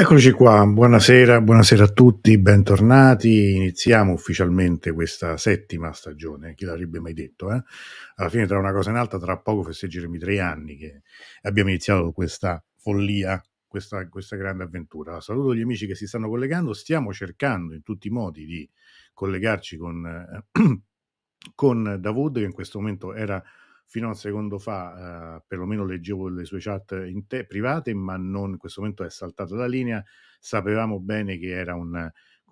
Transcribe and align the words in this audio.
Eccoci 0.00 0.30
qua, 0.30 0.64
buonasera, 0.64 1.42
buonasera 1.42 1.84
a 1.84 1.88
tutti, 1.88 2.38
bentornati. 2.38 3.54
Iniziamo 3.56 4.14
ufficialmente 4.14 4.92
questa 4.92 5.36
settima 5.36 5.92
stagione, 5.92 6.54
chi 6.54 6.64
l'avrebbe 6.64 7.00
mai 7.00 7.12
detto? 7.12 7.52
Eh? 7.52 7.62
Alla 8.14 8.30
fine 8.30 8.46
tra 8.46 8.58
una 8.58 8.72
cosa 8.72 8.88
e 8.88 8.92
un'altra, 8.94 9.18
tra 9.18 9.36
poco 9.36 9.62
festeggeremo 9.64 10.14
i 10.14 10.18
tre 10.18 10.40
anni 10.40 10.78
che 10.78 11.02
abbiamo 11.42 11.68
iniziato 11.68 12.12
questa 12.12 12.64
follia, 12.78 13.44
questa, 13.66 14.08
questa 14.08 14.36
grande 14.36 14.64
avventura. 14.64 15.20
Saluto 15.20 15.54
gli 15.54 15.60
amici 15.60 15.86
che 15.86 15.94
si 15.94 16.06
stanno 16.06 16.30
collegando, 16.30 16.72
stiamo 16.72 17.12
cercando 17.12 17.74
in 17.74 17.82
tutti 17.82 18.08
i 18.08 18.10
modi 18.10 18.46
di 18.46 18.66
collegarci 19.12 19.76
con, 19.76 20.06
eh, 20.06 20.44
con 21.54 21.98
Davud 22.00 22.38
che 22.38 22.44
in 22.44 22.52
questo 22.52 22.78
momento 22.78 23.12
era 23.12 23.44
fino 23.90 24.06
a 24.06 24.10
un 24.10 24.14
secondo 24.14 24.58
fa 24.60 25.38
eh, 25.38 25.42
perlomeno 25.48 25.84
leggevo 25.84 26.28
le 26.28 26.44
sue 26.44 26.60
chat 26.60 26.94
te- 27.26 27.44
private, 27.44 27.92
ma 27.92 28.16
non 28.16 28.50
in 28.50 28.56
questo 28.56 28.80
momento 28.82 29.02
è 29.02 29.10
saltata 29.10 29.56
la 29.56 29.66
linea. 29.66 30.02
Sapevamo 30.38 31.00
bene 31.00 31.38
che 31.38 31.48
era 31.48 31.74
un, 31.74 32.08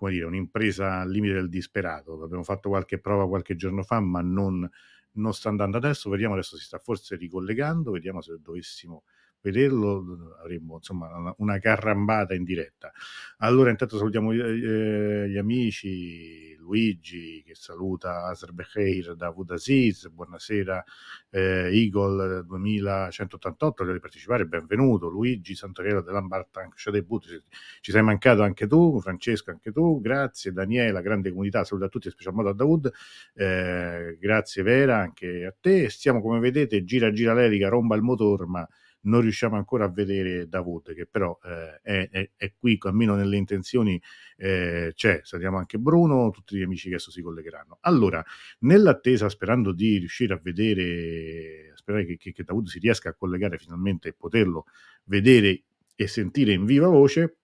dire, 0.09 0.25
un'impresa 0.25 0.99
al 0.99 1.09
limite 1.09 1.35
del 1.35 1.47
disperato. 1.47 2.21
Abbiamo 2.21 2.43
fatto 2.43 2.67
qualche 2.67 2.99
prova 2.99 3.25
qualche 3.25 3.55
giorno 3.55 3.83
fa, 3.83 4.01
ma 4.01 4.19
non, 4.21 4.69
non 5.13 5.33
sta 5.33 5.47
andando 5.47 5.77
adesso. 5.77 6.09
Vediamo 6.09 6.33
adesso 6.33 6.57
si 6.57 6.65
sta 6.65 6.77
forse 6.77 7.15
ricollegando, 7.15 7.91
vediamo 7.91 8.19
se 8.19 8.37
dovessimo 8.41 9.03
vederlo 9.41 10.35
avremmo 10.41 10.75
insomma 10.75 11.33
una 11.37 11.59
carrambata 11.59 12.33
in 12.33 12.43
diretta. 12.43 12.91
Allora 13.37 13.69
intanto 13.69 13.97
salutiamo 13.97 14.31
eh, 14.31 15.29
gli 15.29 15.37
amici, 15.37 16.55
Luigi 16.57 17.41
che 17.43 17.55
saluta 17.55 18.25
Azerbekheir 18.25 19.15
da 19.15 19.31
Vudaziz, 19.31 20.07
buonasera 20.09 20.83
eh, 21.31 21.69
Eagle 21.71 22.43
2188 22.43 23.85
che 23.85 23.99
partecipare, 23.99 24.45
benvenuto 24.45 25.09
Luigi 25.09 25.55
Santoriello 25.55 26.01
dell'Ambartank 26.01 26.89
Debut, 26.91 27.43
ci 27.81 27.91
sei 27.91 28.03
mancato 28.03 28.43
anche 28.43 28.67
tu, 28.67 28.99
Francesco 29.01 29.49
anche 29.49 29.71
tu, 29.71 29.99
grazie 29.99 30.51
Daniela, 30.51 31.01
grande 31.01 31.31
comunità, 31.31 31.63
saluta 31.63 31.87
a 31.87 31.89
tutti, 31.89 32.07
in 32.07 32.13
special 32.13 32.33
modo 32.35 32.49
a 32.49 32.53
Davud, 32.53 32.91
eh, 33.33 34.17
grazie 34.19 34.61
Vera 34.61 34.97
anche 34.97 35.45
a 35.45 35.55
te, 35.59 35.89
stiamo 35.89 36.21
come 36.21 36.39
vedete 36.39 36.83
gira 36.83 37.11
gira 37.11 37.33
l'elica, 37.33 37.69
romba 37.69 37.95
il 37.95 38.03
motor 38.03 38.45
ma 38.45 38.67
non 39.01 39.21
riusciamo 39.21 39.55
ancora 39.55 39.85
a 39.85 39.89
vedere 39.89 40.47
Davud, 40.47 40.93
che 40.93 41.05
però 41.05 41.37
eh, 41.43 41.79
è, 41.81 42.09
è, 42.09 42.29
è, 42.35 42.53
qui, 42.57 42.77
almeno 42.81 43.15
nelle 43.15 43.37
intenzioni 43.37 44.01
eh, 44.37 44.91
c'è, 44.93 45.21
salutiamo 45.23 45.57
anche 45.57 45.77
Bruno, 45.77 46.29
tutti 46.31 46.57
gli 46.57 46.61
amici 46.61 46.89
che 46.89 46.95
adesso 46.95 47.11
si 47.11 47.21
collegheranno. 47.21 47.77
Allora, 47.81 48.23
nell'attesa, 48.59 49.29
sperando 49.29 49.71
di 49.71 49.97
riuscire 49.97 50.33
a 50.33 50.39
vedere, 50.41 51.73
sperare 51.75 52.05
che, 52.05 52.17
che, 52.17 52.31
che 52.33 52.43
Davud 52.43 52.67
si 52.67 52.79
riesca 52.79 53.09
a 53.09 53.13
collegare 53.13 53.57
finalmente 53.57 54.09
e 54.09 54.13
poterlo 54.13 54.65
vedere 55.05 55.63
e 55.95 56.07
sentire 56.07 56.53
in 56.53 56.65
viva 56.65 56.87
voce, 56.87 57.37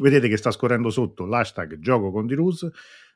vedete 0.00 0.28
che 0.28 0.36
sta 0.36 0.50
scorrendo 0.50 0.90
sotto 0.90 1.24
l'hashtag 1.24 1.78
gioco 1.78 2.10
con 2.10 2.26
Dirus, 2.26 2.68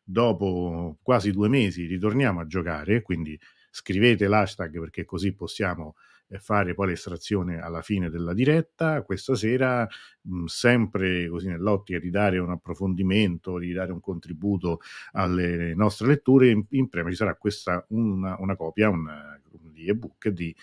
dopo 0.02 0.98
quasi 1.02 1.30
due 1.30 1.48
mesi 1.48 1.86
ritorniamo 1.86 2.40
a 2.40 2.46
giocare, 2.46 3.02
quindi 3.02 3.38
scrivete 3.70 4.26
l'hashtag 4.26 4.78
perché 4.80 5.04
così 5.04 5.34
possiamo 5.34 5.94
fare 6.38 6.74
poi 6.74 6.88
l'estrazione 6.88 7.60
alla 7.60 7.82
fine 7.82 8.10
della 8.10 8.32
diretta. 8.32 9.02
Questa 9.02 9.34
sera, 9.34 9.86
mh, 10.22 10.44
sempre 10.44 11.28
così 11.28 11.48
nell'ottica 11.48 11.98
di 11.98 12.10
dare 12.10 12.38
un 12.38 12.50
approfondimento, 12.50 13.58
di 13.58 13.72
dare 13.72 13.92
un 13.92 14.00
contributo 14.00 14.80
alle 15.12 15.74
nostre 15.74 16.06
letture, 16.06 16.50
in, 16.50 16.64
in 16.70 16.88
premio 16.88 17.10
ci 17.10 17.16
sarà 17.16 17.34
questa 17.34 17.84
una, 17.88 18.36
una 18.38 18.56
copia, 18.56 18.88
una, 18.88 19.40
di 19.80 19.88
ebook 19.88 20.28
di 20.28 20.54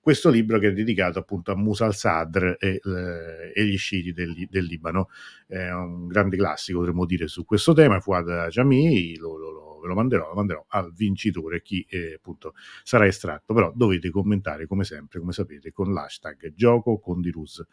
questo 0.00 0.28
libro 0.28 0.58
che 0.58 0.68
è 0.68 0.72
dedicato 0.72 1.18
appunto 1.18 1.52
a 1.52 1.56
Musa 1.56 1.86
al-Sadr 1.86 2.56
e, 2.58 2.80
eh, 2.84 3.52
e 3.54 3.64
gli 3.64 3.78
sciiti 3.78 4.12
del, 4.12 4.34
del, 4.50 4.64
Libano. 4.64 5.08
È 5.46 5.70
un 5.70 6.08
grande 6.08 6.36
classico, 6.36 6.80
potremmo 6.80 7.06
dire, 7.06 7.26
su 7.26 7.44
questo 7.44 7.72
tema. 7.72 8.00
Fuad 8.00 8.48
Jami 8.48 9.16
lo, 9.16 9.38
lo, 9.38 9.50
lo 9.50 9.63
ve 9.84 9.88
lo 9.88 9.94
manderò, 9.94 10.28
lo 10.28 10.34
manderò 10.34 10.64
al 10.68 10.92
vincitore, 10.92 11.62
chi 11.62 11.86
eh, 11.88 12.14
appunto 12.14 12.54
sarà 12.82 13.06
estratto, 13.06 13.54
però 13.54 13.72
dovete 13.74 14.10
commentare 14.10 14.66
come 14.66 14.84
sempre, 14.84 15.20
come 15.20 15.32
sapete, 15.32 15.72
con 15.72 15.92
l'hashtag 15.92 16.52
gioco 16.54 16.98
con 16.98 17.20
Dirus. 17.20 17.64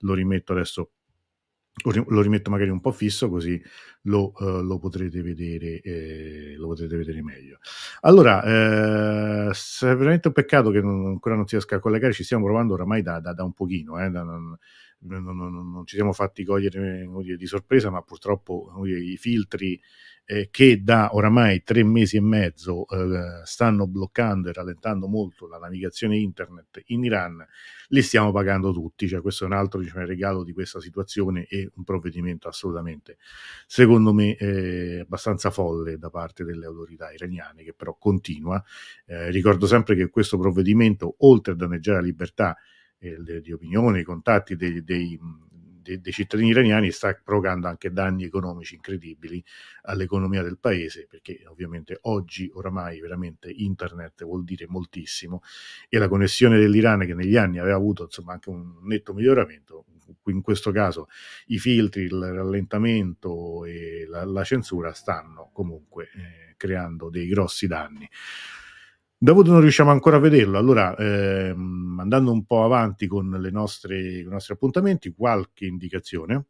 Lo 0.00 0.14
rimetto 0.14 0.52
adesso 0.52 0.90
lo 1.82 2.20
rimetto 2.20 2.50
magari 2.50 2.68
un 2.68 2.80
po' 2.80 2.90
fisso 2.90 3.30
così 3.30 3.60
lo, 4.02 4.32
uh, 4.36 4.60
lo, 4.62 4.78
potrete, 4.78 5.22
vedere, 5.22 5.80
eh, 5.80 6.54
lo 6.56 6.66
potrete 6.66 6.96
vedere 6.96 7.22
meglio. 7.22 7.58
Allora, 8.00 8.42
eh, 8.42 9.50
è 9.50 9.96
veramente 9.96 10.28
un 10.28 10.34
peccato 10.34 10.70
che 10.70 10.80
non, 10.80 11.06
ancora 11.06 11.36
non 11.36 11.46
si 11.46 11.54
riesca 11.54 11.76
a 11.76 11.78
collegare, 11.78 12.12
ci 12.12 12.24
stiamo 12.24 12.44
provando 12.44 12.74
oramai 12.74 13.02
da, 13.02 13.20
da, 13.20 13.32
da 13.32 13.44
un 13.44 13.52
pochino, 13.52 14.02
eh, 14.02 14.10
da, 14.10 14.22
non, 14.22 14.58
non, 14.98 15.70
non, 15.72 15.86
ci 15.86 15.96
siamo 15.96 16.12
fatti 16.12 16.44
cogliere 16.44 17.08
dire, 17.22 17.36
di 17.36 17.46
sorpresa, 17.46 17.90
ma 17.90 18.02
purtroppo 18.02 18.72
dire, 18.84 19.00
i 19.00 19.16
filtri 19.16 19.80
eh, 20.30 20.48
che 20.48 20.80
da 20.80 21.12
oramai 21.12 21.64
tre 21.64 21.82
mesi 21.82 22.16
e 22.16 22.20
mezzo 22.20 22.86
eh, 22.88 23.44
stanno 23.44 23.88
bloccando 23.88 24.48
e 24.48 24.52
rallentando 24.52 25.08
molto 25.08 25.48
la 25.48 25.58
navigazione 25.58 26.18
internet 26.18 26.82
in 26.86 27.02
Iran, 27.02 27.44
li 27.88 28.00
stiamo 28.00 28.30
pagando 28.30 28.72
tutti. 28.72 29.08
Cioè, 29.08 29.20
questo 29.22 29.42
è 29.42 29.48
un 29.48 29.54
altro 29.54 29.80
diciamo, 29.80 30.06
regalo 30.06 30.44
di 30.44 30.52
questa 30.52 30.78
situazione 30.78 31.46
e 31.46 31.68
un 31.74 31.82
provvedimento 31.82 32.46
assolutamente, 32.46 33.16
secondo 33.66 34.12
me, 34.12 34.36
eh, 34.36 35.00
abbastanza 35.00 35.50
folle 35.50 35.98
da 35.98 36.10
parte 36.10 36.44
delle 36.44 36.66
autorità 36.66 37.10
iraniane, 37.10 37.64
che 37.64 37.74
però 37.74 37.96
continua. 37.98 38.62
Eh, 39.06 39.30
ricordo 39.32 39.66
sempre 39.66 39.96
che 39.96 40.10
questo 40.10 40.38
provvedimento, 40.38 41.16
oltre 41.18 41.54
a 41.54 41.56
danneggiare 41.56 41.98
la 41.98 42.04
libertà 42.04 42.56
eh, 43.00 43.40
di 43.40 43.50
opinione, 43.50 44.00
i 44.00 44.04
contatti 44.04 44.54
dei, 44.54 44.84
dei 44.84 45.18
dei, 45.80 46.00
dei 46.00 46.12
cittadini 46.12 46.50
iraniani 46.50 46.90
sta 46.90 47.12
provocando 47.22 47.68
anche 47.68 47.92
danni 47.92 48.24
economici 48.24 48.74
incredibili 48.74 49.42
all'economia 49.82 50.42
del 50.42 50.58
paese, 50.58 51.06
perché 51.08 51.42
ovviamente 51.46 51.98
oggi 52.02 52.50
oramai 52.52 53.00
veramente 53.00 53.50
internet 53.50 54.24
vuol 54.24 54.44
dire 54.44 54.66
moltissimo 54.68 55.42
e 55.88 55.98
la 55.98 56.08
connessione 56.08 56.58
dell'Iran 56.58 57.00
che 57.00 57.14
negli 57.14 57.36
anni 57.36 57.58
aveva 57.58 57.76
avuto 57.76 58.04
insomma 58.04 58.32
anche 58.32 58.50
un 58.50 58.78
netto 58.82 59.12
miglioramento, 59.14 59.84
in 60.26 60.42
questo 60.42 60.70
caso 60.70 61.08
i 61.46 61.58
filtri, 61.58 62.02
il 62.02 62.20
rallentamento 62.20 63.64
e 63.64 64.06
la, 64.08 64.24
la 64.24 64.44
censura 64.44 64.92
stanno 64.92 65.50
comunque 65.52 66.10
eh, 66.14 66.54
creando 66.56 67.10
dei 67.10 67.26
grossi 67.28 67.66
danni. 67.66 68.08
Dovuto 69.22 69.50
non 69.50 69.60
riusciamo 69.60 69.90
ancora 69.90 70.16
a 70.16 70.18
vederlo, 70.18 70.56
allora 70.56 70.96
ehm, 70.96 71.98
andando 72.00 72.32
un 72.32 72.46
po' 72.46 72.64
avanti 72.64 73.06
con, 73.06 73.28
nostre, 73.28 74.22
con 74.22 74.30
i 74.30 74.32
nostri 74.32 74.54
appuntamenti, 74.54 75.12
qualche 75.12 75.66
indicazione. 75.66 76.46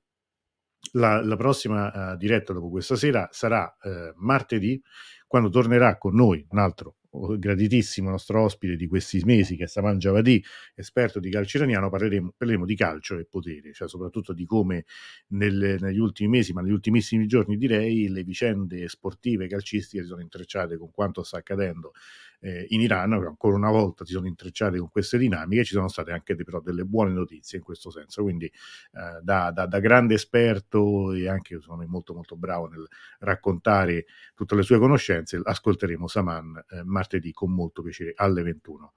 La, 0.92 1.20
la 1.20 1.34
prossima 1.34 2.12
uh, 2.12 2.16
diretta 2.16 2.52
dopo 2.52 2.70
questa 2.70 2.94
sera 2.94 3.28
sarà 3.32 3.76
uh, 3.82 4.12
martedì, 4.18 4.80
quando 5.26 5.48
tornerà 5.48 5.98
con 5.98 6.14
noi 6.14 6.46
un 6.50 6.58
altro 6.58 6.94
graditissimo 7.10 8.08
nostro 8.08 8.40
ospite 8.42 8.76
di 8.76 8.86
questi 8.86 9.20
mesi 9.24 9.56
che 9.56 9.64
è 9.64 9.66
Saman 9.66 9.98
Javadi, 9.98 10.40
esperto 10.76 11.18
di 11.18 11.28
calcio 11.28 11.56
iraniano, 11.56 11.90
parleremo, 11.90 12.34
parleremo, 12.36 12.64
di 12.64 12.76
calcio 12.76 13.18
e 13.18 13.24
potere, 13.24 13.72
cioè 13.72 13.88
soprattutto 13.88 14.32
di 14.32 14.46
come 14.46 14.84
nel, 15.30 15.76
negli 15.80 15.98
ultimi 15.98 16.28
mesi, 16.28 16.52
ma 16.52 16.60
negli 16.60 16.70
ultimissimi 16.70 17.26
giorni 17.26 17.56
direi, 17.56 18.08
le 18.08 18.22
vicende 18.22 18.88
sportive 18.88 19.48
calcistiche 19.48 20.04
si 20.04 20.08
sono 20.08 20.20
intrecciate 20.20 20.76
con 20.76 20.92
quanto 20.92 21.24
sta 21.24 21.38
accadendo 21.38 21.94
eh, 22.40 22.66
in 22.70 22.80
Iran, 22.80 23.12
ancora 23.12 23.56
una 23.56 23.70
volta 23.70 24.04
si 24.04 24.12
sono 24.12 24.26
intrecciate 24.26 24.78
con 24.78 24.90
queste 24.90 25.18
dinamiche, 25.18 25.64
ci 25.64 25.74
sono 25.74 25.88
state 25.88 26.12
anche 26.12 26.34
però 26.36 26.60
delle 26.60 26.84
buone 26.84 27.12
notizie 27.12 27.58
in 27.58 27.64
questo 27.64 27.90
senso, 27.90 28.22
quindi 28.22 28.46
eh, 28.46 29.20
da, 29.22 29.50
da, 29.50 29.66
da, 29.66 29.78
grande 29.78 30.14
esperto 30.14 31.12
e 31.12 31.28
anche 31.28 31.60
sono 31.60 31.84
molto 31.86 32.14
molto 32.14 32.36
bravo 32.36 32.66
nel 32.68 32.86
raccontare 33.20 34.06
tutte 34.34 34.54
le 34.54 34.62
sue 34.62 34.78
conoscenze, 34.78 35.40
ascolteremo 35.42 36.06
Saman 36.06 36.64
eh, 36.70 36.82
martedì 36.84 37.32
con 37.32 37.52
molto 37.52 37.82
piacere 37.82 38.12
alle 38.16 38.42
21. 38.42 38.92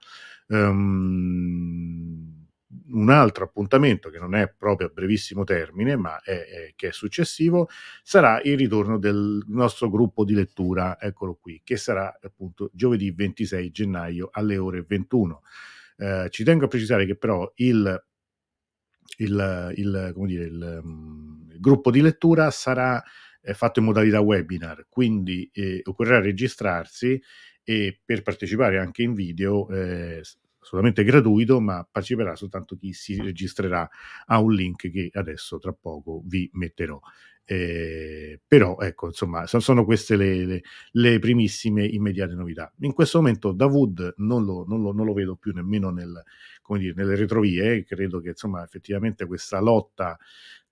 Um, 0.46 0.56
ehm, 0.56 2.23
un 2.88 3.10
altro 3.10 3.44
appuntamento 3.44 4.10
che 4.10 4.18
non 4.18 4.34
è 4.34 4.52
proprio 4.52 4.88
a 4.88 4.90
brevissimo 4.92 5.44
termine, 5.44 5.96
ma 5.96 6.20
è, 6.20 6.30
è, 6.30 6.72
che 6.76 6.88
è 6.88 6.92
successivo, 6.92 7.68
sarà 8.02 8.40
il 8.42 8.56
ritorno 8.56 8.98
del 8.98 9.42
nostro 9.48 9.88
gruppo 9.88 10.24
di 10.24 10.34
lettura, 10.34 11.00
eccolo 11.00 11.36
qui, 11.40 11.60
che 11.64 11.76
sarà 11.76 12.18
appunto 12.22 12.70
giovedì 12.72 13.10
26 13.10 13.70
gennaio 13.70 14.28
alle 14.32 14.56
ore 14.58 14.84
21. 14.86 15.42
Eh, 15.96 16.26
ci 16.30 16.44
tengo 16.44 16.66
a 16.66 16.68
precisare 16.68 17.06
che 17.06 17.16
però 17.16 17.50
il, 17.56 18.04
il, 19.18 19.72
il, 19.76 20.12
dire, 20.26 20.44
il 20.44 20.80
um, 20.82 21.48
gruppo 21.58 21.90
di 21.90 22.00
lettura 22.00 22.50
sarà 22.50 23.02
fatto 23.52 23.78
in 23.78 23.84
modalità 23.84 24.20
webinar, 24.20 24.86
quindi 24.88 25.48
eh, 25.52 25.82
occorrerà 25.84 26.20
registrarsi 26.20 27.20
e 27.62 28.00
per 28.04 28.22
partecipare 28.22 28.78
anche 28.78 29.02
in 29.02 29.12
video 29.12 29.68
eh, 29.68 30.22
assolutamente 30.64 31.04
gratuito, 31.04 31.60
ma 31.60 31.86
parteciperà 31.88 32.34
soltanto 32.34 32.76
chi 32.76 32.92
si 32.92 33.20
registrerà. 33.20 33.88
A 34.26 34.40
un 34.40 34.52
link 34.52 34.90
che 34.90 35.10
adesso 35.12 35.58
tra 35.58 35.72
poco 35.72 36.22
vi 36.24 36.50
metterò. 36.54 36.98
Eh, 37.46 38.40
però 38.46 38.78
ecco 38.80 39.08
insomma 39.08 39.46
sono 39.46 39.84
queste 39.84 40.16
le, 40.16 40.46
le, 40.46 40.62
le, 40.92 41.18
primissime 41.18 41.84
immediate 41.84 42.32
novità. 42.32 42.72
In 42.80 42.94
questo 42.94 43.18
momento 43.18 43.52
Davud 43.52 44.14
non 44.16 44.46
lo, 44.46 44.64
non 44.66 44.80
lo, 44.80 44.92
non 44.92 45.04
lo 45.04 45.12
vedo 45.12 45.36
più 45.36 45.52
nemmeno 45.52 45.90
nel, 45.90 46.22
dire, 46.78 46.94
nelle 46.96 47.16
retrovie. 47.16 47.84
Credo 47.84 48.20
che 48.20 48.30
insomma 48.30 48.64
effettivamente 48.64 49.26
questa 49.26 49.60
lotta 49.60 50.18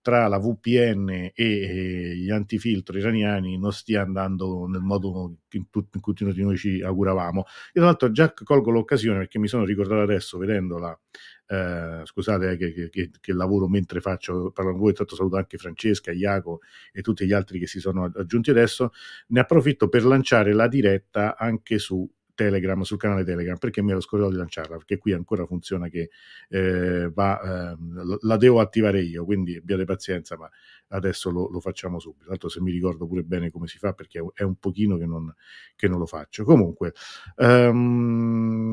tra 0.02 0.26
la 0.28 0.38
VPN 0.38 1.30
e, 1.32 2.12
gli 2.16 2.30
antifiltro 2.30 2.98
iraniani 2.98 3.56
non 3.58 3.72
stia 3.72 4.02
andando 4.02 4.66
nel 4.66 4.80
modo 4.82 5.36
in, 5.52 5.64
in 5.72 6.00
cui 6.00 6.14
tutti 6.14 6.42
noi 6.42 6.56
ci 6.56 6.82
auguravamo. 6.82 7.38
Io 7.38 7.46
tra 7.72 7.84
l'altro 7.84 8.10
già 8.10 8.32
colgo 8.44 8.70
l'occasione 8.70 9.18
perché 9.18 9.38
mi 9.38 9.48
sono 9.48 9.64
ricordato 9.64 10.02
adesso 10.02 10.38
vedendola 10.38 10.98
eh, 11.46 12.00
scusate 12.04 12.52
eh, 12.52 12.56
che, 12.56 12.88
che, 12.90 13.10
che, 13.20 13.32
lavoro 13.32 13.68
mentre 13.68 14.00
faccio, 14.00 14.50
parlo 14.52 14.70
con 14.72 14.80
voi, 14.80 14.94
tanto 14.94 15.14
saluto 15.14 15.36
anche 15.36 15.58
Francesca, 15.58 16.10
Iaco 16.10 16.60
e 16.92 17.02
tutti 17.02 17.26
gli 17.26 17.32
altri 17.32 17.58
che 17.58 17.66
si 17.66 17.78
sono 17.78 18.10
aggiunti 18.14 18.50
adesso, 18.50 18.92
ne 19.28 19.40
approfitto 19.40 19.88
per 19.88 20.04
lanciare 20.04 20.54
la 20.54 20.66
diretta 20.66 21.36
anche 21.36 21.78
su 21.78 22.08
Telegram, 22.42 22.80
sul 22.82 22.98
canale 22.98 23.24
Telegram, 23.24 23.56
perché 23.56 23.82
mi 23.82 23.92
ero 23.92 24.00
scordato 24.00 24.32
di 24.32 24.36
lanciarla, 24.36 24.76
perché 24.76 24.98
qui 24.98 25.12
ancora 25.12 25.46
funziona 25.46 25.88
che 25.88 26.10
eh, 26.48 27.10
va, 27.12 27.72
eh, 27.72 27.76
la 28.20 28.36
devo 28.36 28.60
attivare 28.60 29.00
io, 29.02 29.24
quindi 29.24 29.56
abbiate 29.56 29.84
pazienza, 29.84 30.36
ma 30.36 30.50
adesso 30.88 31.30
lo, 31.30 31.48
lo, 31.50 31.60
facciamo 31.60 31.98
subito. 32.00 32.28
Tanto 32.28 32.48
se 32.48 32.60
mi 32.60 32.72
ricordo 32.72 33.06
pure 33.06 33.22
bene 33.22 33.50
come 33.50 33.66
si 33.66 33.78
fa, 33.78 33.92
perché 33.92 34.22
è 34.34 34.42
un 34.42 34.56
pochino 34.56 34.98
che 34.98 35.06
non, 35.06 35.32
che 35.76 35.88
non 35.88 35.98
lo 35.98 36.06
faccio. 36.06 36.44
Comunque, 36.44 36.92
um, 37.36 38.72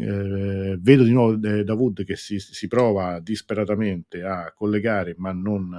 eh, 0.00 0.76
vedo 0.78 1.02
di 1.02 1.12
nuovo 1.12 1.40
eh, 1.46 1.64
Davud 1.64 2.04
che 2.04 2.16
si, 2.16 2.38
si, 2.38 2.68
prova 2.68 3.20
disperatamente 3.20 4.22
a 4.22 4.52
collegare, 4.54 5.14
ma 5.16 5.32
non, 5.32 5.74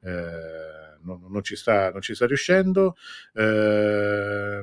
eh, 0.00 0.98
non, 1.02 1.24
non, 1.28 1.42
ci, 1.42 1.56
sta, 1.56 1.90
non 1.90 2.00
ci 2.00 2.14
sta 2.14 2.26
riuscendo. 2.26 2.96
Eh, 3.32 4.62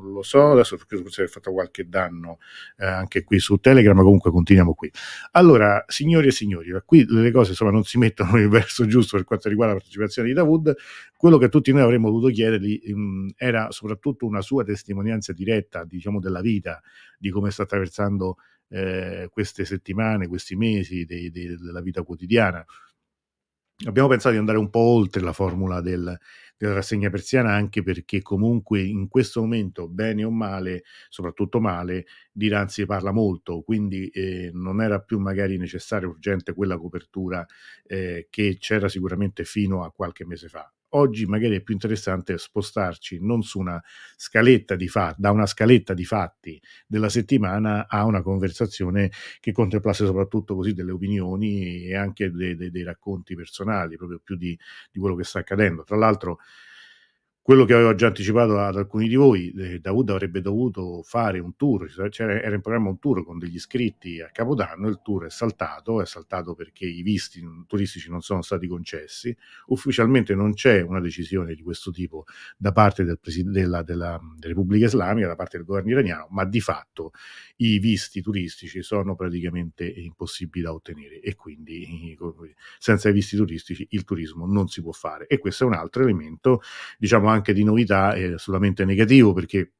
non 0.00 0.12
lo 0.12 0.22
so, 0.22 0.52
adesso 0.52 0.76
credo 0.86 1.10
si 1.10 1.22
è 1.22 1.26
fatto 1.26 1.52
qualche 1.52 1.88
danno 1.88 2.38
eh, 2.78 2.86
anche 2.86 3.24
qui 3.24 3.38
su 3.38 3.56
Telegram, 3.56 3.96
comunque 3.96 4.30
continuiamo 4.30 4.74
qui. 4.74 4.90
Allora, 5.32 5.84
signori 5.88 6.28
e 6.28 6.30
signori, 6.32 6.70
qui 6.84 7.04
le 7.08 7.30
cose 7.30 7.50
insomma 7.50 7.70
non 7.70 7.84
si 7.84 7.98
mettono 7.98 8.32
nel 8.32 8.48
verso 8.48 8.86
giusto 8.86 9.16
per 9.16 9.24
quanto 9.24 9.48
riguarda 9.48 9.74
la 9.74 9.78
partecipazione 9.78 10.28
di 10.28 10.34
Davud, 10.34 10.74
quello 11.16 11.38
che 11.38 11.48
tutti 11.48 11.72
noi 11.72 11.82
avremmo 11.82 12.10
voluto 12.10 12.28
chiedergli 12.28 12.80
mh, 12.84 13.00
mm, 13.00 13.28
era 13.36 13.70
soprattutto 13.70 14.26
una 14.26 14.40
sua 14.40 14.64
testimonianza 14.64 15.32
diretta, 15.32 15.84
diciamo, 15.84 16.20
della 16.20 16.40
vita, 16.40 16.80
di 17.18 17.30
come 17.30 17.50
sta 17.50 17.62
attraversando 17.62 18.36
eh, 18.68 19.28
queste 19.30 19.64
settimane, 19.64 20.26
questi 20.26 20.56
mesi 20.56 21.04
de, 21.04 21.30
de, 21.30 21.56
della 21.56 21.80
vita 21.80 22.02
quotidiana. 22.02 22.64
Abbiamo 23.84 24.08
pensato 24.08 24.32
di 24.32 24.38
andare 24.38 24.56
un 24.58 24.70
po' 24.70 24.78
oltre 24.80 25.20
la 25.20 25.34
formula 25.34 25.82
del, 25.82 26.18
della 26.56 26.72
rassegna 26.74 27.10
persiana 27.10 27.52
anche 27.52 27.82
perché 27.82 28.22
comunque 28.22 28.80
in 28.82 29.06
questo 29.06 29.42
momento, 29.42 29.86
bene 29.86 30.24
o 30.24 30.30
male, 30.30 30.82
soprattutto 31.10 31.60
male, 31.60 32.06
di 32.32 32.48
Ranzi 32.48 32.86
parla 32.86 33.12
molto, 33.12 33.60
quindi 33.62 34.08
eh, 34.08 34.50
non 34.54 34.80
era 34.80 35.00
più 35.00 35.18
magari 35.18 35.58
necessaria 35.58 36.08
urgente 36.08 36.54
quella 36.54 36.78
copertura 36.78 37.44
eh, 37.86 38.28
che 38.30 38.56
c'era 38.58 38.88
sicuramente 38.88 39.44
fino 39.44 39.84
a 39.84 39.92
qualche 39.92 40.24
mese 40.24 40.48
fa 40.48 40.70
oggi 40.90 41.26
magari 41.26 41.56
è 41.56 41.60
più 41.60 41.74
interessante 41.74 42.38
spostarci 42.38 43.18
non 43.20 43.42
su 43.42 43.58
una 43.58 43.82
scaletta 44.16 44.76
di 44.76 44.88
fatti, 44.88 45.20
da 45.20 45.30
una 45.30 45.46
scaletta 45.46 45.94
di 45.94 46.04
fatti 46.04 46.60
della 46.86 47.08
settimana 47.08 47.86
a 47.88 48.04
una 48.04 48.22
conversazione 48.22 49.10
che 49.40 49.52
contemplasse 49.52 50.06
soprattutto 50.06 50.54
così 50.54 50.72
delle 50.72 50.92
opinioni 50.92 51.84
e 51.86 51.96
anche 51.96 52.30
dei, 52.30 52.56
dei, 52.56 52.70
dei 52.70 52.82
racconti 52.82 53.34
personali, 53.34 53.96
proprio 53.96 54.20
più 54.22 54.36
di, 54.36 54.58
di 54.90 54.98
quello 54.98 55.16
che 55.16 55.24
sta 55.24 55.40
accadendo. 55.40 55.84
Tra 55.84 55.96
l'altro 55.96 56.38
quello 57.46 57.64
che 57.64 57.74
avevo 57.74 57.94
già 57.94 58.08
anticipato 58.08 58.58
ad 58.58 58.74
alcuni 58.74 59.06
di 59.06 59.14
voi, 59.14 59.54
eh, 59.56 59.78
Dawood 59.78 60.10
avrebbe 60.10 60.40
dovuto 60.40 61.04
fare 61.04 61.38
un 61.38 61.54
tour, 61.54 61.88
cioè 62.10 62.26
era 62.26 62.56
in 62.56 62.60
programma 62.60 62.88
un 62.88 62.98
tour 62.98 63.24
con 63.24 63.38
degli 63.38 63.54
iscritti 63.54 64.20
a 64.20 64.30
Capodanno, 64.32 64.88
il 64.88 64.98
tour 65.00 65.26
è 65.26 65.30
saltato, 65.30 66.02
è 66.02 66.06
saltato 66.06 66.56
perché 66.56 66.86
i 66.86 67.02
visti 67.02 67.40
turistici 67.68 68.10
non 68.10 68.20
sono 68.20 68.42
stati 68.42 68.66
concessi, 68.66 69.32
ufficialmente 69.66 70.34
non 70.34 70.54
c'è 70.54 70.80
una 70.80 70.98
decisione 70.98 71.54
di 71.54 71.62
questo 71.62 71.92
tipo 71.92 72.24
da 72.56 72.72
parte 72.72 73.04
del 73.04 73.20
presid- 73.20 73.48
della, 73.48 73.84
della, 73.84 74.18
della 74.34 74.52
Repubblica 74.52 74.86
Islamica, 74.86 75.28
da 75.28 75.36
parte 75.36 75.58
del 75.58 75.66
governo 75.66 75.90
iraniano, 75.90 76.26
ma 76.30 76.44
di 76.44 76.60
fatto 76.60 77.12
i 77.58 77.78
visti 77.78 78.22
turistici 78.22 78.82
sono 78.82 79.14
praticamente 79.14 79.86
impossibili 79.86 80.64
da 80.64 80.72
ottenere 80.72 81.20
e 81.20 81.36
quindi 81.36 82.18
senza 82.78 83.08
i 83.08 83.12
visti 83.12 83.36
turistici 83.36 83.86
il 83.90 84.02
turismo 84.02 84.46
non 84.46 84.66
si 84.66 84.82
può 84.82 84.90
fare. 84.90 85.28
E 85.28 85.38
questo 85.38 85.62
è 85.62 85.68
un 85.68 85.74
altro 85.74 86.02
elemento, 86.02 86.60
diciamo 86.98 87.34
anche 87.36 87.52
di 87.52 87.64
novità 87.64 88.12
è 88.14 88.32
assolutamente 88.32 88.84
negativo 88.84 89.32
perché 89.32 89.72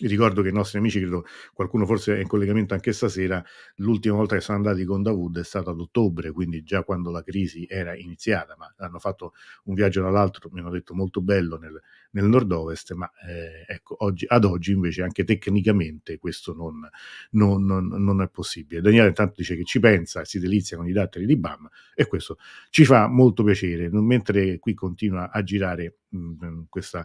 Ricordo 0.00 0.42
che 0.42 0.48
i 0.48 0.52
nostri 0.52 0.78
amici, 0.78 0.98
credo 0.98 1.24
qualcuno 1.52 1.86
forse 1.86 2.16
è 2.16 2.20
in 2.20 2.26
collegamento 2.26 2.74
anche 2.74 2.92
stasera, 2.92 3.40
l'ultima 3.76 4.16
volta 4.16 4.34
che 4.34 4.40
sono 4.40 4.56
andati 4.56 4.84
con 4.84 5.02
Davud 5.02 5.38
è 5.38 5.44
stato 5.44 5.70
ad 5.70 5.78
ottobre, 5.78 6.32
quindi 6.32 6.64
già 6.64 6.82
quando 6.82 7.12
la 7.12 7.22
crisi 7.22 7.64
era 7.68 7.94
iniziata, 7.94 8.56
ma 8.58 8.74
hanno 8.78 8.98
fatto 8.98 9.34
un 9.66 9.74
viaggio 9.74 10.02
dall'altro, 10.02 10.48
mi 10.52 10.58
hanno 10.58 10.70
detto 10.70 10.94
molto 10.94 11.20
bello 11.20 11.58
nel, 11.58 11.80
nel 12.14 12.24
nord-ovest, 12.26 12.92
ma 12.94 13.10
eh, 13.26 13.64
ecco, 13.66 13.96
oggi, 14.04 14.24
ad 14.28 14.44
oggi 14.44 14.72
invece 14.72 15.02
anche 15.02 15.24
tecnicamente 15.24 16.18
questo 16.18 16.54
non, 16.54 16.88
non, 17.30 17.64
non, 17.64 17.86
non, 17.86 18.22
è 18.22 18.28
possibile. 18.28 18.80
Daniele 18.80 19.08
intanto 19.08 19.34
dice 19.36 19.56
che 19.56 19.64
ci 19.64 19.80
pensa 19.80 20.20
e 20.20 20.24
si 20.24 20.38
delizia 20.38 20.76
con 20.76 20.88
i 20.88 20.92
datteri 20.92 21.26
di 21.26 21.36
BAM 21.36 21.68
e 21.94 22.06
questo 22.06 22.38
ci 22.70 22.84
fa 22.84 23.08
molto 23.08 23.42
piacere, 23.42 23.88
mentre 23.90 24.58
qui 24.58 24.74
continua 24.74 25.30
a 25.30 25.42
girare 25.42 25.98
mh, 26.08 26.18
mm, 26.18 26.62
questa 26.68 27.04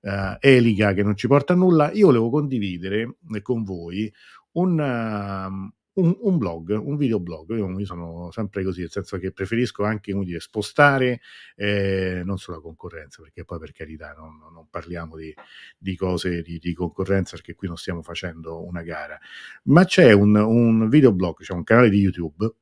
uh, 0.00 0.36
elica 0.40 0.92
che 0.92 1.02
non 1.02 1.16
ci 1.16 1.26
porta 1.26 1.52
a 1.52 1.56
nulla, 1.56 1.92
io 1.92 2.06
volevo 2.06 2.30
condividere 2.30 3.16
con 3.42 3.62
voi 3.62 4.12
un, 4.52 4.78
uh, 4.78 5.77
un, 5.98 6.16
un, 6.20 6.38
blog, 6.38 6.70
un 6.70 6.96
videoblog. 6.96 7.50
Io, 7.50 7.78
io 7.78 7.84
sono 7.84 8.30
sempre 8.30 8.64
così, 8.64 8.80
nel 8.80 8.90
senso 8.90 9.18
che 9.18 9.32
preferisco 9.32 9.84
anche 9.84 10.12
dire, 10.24 10.40
spostare 10.40 11.20
eh, 11.56 12.22
non 12.24 12.38
sulla 12.38 12.60
concorrenza, 12.60 13.22
perché 13.22 13.44
poi 13.44 13.58
per 13.58 13.72
carità 13.72 14.14
non, 14.16 14.38
non 14.52 14.68
parliamo 14.70 15.16
di, 15.16 15.34
di 15.76 15.96
cose 15.96 16.42
di, 16.42 16.58
di, 16.58 16.72
concorrenza, 16.72 17.36
perché 17.36 17.54
qui 17.54 17.68
non 17.68 17.76
stiamo 17.76 18.02
facendo 18.02 18.64
una 18.64 18.82
gara, 18.82 19.18
ma 19.64 19.84
c'è 19.84 20.12
un, 20.12 20.34
un 20.36 20.88
videoblog, 20.88 21.42
cioè 21.42 21.56
un 21.56 21.64
canale 21.64 21.90
di 21.90 21.98
YouTube 21.98 22.54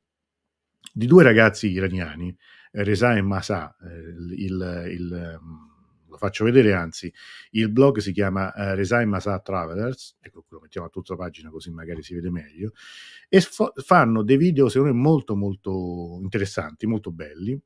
di 0.93 1.07
due 1.07 1.23
ragazzi 1.23 1.69
iraniani, 1.69 2.35
Reza 2.73 3.15
e 3.17 3.23
Masa, 3.23 3.77
eh, 3.83 4.35
il, 4.35 4.85
il 4.89 5.41
lo 6.17 6.27
faccio 6.27 6.45
vedere, 6.45 6.73
anzi, 6.73 7.13
il 7.51 7.71
blog 7.71 7.99
si 7.99 8.13
chiama 8.13 8.53
uh, 8.55 8.75
Resign 8.75 9.09
Masa 9.09 9.39
Travelers, 9.39 10.17
ecco, 10.21 10.45
lo 10.49 10.61
mettiamo 10.61 10.87
a 10.87 10.91
tutta 10.91 11.15
pagina 11.15 11.51
così 11.51 11.71
magari 11.71 12.03
si 12.03 12.15
vede 12.15 12.31
meglio, 12.31 12.73
e 13.29 13.41
fo- 13.41 13.73
fanno 13.77 14.23
dei 14.23 14.37
video 14.37 14.69
secondo 14.69 14.95
me 14.95 15.01
molto 15.01 15.37
molto 15.37 16.19
interessanti, 16.23 16.87
molto 16.87 17.13
belli, 17.13 17.61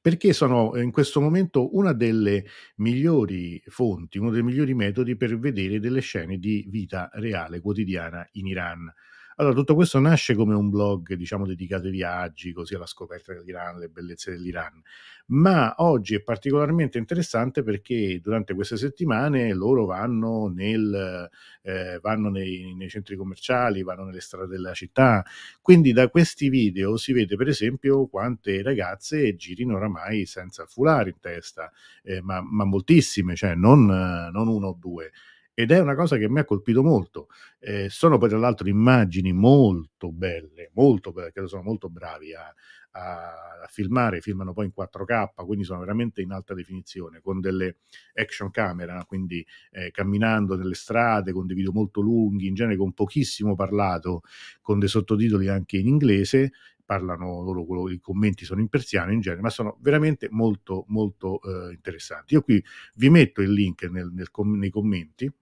perché 0.00 0.32
sono 0.32 0.76
in 0.80 0.90
questo 0.90 1.20
momento 1.20 1.76
una 1.76 1.92
delle 1.92 2.44
migliori 2.76 3.62
fonti, 3.66 4.18
uno 4.18 4.30
dei 4.30 4.42
migliori 4.42 4.74
metodi 4.74 5.16
per 5.16 5.38
vedere 5.38 5.78
delle 5.78 6.00
scene 6.00 6.38
di 6.38 6.66
vita 6.68 7.08
reale, 7.14 7.60
quotidiana 7.60 8.26
in 8.32 8.46
Iran. 8.46 8.92
Allora, 9.36 9.54
tutto 9.54 9.74
questo 9.74 9.98
nasce 9.98 10.34
come 10.34 10.54
un 10.54 10.68
blog, 10.68 11.14
diciamo, 11.14 11.46
dedicato 11.46 11.86
ai 11.86 11.92
viaggi, 11.92 12.52
così 12.52 12.74
alla 12.74 12.86
scoperta 12.86 13.32
dell'Iran, 13.32 13.78
le 13.78 13.88
bellezze 13.88 14.30
dell'Iran, 14.30 14.82
ma 15.28 15.74
oggi 15.78 16.14
è 16.14 16.20
particolarmente 16.20 16.98
interessante 16.98 17.62
perché 17.62 18.20
durante 18.20 18.52
queste 18.52 18.76
settimane 18.76 19.54
loro 19.54 19.86
vanno, 19.86 20.48
nel, 20.48 21.30
eh, 21.62 21.98
vanno 22.02 22.28
nei, 22.28 22.74
nei, 22.74 22.90
centri 22.90 23.16
commerciali, 23.16 23.82
vanno 23.82 24.04
nelle 24.04 24.20
strade 24.20 24.48
della 24.48 24.74
città, 24.74 25.24
quindi 25.62 25.92
da 25.92 26.08
questi 26.08 26.50
video 26.50 26.98
si 26.98 27.14
vede 27.14 27.34
per 27.36 27.48
esempio 27.48 28.06
quante 28.08 28.62
ragazze 28.62 29.34
girino 29.36 29.76
oramai 29.76 30.26
senza 30.26 30.66
foulard 30.66 31.06
in 31.08 31.20
testa, 31.20 31.72
eh, 32.02 32.20
ma, 32.20 32.42
ma, 32.42 32.64
moltissime, 32.64 33.34
cioè 33.34 33.54
non, 33.54 33.86
non 33.86 34.48
uno 34.48 34.68
o 34.68 34.76
due 34.78 35.10
ed 35.54 35.70
è 35.70 35.78
una 35.80 35.94
cosa 35.94 36.16
che 36.16 36.28
mi 36.28 36.40
ha 36.40 36.44
colpito 36.44 36.82
molto. 36.82 37.28
Eh, 37.58 37.88
sono 37.90 38.18
poi 38.18 38.28
tra 38.28 38.38
l'altro 38.38 38.68
immagini 38.68 39.32
molto 39.32 40.10
belle, 40.10 40.70
molto 40.74 41.12
belle, 41.12 41.30
credo 41.32 41.48
sono 41.48 41.62
molto 41.62 41.88
bravi 41.90 42.34
a, 42.34 42.52
a, 42.92 43.66
filmare, 43.68 44.20
filmano 44.20 44.52
poi 44.52 44.66
in 44.66 44.72
4K, 44.76 45.44
quindi 45.46 45.64
sono 45.64 45.80
veramente 45.80 46.20
in 46.22 46.32
alta 46.32 46.54
definizione, 46.54 47.20
con 47.20 47.40
delle 47.40 47.78
action 48.14 48.50
camera, 48.50 49.04
quindi 49.06 49.44
eh, 49.70 49.90
camminando 49.90 50.56
nelle 50.56 50.74
strade, 50.74 51.32
con 51.32 51.46
dei 51.46 51.56
video 51.56 51.72
molto 51.72 52.00
lunghi, 52.00 52.46
in 52.46 52.54
genere 52.54 52.76
con 52.76 52.92
pochissimo 52.92 53.54
parlato, 53.54 54.22
con 54.60 54.78
dei 54.78 54.88
sottotitoli 54.88 55.48
anche 55.48 55.76
in 55.76 55.86
inglese, 55.86 56.52
parlano 56.84 57.42
loro, 57.42 57.88
i 57.90 58.00
commenti 58.00 58.44
sono 58.44 58.60
in 58.60 58.68
persiano 58.68 59.12
in 59.12 59.20
genere, 59.20 59.42
ma 59.42 59.50
sono 59.50 59.78
veramente 59.80 60.28
molto 60.30 60.84
molto 60.88 61.40
eh, 61.42 61.72
interessanti. 61.72 62.34
Io 62.34 62.42
qui 62.42 62.62
vi 62.96 63.08
metto 63.08 63.40
il 63.40 63.52
link 63.52 63.84
nel, 63.84 64.10
nel, 64.12 64.28
nei 64.44 64.70
commenti 64.70 65.32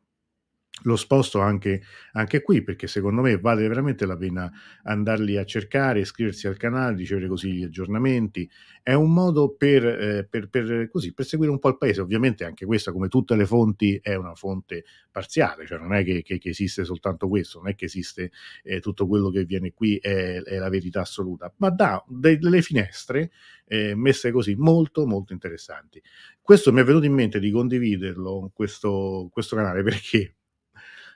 lo 0.82 0.96
sposto 0.96 1.40
anche, 1.40 1.82
anche 2.12 2.42
qui 2.42 2.62
perché 2.62 2.86
secondo 2.86 3.20
me 3.20 3.38
vale 3.38 3.66
veramente 3.68 4.06
la 4.06 4.16
pena 4.16 4.50
andarli 4.84 5.36
a 5.36 5.44
cercare, 5.44 6.00
iscriversi 6.00 6.46
al 6.46 6.56
canale, 6.56 6.96
ricevere 6.96 7.28
così 7.28 7.52
gli 7.52 7.62
aggiornamenti. 7.62 8.48
È 8.82 8.92
un 8.92 9.12
modo 9.12 9.54
per, 9.54 9.84
eh, 9.84 10.26
per, 10.28 10.48
per, 10.48 10.88
così, 10.90 11.12
per 11.12 11.24
seguire 11.24 11.52
un 11.52 11.58
po' 11.58 11.68
il 11.68 11.78
paese. 11.78 12.00
Ovviamente 12.00 12.44
anche 12.44 12.64
questa, 12.64 12.92
come 12.92 13.08
tutte 13.08 13.36
le 13.36 13.46
fonti, 13.46 13.98
è 14.02 14.14
una 14.14 14.34
fonte 14.34 14.84
parziale, 15.10 15.66
cioè 15.66 15.78
non 15.78 15.92
è 15.92 16.04
che, 16.04 16.22
che, 16.22 16.38
che 16.38 16.48
esiste 16.50 16.84
soltanto 16.84 17.28
questo, 17.28 17.58
non 17.58 17.68
è 17.68 17.74
che 17.74 17.84
esiste 17.86 18.30
eh, 18.62 18.80
tutto 18.80 19.06
quello 19.06 19.30
che 19.30 19.44
viene 19.44 19.72
qui 19.72 19.96
è, 19.96 20.40
è, 20.42 20.56
la 20.56 20.68
verità 20.68 21.02
assoluta, 21.02 21.52
ma 21.58 21.70
dà 21.70 22.02
delle 22.08 22.62
finestre 22.62 23.30
eh, 23.66 23.94
messe 23.94 24.30
così 24.32 24.54
molto 24.56 25.06
molto 25.06 25.32
interessanti. 25.32 26.02
Questo 26.40 26.72
mi 26.72 26.80
è 26.80 26.84
venuto 26.84 27.06
in 27.06 27.12
mente 27.12 27.38
di 27.38 27.50
condividerlo, 27.50 28.50
questo, 28.54 29.28
questo 29.32 29.56
canale, 29.56 29.82
perché 29.84 30.34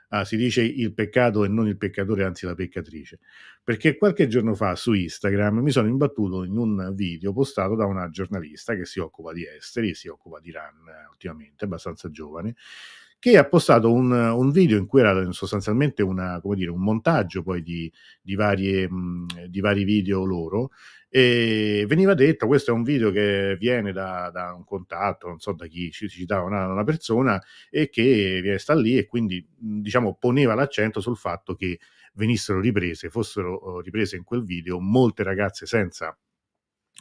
ah, 0.08 0.24
si 0.24 0.36
dice 0.36 0.62
il 0.62 0.92
peccato 0.94 1.44
e 1.44 1.48
non 1.48 1.66
il 1.66 1.76
peccatore, 1.76 2.24
anzi 2.24 2.46
la 2.46 2.54
peccatrice. 2.54 3.20
Perché 3.62 3.96
qualche 3.96 4.26
giorno 4.26 4.54
fa 4.54 4.76
su 4.76 4.92
Instagram 4.92 5.58
mi 5.58 5.70
sono 5.70 5.88
imbattuto 5.88 6.44
in 6.44 6.56
un 6.56 6.92
video 6.94 7.32
postato 7.32 7.74
da 7.74 7.86
una 7.86 8.10
giornalista 8.10 8.74
che 8.74 8.84
si 8.84 9.00
occupa 9.00 9.32
di 9.32 9.46
esteri, 9.46 9.94
si 9.94 10.08
occupa 10.08 10.38
di 10.40 10.50
Iran 10.50 10.74
eh, 10.86 11.08
ultimamente, 11.10 11.64
abbastanza 11.64 12.10
giovane, 12.10 12.54
che 13.24 13.38
ha 13.38 13.44
postato 13.46 13.90
un, 13.90 14.12
un, 14.12 14.50
video 14.50 14.76
in 14.76 14.84
cui 14.84 15.00
era 15.00 15.32
sostanzialmente 15.32 16.02
una, 16.02 16.38
dire, 16.54 16.68
un 16.68 16.82
montaggio 16.82 17.42
poi 17.42 17.62
di, 17.62 17.90
di, 18.20 18.34
varie, 18.34 18.86
di 19.48 19.60
vari 19.60 19.84
video 19.84 20.24
loro 20.24 20.72
e 21.08 21.86
veniva 21.88 22.12
detto 22.12 22.46
questo 22.46 22.70
è 22.70 22.74
un 22.74 22.82
video 22.82 23.10
che 23.10 23.56
viene 23.58 23.92
da, 23.92 24.30
da 24.30 24.52
un 24.52 24.62
contatto, 24.66 25.28
non 25.28 25.38
so 25.38 25.52
da 25.52 25.66
chi 25.66 25.90
ci 25.90 26.06
citava 26.06 26.44
una, 26.44 26.66
una, 26.66 26.84
persona 26.84 27.42
e 27.70 27.88
che 27.88 28.56
sta 28.58 28.74
lì 28.74 28.98
e 28.98 29.06
quindi 29.06 29.42
diciamo 29.56 30.18
poneva 30.20 30.52
l'accento 30.52 31.00
sul 31.00 31.16
fatto 31.16 31.54
che 31.54 31.78
venissero 32.12 32.60
riprese, 32.60 33.08
fossero 33.08 33.54
oh, 33.54 33.80
riprese 33.80 34.16
in 34.16 34.24
quel 34.24 34.44
video 34.44 34.78
molte 34.80 35.22
ragazze 35.22 35.64
senza 35.64 36.14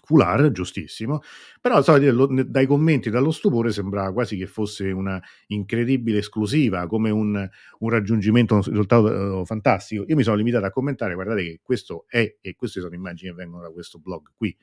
foulard, 0.06 0.52
giustissimo, 0.52 1.22
però 1.62 1.82
so, 1.82 1.98
dai 1.98 2.66
commenti, 2.66 3.10
dallo 3.10 3.32
stupore 3.32 3.72
sembrava 3.72 4.12
quasi 4.12 4.36
che 4.36 4.48
fosse 4.48 4.92
una 4.92 5.22
incredibile 5.48 6.18
esclusiva, 6.18 6.88
come 6.88 7.10
un, 7.10 7.50
un 7.80 7.90
raggiungimento, 7.90 8.56
un 8.56 8.62
risultato 8.62 9.06
uh, 9.06 9.46
fantastico. 9.46 10.04
Io 10.06 10.16
mi 10.16 10.24
sono 10.24 10.36
limitato 10.36 10.66
a 10.66 10.72
commentare, 10.72 11.14
guardate 11.14 11.44
che 11.44 11.60
questo 11.64 12.04
è, 12.08 12.36
e 12.42 12.56
queste 12.56 12.82
sono 12.82 12.94
immagini 12.96 13.30
che 13.32 13.36
vengono 13.38 13.64
da 13.64 13.70
questo 13.70 13.98
blog 14.00 14.32
qui. 14.36 14.56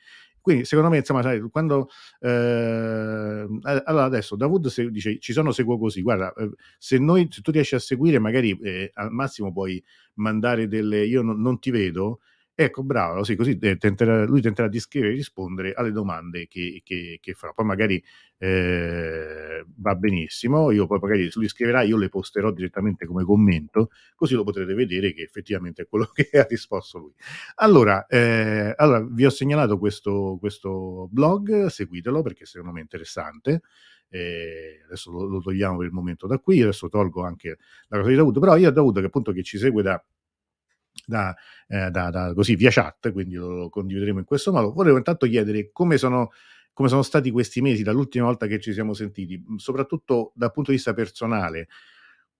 Quindi 0.42 0.64
secondo 0.64 0.90
me, 0.90 0.98
insomma, 0.98 1.22
sai, 1.22 1.40
quando... 1.50 1.88
Eh, 2.20 2.28
allora 2.28 4.04
adesso 4.04 4.36
Davud 4.36 4.66
se, 4.68 4.90
dice, 4.90 5.18
ci 5.18 5.32
sono 5.32 5.52
seguo 5.52 5.78
così, 5.78 6.02
guarda, 6.02 6.32
eh, 6.34 6.50
se, 6.78 6.98
noi, 6.98 7.28
se 7.30 7.40
tu 7.42 7.50
riesci 7.50 7.74
a 7.74 7.78
seguire 7.78 8.18
magari 8.18 8.58
eh, 8.62 8.90
al 8.94 9.10
massimo 9.10 9.52
puoi 9.52 9.82
mandare 10.14 10.66
delle... 10.66 11.04
Io 11.04 11.22
non, 11.22 11.40
non 11.40 11.58
ti 11.58 11.70
vedo, 11.70 12.20
Ecco, 12.62 12.82
bravo, 12.82 13.24
sì, 13.24 13.36
così 13.36 13.58
eh, 13.58 13.78
tenterà, 13.78 14.26
lui 14.26 14.42
tenterà 14.42 14.68
di 14.68 14.78
scrivere 14.80 15.14
e 15.14 15.16
rispondere 15.16 15.72
alle 15.72 15.92
domande 15.92 16.46
che, 16.46 16.82
che, 16.84 17.16
che 17.18 17.32
farà. 17.32 17.54
Poi 17.54 17.64
magari 17.64 18.04
eh, 18.36 19.64
va 19.76 19.94
benissimo, 19.94 20.70
io 20.70 20.86
poi 20.86 20.98
magari 21.00 21.30
lui 21.32 21.48
scriverà, 21.48 21.80
io 21.80 21.96
le 21.96 22.10
posterò 22.10 22.50
direttamente 22.50 23.06
come 23.06 23.24
commento, 23.24 23.88
così 24.14 24.34
lo 24.34 24.44
potrete 24.44 24.74
vedere 24.74 25.14
che 25.14 25.22
effettivamente 25.22 25.82
è 25.82 25.88
quello 25.88 26.04
che 26.12 26.28
ha 26.38 26.46
risposto 26.46 26.98
lui. 26.98 27.12
Allora, 27.54 28.04
eh, 28.04 28.74
allora 28.76 29.06
vi 29.08 29.24
ho 29.24 29.30
segnalato 29.30 29.78
questo, 29.78 30.36
questo 30.38 31.08
blog, 31.10 31.64
seguitelo 31.64 32.20
perché 32.20 32.44
secondo 32.44 32.74
me 32.74 32.80
è 32.80 32.82
interessante. 32.82 33.62
Eh, 34.10 34.82
adesso 34.84 35.10
lo, 35.12 35.24
lo, 35.24 35.40
togliamo 35.40 35.78
per 35.78 35.86
il 35.86 35.92
momento 35.92 36.26
da 36.26 36.38
qui, 36.38 36.60
adesso 36.60 36.90
tolgo 36.90 37.24
anche 37.24 37.56
la 37.88 37.96
cosa 37.96 38.10
di 38.10 38.16
Davuto, 38.16 38.38
però 38.38 38.54
io 38.58 38.68
ho 38.68 38.72
Davuto 38.72 39.00
che 39.00 39.06
appunto 39.06 39.32
che 39.32 39.42
ci 39.42 39.56
segue 39.56 39.82
da 39.82 40.04
da, 41.06 41.34
eh, 41.68 41.90
da, 41.90 42.10
da, 42.10 42.32
così 42.34 42.54
via 42.56 42.70
chat, 42.70 43.12
quindi 43.12 43.34
lo, 43.34 43.68
condivideremo 43.68 44.18
in 44.18 44.24
questo 44.24 44.52
modo. 44.52 44.72
Volevo 44.72 44.96
intanto 44.96 45.26
chiedere 45.26 45.70
come 45.72 45.98
sono, 45.98 46.30
come 46.72 46.88
sono 46.88 47.02
stati 47.02 47.30
questi 47.30 47.60
mesi 47.60 47.82
dall'ultima 47.82 48.26
volta 48.26 48.46
che 48.46 48.60
ci 48.60 48.72
siamo 48.72 48.94
sentiti, 48.94 49.42
soprattutto 49.56 50.32
dal 50.34 50.52
punto 50.52 50.70
di 50.70 50.76
vista 50.76 50.94
personale. 50.94 51.68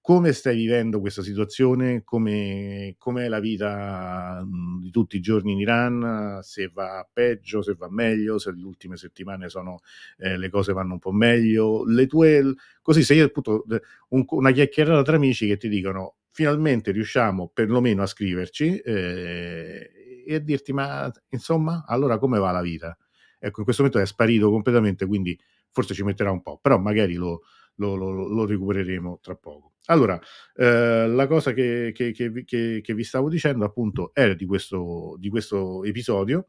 Come 0.02 0.32
stai 0.32 0.56
vivendo 0.56 0.98
questa 0.98 1.22
situazione? 1.22 2.04
Come, 2.04 2.94
com'è 2.96 3.28
la 3.28 3.38
vita 3.38 4.42
di 4.80 4.90
tutti 4.90 5.16
i 5.16 5.20
giorni 5.20 5.52
in 5.52 5.58
Iran? 5.58 6.38
Se 6.40 6.70
va 6.72 7.06
peggio, 7.12 7.60
se 7.60 7.74
va 7.74 7.90
meglio, 7.90 8.38
se 8.38 8.50
le 8.52 8.64
ultime 8.64 8.96
settimane 8.96 9.50
sono, 9.50 9.80
eh, 10.16 10.38
le 10.38 10.48
cose 10.48 10.72
vanno 10.72 10.94
un 10.94 10.98
po' 11.00 11.12
meglio. 11.12 11.84
Le 11.84 12.06
tue, 12.06 12.54
così 12.80 13.02
se 13.02 13.12
io 13.14 13.26
appunto 13.26 13.64
un, 14.08 14.24
una 14.26 14.50
chiacchierata 14.52 15.02
tra 15.02 15.16
amici 15.16 15.46
che 15.46 15.58
ti 15.58 15.68
dicono 15.68 16.14
finalmente 16.30 16.90
riusciamo 16.92 17.50
perlomeno 17.52 18.02
a 18.02 18.06
scriverci 18.06 18.78
eh, 18.78 19.90
e 20.26 20.34
a 20.34 20.38
dirti 20.38 20.72
ma 20.72 21.10
insomma 21.30 21.84
allora 21.86 22.18
come 22.18 22.38
va 22.38 22.50
la 22.50 22.62
vita? 22.62 22.96
Ecco, 23.38 23.60
in 23.60 23.64
questo 23.64 23.82
momento 23.82 24.02
è 24.02 24.06
sparito 24.06 24.50
completamente, 24.50 25.06
quindi 25.06 25.38
forse 25.70 25.94
ci 25.94 26.02
metterà 26.02 26.30
un 26.30 26.42
po', 26.42 26.58
però 26.60 26.78
magari 26.78 27.14
lo, 27.14 27.42
lo, 27.76 27.94
lo, 27.94 28.28
lo 28.28 28.46
recupereremo 28.46 29.18
tra 29.22 29.34
poco. 29.34 29.72
Allora, 29.86 30.20
eh, 30.54 31.08
la 31.08 31.26
cosa 31.26 31.52
che, 31.52 31.90
che, 31.94 32.12
che, 32.12 32.80
che, 32.82 32.94
vi 32.94 33.02
stavo 33.02 33.28
dicendo 33.28 33.64
appunto 33.64 34.10
era 34.14 34.34
di 34.34 34.44
questo, 34.44 35.16
di 35.18 35.30
questo 35.30 35.82
episodio 35.84 36.48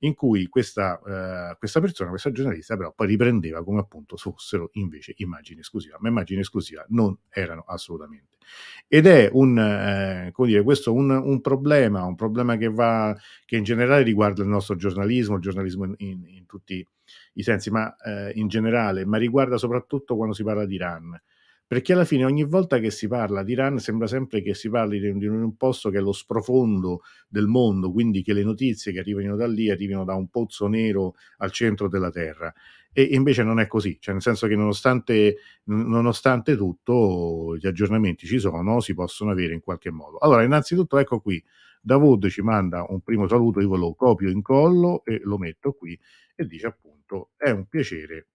in 0.00 0.14
cui 0.14 0.48
questa, 0.48 1.00
eh, 1.52 1.56
questa, 1.58 1.80
persona, 1.80 2.10
questa 2.10 2.32
giornalista, 2.32 2.76
però 2.76 2.92
poi 2.92 3.06
riprendeva 3.06 3.62
come 3.64 3.80
appunto 3.80 4.16
fossero 4.16 4.70
invece 4.72 5.14
immagini 5.16 5.60
esclusive. 5.60 5.96
Ma 6.00 6.08
immagini 6.08 6.40
esclusive 6.40 6.84
non 6.88 7.16
erano 7.30 7.62
assolutamente. 7.66 8.31
Ed 8.88 9.06
è 9.06 9.28
un, 9.32 9.58
eh, 9.58 10.30
come 10.32 10.48
dire, 10.48 10.62
questo 10.62 10.92
un, 10.92 11.10
un, 11.10 11.40
problema, 11.40 12.04
un 12.04 12.14
problema 12.14 12.56
che 12.56 12.68
va, 12.68 13.16
che 13.46 13.56
in 13.56 13.64
generale 13.64 14.02
riguarda 14.02 14.42
il 14.42 14.48
nostro 14.48 14.76
giornalismo, 14.76 15.36
il 15.36 15.42
giornalismo 15.42 15.84
in, 15.84 15.94
in, 15.98 16.24
in 16.26 16.46
tutti 16.46 16.86
i 17.34 17.42
sensi, 17.42 17.70
ma 17.70 17.94
eh, 17.96 18.32
in 18.34 18.48
generale, 18.48 19.06
ma 19.06 19.16
riguarda 19.16 19.56
soprattutto 19.56 20.16
quando 20.16 20.34
si 20.34 20.42
parla 20.44 20.66
di 20.66 20.74
Iran 20.74 21.20
perché 21.72 21.94
alla 21.94 22.04
fine 22.04 22.26
ogni 22.26 22.44
volta 22.44 22.78
che 22.80 22.90
si 22.90 23.08
parla 23.08 23.42
di 23.42 23.52
Iran 23.52 23.78
sembra 23.78 24.06
sempre 24.06 24.42
che 24.42 24.52
si 24.52 24.68
parli 24.68 25.00
di 25.00 25.16
di 25.16 25.26
un 25.26 25.56
posto 25.56 25.88
che 25.88 25.96
è 25.96 26.00
lo 26.02 26.12
sprofondo 26.12 27.00
del 27.26 27.46
mondo, 27.46 27.90
quindi 27.90 28.22
che 28.22 28.34
le 28.34 28.42
notizie 28.42 28.92
che 28.92 28.98
arrivano 28.98 29.36
da 29.36 29.46
lì 29.46 29.70
arrivino 29.70 30.04
da 30.04 30.14
un 30.14 30.28
pozzo 30.28 30.66
nero 30.66 31.14
al 31.38 31.50
centro 31.50 31.88
della 31.88 32.10
terra. 32.10 32.52
E 32.94 33.02
invece 33.12 33.42
non 33.42 33.58
è 33.58 33.66
così, 33.66 33.96
cioè 34.00 34.12
nel 34.12 34.22
senso 34.22 34.46
che 34.46 34.54
nonostante, 34.54 35.36
nonostante 35.64 36.56
tutto 36.56 37.56
gli 37.56 37.66
aggiornamenti 37.66 38.26
ci 38.26 38.38
sono, 38.38 38.80
si 38.80 38.92
possono 38.94 39.30
avere 39.30 39.54
in 39.54 39.60
qualche 39.60 39.90
modo. 39.90 40.18
Allora, 40.18 40.42
innanzitutto 40.42 40.98
ecco 40.98 41.20
qui, 41.20 41.42
Davud 41.80 42.28
ci 42.28 42.42
manda 42.42 42.84
un 42.88 43.00
primo 43.00 43.26
saluto, 43.28 43.60
io 43.60 43.70
ve 43.70 43.78
lo 43.78 43.94
copio, 43.94 44.28
incollo 44.28 45.04
e 45.04 45.20
lo 45.24 45.38
metto 45.38 45.72
qui 45.72 45.98
e 46.34 46.44
dice 46.46 46.66
appunto 46.66 47.30
è 47.36 47.50
un 47.50 47.66
piacere 47.66 48.26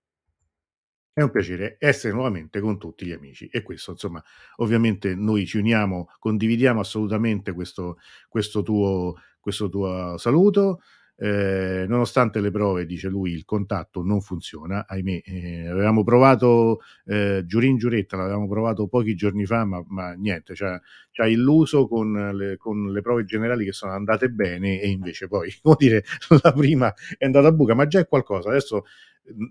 è 1.14 1.22
un 1.24 1.32
piacere 1.32 1.78
essere 1.80 2.14
nuovamente 2.14 2.60
con 2.60 2.78
tutti 2.78 3.04
gli 3.06 3.12
amici 3.12 3.48
e 3.48 3.64
questo, 3.64 3.92
insomma, 3.92 4.24
ovviamente 4.58 5.16
noi 5.16 5.48
ci 5.48 5.58
uniamo, 5.58 6.10
condividiamo 6.20 6.80
assolutamente 6.80 7.54
questo, 7.54 7.98
questo, 8.30 8.62
tuo, 8.62 9.16
questo 9.40 9.68
tuo 9.68 10.16
saluto. 10.20 10.82
Eh, 11.20 11.86
nonostante 11.88 12.40
le 12.42 12.52
prove, 12.52 12.86
dice 12.86 13.08
lui, 13.08 13.32
il 13.32 13.44
contatto 13.44 14.04
non 14.04 14.22
funziona, 14.22 14.86
ahimè, 14.88 15.22
eh, 15.26 15.68
avevamo 15.68 16.04
provato 16.04 16.82
eh, 17.06 17.44
Giurin 17.46 17.78
Giuretta, 17.78 18.18
l'avevamo 18.18 18.48
provato 18.48 18.88
pochi 18.88 19.16
giorni 19.16 19.46
fa, 19.48 19.66
ma, 19.66 19.84
ma 19.88 20.12
niente, 20.14 20.54
ci 20.54 20.64
ha 20.64 21.28
illuso 21.28 21.88
con 21.88 22.14
le, 22.36 22.58
con 22.58 22.92
le, 22.92 23.02
prove 23.02 23.26
generali 23.26 23.66
che 23.66 23.72
sono 23.72 23.94
andate 23.94 24.30
bene 24.30 24.80
e 24.80 24.90
invece 24.90 25.28
poi, 25.28 25.52
come 25.62 25.76
dire, 25.80 26.04
la 26.44 26.54
prima 26.54 26.94
è 27.18 27.26
andata 27.26 27.48
a 27.48 27.52
buca, 27.52 27.74
ma 27.74 27.88
già 27.88 28.00
è 28.00 28.08
qualcosa, 28.08 28.50
adesso 28.50 28.86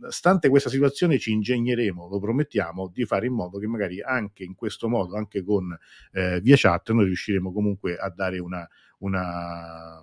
stante 0.09 0.49
questa 0.49 0.71
situazione 0.71 1.19
ci 1.19 1.33
ingegneremo, 1.33 2.09
lo 2.09 2.19
promettiamo, 2.21 2.89
di 2.93 3.05
fare 3.05 3.27
in 3.27 3.35
modo 3.35 3.59
che 3.59 3.67
magari 3.67 4.01
anche 4.01 4.45
in 4.45 4.55
questo 4.55 4.89
modo, 4.89 5.17
anche 5.17 5.43
con 5.43 5.77
eh, 6.13 6.41
via 6.41 6.57
chat, 6.57 6.93
noi 6.93 7.07
riusciremo 7.07 7.53
comunque 7.53 7.97
a 7.97 8.09
dare 8.09 8.39
una, 8.39 8.67
una 8.99 10.01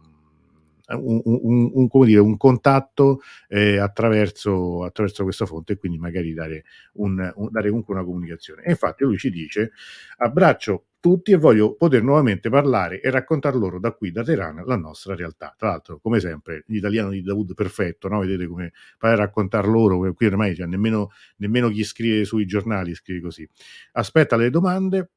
un, 0.87 1.21
un, 1.23 1.71
un, 1.73 2.05
dire, 2.05 2.19
un 2.19 2.37
contatto 2.37 3.21
eh, 3.47 3.77
attraverso, 3.77 4.83
attraverso, 4.83 5.23
questa 5.23 5.45
fonte 5.45 5.73
e 5.73 5.77
quindi 5.77 5.97
magari 5.97 6.33
dare, 6.33 6.63
dare 6.93 7.69
comunque 7.69 7.93
una 7.93 8.03
comunicazione. 8.03 8.63
E 8.63 8.71
infatti 8.71 9.03
lui 9.03 9.17
ci 9.17 9.29
dice, 9.29 9.71
abbraccio 10.17 10.85
tutti 11.03 11.33
e 11.33 11.35
voglio 11.35 11.75
poter 11.75 12.01
nuovamente 12.01 12.49
parlare 12.49 13.01
e 13.01 13.09
raccontare 13.09 13.57
loro 13.57 13.77
da 13.77 13.91
qui, 13.91 14.11
da 14.11 14.23
Teheran, 14.23 14.63
la 14.65 14.77
nostra 14.77 15.15
realtà. 15.15 15.53
Tra 15.57 15.69
l'altro, 15.69 15.99
come 15.99 16.21
sempre, 16.21 16.63
l'italiano 16.67 17.09
di 17.09 17.21
Davud 17.21 17.53
perfetto, 17.53 18.07
no? 18.07 18.19
vedete 18.19 18.47
come 18.47 18.71
fare 18.97 19.13
a 19.13 19.17
raccontare 19.17 19.67
loro, 19.67 20.13
qui 20.13 20.25
ormai 20.25 20.55
cioè, 20.55 20.65
nemmeno, 20.65 21.11
nemmeno 21.37 21.67
chi 21.69 21.83
scrive 21.83 22.23
sui 22.23 22.45
giornali 22.45 22.93
scrive 22.95 23.19
così. 23.19 23.45
Aspetta 23.93 24.37
le 24.37 24.49
domande, 24.49 25.09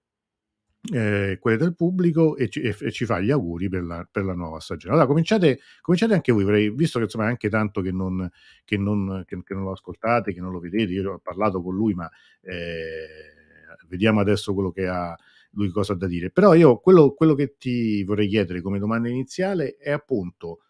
eh, 0.93 1.38
quelle 1.40 1.57
del 1.57 1.75
pubblico 1.75 2.37
e 2.37 2.49
ci, 2.49 2.61
e, 2.61 2.76
e 2.78 2.93
ci, 2.93 3.05
fa 3.05 3.21
gli 3.21 3.31
auguri 3.31 3.69
per 3.69 3.85
la, 3.85 4.09
per 4.11 4.25
la 4.25 4.35
nuova 4.35 4.61
stagione. 4.61 4.95
Allora, 4.95 5.09
cominciate, 5.09 5.61
cominciate 5.81 6.14
anche 6.14 6.33
voi, 6.33 6.43
avrei, 6.43 6.71
visto 6.71 6.99
che 6.99 7.05
insomma 7.05 7.26
è 7.26 7.28
anche 7.28 7.49
tanto 7.49 7.81
che 7.81 7.93
non, 7.93 8.28
che, 8.64 8.76
non, 8.76 9.25
che, 9.26 9.43
che 9.43 9.55
non, 9.55 9.64
lo 9.64 9.73
ascoltate, 9.73 10.33
che 10.33 10.40
non 10.40 10.52
lo 10.52 10.61
vedete, 10.61 10.93
io 10.93 11.12
ho 11.12 11.19
parlato 11.19 11.62
con 11.62 11.75
lui, 11.75 11.95
ma 11.95 12.09
eh, 12.43 13.07
vediamo 13.88 14.21
adesso 14.21 14.55
quello 14.55 14.71
che 14.71 14.87
ha 14.87 15.16
lui 15.50 15.71
cosa 15.71 15.95
da 15.95 16.07
dire. 16.07 16.31
Però 16.31 16.55
io 16.55 16.78
quello, 16.78 17.12
quello 17.14 17.35
che 17.35 17.57
ti 17.59 18.05
vorrei 18.05 18.28
chiedere 18.28 18.61
come 18.61 18.78
domanda 18.78 19.09
iniziale 19.09 19.76
è 19.76 19.90
appunto 19.90 20.61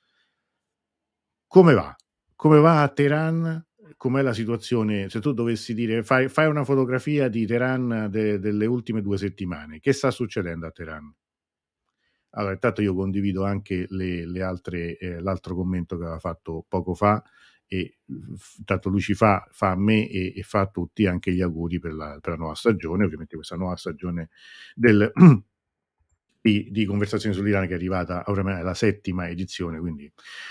come 1.46 1.74
va? 1.74 1.94
Come 2.34 2.60
va 2.60 2.82
a 2.82 2.88
Teheran? 2.88 3.65
Com'è 3.96 4.22
la 4.22 4.32
situazione? 4.32 5.08
Se 5.08 5.20
tu 5.20 5.32
dovessi 5.32 5.74
dire, 5.74 6.02
fai, 6.02 6.28
fai 6.28 6.46
una 6.46 6.64
fotografia 6.64 7.28
di 7.28 7.46
Teheran 7.46 8.08
de, 8.10 8.38
delle 8.38 8.66
ultime 8.66 9.02
due 9.02 9.18
settimane, 9.18 9.80
che 9.80 9.92
sta 9.92 10.10
succedendo 10.10 10.66
a 10.66 10.70
Teheran? 10.70 11.14
Allora, 12.30 12.52
intanto 12.52 12.82
io 12.82 12.94
condivido 12.94 13.44
anche 13.44 13.86
le, 13.88 14.26
le 14.26 14.42
altre, 14.42 14.98
eh, 14.98 15.20
l'altro 15.20 15.54
commento 15.54 15.96
che 15.96 16.02
aveva 16.02 16.18
fatto 16.18 16.64
poco 16.68 16.94
fa 16.94 17.22
e 17.66 17.98
intanto 18.58 18.88
lui 18.88 19.00
ci 19.00 19.14
fa, 19.14 19.46
fa 19.50 19.70
a 19.70 19.76
me 19.76 20.08
e, 20.08 20.32
e, 20.36 20.42
fa 20.42 20.60
a 20.60 20.66
tutti 20.66 21.06
anche 21.06 21.32
gli 21.32 21.40
auguri 21.40 21.78
per 21.78 21.94
la, 21.94 22.18
per 22.20 22.32
la 22.32 22.38
nuova 22.38 22.54
stagione, 22.54 23.04
ovviamente 23.04 23.34
questa 23.36 23.56
nuova 23.56 23.76
stagione 23.76 24.28
del, 24.74 25.10
di, 26.40 26.68
di, 26.70 26.84
conversazioni 26.84 27.34
sull'Iran 27.34 27.66
che 27.66 27.72
è 27.72 27.76
arrivata 27.76 28.22
ormai 28.26 28.60
alla 28.60 28.74
settima 28.74 29.28
edizione, 29.28 29.80
quindi 29.80 30.10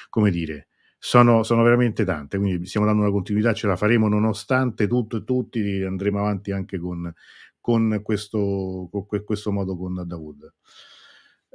come 0.09 0.31
dire, 0.31 0.67
sono, 1.05 1.43
sono, 1.43 1.61
veramente 1.61 2.03
tante, 2.03 2.39
quindi 2.39 2.65
stiamo 2.65 2.87
dando 2.87 3.03
una 3.03 3.11
continuità, 3.11 3.53
ce 3.53 3.67
la 3.67 3.75
faremo 3.75 4.07
nonostante 4.07 4.87
tutto 4.87 5.17
e 5.17 5.23
tutti, 5.23 5.83
andremo 5.83 6.17
avanti 6.17 6.51
anche 6.51 6.79
con, 6.79 7.13
con, 7.59 7.99
questo, 8.01 8.89
con 8.91 9.05
questo 9.23 9.51
modo 9.51 9.77
con 9.77 10.01
Dawood. 10.03 10.51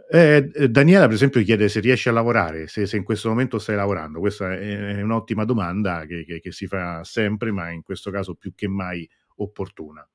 Eh, 0.09 0.51
eh, 0.55 0.69
Daniela, 0.69 1.07
per 1.07 1.15
esempio, 1.15 1.43
chiede 1.43 1.69
se 1.69 1.81
riesci 1.81 2.09
a 2.09 2.13
lavorare, 2.13 2.69
se, 2.69 2.87
se, 2.87 2.97
in 2.97 3.03
questo 3.03 3.29
momento 3.29 3.59
stai 3.59 3.75
lavorando. 3.75 4.21
Questa 4.21 4.53
è, 4.53 5.03
un'ottima 5.03 5.45
domanda 5.45 6.05
che, 6.07 6.25
che, 6.25 6.39
che, 6.39 6.53
si 6.53 6.69
fa 6.69 7.03
sempre, 7.03 7.51
ma 7.51 7.71
in 7.71 7.83
questo 7.83 8.13
caso 8.13 8.37
più 8.37 8.55
che 8.55 8.69
mai 8.69 9.09
opportuna. 9.37 10.09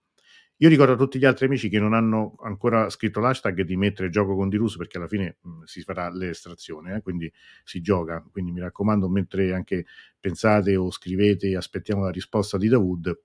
Io 0.60 0.70
ricordo 0.70 0.94
a 0.94 0.96
tutti 0.96 1.20
gli 1.20 1.26
altri 1.26 1.46
amici 1.48 1.68
che 1.70 1.80
non 1.80 1.94
hanno 1.94 2.36
ancora 2.42 2.90
scritto 2.90 3.20
l'hashtag 3.20 3.62
di 3.64 3.76
mettere 3.76 4.10
gioco 4.10 4.36
con 4.36 4.48
Dirus 4.50 4.78
perché 4.78 4.98
alla 4.98 5.08
fine 5.08 5.38
mh, 5.42 5.64
si 5.64 5.82
farà 5.82 6.10
l'estrazione, 6.10 6.96
eh, 6.96 7.02
quindi 7.02 7.32
si 7.64 7.82
gioca. 7.82 8.24
Quindi 8.32 8.52
mi 8.52 8.60
raccomando, 8.62 9.10
mentre 9.10 9.54
anche 9.54 9.86
pensate 10.20 10.76
o 10.78 10.92
scrivete, 10.92 11.56
aspettiamo 11.58 12.04
la 12.04 12.10
risposta 12.12 12.58
di 12.58 12.70
Dawood, 12.70 13.18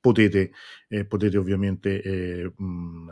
potete, 0.00 0.52
eh, 0.88 1.04
potete 1.06 1.36
ovviamente 1.38 2.00
eh, 2.02 2.52
mh, 2.56 3.10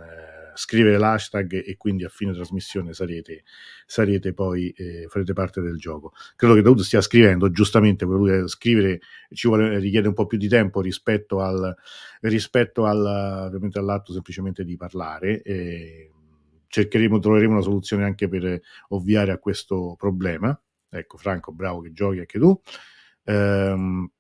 scrivere 0.59 0.99
l'hashtag 0.99 1.63
e 1.65 1.77
quindi 1.77 2.05
a 2.05 2.09
fine 2.09 2.33
trasmissione 2.33 2.93
sarete, 2.93 3.45
sarete 3.87 4.35
poi, 4.35 4.71
eh, 4.71 5.07
farete 5.09 5.33
parte 5.33 5.61
del 5.61 5.77
gioco. 5.77 6.13
Credo 6.35 6.55
che 6.55 6.63
Daud 6.63 6.81
stia 6.81 7.01
scrivendo, 7.01 7.51
giustamente 7.53 8.07
per 8.07 8.17
lui 8.17 8.49
scrivere 8.49 9.01
ci 9.33 9.47
vuole, 9.47 9.79
richiede 9.79 10.09
un 10.09 10.15
po' 10.15 10.27
più 10.27 10.37
di 10.37 10.49
tempo 10.49 10.81
rispetto, 10.81 11.41
al, 11.41 11.75
rispetto 12.23 12.87
al, 12.87 13.07
all'atto 13.73 14.13
semplicemente 14.13 14.65
di 14.65 14.77
parlare. 14.77 15.43
E 15.43 16.11
cercheremo, 16.67 17.21
troveremo 17.21 17.53
una 17.53 17.63
soluzione 17.63 18.05
anche 18.05 18.29
per 18.29 18.61
ovviare 18.89 19.31
a 19.31 19.39
questo 19.39 19.95
problema. 19.97 20.61
Ecco, 20.91 21.19
Franco, 21.19 21.53
bravo 21.53 21.81
che 21.83 21.93
giochi 21.93 22.19
anche 22.19 22.39
tu. 22.39 22.61
Ehm, 23.25 24.11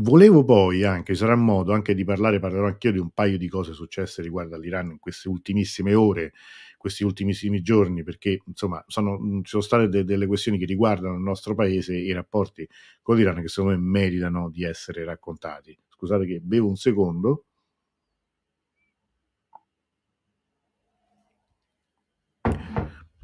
Volevo 0.00 0.44
poi 0.44 0.82
anche, 0.84 1.14
sarà 1.14 1.36
modo 1.36 1.72
anche 1.72 1.94
di 1.94 2.04
parlare, 2.04 2.40
parlerò 2.40 2.66
anch'io 2.66 2.90
di 2.90 2.98
un 2.98 3.10
paio 3.10 3.38
di 3.38 3.48
cose 3.48 3.72
successe 3.72 4.22
riguardo 4.22 4.56
all'Iran 4.56 4.90
in 4.90 4.98
queste 4.98 5.28
ultimissime 5.28 5.94
ore, 5.94 6.32
questi 6.76 7.04
ultimissimi 7.04 7.62
giorni, 7.62 8.02
perché 8.02 8.42
insomma 8.46 8.82
sono, 8.88 9.16
ci 9.42 9.50
sono 9.50 9.62
state 9.62 9.88
de- 9.88 10.04
delle 10.04 10.26
questioni 10.26 10.58
che 10.58 10.64
riguardano 10.66 11.14
il 11.14 11.22
nostro 11.22 11.54
paese 11.54 11.94
e 11.94 12.02
i 12.02 12.12
rapporti 12.12 12.68
con 13.02 13.16
l'Iran 13.16 13.40
che 13.40 13.48
secondo 13.48 13.76
me 13.76 13.82
meritano 13.82 14.50
di 14.50 14.64
essere 14.64 15.04
raccontati. 15.04 15.78
Scusate 15.88 16.26
che 16.26 16.40
bevo 16.40 16.68
un 16.68 16.76
secondo. 16.76 17.44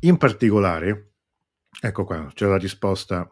In 0.01 0.17
particolare, 0.19 1.15
ecco 1.81 2.05
qua, 2.05 2.31
c'è 2.33 2.47
la 2.47 2.59
risposta, 2.59 3.29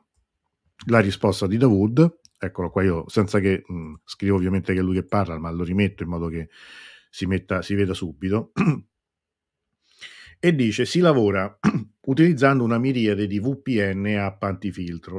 la 0.87 1.01
risposta 1.01 1.47
di 1.47 1.57
Dawood 1.57 2.21
eccolo 2.47 2.71
qua 2.71 2.83
io 2.83 3.09
senza 3.09 3.39
che 3.41 3.63
mh, 3.67 3.95
scrivo 4.05 4.37
ovviamente 4.37 4.73
che 4.73 4.81
è 4.81 4.83
lui 4.83 4.95
che 4.95 5.05
parla, 5.05 5.39
ma 5.39 5.51
lo 5.51 5.65
rimetto 5.65 6.03
in 6.03 6.09
modo 6.09 6.29
che 6.29 6.49
si, 7.11 7.27
metta, 7.27 7.63
si 7.63 7.75
veda 7.75 7.95
subito. 7.95 8.53
e 10.45 10.55
dice 10.55 10.85
si 10.85 10.99
lavora 10.99 11.57
utilizzando 12.07 12.65
una 12.65 12.79
miriade 12.79 13.27
di 13.27 13.39
VPN 13.39 14.07
e 14.07 14.17
app. 14.17 14.43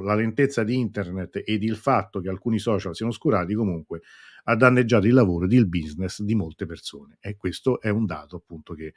La 0.04 0.15
lentezza 0.15 0.63
di 0.63 0.78
internet 0.78 1.41
ed 1.45 1.63
il 1.63 1.78
fatto 1.78 2.19
che 2.19 2.30
alcuni 2.30 2.60
social 2.60 2.93
siano 2.93 3.12
oscurati 3.12 3.54
comunque 3.54 4.02
ha 4.45 4.56
danneggiato 4.56 5.08
il 5.08 5.13
lavoro 5.13 5.45
ed 5.45 5.54
il 5.54 5.69
business 5.69 6.21
di 6.21 6.36
molte 6.36 6.65
persone 6.65 7.17
e 7.21 7.38
questo 7.38 7.80
è 7.80 7.88
un 7.88 8.06
dato 8.06 8.36
appunto 8.36 8.74
che 8.74 8.93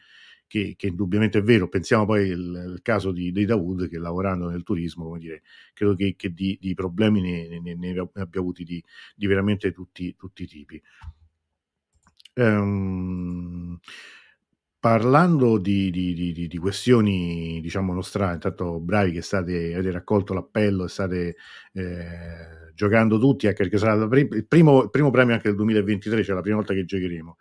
che, 0.46 0.74
che 0.76 0.86
indubbiamente 0.88 1.38
è 1.38 1.42
vero. 1.42 1.68
Pensiamo 1.68 2.04
poi 2.06 2.30
al 2.30 2.80
caso 2.82 3.12
di, 3.12 3.32
di 3.32 3.44
Dawood 3.44 3.88
che 3.88 3.98
lavorando 3.98 4.48
nel 4.48 4.62
turismo, 4.62 5.04
come 5.04 5.18
dire, 5.18 5.42
credo 5.72 5.94
che, 5.94 6.14
che 6.16 6.32
di, 6.32 6.58
di, 6.60 6.74
problemi 6.74 7.20
ne, 7.20 7.60
ne, 7.60 7.74
ne, 7.74 8.08
abbia 8.14 8.40
avuti 8.40 8.64
di, 8.64 8.82
di 9.14 9.26
veramente 9.26 9.72
tutti, 9.72 10.14
tutti, 10.16 10.44
i 10.44 10.46
tipi. 10.46 10.82
Um, 12.34 13.78
parlando 14.78 15.58
di, 15.58 15.90
di, 15.90 16.14
di, 16.14 16.46
di, 16.46 16.58
questioni, 16.58 17.60
diciamo, 17.60 17.92
nostrane, 17.92 18.34
intanto 18.34 18.78
bravi 18.78 19.12
che 19.12 19.22
state, 19.22 19.74
avete 19.74 19.90
raccolto 19.90 20.32
l'appello 20.34 20.84
e 20.84 20.88
state 20.88 21.36
eh, 21.72 22.72
giocando 22.74 23.18
tutti, 23.18 23.46
anche 23.46 23.62
perché 23.64 23.78
sarà 23.78 23.94
il 23.94 24.46
primo, 24.46 24.82
il 24.82 24.90
primo 24.90 25.10
premio 25.10 25.34
anche 25.34 25.48
del 25.48 25.56
2023, 25.56 26.22
cioè 26.22 26.34
la 26.34 26.40
prima 26.42 26.56
volta 26.56 26.74
che 26.74 26.84
giocheremo. 26.84 27.36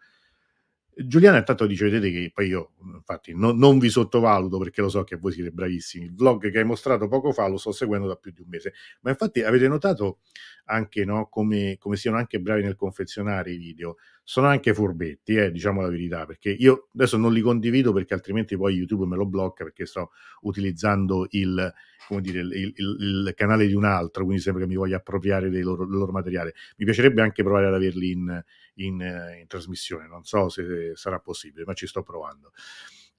Giuliana 0.97 1.39
intanto 1.39 1.65
dice, 1.65 1.89
vedete 1.89 2.09
che 2.09 2.31
poi 2.33 2.47
io 2.47 2.71
infatti 2.93 3.33
no, 3.35 3.51
non 3.51 3.79
vi 3.79 3.89
sottovaluto 3.89 4.57
perché 4.57 4.79
lo 4.81 4.87
so 4.87 5.03
che 5.03 5.17
voi 5.17 5.33
siete 5.33 5.51
bravissimi, 5.51 6.05
il 6.05 6.15
vlog 6.15 6.49
che 6.49 6.57
hai 6.57 6.63
mostrato 6.63 7.09
poco 7.09 7.33
fa 7.33 7.47
lo 7.47 7.57
sto 7.57 7.73
seguendo 7.73 8.07
da 8.07 8.15
più 8.15 8.31
di 8.31 8.41
un 8.41 8.47
mese, 8.47 8.73
ma 9.01 9.09
infatti 9.09 9.41
avete 9.41 9.67
notato 9.67 10.19
anche 10.65 11.03
no, 11.03 11.27
come, 11.27 11.75
come 11.79 11.97
siano 11.97 12.15
anche 12.17 12.39
bravi 12.39 12.63
nel 12.63 12.75
confezionare 12.75 13.51
i 13.51 13.57
video, 13.57 13.97
sono 14.23 14.47
anche 14.47 14.73
furbetti, 14.73 15.35
eh, 15.35 15.51
diciamo 15.51 15.81
la 15.81 15.89
verità, 15.89 16.25
perché 16.25 16.49
io 16.49 16.87
adesso 16.93 17.17
non 17.17 17.33
li 17.33 17.41
condivido 17.41 17.91
perché 17.91 18.13
altrimenti 18.13 18.55
poi 18.55 18.75
YouTube 18.75 19.05
me 19.05 19.17
lo 19.17 19.25
blocca 19.25 19.65
perché 19.65 19.85
sto 19.85 20.11
utilizzando 20.41 21.27
il, 21.31 21.73
dire, 22.21 22.39
il, 22.39 22.53
il, 22.53 22.73
il 23.27 23.33
canale 23.35 23.67
di 23.67 23.73
un 23.73 23.83
altro, 23.83 24.23
quindi 24.23 24.41
sembra 24.41 24.63
che 24.63 24.69
mi 24.69 24.75
voglia 24.75 24.97
appropriare 24.97 25.49
del 25.49 25.63
loro, 25.63 25.85
del 25.85 25.97
loro 25.97 26.11
materiale. 26.13 26.53
Mi 26.77 26.85
piacerebbe 26.85 27.21
anche 27.21 27.43
provare 27.43 27.67
ad 27.67 27.73
averli 27.73 28.11
in 28.11 28.43
in, 28.75 29.01
eh, 29.01 29.39
in 29.41 29.47
trasmissione. 29.47 30.07
Non 30.07 30.23
so 30.23 30.49
se 30.49 30.93
sarà 30.95 31.19
possibile, 31.19 31.65
ma 31.65 31.73
ci 31.73 31.87
sto 31.87 32.03
provando. 32.03 32.51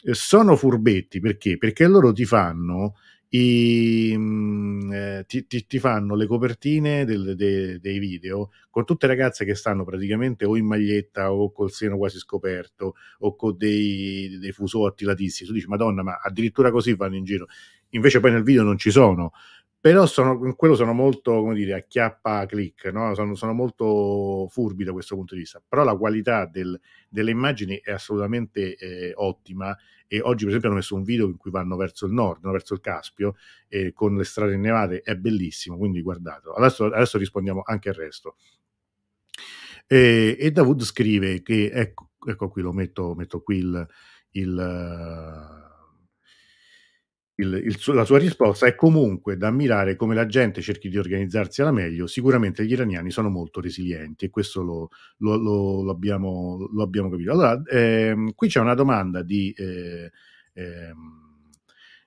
Eh, 0.03 0.15
sono 0.15 0.57
furbetti 0.57 1.21
perché? 1.21 1.59
Perché 1.59 1.87
loro 1.87 2.13
ti 2.13 2.25
fanno 2.25 2.95
i, 3.31 4.15
mm, 4.17 4.93
eh, 4.93 5.25
ti, 5.27 5.47
ti, 5.47 5.67
ti, 5.67 5.79
fanno 5.79 6.15
le 6.15 6.27
copertine 6.27 7.05
del, 7.05 7.35
de, 7.35 7.81
dei 7.81 7.99
video 7.99 8.51
con 8.71 8.85
tutte 8.85 9.07
ragazze 9.07 9.45
che 9.45 9.55
stanno 9.55 9.85
praticamente 9.85 10.45
o 10.45 10.57
in 10.57 10.67
maglietta 10.67 11.33
o 11.33 11.51
col 11.51 11.73
seno 11.73 11.97
quasi 11.97 12.19
scoperto 12.19 12.95
o 13.21 13.35
con 13.35 13.57
dei, 13.57 14.39
dei 14.39 14.53
fusotti 14.53 15.05
latissimi. 15.05 15.49
Tu 15.49 15.55
dici, 15.55 15.67
Madonna, 15.67 16.03
ma 16.03 16.21
addirittura 16.23 16.71
così 16.71 16.95
vanno 16.95 17.17
in 17.17 17.25
giro. 17.25 17.47
Invece 17.91 18.21
poi 18.21 18.33
nel 18.33 18.43
video 18.43 18.63
non 18.63 18.79
ci 18.79 18.91
sono 18.91 19.33
però 19.87 20.05
sono, 20.05 20.45
in 20.45 20.57
quello 20.57 20.75
sono 20.75 20.93
molto, 20.93 21.31
come 21.43 21.55
dire, 21.55 21.75
a 21.75 21.81
chiappa 21.83 22.45
click, 22.47 22.87
no? 22.87 23.15
sono, 23.15 23.37
sono, 23.37 23.53
molto 23.53 24.49
furbi 24.51 24.83
da 24.83 24.91
questo 24.91 25.15
punto 25.15 25.35
di 25.35 25.43
vista, 25.43 25.63
però 25.65 25.85
la 25.85 25.97
qualità 25.97 26.45
del, 26.45 26.77
delle 27.09 27.31
immagini 27.31 27.79
è 27.81 27.93
assolutamente 27.93 28.75
eh, 28.75 29.13
ottima 29.15 29.77
e 30.09 30.21
oggi 30.21 30.41
per 30.41 30.49
esempio 30.49 30.71
hanno 30.71 30.79
messo 30.79 30.97
un 30.97 31.05
video 31.05 31.27
in 31.27 31.37
cui 31.37 31.53
vanno 31.53 31.77
verso 31.77 32.05
il 32.07 32.13
nord, 32.15 32.43
no? 32.43 32.51
verso 32.51 32.75
il 32.75 32.81
Caspio, 32.81 33.37
eh, 33.69 33.93
con 33.93 34.17
le 34.17 34.25
strade 34.25 34.55
innevate, 34.55 35.03
è 35.03 35.15
bellissimo, 35.15 35.79
quindi 35.79 36.03
guardatelo. 36.03 36.55
Adesso, 36.55 36.87
adesso 36.87 37.17
rispondiamo 37.17 37.63
anche 37.65 37.91
al 37.91 37.95
resto. 37.95 38.39
E, 39.87 40.37
e 40.37 40.51
Davud 40.51 40.83
scrive 40.83 41.43
che, 41.43 41.71
ecco, 41.73 42.11
ecco 42.27 42.49
qui, 42.49 42.61
lo 42.61 42.73
metto, 42.73 43.15
metto 43.15 43.41
qui 43.41 43.59
il, 43.59 43.87
il 44.31 45.75
il, 47.37 47.53
il 47.55 47.95
la 47.95 48.05
sua 48.05 48.19
risposta 48.19 48.67
è 48.67 48.75
comunque 48.75 49.37
da 49.37 49.49
ammirare 49.49 49.97
come 49.97 50.15
la 50.15 50.27
gente 50.27 50.63
cerchi 50.63 50.89
di 50.89 50.99
organizzarsi 50.99 51.61
alla 51.61 51.73
meglio. 51.73 52.07
Sicuramente 52.07 52.65
gli 52.65 52.73
iraniani 52.73 53.11
sono 53.11 53.29
molto 53.29 53.61
resilienti 53.61 54.27
e 54.27 54.31
questo 54.31 54.63
lo, 54.63 54.89
lo, 55.19 55.37
lo, 55.37 55.83
lo 55.83 55.91
abbiamo, 55.91 56.71
abbiamo, 56.79 57.11
capito. 57.11 57.33
Allora, 57.33 57.63
ehm, 57.71 58.33
qui 58.35 58.49
c'è 58.49 58.61
una 58.61 58.75
domanda 58.75 59.23
di, 59.23 59.53
eh, 59.57 60.11
ehm, 60.55 61.25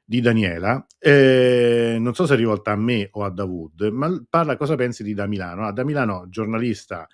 di 0.04 0.22
Daniela, 0.22 0.86
eh, 0.98 1.98
non 2.00 2.16
so 2.16 2.26
se 2.26 2.34
è 2.34 2.38
rivolta 2.38 2.72
a 2.72 2.76
me 2.76 3.10
o 3.12 3.24
a 3.24 3.30
Davud, 3.30 3.82
ma 3.92 4.10
parla 4.28 4.58
cosa 4.58 4.76
pensi 4.76 5.04
di 5.04 5.14
Da 5.14 5.28
Milano. 5.28 5.68
Ah, 5.68 5.72
da 5.72 5.84
Milano, 5.84 6.26
giornalista, 6.30 7.08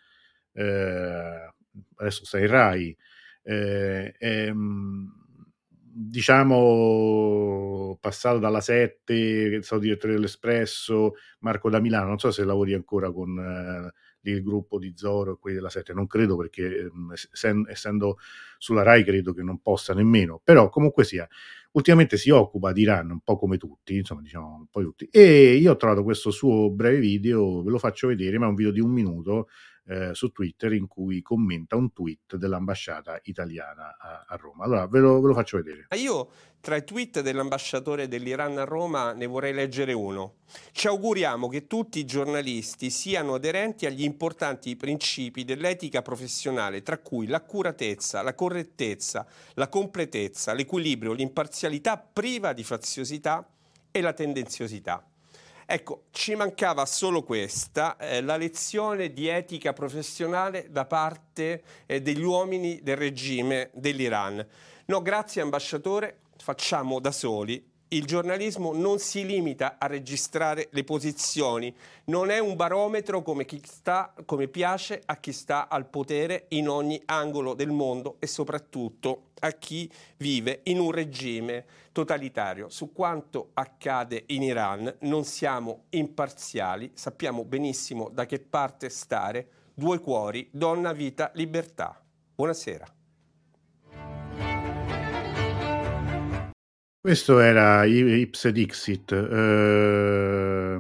eh, 0.53 1.53
adesso 1.97 2.23
sei 2.25 2.47
Rai, 2.47 2.95
eh, 3.43 4.15
ehm, 4.17 5.24
diciamo 5.97 7.97
passato 8.01 8.37
dalla 8.37 8.59
7, 8.59 9.49
che 9.49 9.59
sono 9.61 9.79
direttore 9.79 10.13
dell'Espresso, 10.13 11.13
Marco 11.39 11.69
da 11.69 11.79
Milano, 11.79 12.07
non 12.07 12.19
so 12.19 12.31
se 12.31 12.43
lavori 12.43 12.73
ancora 12.73 13.11
con 13.11 13.37
eh, 13.39 14.29
il 14.29 14.43
gruppo 14.43 14.77
di 14.77 14.91
Zoro 14.95 15.33
e 15.33 15.37
quelli 15.39 15.55
della 15.55 15.69
Sette, 15.69 15.93
non 15.93 16.05
credo 16.07 16.35
perché 16.35 16.79
ehm, 16.79 17.13
essendo 17.69 18.17
sulla 18.57 18.83
RAI 18.83 19.05
credo 19.05 19.33
che 19.33 19.41
non 19.41 19.61
possa 19.61 19.93
nemmeno, 19.93 20.41
però 20.43 20.67
comunque 20.67 21.05
sia, 21.05 21.25
ultimamente 21.71 22.17
si 22.17 22.29
occupa 22.29 22.73
di 22.73 22.81
Iran 22.81 23.11
un 23.11 23.21
po' 23.21 23.37
come 23.37 23.57
tutti, 23.57 23.95
insomma 23.95 24.21
diciamo 24.21 24.53
un 24.55 24.67
po' 24.67 24.81
tutti, 24.81 25.07
e 25.09 25.55
io 25.55 25.71
ho 25.71 25.77
trovato 25.77 26.03
questo 26.03 26.29
suo 26.29 26.69
breve 26.71 26.99
video, 26.99 27.63
ve 27.63 27.71
lo 27.71 27.77
faccio 27.77 28.07
vedere, 28.07 28.37
ma 28.37 28.47
è 28.47 28.49
un 28.49 28.55
video 28.55 28.73
di 28.73 28.81
un 28.81 28.91
minuto, 28.91 29.47
eh, 29.87 30.13
su 30.13 30.31
Twitter 30.31 30.73
in 30.73 30.87
cui 30.87 31.21
commenta 31.21 31.75
un 31.75 31.93
tweet 31.93 32.35
dell'ambasciata 32.35 33.19
italiana 33.23 33.97
a, 33.97 34.25
a 34.27 34.35
Roma. 34.35 34.65
Allora 34.65 34.87
ve 34.87 34.99
lo, 34.99 35.21
ve 35.21 35.27
lo, 35.27 35.33
faccio 35.33 35.57
vedere. 35.57 35.87
Io 35.95 36.29
tra 36.59 36.75
i 36.75 36.83
tweet 36.83 37.21
dell'ambasciatore 37.21 38.07
dell'Iran 38.07 38.57
a 38.57 38.63
Roma 38.63 39.13
ne 39.13 39.27
vorrei 39.27 39.53
leggere 39.53 39.93
uno. 39.93 40.37
Ci 40.71 40.87
auguriamo 40.87 41.47
che 41.47 41.67
tutti 41.67 41.99
i 41.99 42.05
giornalisti 42.05 42.89
siano 42.89 43.35
aderenti 43.35 43.85
agli 43.85 44.03
importanti 44.03 44.75
principi 44.75 45.43
dell'etica 45.43 46.01
professionale, 46.01 46.81
tra 46.81 46.97
cui 46.97 47.27
l'accuratezza, 47.27 48.23
la 48.23 48.33
correttezza, 48.33 49.27
la 49.53 49.69
completezza, 49.69 50.53
l'equilibrio, 50.53 51.13
l'imparzialità 51.13 51.97
priva 51.97 52.53
di 52.53 52.63
faziosità 52.63 53.47
e 53.91 54.01
la 54.01 54.13
tendenziosità. 54.13 55.05
Ecco, 55.67 56.05
ci 56.11 56.35
mancava 56.35 56.85
solo 56.85 57.23
questa, 57.23 57.97
eh, 57.97 58.21
la 58.21 58.37
lezione 58.37 59.11
di 59.11 59.27
etica 59.27 59.73
professionale 59.73 60.67
da 60.69 60.85
parte 60.85 61.63
eh, 61.87 62.01
degli 62.03 62.21
uomini 62.21 62.81
del 62.83 62.97
regime 62.97 63.71
dell'Iran. 63.73 64.45
No, 64.85 65.01
grazie 65.01 65.41
ambasciatore, 65.41 66.19
facciamo 66.37 66.99
da 66.99 67.11
soli 67.11 67.73
il 67.89 68.05
giornalismo 68.05 68.73
non 68.73 68.97
si 68.97 69.25
limita 69.25 69.75
a 69.77 69.85
registrare 69.85 70.69
le 70.71 70.83
posizioni, 70.83 71.73
non 72.05 72.29
è 72.29 72.39
un 72.39 72.55
barometro 72.55 73.21
come, 73.21 73.45
sta, 73.63 74.13
come, 74.25 74.47
piace 74.47 75.01
a 75.05 75.17
chi 75.17 75.31
sta 75.31 75.67
al 75.69 75.85
potere 75.85 76.45
in 76.49 76.67
ogni 76.67 77.01
angolo 77.05 77.53
del 77.53 77.71
mondo 77.71 78.15
e 78.19 78.27
soprattutto 78.27 79.31
a 79.39 79.51
chi 79.51 79.89
vive 80.17 80.61
in 80.63 80.79
un 80.79 80.91
regime 80.91 81.65
totalitario. 81.91 82.69
Su 82.69 82.91
quanto 82.91 83.51
accade 83.53 84.23
in 84.27 84.41
Iran 84.41 84.93
non 85.01 85.23
siamo 85.23 85.83
imparziali, 85.89 86.91
sappiamo 86.95 87.43
benissimo 87.43 88.09
da 88.09 88.25
che 88.25 88.39
parte 88.39 88.89
stare, 88.89 89.49
due 89.73 89.99
cuori, 89.99 90.47
donna, 90.51 90.91
vita, 90.91 91.29
libertà. 91.35 92.01
Buonasera. 92.35 92.94
Questo 97.05 97.37
era 97.39 97.85
Ips 97.85 98.47
Dixit. 98.47 99.11
Ehm, 99.11 100.75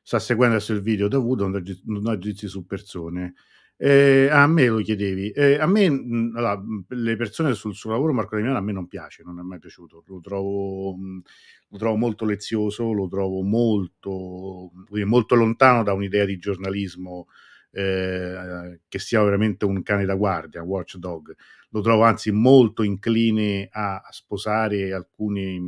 sta 0.00 0.18
seguendo 0.18 0.54
adesso 0.56 0.72
il 0.72 0.80
video 0.80 1.06
da 1.06 1.18
Voodoo, 1.18 1.48
non 1.84 2.06
ha 2.06 2.16
giudizi 2.16 2.48
su 2.48 2.64
persone. 2.64 3.34
Eh, 3.76 4.30
a 4.30 4.46
me 4.46 4.68
lo 4.68 4.78
chiedevi. 4.78 5.32
Eh, 5.32 5.58
a 5.58 5.66
me, 5.66 5.90
mh, 5.90 6.32
allora, 6.34 6.58
le 6.88 7.16
persone 7.16 7.52
sul 7.52 7.74
suo 7.74 7.90
lavoro, 7.90 8.14
Marco 8.14 8.36
Damiano, 8.36 8.56
a 8.56 8.62
me 8.62 8.72
non 8.72 8.88
piace, 8.88 9.22
non 9.22 9.38
è 9.38 9.42
mai 9.42 9.58
piaciuto. 9.58 10.02
Lo 10.06 10.20
trovo, 10.20 10.96
mh, 10.96 11.20
lo 11.68 11.76
trovo 11.76 11.96
molto 11.96 12.24
lezioso, 12.24 12.90
lo 12.92 13.06
trovo 13.06 13.42
molto, 13.42 14.70
molto 15.04 15.34
lontano 15.34 15.82
da 15.82 15.92
un'idea 15.92 16.24
di 16.24 16.38
giornalismo 16.38 17.26
eh, 17.72 18.80
che 18.88 18.98
sia 18.98 19.22
veramente 19.22 19.66
un 19.66 19.82
cane 19.82 20.06
da 20.06 20.14
guardia, 20.14 20.62
un 20.62 20.68
watchdog 20.68 21.36
lo 21.70 21.80
trovo 21.80 22.02
anzi 22.02 22.30
molto 22.30 22.82
incline 22.82 23.68
a, 23.70 24.02
sposare 24.10 24.92
alcuni, 24.92 25.60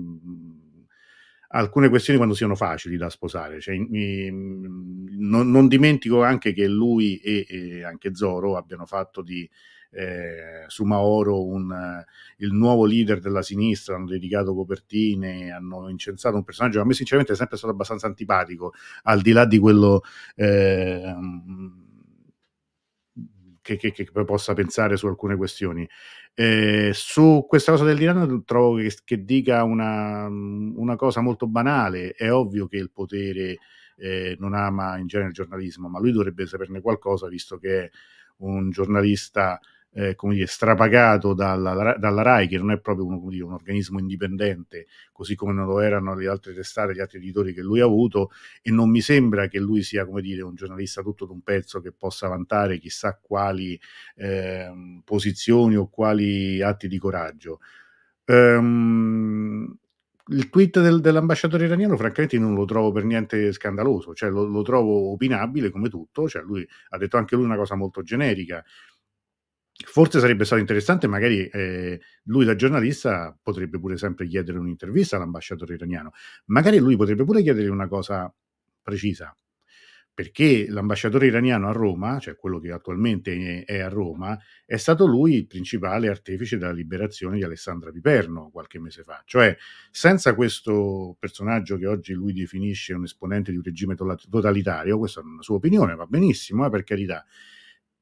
alcune 1.48 1.88
questioni 1.88 2.18
quando 2.18 2.36
siano 2.36 2.54
facili 2.54 2.96
da 2.96 3.10
sposare. 3.10 3.60
Cioè, 3.60 3.76
mi, 3.76 4.30
non, 4.30 5.50
non, 5.50 5.68
dimentico 5.68 6.22
anche 6.22 6.52
che 6.52 6.66
lui 6.66 7.16
e, 7.18 7.46
e 7.48 7.84
anche 7.84 8.14
Zoro 8.14 8.56
abbiano 8.56 8.86
fatto 8.86 9.22
di 9.22 9.48
eh, 9.94 10.64
su 10.68 10.84
Maoro 10.84 11.44
un, 11.44 12.02
il 12.38 12.52
nuovo 12.52 12.86
leader 12.86 13.20
della 13.20 13.42
sinistra, 13.42 13.94
hanno 13.94 14.06
dedicato 14.06 14.54
copertine, 14.54 15.52
hanno 15.52 15.88
incensato 15.88 16.36
un 16.36 16.44
personaggio 16.44 16.76
che 16.78 16.82
a 16.82 16.86
me 16.86 16.94
sinceramente 16.94 17.34
è 17.34 17.36
sempre 17.36 17.58
stato 17.58 17.72
abbastanza 17.72 18.06
antipatico, 18.06 18.72
al 19.04 19.20
di 19.20 19.32
là 19.32 19.44
di 19.44 19.58
quello... 19.58 20.02
Eh, 20.34 21.14
che, 23.62 23.76
che, 23.76 23.92
che, 23.92 24.04
possa 24.24 24.52
pensare 24.52 24.96
su 24.96 25.06
alcune 25.06 25.36
questioni. 25.36 25.88
Eh, 26.34 26.90
su 26.92 27.46
questa 27.48 27.72
cosa 27.72 27.84
dell'Iran 27.84 28.44
trovo 28.44 28.76
che, 28.76 28.94
che 29.04 29.24
dica 29.24 29.62
una, 29.64 30.26
una, 30.26 30.96
cosa 30.96 31.20
molto 31.20 31.46
banale. 31.46 32.12
È 32.12 32.30
ovvio 32.30 32.66
che 32.66 32.76
il 32.76 32.90
potere 32.90 33.58
eh, 33.96 34.36
non 34.38 34.54
ama 34.54 34.98
in 34.98 35.06
genere 35.06 35.28
il 35.28 35.34
giornalismo, 35.34 35.88
ma 35.88 36.00
lui 36.00 36.12
dovrebbe 36.12 36.46
saperne 36.46 36.80
qualcosa, 36.80 37.28
visto 37.28 37.58
che 37.58 37.84
è 37.84 37.90
un 38.38 38.70
giornalista 38.70 39.60
eh, 39.94 40.14
come 40.14 40.34
dire, 40.34 40.46
strapagato 40.46 41.34
dalla, 41.34 41.96
dalla, 41.98 42.22
RAI, 42.22 42.48
che 42.48 42.56
non 42.56 42.70
è 42.70 42.80
proprio 42.80 43.06
uno, 43.06 43.28
dire, 43.28 43.44
un 43.44 43.52
organismo 43.52 43.98
indipendente, 43.98 44.86
così 45.12 45.34
come 45.34 45.52
non 45.52 45.66
lo 45.66 45.80
erano 45.80 46.14
le 46.14 46.28
altre 46.28 46.54
testate, 46.54 46.94
gli 46.94 47.00
altri 47.00 47.18
editori 47.18 47.52
che 47.52 47.62
lui 47.62 47.80
ha 47.80 47.84
avuto, 47.84 48.30
e 48.62 48.70
non 48.70 48.90
mi 48.90 49.00
sembra 49.00 49.48
che 49.48 49.58
lui 49.58 49.82
sia 49.82 50.06
come 50.06 50.22
dire, 50.22 50.42
un 50.42 50.54
giornalista 50.54 51.02
tutto 51.02 51.26
d'un 51.26 51.42
pezzo 51.42 51.80
che 51.80 51.92
possa 51.92 52.28
vantare 52.28 52.78
chissà 52.78 53.18
quali 53.20 53.78
eh, 54.16 55.00
posizioni 55.04 55.76
o 55.76 55.88
quali 55.88 56.62
atti 56.62 56.88
di 56.88 56.98
coraggio. 56.98 57.60
Um, 58.24 59.76
il 60.28 60.48
tweet 60.48 60.80
del, 60.80 61.00
dell'ambasciatore 61.00 61.64
iraniano, 61.64 61.96
francamente, 61.96 62.38
non 62.38 62.54
lo 62.54 62.64
trovo 62.64 62.92
per 62.92 63.04
niente 63.04 63.52
scandaloso, 63.52 64.14
cioè 64.14 64.30
lo, 64.30 64.44
lo 64.44 64.62
trovo 64.62 65.12
opinabile 65.12 65.70
come 65.70 65.88
tutto. 65.88 66.28
Cioè 66.28 66.42
lui 66.42 66.66
ha 66.90 66.98
detto 66.98 67.16
anche 67.16 67.34
lui 67.34 67.44
una 67.44 67.56
cosa 67.56 67.74
molto 67.74 68.02
generica. 68.02 68.64
Forse 69.74 70.20
sarebbe 70.20 70.44
stato 70.44 70.60
interessante, 70.60 71.06
magari 71.08 71.46
eh, 71.48 72.00
lui 72.24 72.44
da 72.44 72.54
giornalista 72.54 73.36
potrebbe 73.42 73.78
pure 73.80 73.96
sempre 73.96 74.26
chiedere 74.26 74.58
un'intervista 74.58 75.16
all'ambasciatore 75.16 75.74
iraniano, 75.74 76.12
magari 76.46 76.78
lui 76.78 76.96
potrebbe 76.96 77.24
pure 77.24 77.42
chiedere 77.42 77.68
una 77.68 77.88
cosa 77.88 78.32
precisa, 78.82 79.36
perché 80.14 80.66
l'ambasciatore 80.68 81.26
iraniano 81.26 81.68
a 81.68 81.72
Roma, 81.72 82.18
cioè 82.18 82.36
quello 82.36 82.60
che 82.60 82.70
attualmente 82.70 83.64
è 83.64 83.80
a 83.80 83.88
Roma, 83.88 84.38
è 84.66 84.76
stato 84.76 85.06
lui 85.06 85.36
il 85.36 85.46
principale 85.46 86.08
artefice 86.08 86.58
della 86.58 86.72
liberazione 86.72 87.36
di 87.36 87.42
Alessandra 87.44 87.90
Piperno 87.90 88.50
qualche 88.50 88.78
mese 88.78 89.02
fa. 89.04 89.22
Cioè, 89.24 89.56
senza 89.90 90.34
questo 90.34 91.16
personaggio 91.18 91.78
che 91.78 91.86
oggi 91.86 92.12
lui 92.12 92.34
definisce 92.34 92.92
un 92.92 93.04
esponente 93.04 93.50
di 93.50 93.56
un 93.56 93.62
regime 93.62 93.94
totalitario, 93.94 94.98
questa 94.98 95.20
è 95.20 95.24
una 95.24 95.42
sua 95.42 95.56
opinione, 95.56 95.94
va 95.94 96.06
benissimo, 96.06 96.66
eh, 96.66 96.70
per 96.70 96.84
carità, 96.84 97.24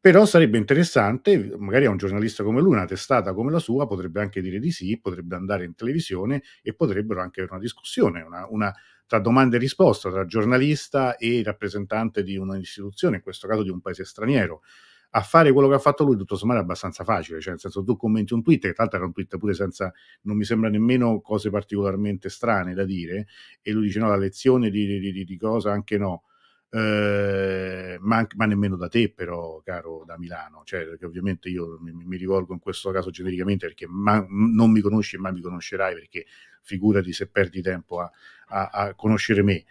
però 0.00 0.24
sarebbe 0.24 0.56
interessante, 0.56 1.54
magari 1.58 1.84
a 1.84 1.90
un 1.90 1.98
giornalista 1.98 2.42
come 2.42 2.62
lui, 2.62 2.72
una 2.72 2.86
testata 2.86 3.34
come 3.34 3.50
la 3.50 3.58
sua, 3.58 3.86
potrebbe 3.86 4.22
anche 4.22 4.40
dire 4.40 4.58
di 4.58 4.70
sì, 4.70 4.98
potrebbe 4.98 5.36
andare 5.36 5.66
in 5.66 5.74
televisione 5.74 6.42
e 6.62 6.72
potrebbero 6.74 7.20
anche 7.20 7.40
avere 7.40 7.54
una 7.54 7.62
discussione, 7.62 8.22
una, 8.22 8.46
una, 8.48 8.74
tra 9.06 9.18
domande 9.18 9.56
e 9.56 9.58
risposta, 9.58 10.10
tra 10.10 10.24
giornalista 10.24 11.16
e 11.16 11.42
rappresentante 11.44 12.22
di 12.22 12.38
un'istituzione, 12.38 13.16
in 13.16 13.22
questo 13.22 13.46
caso 13.46 13.62
di 13.62 13.68
un 13.68 13.80
paese 13.82 14.04
straniero. 14.06 14.62
A 15.10 15.20
fare 15.20 15.52
quello 15.52 15.68
che 15.68 15.74
ha 15.74 15.78
fatto 15.78 16.04
lui, 16.04 16.16
tutto 16.16 16.36
sommato, 16.36 16.60
è 16.60 16.62
abbastanza 16.62 17.04
facile, 17.04 17.40
cioè 17.40 17.50
nel 17.50 17.60
senso 17.60 17.82
tu 17.82 17.96
commenti 17.96 18.32
un 18.32 18.42
tweet, 18.42 18.60
che 18.60 18.72
tra 18.72 18.84
l'altro 18.84 18.98
era 19.00 19.06
un 19.06 19.12
tweet 19.12 19.36
pure 19.36 19.52
senza, 19.52 19.92
non 20.22 20.36
mi 20.36 20.44
sembra 20.44 20.70
nemmeno 20.70 21.20
cose 21.20 21.50
particolarmente 21.50 22.30
strane 22.30 22.72
da 22.72 22.84
dire, 22.84 23.26
e 23.60 23.72
lui 23.72 23.86
dice 23.86 23.98
no, 23.98 24.08
la 24.08 24.16
lezione 24.16 24.70
di, 24.70 24.86
di, 24.86 25.12
di, 25.12 25.24
di 25.24 25.36
cosa 25.36 25.72
anche 25.72 25.98
no 25.98 26.22
eh, 26.70 27.98
ma, 28.00 28.26
ma, 28.36 28.46
nemmeno 28.46 28.76
da 28.76 28.88
te 28.88 29.10
però 29.10 29.60
caro 29.64 30.04
da 30.06 30.16
Milano 30.16 30.62
cioè 30.64 30.84
perché 30.84 31.04
ovviamente 31.04 31.48
io 31.48 31.78
mi, 31.80 31.92
mi 31.92 32.16
rivolgo 32.16 32.52
in 32.52 32.60
questo 32.60 32.90
caso 32.92 33.10
genericamente 33.10 33.66
perché 33.66 33.86
ma, 33.88 34.24
non 34.28 34.70
mi 34.70 34.80
conosci 34.80 35.16
e 35.16 35.18
mai 35.18 35.32
mi 35.32 35.40
conoscerai 35.40 35.94
perché 35.94 36.26
figurati 36.62 37.12
se 37.12 37.28
perdi 37.28 37.60
tempo 37.60 38.00
a, 38.00 38.10
a, 38.48 38.68
a 38.68 38.94
conoscere 38.94 39.42
me 39.42 39.64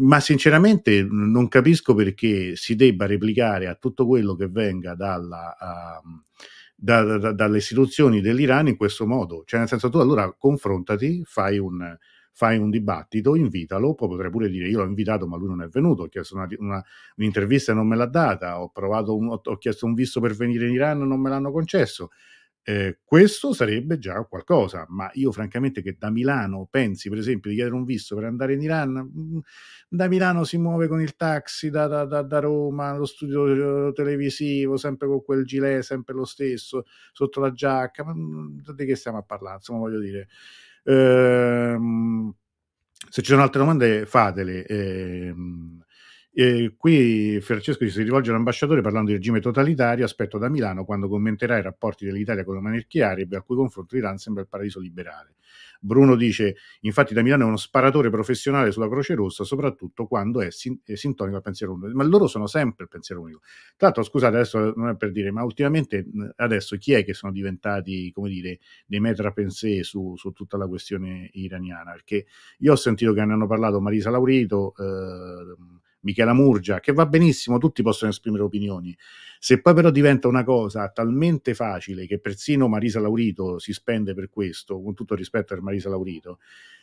ma 0.00 0.20
sinceramente 0.20 1.02
non 1.02 1.48
capisco 1.48 1.94
perché 1.94 2.54
si 2.56 2.76
debba 2.76 3.06
replicare 3.06 3.66
a 3.66 3.74
tutto 3.74 4.06
quello 4.06 4.34
che 4.36 4.46
venga 4.46 4.94
dalla, 4.94 5.56
uh, 5.60 6.22
da, 6.74 7.18
da, 7.18 7.32
dalle 7.32 7.56
istituzioni 7.56 8.20
dell'Iran 8.20 8.68
in 8.68 8.76
questo 8.76 9.06
modo. 9.06 9.42
Cioè, 9.44 9.58
nel 9.58 9.68
senso, 9.68 9.90
tu 9.90 9.98
allora 9.98 10.32
confrontati, 10.32 11.22
fai 11.24 11.58
un, 11.58 11.96
fai 12.38 12.56
un 12.56 12.70
dibattito, 12.70 13.34
invitalo, 13.34 13.94
poi 13.94 14.06
potrei 14.06 14.30
pure 14.30 14.48
dire 14.48 14.68
io 14.68 14.78
l'ho 14.78 14.86
invitato 14.86 15.26
ma 15.26 15.36
lui 15.36 15.48
non 15.48 15.60
è 15.60 15.66
venuto, 15.66 16.04
ho 16.04 16.06
chiesto 16.06 16.36
una, 16.36 16.46
una, 16.58 16.84
un'intervista 17.16 17.72
e 17.72 17.74
non 17.74 17.88
me 17.88 17.96
l'ha 17.96 18.06
data, 18.06 18.60
ho, 18.62 18.70
un, 19.16 19.40
ho 19.42 19.56
chiesto 19.56 19.86
un 19.86 19.94
visto 19.94 20.20
per 20.20 20.34
venire 20.34 20.68
in 20.68 20.74
Iran 20.74 21.00
e 21.02 21.04
non 21.04 21.20
me 21.20 21.30
l'hanno 21.30 21.50
concesso. 21.50 22.10
Eh, 22.62 22.98
questo 23.02 23.52
sarebbe 23.52 23.98
già 23.98 24.22
qualcosa, 24.22 24.86
ma 24.88 25.10
io 25.14 25.32
francamente 25.32 25.82
che 25.82 25.96
da 25.98 26.10
Milano 26.10 26.68
pensi 26.70 27.08
per 27.08 27.18
esempio 27.18 27.50
di 27.50 27.56
chiedere 27.56 27.74
un 27.74 27.84
visto 27.84 28.14
per 28.14 28.22
andare 28.26 28.52
in 28.52 28.60
Iran, 28.62 28.92
mm, 28.92 29.38
da 29.88 30.06
Milano 30.06 30.44
si 30.44 30.58
muove 30.58 30.86
con 30.86 31.00
il 31.00 31.16
taxi 31.16 31.70
da, 31.70 31.88
da, 31.88 32.04
da, 32.04 32.22
da 32.22 32.38
Roma, 32.38 32.96
lo 32.96 33.04
studio 33.04 33.90
televisivo, 33.92 34.76
sempre 34.76 35.08
con 35.08 35.24
quel 35.24 35.44
gilet, 35.44 35.82
sempre 35.82 36.14
lo 36.14 36.24
stesso, 36.24 36.84
sotto 37.10 37.40
la 37.40 37.52
giacca, 37.52 38.04
ma 38.04 38.14
mm, 38.14 38.58
di 38.76 38.84
che 38.84 38.94
stiamo 38.94 39.18
a 39.18 39.22
parlare? 39.22 39.56
Insomma 39.56 39.80
voglio 39.80 39.98
dire, 39.98 40.28
Ehm, 40.88 42.32
se 43.10 43.22
ci 43.22 43.30
sono 43.30 43.42
altre 43.42 43.60
domande 43.60 44.06
fatele. 44.06 44.64
Ehm, 44.66 45.76
Eh, 46.30 46.74
qui 46.76 47.40
Francesco 47.40 47.88
si 47.88 48.02
rivolge 48.02 48.30
all'ambasciatore 48.30 48.80
parlando 48.80 49.08
di 49.10 49.16
regime 49.16 49.40
totalitario, 49.40 50.04
aspetto 50.04 50.38
da 50.38 50.48
Milano 50.48 50.84
quando 50.84 51.08
commenterà 51.08 51.58
i 51.58 51.62
rapporti 51.62 52.04
dell'Italia 52.04 52.44
con 52.44 52.54
le 52.54 52.60
monarchie 52.60 53.02
arabe, 53.02 53.36
a 53.38 53.42
cui 53.42 53.56
confronto 53.56 53.96
l'Iran 53.96 54.18
sembra 54.18 54.42
il 54.42 54.48
paradiso 54.48 54.78
liberale. 54.78 55.34
Bruno 55.80 56.16
dice, 56.16 56.56
infatti 56.80 57.14
da 57.14 57.22
Milano 57.22 57.44
è 57.44 57.46
uno 57.46 57.56
sparatore 57.56 58.10
professionale 58.10 58.72
sulla 58.72 58.88
Croce 58.88 59.14
Rossa, 59.14 59.44
soprattutto 59.44 60.06
quando 60.06 60.40
è, 60.40 60.50
sin- 60.50 60.80
è 60.84 60.94
sintonico 60.96 61.36
al 61.36 61.42
pensiero 61.42 61.72
unico. 61.72 61.90
Ma 61.94 62.04
loro 62.04 62.26
sono 62.26 62.46
sempre 62.46 62.84
il 62.84 62.90
pensiero 62.90 63.20
unico. 63.20 63.40
Tra 63.76 63.86
l'altro, 63.86 64.02
scusate, 64.02 64.34
adesso 64.36 64.72
non 64.74 64.88
è 64.88 64.96
per 64.96 65.12
dire, 65.12 65.30
ma 65.30 65.44
ultimamente 65.44 66.04
adesso 66.36 66.76
chi 66.76 66.92
è 66.92 67.04
che 67.04 67.14
sono 67.14 67.32
diventati, 67.32 68.10
come 68.12 68.28
dire, 68.28 68.58
dei 68.86 69.00
metra 69.00 69.30
pensée 69.30 69.82
su, 69.84 70.14
su 70.16 70.32
tutta 70.32 70.56
la 70.56 70.66
questione 70.66 71.30
iraniana? 71.34 71.92
Perché 71.92 72.26
io 72.58 72.72
ho 72.72 72.76
sentito 72.76 73.12
che 73.12 73.24
ne 73.24 73.32
hanno 73.32 73.46
parlato 73.46 73.80
Marisa 73.80 74.10
Laurito, 74.10 74.74
eh, 74.76 75.56
Michela 76.08 76.32
Murgia, 76.32 76.80
che 76.80 76.92
va 76.92 77.04
benissimo, 77.04 77.58
tutti 77.58 77.82
possono 77.82 78.10
esprimere 78.10 78.42
opinioni. 78.42 78.96
Se 79.38 79.60
poi 79.60 79.74
però 79.74 79.90
diventa 79.90 80.26
una 80.26 80.42
cosa 80.42 80.88
talmente 80.88 81.52
facile 81.52 82.06
che 82.06 82.18
persino 82.18 82.66
Marisa 82.66 82.98
Laurito 82.98 83.58
si 83.58 83.74
spende 83.74 84.14
per 84.14 84.30
questo, 84.30 84.80
con 84.80 84.94
tutto 84.94 85.14
rispetto 85.14 85.52
per 85.54 85.62
Marisa 85.62 85.90
Laurito, 85.90 86.38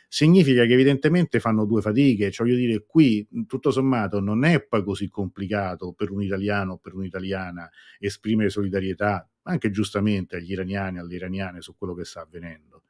significa 0.08 0.66
che 0.66 0.74
evidentemente 0.74 1.40
fanno 1.40 1.66
due 1.66 1.82
fatiche, 1.82 2.30
cioè 2.30 2.46
voglio 2.46 2.60
dire, 2.60 2.86
qui 2.86 3.28
tutto 3.48 3.72
sommato 3.72 4.20
non 4.20 4.46
è 4.46 4.62
poi 4.62 4.84
così 4.84 5.10
complicato 5.10 5.94
per 5.94 6.12
un 6.12 6.22
italiano 6.22 6.74
o 6.74 6.78
per 6.78 6.94
un'italiana 6.94 7.68
esprimere 7.98 8.50
solidarietà, 8.50 9.28
anche 9.44 9.72
giustamente 9.72 10.36
agli 10.36 10.52
iraniani 10.52 10.98
e 10.98 11.00
alle 11.00 11.16
iraniane 11.16 11.62
su 11.62 11.76
quello 11.76 11.96
che 11.96 12.06
sta 12.06 12.22
avvenendo. 12.22 12.84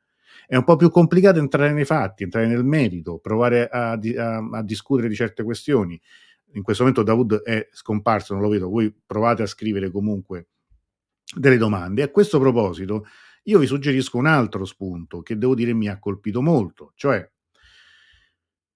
È 0.48 0.56
un 0.56 0.64
po' 0.64 0.76
più 0.76 0.90
complicato 0.90 1.40
entrare 1.40 1.72
nei 1.72 1.86
fatti, 1.86 2.24
entrare 2.24 2.48
nel 2.48 2.64
merito, 2.64 3.18
provare 3.20 3.68
a, 3.68 3.92
a, 3.94 4.50
a 4.52 4.64
discutere 4.64 5.08
di 5.08 5.16
certe 5.16 5.44
questioni. 5.44 6.00
In 6.56 6.64
questo 6.64 6.84
momento 6.84 7.04
Dawood 7.04 7.42
è 7.44 7.68
scomparso, 7.72 8.34
non 8.34 8.42
lo 8.42 8.50
vedo, 8.50 8.70
voi 8.70 8.94
provate 9.06 9.44
a 9.44 9.46
scrivere 9.46 9.92
comunque 9.92 10.48
delle 11.36 11.58
domande. 11.58 12.02
A 12.02 12.10
questo 12.10 12.40
proposito, 12.40 13.06
io 13.44 13.60
vi 13.60 13.68
suggerisco 13.68 14.18
un 14.18 14.26
altro 14.26 14.64
spunto 14.66 15.22
che 15.22 15.38
devo 15.38 15.54
dire 15.54 15.74
mi 15.74 15.88
ha 15.88 16.00
colpito 16.00 16.42
molto, 16.42 16.94
cioè 16.96 17.30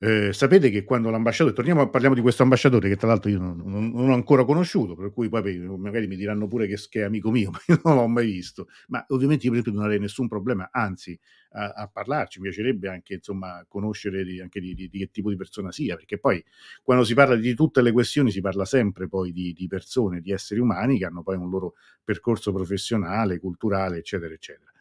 eh, 0.01 0.31
sapete 0.31 0.69
che 0.69 0.85
quando 0.85 1.09
l'ambasciatore, 1.09 1.53
torniamo, 1.53 1.89
parliamo 1.89 2.15
di 2.15 2.21
questo 2.21 2.41
ambasciatore 2.43 2.87
che 2.87 2.95
tra 2.95 3.09
l'altro 3.09 3.29
io 3.29 3.37
non, 3.37 3.61
non, 3.65 3.89
non, 3.89 4.09
ho 4.09 4.13
ancora 4.13 4.45
conosciuto, 4.45 4.95
per 4.95 5.11
cui 5.11 5.27
poi 5.27 5.59
magari 5.59 6.07
mi 6.07 6.15
diranno 6.15 6.47
pure 6.47 6.67
che, 6.67 6.77
che, 6.87 7.01
è 7.01 7.03
amico 7.03 7.29
mio, 7.31 7.51
ma 7.51 7.59
io 7.67 7.81
non 7.83 7.95
l'ho 7.95 8.07
mai 8.07 8.25
visto. 8.27 8.69
Ma 8.87 9.03
ovviamente 9.09 9.45
io 9.45 9.51
per 9.51 9.59
esempio 9.59 9.73
non 9.73 9.83
avrei 9.83 9.99
nessun 9.99 10.29
problema, 10.29 10.69
anzi 10.71 11.19
a, 11.51 11.71
a 11.71 11.87
parlarci, 11.87 12.39
mi 12.39 12.45
piacerebbe 12.45 12.87
anche 12.87 13.15
insomma 13.15 13.65
conoscere 13.67 14.23
di, 14.23 14.39
anche 14.39 14.61
di, 14.61 14.73
di, 14.73 14.87
di, 14.87 14.99
che 14.99 15.09
tipo 15.11 15.29
di 15.31 15.35
persona 15.35 15.69
sia, 15.69 15.97
perché 15.97 16.17
poi 16.17 16.41
quando 16.81 17.03
si 17.03 17.13
parla 17.13 17.35
di 17.35 17.53
tutte 17.53 17.81
le 17.81 17.91
questioni 17.91 18.31
si 18.31 18.39
parla 18.39 18.63
sempre 18.63 19.09
poi 19.09 19.33
di, 19.33 19.51
di 19.51 19.67
persone, 19.67 20.21
di 20.21 20.31
esseri 20.31 20.61
umani 20.61 20.97
che 20.97 21.05
hanno 21.05 21.23
poi 21.23 21.35
un 21.35 21.49
loro 21.49 21.73
percorso 22.05 22.53
professionale, 22.53 23.37
culturale, 23.37 23.97
eccetera, 23.97 24.33
eccetera. 24.33 24.71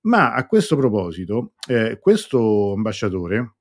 Ma 0.00 0.34
a 0.34 0.46
questo 0.46 0.76
proposito, 0.76 1.54
eh, 1.66 1.98
questo 1.98 2.74
ambasciatore 2.74 3.54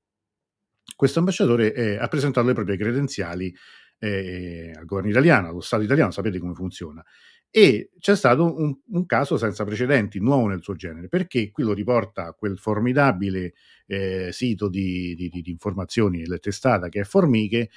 questo 0.96 1.20
ambasciatore 1.20 1.74
eh, 1.74 1.98
ha 1.98 2.08
presentato 2.08 2.48
le 2.48 2.54
proprie 2.54 2.78
credenziali 2.78 3.54
eh, 4.00 4.72
al 4.76 4.86
governo 4.86 5.10
italiano, 5.10 5.50
allo 5.50 5.62
Stato 5.62 5.84
italiano, 5.84 6.12
sapete 6.12 6.40
come 6.40 6.54
funziona. 6.54 7.04
E 7.50 7.92
c'è 8.00 8.16
stato 8.16 8.44
un, 8.44 8.76
un, 8.88 9.06
caso 9.06 9.38
senza 9.38 9.64
precedenti, 9.64 10.20
nuovo 10.20 10.48
nel 10.48 10.62
suo 10.62 10.76
genere, 10.76 11.08
perché 11.08 11.50
qui 11.50 11.64
lo 11.64 11.74
riporta 11.74 12.34
quel 12.34 12.58
formidabile 12.58 13.54
eh, 13.88 14.30
sito 14.32 14.70
di, 14.70 15.16
di, 15.16 15.30
di, 15.30 15.50
informazioni 15.50 16.20
della 16.20 16.38
testata 16.38 16.90
che 16.90 17.02
è 17.02 17.04
Formiche, 17.04 17.70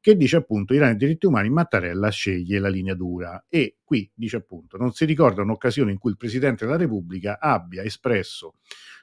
che 0.00 0.16
dice 0.16 0.36
appunto 0.36 0.74
Iran 0.74 0.90
e 0.90 0.96
diritti 0.96 1.24
umani, 1.24 1.48
Mattarella 1.48 2.10
sceglie 2.10 2.58
la 2.58 2.68
linea 2.68 2.94
dura 2.94 3.46
e 3.48 3.78
qui 3.82 4.08
dice 4.14 4.36
appunto 4.36 4.76
non 4.76 4.92
si 4.92 5.06
ricorda 5.06 5.40
un'occasione 5.40 5.92
in 5.92 5.98
cui 5.98 6.10
il 6.10 6.18
Presidente 6.18 6.66
della 6.66 6.76
Repubblica 6.76 7.38
abbia 7.40 7.82
espresso 7.82 8.56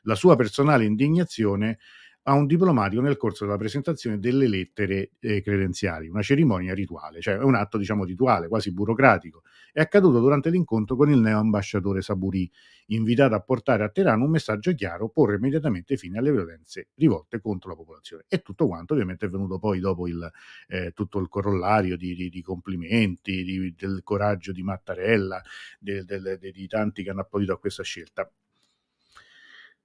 la 0.03 0.13
sua 0.13 0.35
personale 0.35 0.85
indignazione 0.85 1.79
a 2.23 2.33
un 2.33 2.45
diplomatico 2.45 3.01
nel 3.01 3.17
corso 3.17 3.45
della 3.45 3.57
presentazione 3.57 4.19
delle 4.19 4.47
lettere 4.47 5.11
eh, 5.19 5.41
credenziali, 5.41 6.07
una 6.07 6.21
cerimonia 6.21 6.73
rituale, 6.75 7.19
cioè 7.19 7.37
un 7.37 7.55
atto 7.55 7.77
diciamo 7.79 8.03
rituale, 8.03 8.47
quasi 8.47 8.71
burocratico. 8.71 9.41
È 9.73 9.79
accaduto 9.79 10.19
durante 10.19 10.49
l'incontro 10.51 10.95
con 10.95 11.09
il 11.09 11.17
neo 11.17 11.39
ambasciatore 11.39 12.01
Saburi, 12.01 12.49
invitato 12.87 13.33
a 13.33 13.39
portare 13.39 13.83
a 13.83 13.89
Teheran 13.89 14.21
un 14.21 14.29
messaggio 14.29 14.73
chiaro, 14.73 15.09
porre 15.09 15.37
immediatamente 15.37 15.97
fine 15.97 16.19
alle 16.19 16.31
violenze 16.31 16.89
rivolte 16.95 17.39
contro 17.39 17.69
la 17.69 17.75
popolazione. 17.75 18.25
E 18.27 18.41
tutto 18.41 18.67
quanto 18.67 18.93
ovviamente 18.93 19.25
è 19.25 19.29
venuto 19.29 19.57
poi 19.57 19.79
dopo 19.79 20.07
il, 20.07 20.29
eh, 20.67 20.91
tutto 20.91 21.17
il 21.19 21.27
corollario 21.27 21.97
di, 21.97 22.13
di, 22.13 22.29
di 22.29 22.41
complimenti, 22.41 23.43
di, 23.43 23.73
del 23.75 24.01
coraggio 24.03 24.51
di 24.51 24.61
Mattarella, 24.61 25.41
de, 25.79 26.03
de, 26.03 26.19
de, 26.19 26.51
di 26.51 26.67
tanti 26.67 27.01
che 27.03 27.09
hanno 27.09 27.21
applaudito 27.21 27.53
a 27.53 27.59
questa 27.59 27.83
scelta. 27.83 28.29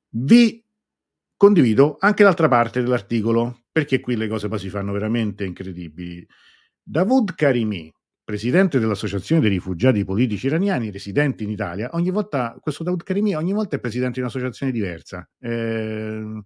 Vi 0.09 0.66
Condivido 1.39 1.97
anche 2.01 2.23
l'altra 2.23 2.49
parte 2.49 2.83
dell'articolo, 2.83 3.65
perché 3.71 4.01
qui 4.01 4.17
le 4.17 4.27
cose 4.27 4.49
poi 4.49 4.59
si 4.59 4.71
fanno 4.71 4.93
veramente 4.93 5.45
incredibili. 5.45 6.27
Davud 6.83 7.35
Karimi, 7.35 7.93
presidente 8.25 8.79
dell'Associazione 8.79 9.43
dei 9.43 9.51
rifugiati 9.51 10.05
politici 10.05 10.47
iraniani 10.47 10.91
residenti 10.91 11.45
in 11.45 11.51
Italia, 11.51 11.91
ogni 11.93 12.11
volta, 12.11 12.57
questo 12.59 12.83
Davud 12.85 13.03
Karimi 13.03 13.35
ogni 13.35 13.53
volta 13.53 13.77
è 13.77 13.81
presidente 13.81 14.15
di 14.15 14.21
un'associazione 14.21 14.73
diversa. 14.73 15.29
Eh, 15.39 16.43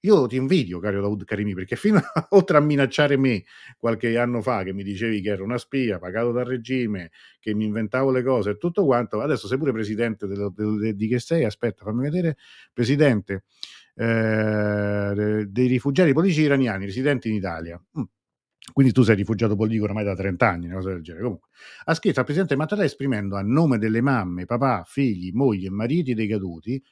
io 0.00 0.26
ti 0.28 0.36
invidio, 0.36 0.78
caro 0.78 1.00
Daud 1.00 1.24
Karimi, 1.24 1.52
perché 1.54 1.74
fino 1.76 1.98
a, 1.98 2.26
oltre 2.30 2.56
a 2.56 2.60
minacciare 2.60 3.16
me 3.16 3.44
qualche 3.76 4.16
anno 4.16 4.40
fa, 4.40 4.62
che 4.62 4.72
mi 4.72 4.84
dicevi 4.84 5.20
che 5.20 5.30
ero 5.30 5.44
una 5.44 5.58
spia, 5.58 5.98
pagato 5.98 6.32
dal 6.32 6.44
regime, 6.44 7.10
che 7.40 7.54
mi 7.54 7.64
inventavo 7.64 8.10
le 8.12 8.22
cose 8.22 8.50
e 8.50 8.56
tutto 8.56 8.84
quanto, 8.84 9.20
adesso 9.20 9.48
sei 9.48 9.58
pure 9.58 9.72
presidente 9.72 10.26
del, 10.26 10.52
del, 10.54 10.78
del, 10.78 10.96
di 10.96 11.08
che 11.08 11.18
sei? 11.18 11.44
Aspetta, 11.44 11.84
fammi 11.84 12.02
vedere. 12.02 12.36
Presidente 12.72 13.44
eh, 13.96 15.46
dei 15.48 15.66
rifugiati 15.66 16.12
politici 16.12 16.42
iraniani 16.42 16.84
residenti 16.84 17.28
in 17.28 17.34
Italia. 17.34 17.82
Mm. 17.98 18.02
Quindi 18.72 18.92
tu 18.92 19.02
sei 19.02 19.14
rifugiato 19.16 19.54
politico 19.54 19.84
ormai 19.84 20.04
da 20.04 20.14
30 20.14 20.48
anni, 20.48 20.66
una 20.66 20.74
cosa 20.76 20.90
del 20.90 21.02
genere. 21.02 21.22
Comunque, 21.22 21.48
ha 21.84 21.94
scritto 21.94 22.18
al 22.18 22.24
presidente 22.24 22.56
Mattarella 22.56 22.86
esprimendo 22.86 23.36
a 23.36 23.42
nome 23.42 23.78
delle 23.78 24.00
mamme, 24.00 24.44
papà, 24.44 24.82
figli, 24.84 25.30
mogli 25.32 25.66
e 25.66 25.70
mariti 25.70 26.14
dei 26.14 26.26
caduti, 26.26 26.82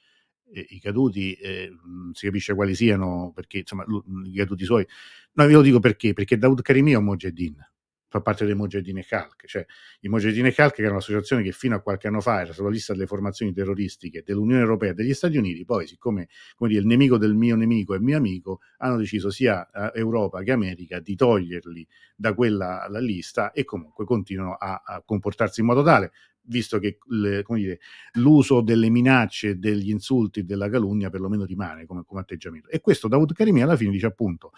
eh, 0.53 0.67
i 0.71 0.81
caduti 0.81 1.33
eh, 1.35 1.71
non 1.85 2.13
si 2.15 2.27
capisce 2.27 2.55
quali 2.55 2.75
siano, 2.75 3.33
perché 3.35 3.59
insomma, 3.59 3.85
i 4.25 4.35
caduti 4.35 4.65
suoi. 4.65 4.87
No, 5.33 5.47
ve 5.47 5.53
lo 5.53 5.63
dico 5.63 5.81
perché, 5.81 6.13
perché 6.13 6.39
Daud 6.39 6.63
Karimi 6.63 6.93
è 6.93 6.97
un 6.97 7.05
Mujahideen 7.05 7.74
fa 8.15 8.21
parte 8.21 8.45
dei 8.45 8.55
Mujahideen 8.55 9.03
Khalq, 9.03 9.45
cioè 9.47 9.67
i 10.03 10.09
Mujahideen 10.09 10.53
che 10.53 10.73
era 10.77 10.93
un'associazione 10.93 11.43
che 11.43 11.51
fino 11.51 11.75
a 11.75 11.81
qualche 11.81 12.07
anno 12.07 12.21
fa 12.21 12.43
era 12.43 12.53
sulla 12.53 12.69
lista 12.69 12.93
delle 12.93 13.07
formazioni 13.07 13.53
terroristiche 13.53 14.23
dell'Unione 14.25 14.61
Europea 14.61 14.93
e 14.93 14.95
degli 14.95 15.13
Stati 15.13 15.37
Uniti, 15.37 15.65
poi 15.65 15.89
siccome 15.89 16.29
come 16.55 16.71
dire, 16.71 16.83
il 16.83 16.87
nemico 16.87 17.19
del 17.19 17.35
mio 17.35 17.57
nemico 17.57 17.93
è 17.93 17.99
mio 17.99 18.17
amico, 18.17 18.61
hanno 18.79 18.99
deciso 18.99 19.31
sia 19.31 19.69
Europa 19.93 20.45
che 20.45 20.53
America 20.53 21.01
di 21.01 21.17
toglierli 21.17 21.89
da 22.15 22.35
quella 22.35 22.87
lista 23.01 23.51
e 23.51 23.65
comunque 23.65 24.05
continuano 24.05 24.55
a, 24.55 24.81
a 24.85 25.03
comportarsi 25.05 25.59
in 25.59 25.67
modo 25.67 25.83
tale, 25.83 26.13
visto 26.43 26.79
che 26.79 26.99
le, 27.09 27.43
dire, 27.49 27.81
l'uso 28.13 28.61
delle 28.61 28.91
minacce, 28.91 29.59
degli 29.59 29.91
insulti, 29.91 30.45
della 30.45 30.69
calunnia 30.69 31.11
perlomeno 31.11 31.45
rimane 31.45 31.85
come, 31.85 32.05
come 32.05 32.21
atteggiamento. 32.21 32.69
E 32.69 32.81
questo 32.81 33.09
David 33.09 33.33
Karimi 33.33 33.61
alla 33.61 33.75
fine 33.75 33.91
dice 33.91 34.07
appunto... 34.07 34.53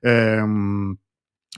Ehm, 0.00 0.96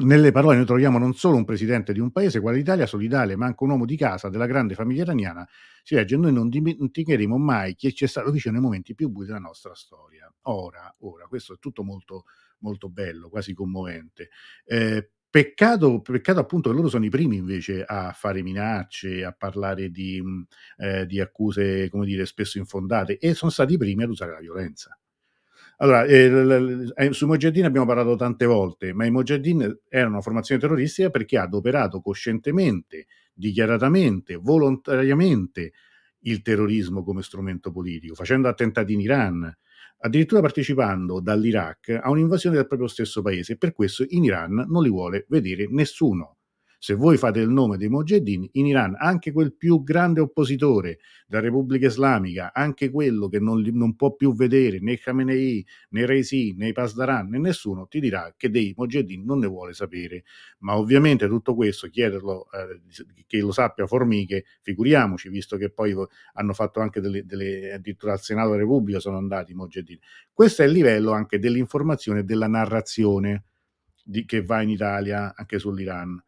nelle 0.03 0.33
parole 0.33 0.57
noi 0.57 0.67
troviamo 0.67 0.99
non 0.99 1.15
solo 1.15 1.37
un 1.37 1.45
presidente 1.45 1.93
di 1.93 2.01
un 2.01 2.11
paese 2.11 2.41
quale 2.41 2.57
l'Italia, 2.57 2.87
solidale, 2.87 3.37
ma 3.37 3.47
anche 3.47 3.63
un 3.63 3.71
uomo 3.71 3.85
di 3.85 3.97
casa 3.97 4.29
della 4.29 4.47
grande 4.47 4.75
famiglia 4.75 5.03
iraniana. 5.03 5.47
Si 5.83 5.95
legge: 5.95 6.17
Noi 6.17 6.33
non 6.33 6.49
dimenticheremo 6.49 7.37
mai 7.39 7.75
chi 7.77 7.95
ci 7.95 8.05
è 8.05 8.09
stato 8.09 8.31
vicino 8.31 8.55
nei 8.55 8.63
momenti 8.63 8.95
più 8.95 9.09
bui 9.09 9.27
della 9.27 9.39
nostra 9.39 9.75
storia. 9.75 10.33
Ora, 10.43 10.93
ora, 11.01 11.27
questo 11.27 11.55
è 11.55 11.59
tutto 11.59 11.85
molto, 11.85 12.25
molto 12.59 12.89
bello, 12.89 13.29
quasi 13.29 13.55
commovente. 13.55 14.31
Eh, 14.65 15.11
Peccato, 15.35 16.01
peccato, 16.01 16.39
appunto 16.39 16.71
che 16.71 16.77
loro 16.77 16.89
sono 16.89 17.05
i 17.05 17.09
primi 17.09 17.35
invece 17.35 17.83
a 17.83 18.13
fare 18.13 18.41
minacce, 18.41 19.25
a 19.25 19.33
parlare 19.33 19.91
di, 19.91 20.23
eh, 20.77 21.07
di 21.07 21.21
accuse, 21.21 21.89
come 21.91 22.07
dire, 22.07 22.25
spesso 22.25 22.59
infondate 22.59 23.19
e 23.19 23.35
sono 23.35 23.51
stati 23.51 23.75
i 23.75 23.77
primi 23.77 24.05
ad 24.05 24.11
usare 24.11 24.31
la 24.31 24.39
violenza. 24.39 24.97
Allora, 25.79 26.05
eh, 26.05 26.93
eh, 26.95 27.13
sui 27.13 27.27
Mujahideen 27.27 27.65
abbiamo 27.67 27.87
parlato 27.87 28.17
tante 28.17 28.47
volte, 28.47 28.93
ma 28.93 29.05
i 29.05 29.11
Mujahideen 29.11 29.81
erano 29.89 30.13
una 30.13 30.21
formazione 30.23 30.61
terroristica 30.61 31.11
perché 31.11 31.39
ha 31.39 31.43
adoperato 31.43 32.01
coscientemente, 32.01 33.07
dichiaratamente, 33.33 34.37
volontariamente 34.37 35.73
il 36.27 36.43
terrorismo 36.43 37.03
come 37.03 37.23
strumento 37.23 37.71
politico, 37.73 38.15
facendo 38.15 38.49
attentati 38.49 38.93
in 38.93 39.01
Iran, 39.01 39.53
addirittura 39.99 40.41
partecipando 40.41 41.21
dall'Iraq 41.21 42.01
a 42.03 42.11
un'invasione 42.11 42.57
del 42.57 42.67
proprio 42.67 42.89
stesso 42.89 43.21
paese. 43.21 43.55
E 43.55 43.57
per 43.57 43.73
questo 43.73 44.05
in 44.09 44.25
Iran 44.25 44.65
non 44.69 44.83
li 44.83 44.89
vuole 44.91 45.27
vedere 45.29 45.67
nessuno 45.69 46.37
se 46.85 46.93
voi 46.93 47.17
fate 47.17 47.41
il 47.41 47.49
nome 47.49 47.79
dei 47.79 47.89
Mojeddin, 47.89 48.47
in 48.53 48.67
Iran 48.67 48.95
anche 48.99 49.33
quel 49.33 49.55
più 49.55 49.83
grande 49.83 50.21
oppositore 50.21 50.99
della 51.27 51.41
Repubblica 51.41 51.87
Islamica, 51.87 52.53
anche 52.53 52.91
quello 52.91 53.29
che 53.29 53.41
non, 53.41 53.63
non 53.73 53.97
può 53.97 54.15
più 54.15 54.35
vedere 54.35 54.81
né 54.81 54.99
Khamenei, 54.99 55.67
né 55.89 56.05
Reisi, 56.05 56.53
né 56.55 56.73
Pasdaran, 56.73 57.31
né 57.31 57.39
nessuno, 57.39 57.87
ti 57.87 58.01
dirà 58.01 58.35
che 58.37 58.51
dei 58.51 58.75
Mojeddin 58.77 59.25
non 59.25 59.39
ne 59.39 59.47
vuole 59.47 59.73
sapere. 59.73 60.25
Ma 60.59 60.77
ovviamente 60.77 61.27
tutto 61.27 61.55
questo, 61.55 61.89
chiederlo 61.89 62.49
eh, 62.51 63.25
che 63.27 63.39
lo 63.39 63.51
sappia 63.51 63.87
Formiche, 63.87 64.45
figuriamoci, 64.61 65.31
visto 65.31 65.57
che 65.57 65.71
poi 65.71 65.95
hanno 66.35 66.53
fatto 66.53 66.81
anche 66.81 67.01
delle, 67.01 67.25
delle 67.25 67.73
addirittura 67.73 68.13
al 68.13 68.21
Senato 68.21 68.51
della 68.51 68.61
Repubblica 68.61 69.01
sono 69.01 69.17
andati 69.17 69.53
i 69.53 69.55
Mojeddin. 69.55 69.99
Questo 70.31 70.61
è 70.61 70.67
il 70.67 70.73
livello 70.73 71.13
anche 71.13 71.39
dell'informazione 71.39 72.21
e 72.21 72.25
della 72.25 72.47
narrazione 72.47 73.45
di, 74.05 74.27
che 74.27 74.43
va 74.43 74.61
in 74.61 74.69
Italia 74.69 75.33
anche 75.35 75.59
sull'Iran. 75.59 76.23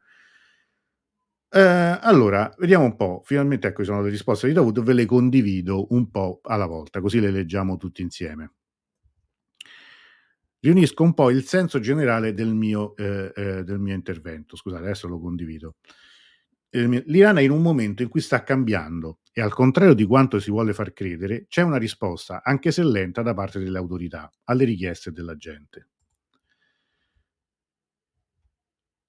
Eh, 1.56 1.98
allora, 2.02 2.52
vediamo 2.58 2.84
un 2.84 2.96
po'. 2.96 3.22
Finalmente, 3.24 3.68
ecco, 3.68 3.82
sono 3.82 4.02
le 4.02 4.10
risposte 4.10 4.46
di 4.46 4.52
Davud, 4.52 4.82
ve 4.82 4.92
le 4.92 5.06
condivido 5.06 5.86
un 5.94 6.10
po' 6.10 6.40
alla 6.44 6.66
volta, 6.66 7.00
così 7.00 7.18
le 7.20 7.30
leggiamo 7.30 7.76
tutti 7.78 8.02
insieme. 8.02 8.50
Riunisco 10.60 11.02
un 11.02 11.14
po' 11.14 11.30
il 11.30 11.44
senso 11.44 11.78
generale 11.80 12.34
del 12.34 12.52
mio, 12.54 12.96
eh, 12.96 13.32
eh, 13.34 13.64
del 13.64 13.78
mio 13.78 13.94
intervento. 13.94 14.56
Scusate, 14.56 14.82
adesso 14.82 15.06
lo 15.08 15.18
condivido. 15.20 15.76
L'Iran 16.70 17.38
è 17.38 17.42
in 17.42 17.50
un 17.50 17.62
momento 17.62 18.02
in 18.02 18.08
cui 18.08 18.20
sta 18.20 18.42
cambiando 18.42 19.20
e 19.32 19.40
al 19.40 19.52
contrario 19.52 19.94
di 19.94 20.04
quanto 20.04 20.38
si 20.38 20.50
vuole 20.50 20.74
far 20.74 20.92
credere, 20.92 21.46
c'è 21.48 21.62
una 21.62 21.78
risposta, 21.78 22.42
anche 22.44 22.70
se 22.70 22.84
lenta, 22.84 23.22
da 23.22 23.34
parte 23.34 23.58
delle 23.58 23.78
autorità 23.78 24.30
alle 24.44 24.64
richieste 24.64 25.10
della 25.12 25.36
gente. 25.36 25.88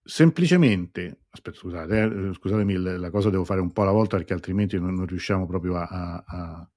Semplicemente, 0.08 1.20
aspetta, 1.30 1.58
scusate, 1.58 2.30
eh, 2.30 2.34
scusatemi, 2.34 2.76
la 2.76 3.10
cosa 3.10 3.30
devo 3.30 3.44
fare 3.44 3.60
un 3.60 3.74
po' 3.74 3.82
alla 3.82 3.92
volta 3.92 4.16
perché 4.16 4.34
altrimenti 4.34 4.80
non, 4.80 4.94
non 4.96 5.06
riusciamo 5.06 5.46
proprio 5.46 5.76
a, 5.76 5.86
a, 5.86 6.24
a... 6.26 6.72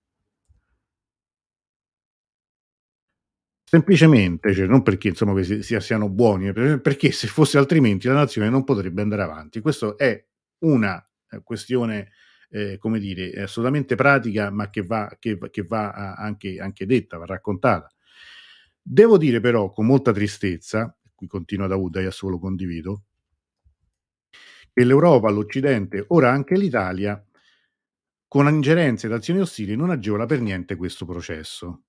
semplicemente, 3.64 4.52
cioè, 4.52 4.66
non 4.66 4.82
perché 4.82 5.08
insomma 5.08 5.32
che 5.34 5.44
si, 5.44 5.62
sia, 5.62 5.78
siano 5.78 6.08
buoni, 6.08 6.48
eh, 6.48 6.80
perché 6.80 7.12
se 7.12 7.28
fosse 7.28 7.56
altrimenti 7.56 8.08
la 8.08 8.14
nazione 8.14 8.50
non 8.50 8.64
potrebbe 8.64 9.00
andare 9.00 9.22
avanti. 9.22 9.60
Questa 9.60 9.94
è 9.94 10.26
una 10.64 11.08
eh, 11.30 11.40
questione, 11.44 12.10
eh, 12.50 12.78
come 12.78 12.98
dire, 12.98 13.42
assolutamente 13.42 13.94
pratica, 13.94 14.50
ma 14.50 14.70
che 14.70 14.82
va, 14.82 15.16
che, 15.20 15.38
che 15.50 15.62
va 15.62 16.14
anche, 16.14 16.58
anche 16.58 16.84
detta, 16.84 17.16
va 17.16 17.26
raccontata. 17.26 17.88
Devo 18.82 19.16
dire 19.18 19.38
però 19.38 19.70
con 19.70 19.86
molta 19.86 20.10
tristezza, 20.12 20.96
qui 21.14 21.28
continua 21.28 21.68
Daud, 21.68 21.94
adesso 21.94 22.28
lo 22.28 22.40
condivido, 22.40 23.04
che 24.72 24.84
l'Europa, 24.84 25.30
l'Occidente, 25.30 26.04
ora 26.08 26.30
anche 26.30 26.56
l'Italia, 26.56 27.22
con 28.28 28.48
ingerenze 28.48 29.06
ed 29.06 29.12
azioni 29.12 29.40
ostili 29.40 29.74
non 29.74 29.90
agevola 29.90 30.26
per 30.26 30.40
niente 30.40 30.76
questo 30.76 31.04
processo. 31.04 31.82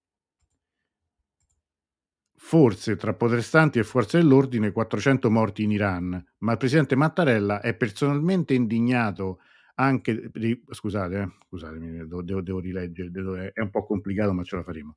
Forse 2.36 2.96
tra 2.96 3.14
protestanti 3.14 3.78
e 3.78 3.84
forze 3.84 4.18
dell'ordine 4.18 4.72
400 4.72 5.30
morti 5.30 5.64
in 5.64 5.72
Iran, 5.72 6.24
ma 6.40 6.52
il 6.54 6.58
presidente 6.58 6.96
Mattarella 6.96 7.62
è 7.62 7.76
personalmente 7.76 8.56
indignato 8.56 9.40
anche 9.76 10.32
scusate, 10.70 11.22
eh, 11.22 11.30
scusatemi, 11.48 12.08
devo, 12.08 12.42
devo 12.42 12.60
rileggere, 12.60 13.12
devo, 13.12 13.36
è 13.36 13.60
un 13.62 13.70
po' 13.70 13.86
complicato, 13.86 14.34
ma 14.34 14.44
ce 14.44 14.56
la 14.58 14.64
faremo. 14.64 14.96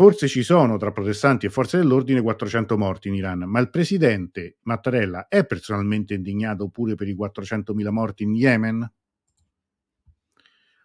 Forse 0.00 0.28
ci 0.28 0.42
sono 0.42 0.78
tra 0.78 0.92
protestanti 0.92 1.44
e 1.44 1.50
forze 1.50 1.76
dell'ordine 1.76 2.22
400 2.22 2.78
morti 2.78 3.08
in 3.08 3.16
Iran, 3.16 3.40
ma 3.40 3.60
il 3.60 3.68
presidente 3.68 4.56
Mattarella 4.62 5.28
è 5.28 5.44
personalmente 5.44 6.14
indignato 6.14 6.70
pure 6.70 6.94
per 6.94 7.06
i 7.06 7.14
400.000 7.14 7.90
morti 7.90 8.22
in 8.22 8.34
Yemen? 8.34 8.92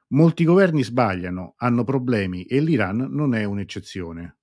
Molti 0.07 0.43
governi 0.43 0.83
sbagliano, 0.83 1.53
hanno 1.59 1.85
problemi 1.85 2.43
e 2.43 2.59
l'Iran 2.59 3.07
non 3.09 3.33
è 3.35 3.45
un'eccezione. 3.45 4.35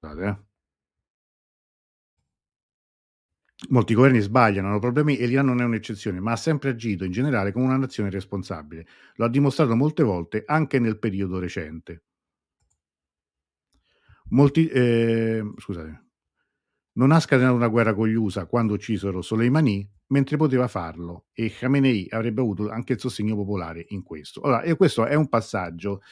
Scusate, 0.00 0.26
eh. 0.26 0.36
Molti 3.68 3.92
governi 3.92 4.20
sbagliano, 4.20 4.68
hanno 4.68 4.78
problemi 4.78 5.18
e 5.18 5.26
l'Iran 5.26 5.44
non 5.44 5.60
è 5.60 5.64
un'eccezione, 5.64 6.20
ma 6.20 6.32
ha 6.32 6.36
sempre 6.36 6.70
agito 6.70 7.04
in 7.04 7.12
generale 7.12 7.52
come 7.52 7.66
una 7.66 7.76
nazione 7.76 8.08
responsabile. 8.08 8.86
Lo 9.16 9.26
ha 9.26 9.28
dimostrato 9.28 9.76
molte 9.76 10.02
volte 10.02 10.44
anche 10.46 10.78
nel 10.78 10.98
periodo 10.98 11.38
recente. 11.38 12.04
Molti, 14.30 14.66
eh, 14.68 15.42
scusate, 15.56 16.04
non 16.94 17.12
ha 17.12 17.20
scatenato 17.20 17.54
una 17.54 17.68
guerra 17.68 17.94
con 17.94 18.08
gli 18.08 18.14
USA 18.14 18.46
quando 18.46 18.74
uccisero 18.74 19.20
Soleimani, 19.22 19.88
mentre 20.08 20.36
poteva 20.36 20.68
farlo 20.68 21.26
e 21.32 21.50
Khamenei 21.50 22.06
avrebbe 22.10 22.40
avuto 22.40 22.68
anche 22.68 22.94
il 22.94 23.00
sostegno 23.00 23.34
popolare 23.34 23.84
in 23.88 24.02
questo. 24.02 24.40
Allora, 24.42 24.62
e 24.62 24.76
questo 24.76 25.06
è 25.06 25.14
un 25.14 25.28
passaggio 25.28 26.02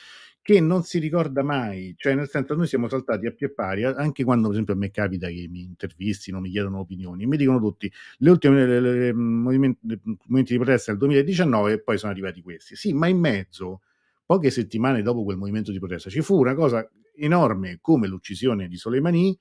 che 0.40 0.60
non 0.60 0.82
si 0.82 0.98
ricorda 0.98 1.44
mai, 1.44 1.94
cioè 1.96 2.14
nel 2.14 2.28
senso 2.28 2.56
noi 2.56 2.66
siamo 2.66 2.88
saltati 2.88 3.26
a 3.26 3.30
pie 3.30 3.52
pari, 3.52 3.84
anche 3.84 4.24
quando 4.24 4.46
per 4.46 4.52
esempio 4.52 4.74
a 4.74 4.76
me 4.76 4.90
capita 4.90 5.28
che 5.28 5.46
mi 5.48 5.62
intervistino, 5.62 6.40
mi 6.40 6.50
chiedono 6.50 6.80
opinioni, 6.80 7.26
mi 7.26 7.36
dicono 7.36 7.60
tutti 7.60 7.90
le 8.18 8.30
ultime 8.30 8.66
le, 8.66 8.80
le, 8.80 8.92
le, 8.92 9.12
movimenti, 9.12 10.00
movimenti 10.04 10.52
di 10.52 10.58
protesta 10.58 10.90
del 10.90 10.98
2019 10.98 11.72
e 11.74 11.80
poi 11.80 11.96
sono 11.96 12.10
arrivati 12.10 12.42
questi. 12.42 12.74
Sì, 12.74 12.92
ma 12.92 13.06
in 13.06 13.18
mezzo, 13.20 13.82
poche 14.26 14.50
settimane 14.50 15.02
dopo 15.02 15.22
quel 15.22 15.36
movimento 15.36 15.70
di 15.70 15.78
protesta, 15.78 16.10
ci 16.10 16.22
fu 16.22 16.36
una 16.40 16.54
cosa 16.54 16.84
enorme 17.14 17.78
come 17.80 18.06
l'uccisione 18.06 18.68
di 18.68 18.76
Soleimani, 18.76 19.36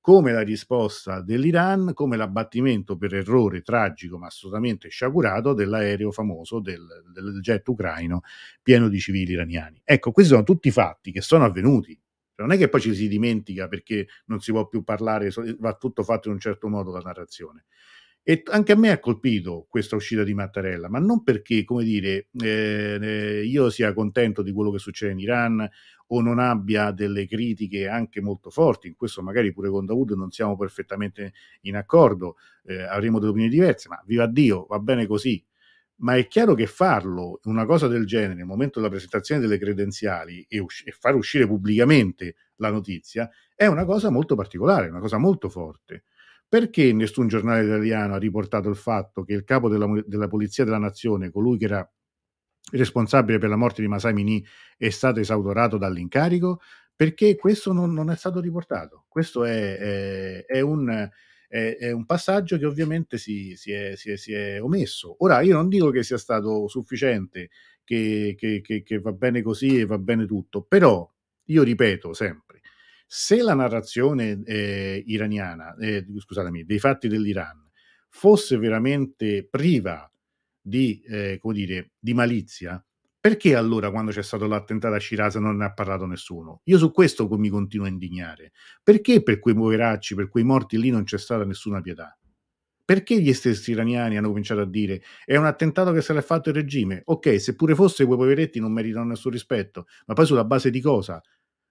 come 0.00 0.32
la 0.32 0.40
risposta 0.40 1.20
dell'Iran, 1.20 1.92
come 1.92 2.16
l'abbattimento 2.16 2.96
per 2.96 3.14
errore 3.14 3.60
tragico 3.60 4.16
ma 4.16 4.26
assolutamente 4.28 4.88
sciagurato 4.88 5.52
dell'aereo 5.52 6.10
famoso 6.10 6.58
del, 6.60 6.86
del 7.12 7.40
jet 7.42 7.66
ucraino 7.68 8.22
pieno 8.62 8.88
di 8.88 8.98
civili 8.98 9.32
iraniani. 9.32 9.80
Ecco, 9.84 10.10
questi 10.12 10.32
sono 10.32 10.44
tutti 10.44 10.70
fatti 10.70 11.12
che 11.12 11.20
sono 11.20 11.44
avvenuti. 11.44 11.98
Non 12.36 12.52
è 12.52 12.56
che 12.56 12.70
poi 12.70 12.80
ci 12.80 12.94
si 12.94 13.06
dimentica 13.08 13.68
perché 13.68 14.06
non 14.26 14.40
si 14.40 14.50
può 14.52 14.66
più 14.66 14.82
parlare, 14.82 15.30
va 15.58 15.74
tutto 15.74 16.02
fatto 16.02 16.28
in 16.28 16.34
un 16.34 16.40
certo 16.40 16.68
modo 16.68 16.90
la 16.90 17.00
narrazione. 17.00 17.66
E 18.22 18.42
anche 18.50 18.72
a 18.72 18.76
me 18.76 18.90
ha 18.90 18.98
colpito 19.00 19.66
questa 19.68 19.96
uscita 19.96 20.22
di 20.24 20.34
Mattarella, 20.34 20.88
ma 20.90 20.98
non 20.98 21.22
perché, 21.24 21.64
come 21.64 21.84
dire, 21.84 22.28
eh, 22.40 22.98
eh, 23.00 23.44
io 23.44 23.70
sia 23.70 23.94
contento 23.94 24.42
di 24.42 24.52
quello 24.52 24.70
che 24.70 24.78
succede 24.78 25.12
in 25.12 25.18
Iran 25.20 25.68
o 26.08 26.20
non 26.20 26.38
abbia 26.38 26.90
delle 26.90 27.26
critiche 27.26 27.88
anche 27.88 28.20
molto 28.20 28.50
forti, 28.50 28.88
in 28.88 28.94
questo 28.94 29.22
magari 29.22 29.52
pure 29.52 29.70
con 29.70 29.86
Dawood 29.86 30.10
non 30.12 30.30
siamo 30.30 30.56
perfettamente 30.56 31.32
in 31.62 31.76
accordo, 31.76 32.36
eh, 32.64 32.82
avremo 32.82 33.18
delle 33.18 33.30
opinioni 33.30 33.54
diverse, 33.54 33.88
ma 33.88 34.00
viva 34.04 34.26
Dio, 34.26 34.66
va 34.68 34.78
bene 34.78 35.06
così. 35.06 35.42
Ma 36.02 36.16
è 36.16 36.26
chiaro 36.28 36.54
che 36.54 36.66
farlo, 36.66 37.40
una 37.44 37.66
cosa 37.66 37.86
del 37.86 38.06
genere, 38.06 38.34
nel 38.34 38.46
momento 38.46 38.78
della 38.80 38.90
presentazione 38.90 39.40
delle 39.40 39.58
credenziali 39.58 40.44
e, 40.48 40.58
usci- 40.58 40.84
e 40.88 40.92
far 40.92 41.14
uscire 41.14 41.46
pubblicamente 41.46 42.36
la 42.56 42.70
notizia, 42.70 43.28
è 43.54 43.66
una 43.66 43.84
cosa 43.84 44.10
molto 44.10 44.34
particolare, 44.34 44.88
una 44.88 45.00
cosa 45.00 45.18
molto 45.18 45.48
forte. 45.50 46.04
Perché 46.50 46.92
nessun 46.92 47.28
giornale 47.28 47.64
italiano 47.64 48.14
ha 48.14 48.18
riportato 48.18 48.68
il 48.68 48.74
fatto 48.74 49.22
che 49.22 49.34
il 49.34 49.44
capo 49.44 49.68
della, 49.68 49.86
della 50.04 50.26
Polizia 50.26 50.64
della 50.64 50.78
Nazione, 50.78 51.30
colui 51.30 51.56
che 51.56 51.66
era 51.66 51.92
responsabile 52.72 53.38
per 53.38 53.48
la 53.48 53.54
morte 53.54 53.82
di 53.82 53.86
Masai 53.86 54.12
Mini, 54.12 54.44
è 54.76 54.90
stato 54.90 55.20
esautorato 55.20 55.78
dall'incarico? 55.78 56.60
Perché 56.96 57.36
questo 57.36 57.72
non, 57.72 57.94
non 57.94 58.10
è 58.10 58.16
stato 58.16 58.40
riportato. 58.40 59.04
Questo 59.06 59.44
è, 59.44 59.76
è, 59.78 60.44
è, 60.44 60.60
un, 60.60 61.08
è, 61.46 61.92
un, 61.92 62.04
passaggio 62.04 62.58
che 62.58 62.66
ovviamente 62.66 63.16
si, 63.16 63.54
si, 63.54 63.72
si, 63.94 64.16
si, 64.16 64.32
è, 64.32 64.60
omesso. 64.60 65.22
Ora, 65.22 65.42
io 65.42 65.54
non 65.54 65.68
dico 65.68 65.90
che 65.90 66.02
sia 66.02 66.18
stato 66.18 66.66
sufficiente, 66.66 67.50
che, 67.84 68.34
che, 68.36 68.60
che, 68.60 68.82
che 68.82 68.98
va 68.98 69.12
bene 69.12 69.40
così 69.40 69.78
e 69.78 69.86
va 69.86 69.98
bene 69.98 70.26
tutto, 70.26 70.62
però 70.62 71.08
io 71.44 71.62
ripeto 71.62 72.12
sempre, 72.12 72.59
se 73.12 73.42
la 73.42 73.54
narrazione 73.54 74.40
eh, 74.44 75.02
iraniana, 75.04 75.74
eh, 75.78 76.06
scusatemi, 76.16 76.64
dei 76.64 76.78
fatti 76.78 77.08
dell'Iran 77.08 77.68
fosse 78.08 78.56
veramente 78.56 79.48
priva 79.50 80.08
di, 80.60 81.02
eh, 81.08 81.36
come 81.40 81.54
dire, 81.54 81.90
di 81.98 82.14
malizia, 82.14 82.80
perché 83.18 83.56
allora 83.56 83.90
quando 83.90 84.12
c'è 84.12 84.22
stato 84.22 84.46
l'attentato 84.46 84.94
a 84.94 85.00
Shiraz 85.00 85.34
non 85.36 85.56
ne 85.56 85.64
ha 85.64 85.72
parlato 85.72 86.06
nessuno? 86.06 86.60
Io 86.66 86.78
su 86.78 86.92
questo 86.92 87.28
mi 87.36 87.48
continuo 87.48 87.86
a 87.86 87.88
indignare. 87.88 88.52
Perché 88.80 89.24
per 89.24 89.40
quei 89.40 89.56
poveracci, 89.56 90.14
per 90.14 90.28
quei 90.28 90.44
morti 90.44 90.78
lì 90.78 90.90
non 90.90 91.02
c'è 91.02 91.18
stata 91.18 91.44
nessuna 91.44 91.80
pietà? 91.80 92.16
Perché 92.84 93.20
gli 93.20 93.32
stessi 93.32 93.72
iraniani 93.72 94.18
hanno 94.18 94.28
cominciato 94.28 94.60
a 94.60 94.66
dire 94.66 95.02
è 95.24 95.36
un 95.36 95.46
attentato 95.46 95.90
che 95.90 96.00
se 96.00 96.12
l'è 96.12 96.22
fatto 96.22 96.50
il 96.50 96.54
regime? 96.54 97.02
Ok, 97.06 97.40
se 97.40 97.56
pure 97.56 97.74
fosse 97.74 98.04
quei 98.04 98.16
poveretti 98.16 98.60
non 98.60 98.72
meritano 98.72 99.06
nessun 99.06 99.32
rispetto, 99.32 99.86
ma 100.06 100.14
poi 100.14 100.26
sulla 100.26 100.44
base 100.44 100.70
di 100.70 100.80
cosa? 100.80 101.20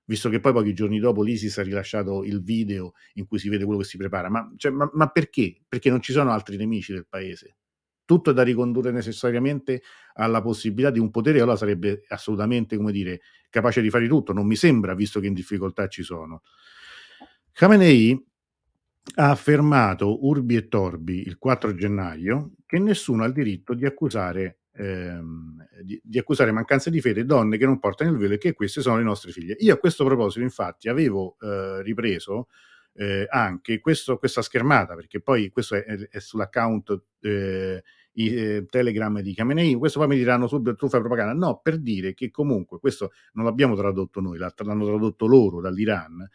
Visto 0.09 0.27
che 0.27 0.39
poi 0.39 0.53
pochi 0.53 0.73
giorni 0.73 0.97
dopo 0.97 1.21
l'ISIS 1.21 1.59
ha 1.59 1.61
rilasciato 1.61 2.23
il 2.23 2.41
video 2.41 2.93
in 3.13 3.27
cui 3.27 3.37
si 3.37 3.47
vede 3.47 3.63
quello 3.63 3.79
che 3.79 3.85
si 3.85 3.95
prepara. 3.95 4.27
Ma, 4.27 4.51
cioè, 4.57 4.71
ma, 4.71 4.89
ma 4.93 5.07
perché? 5.09 5.61
Perché 5.67 5.91
non 5.91 6.01
ci 6.01 6.13
sono 6.13 6.31
altri 6.31 6.57
nemici 6.57 6.93
del 6.93 7.05
paese. 7.07 7.57
Tutto 8.05 8.31
è 8.31 8.33
da 8.33 8.41
ricondurre 8.41 8.91
necessariamente 8.91 9.83
alla 10.13 10.41
possibilità 10.41 10.89
di 10.89 10.97
un 10.97 11.11
potere, 11.11 11.41
allora 11.41 11.55
sarebbe 11.55 12.05
assolutamente, 12.07 12.75
come 12.75 12.91
dire, 12.91 13.21
capace 13.51 13.83
di 13.83 13.91
fare 13.91 14.07
tutto. 14.07 14.33
Non 14.33 14.47
mi 14.47 14.55
sembra, 14.55 14.95
visto 14.95 15.19
che 15.19 15.27
in 15.27 15.33
difficoltà 15.35 15.87
ci 15.87 16.01
sono. 16.01 16.41
Khamenei 17.51 18.25
ha 19.17 19.29
affermato 19.29 20.25
urbi 20.25 20.55
e 20.55 20.67
torbi 20.67 21.21
il 21.27 21.37
4 21.37 21.75
gennaio 21.75 22.53
che 22.65 22.79
nessuno 22.79 23.23
ha 23.23 23.27
il 23.27 23.33
diritto 23.33 23.75
di 23.75 23.85
accusare, 23.85 24.61
ehm, 24.79 25.67
di, 25.83 25.99
di 26.03 26.17
accusare 26.17 26.51
mancanza 26.51 26.89
di 26.89 27.01
fede 27.01 27.25
donne 27.25 27.57
che 27.57 27.65
non 27.65 27.79
portano 27.79 28.11
il 28.11 28.17
velo 28.17 28.35
e 28.35 28.37
che 28.37 28.53
queste 28.53 28.81
sono 28.81 28.97
le 28.97 29.03
nostre 29.03 29.31
figlie. 29.31 29.55
Io 29.59 29.73
a 29.73 29.77
questo 29.77 30.05
proposito, 30.05 30.43
infatti, 30.43 30.87
avevo 30.87 31.35
eh, 31.41 31.81
ripreso 31.83 32.47
eh, 32.93 33.27
anche 33.29 33.79
questo, 33.79 34.17
questa 34.17 34.41
schermata, 34.41 34.95
perché 34.95 35.21
poi 35.21 35.49
questo 35.49 35.75
è, 35.75 35.83
è 35.83 36.19
sull'account 36.19 37.01
eh, 37.21 37.83
i, 38.13 38.65
Telegram 38.69 39.19
di 39.21 39.33
Khamenei, 39.33 39.75
questo 39.75 39.99
poi 39.99 40.07
mi 40.07 40.17
diranno 40.17 40.47
subito 40.47 40.75
tu 40.75 40.89
fai 40.89 40.99
propaganda. 40.99 41.33
No, 41.33 41.59
per 41.61 41.77
dire 41.79 42.13
che 42.13 42.31
comunque 42.31 42.79
questo 42.79 43.11
non 43.33 43.45
l'abbiamo 43.45 43.75
tradotto 43.75 44.21
noi, 44.21 44.37
l'hanno 44.37 44.85
tradotto 44.85 45.27
loro 45.27 45.61
dall'Iran 45.61 46.27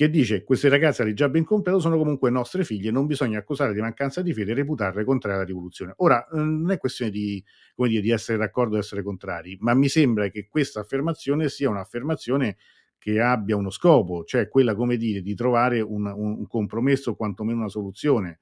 che 0.00 0.08
dice 0.08 0.44
queste 0.44 0.70
ragazze 0.70 1.12
già 1.12 1.28
ben 1.28 1.44
completo 1.44 1.78
sono 1.78 1.98
comunque 1.98 2.30
nostre 2.30 2.64
figlie, 2.64 2.90
non 2.90 3.04
bisogna 3.04 3.38
accusare 3.38 3.74
di 3.74 3.82
mancanza 3.82 4.22
di 4.22 4.32
fede 4.32 4.52
e 4.52 4.54
reputarle 4.54 5.04
contrarie 5.04 5.36
alla 5.36 5.46
rivoluzione. 5.46 5.92
Ora, 5.96 6.26
non 6.32 6.70
è 6.70 6.78
questione 6.78 7.10
di, 7.10 7.44
dire, 7.76 8.00
di 8.00 8.08
essere 8.10 8.38
d'accordo 8.38 8.76
o 8.76 8.78
essere 8.78 9.02
contrari, 9.02 9.58
ma 9.60 9.74
mi 9.74 9.90
sembra 9.90 10.28
che 10.28 10.48
questa 10.48 10.80
affermazione 10.80 11.50
sia 11.50 11.68
un'affermazione 11.68 12.56
che 12.96 13.20
abbia 13.20 13.56
uno 13.56 13.68
scopo, 13.68 14.24
cioè 14.24 14.48
quella, 14.48 14.74
come 14.74 14.96
dire, 14.96 15.20
di 15.20 15.34
trovare 15.34 15.82
un, 15.82 16.06
un, 16.06 16.38
un 16.38 16.46
compromesso 16.46 17.10
o 17.10 17.14
quantomeno 17.14 17.58
una 17.58 17.68
soluzione. 17.68 18.38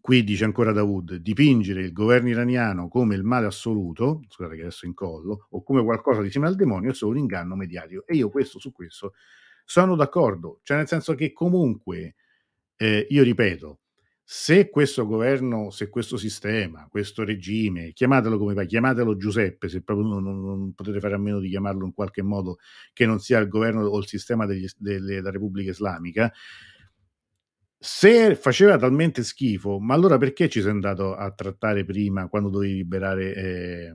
Qui 0.00 0.22
dice 0.22 0.44
ancora 0.44 0.70
Dawood, 0.70 1.16
dipingere 1.16 1.82
il 1.82 1.92
governo 1.92 2.28
iraniano 2.28 2.86
come 2.86 3.16
il 3.16 3.24
male 3.24 3.46
assoluto, 3.46 4.22
scusate 4.28 4.54
che 4.54 4.60
adesso 4.60 4.86
incollo, 4.86 5.48
o 5.50 5.62
come 5.64 5.82
qualcosa 5.82 6.22
di 6.22 6.30
simile 6.30 6.50
al 6.50 6.56
demonio 6.56 6.92
è 6.92 6.94
solo 6.94 7.10
un 7.10 7.18
inganno 7.18 7.56
mediatico. 7.56 8.06
E 8.06 8.14
io 8.14 8.30
questo 8.30 8.60
su 8.60 8.70
questo 8.70 9.14
sono 9.70 9.96
d'accordo, 9.96 10.60
cioè 10.62 10.78
nel 10.78 10.88
senso 10.88 11.14
che 11.14 11.30
comunque, 11.34 12.14
eh, 12.76 13.06
io 13.10 13.22
ripeto, 13.22 13.80
se 14.24 14.70
questo 14.70 15.06
governo, 15.06 15.68
se 15.68 15.90
questo 15.90 16.16
sistema, 16.16 16.88
questo 16.90 17.22
regime, 17.22 17.92
chiamatelo 17.92 18.38
come 18.38 18.54
va, 18.54 18.64
chiamatelo 18.64 19.18
Giuseppe, 19.18 19.68
se 19.68 19.82
proprio 19.82 20.06
non, 20.06 20.22
non, 20.22 20.42
non, 20.42 20.72
potete 20.72 21.00
fare 21.00 21.16
a 21.16 21.18
meno 21.18 21.38
di 21.38 21.50
chiamarlo 21.50 21.84
in 21.84 21.92
qualche 21.92 22.22
modo 22.22 22.56
che 22.94 23.04
non 23.04 23.20
sia 23.20 23.38
il 23.40 23.48
governo 23.48 23.84
o 23.84 23.98
il 23.98 24.06
sistema 24.06 24.46
degli, 24.46 24.66
della 24.78 25.30
Repubblica 25.30 25.70
Islamica, 25.70 26.32
se 27.78 28.36
faceva 28.36 28.78
talmente 28.78 29.22
schifo, 29.22 29.78
ma 29.78 29.92
allora 29.92 30.16
perché 30.16 30.48
ci 30.48 30.62
sei 30.62 30.70
andato 30.70 31.14
a 31.14 31.30
trattare 31.32 31.84
prima 31.84 32.26
quando 32.28 32.48
dovevi 32.48 32.72
liberare, 32.74 33.34
eh, 33.34 33.92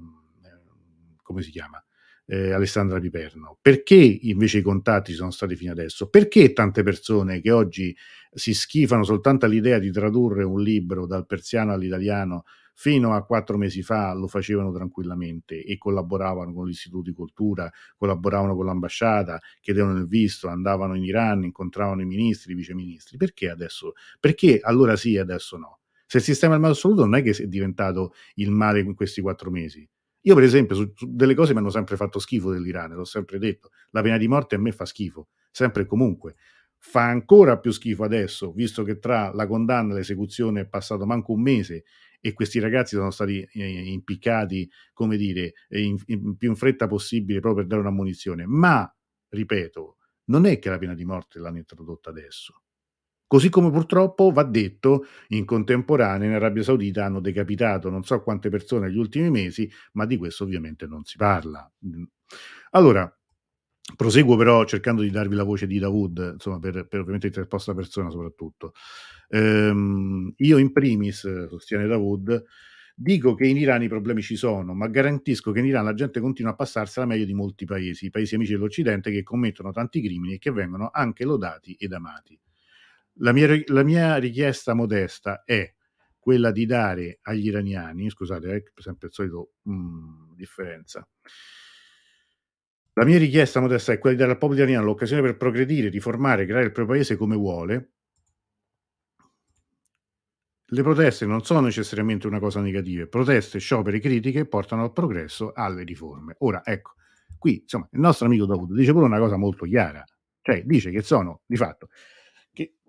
come 1.23 1.41
si 1.41 1.49
chiama? 1.49 1.83
Eh, 2.25 2.51
Alessandra 2.51 2.99
Piperno. 2.99 3.57
Perché 3.61 3.95
invece 3.95 4.59
i 4.59 4.61
contatti 4.61 5.13
sono 5.13 5.31
stati 5.31 5.55
fino 5.55 5.71
adesso? 5.71 6.09
Perché 6.09 6.53
tante 6.53 6.83
persone 6.83 7.41
che 7.41 7.51
oggi 7.51 7.95
si 8.31 8.53
schifano 8.53 9.03
soltanto 9.03 9.45
all'idea 9.45 9.79
di 9.79 9.91
tradurre 9.91 10.43
un 10.43 10.61
libro 10.61 11.05
dal 11.05 11.25
persiano 11.25 11.73
all'italiano 11.73 12.43
fino 12.75 13.13
a 13.13 13.23
quattro 13.23 13.57
mesi 13.57 13.83
fa 13.83 14.13
lo 14.13 14.27
facevano 14.27 14.71
tranquillamente 14.71 15.63
e 15.63 15.77
collaboravano 15.77 16.53
con 16.53 16.65
l'istituto 16.65 17.09
di 17.09 17.15
cultura, 17.15 17.71
collaboravano 17.95 18.55
con 18.55 18.65
l'ambasciata, 18.65 19.39
chiedevano 19.61 19.99
il 19.99 20.07
visto, 20.07 20.47
andavano 20.47 20.95
in 20.95 21.03
Iran, 21.03 21.43
incontravano 21.43 22.01
i 22.01 22.05
ministri, 22.05 22.53
i 22.53 22.55
viceministri. 22.55 23.17
Perché 23.17 23.49
adesso? 23.49 23.93
Perché 24.19 24.59
allora 24.61 24.95
sì 24.95 25.15
e 25.15 25.19
adesso 25.19 25.57
no? 25.57 25.79
Se 26.07 26.17
il 26.17 26.23
sistema 26.23 26.53
del 26.53 26.61
male 26.61 26.73
assoluto 26.73 27.01
non 27.01 27.15
è 27.15 27.23
che 27.23 27.31
è 27.31 27.47
diventato 27.47 28.13
il 28.35 28.51
male 28.51 28.79
in 28.79 28.93
questi 28.95 29.21
quattro 29.21 29.49
mesi, 29.49 29.87
io, 30.25 30.35
per 30.35 30.43
esempio, 30.43 30.75
su, 30.75 30.91
su 30.95 31.07
delle 31.13 31.35
cose 31.35 31.53
mi 31.53 31.59
hanno 31.59 31.69
sempre 31.69 31.95
fatto 31.97 32.19
schifo 32.19 32.51
dell'Iran, 32.51 32.91
l'ho 32.91 33.05
sempre 33.05 33.39
detto. 33.39 33.71
La 33.91 34.01
pena 34.01 34.17
di 34.17 34.27
morte 34.27 34.55
a 34.55 34.59
me 34.59 34.71
fa 34.71 34.85
schifo, 34.85 35.29
sempre 35.51 35.83
e 35.83 35.85
comunque. 35.85 36.35
Fa 36.77 37.03
ancora 37.03 37.59
più 37.59 37.71
schifo 37.71 38.03
adesso, 38.03 38.51
visto 38.51 38.83
che 38.83 38.99
tra 38.99 39.33
la 39.33 39.47
condanna 39.47 39.93
e 39.93 39.97
l'esecuzione 39.97 40.61
è 40.61 40.67
passato 40.67 41.05
manco 41.05 41.33
un 41.33 41.41
mese 41.41 41.83
e 42.19 42.33
questi 42.33 42.59
ragazzi 42.59 42.95
sono 42.95 43.11
stati 43.11 43.41
eh, 43.41 43.91
impiccati, 43.91 44.69
come 44.93 45.17
dire, 45.17 45.53
in, 45.69 45.97
in, 46.07 46.37
più 46.37 46.49
in 46.49 46.55
fretta 46.55 46.87
possibile 46.87 47.39
proprio 47.39 47.61
per 47.65 47.67
dare 47.67 47.81
una 47.81 47.95
munizione. 47.95 48.45
Ma, 48.45 48.89
ripeto, 49.29 49.97
non 50.25 50.45
è 50.45 50.57
che 50.59 50.69
la 50.69 50.77
pena 50.77 50.93
di 50.93 51.03
morte 51.03 51.39
l'hanno 51.39 51.57
introdotta 51.57 52.09
adesso. 52.09 52.62
Così 53.33 53.49
come 53.49 53.71
purtroppo 53.71 54.29
va 54.29 54.43
detto, 54.43 55.07
in 55.29 55.43
contemporanea 55.43 56.27
in 56.27 56.35
Arabia 56.35 56.61
Saudita 56.61 57.05
hanno 57.05 57.19
decapitato 57.19 57.89
non 57.89 58.03
so 58.03 58.21
quante 58.21 58.49
persone 58.49 58.85
negli 58.85 58.99
ultimi 58.99 59.31
mesi, 59.31 59.67
ma 59.93 60.05
di 60.05 60.17
questo 60.17 60.43
ovviamente 60.43 60.85
non 60.85 61.03
si 61.03 61.17
parla. 61.17 61.67
Allora, 62.73 63.11
proseguo 63.95 64.37
però 64.37 64.65
cercando 64.65 65.01
di 65.01 65.09
darvi 65.09 65.33
la 65.33 65.41
voce 65.41 65.65
di 65.65 65.79
Dawood, 65.79 66.33
insomma, 66.33 66.59
per, 66.59 66.85
per 66.87 66.99
ovviamente 66.99 67.25
interposta 67.25 67.73
persona 67.73 68.11
soprattutto. 68.11 68.73
Ehm, 69.29 70.31
io 70.37 70.57
in 70.59 70.71
primis, 70.71 71.47
sostiene 71.47 71.87
Dawood, 71.87 72.43
dico 72.93 73.33
che 73.33 73.47
in 73.47 73.57
Iran 73.57 73.81
i 73.81 73.87
problemi 73.87 74.21
ci 74.21 74.35
sono, 74.35 74.75
ma 74.75 74.85
garantisco 74.89 75.51
che 75.51 75.57
in 75.57 75.65
Iran 75.65 75.85
la 75.85 75.95
gente 75.95 76.19
continua 76.19 76.51
a 76.51 76.55
passarsela 76.55 77.07
meglio 77.07 77.25
di 77.25 77.33
molti 77.33 77.65
paesi, 77.65 78.11
paesi 78.11 78.35
amici 78.35 78.51
dell'Occidente 78.51 79.09
che 79.09 79.23
commettono 79.23 79.71
tanti 79.71 80.03
crimini 80.03 80.35
e 80.35 80.37
che 80.37 80.51
vengono 80.51 80.91
anche 80.93 81.25
lodati 81.25 81.73
ed 81.79 81.93
amati. 81.93 82.39
La 83.17 83.31
mia, 83.31 83.47
la 83.67 83.83
mia 83.83 84.15
richiesta 84.17 84.73
modesta 84.73 85.43
è 85.43 85.71
quella 86.23 86.51
di 86.51 86.65
dare 86.65 87.19
agli 87.23 87.47
iraniani, 87.47 88.09
scusate, 88.09 88.49
è 88.49 88.55
eh, 88.55 88.63
sempre 88.77 89.07
il 89.07 89.13
solito 89.13 89.51
mm, 89.69 90.33
differenza. 90.35 91.05
La 92.93 93.05
mia 93.05 93.17
richiesta 93.17 93.59
modesta 93.59 93.91
è 93.91 93.97
quella 93.97 94.15
di 94.15 94.21
dare 94.21 94.33
al 94.33 94.37
popolo 94.37 94.59
iraniano 94.59 94.85
l'occasione 94.85 95.21
per 95.21 95.35
progredire, 95.35 95.89
riformare, 95.89 96.45
creare 96.45 96.65
il 96.65 96.71
proprio 96.71 96.95
paese 96.95 97.17
come 97.17 97.35
vuole. 97.35 97.91
Le 100.65 100.81
proteste 100.81 101.25
non 101.25 101.43
sono 101.43 101.59
necessariamente 101.59 102.25
una 102.25 102.39
cosa 102.39 102.61
negativa, 102.61 103.05
proteste, 103.05 103.59
scioperi, 103.59 103.99
critiche 103.99 104.47
portano 104.47 104.83
al 104.83 104.93
progresso, 104.93 105.51
alle 105.53 105.83
riforme. 105.83 106.35
Ora, 106.39 106.61
ecco, 106.63 106.93
qui 107.37 107.59
insomma, 107.61 107.87
il 107.91 107.99
nostro 107.99 108.27
amico 108.27 108.45
Davuto 108.45 108.73
dice 108.73 108.91
pure 108.91 109.05
una 109.05 109.19
cosa 109.19 109.35
molto 109.35 109.65
chiara, 109.65 110.03
cioè 110.41 110.63
dice 110.63 110.89
che 110.89 111.01
sono 111.01 111.41
di 111.45 111.57
fatto 111.57 111.89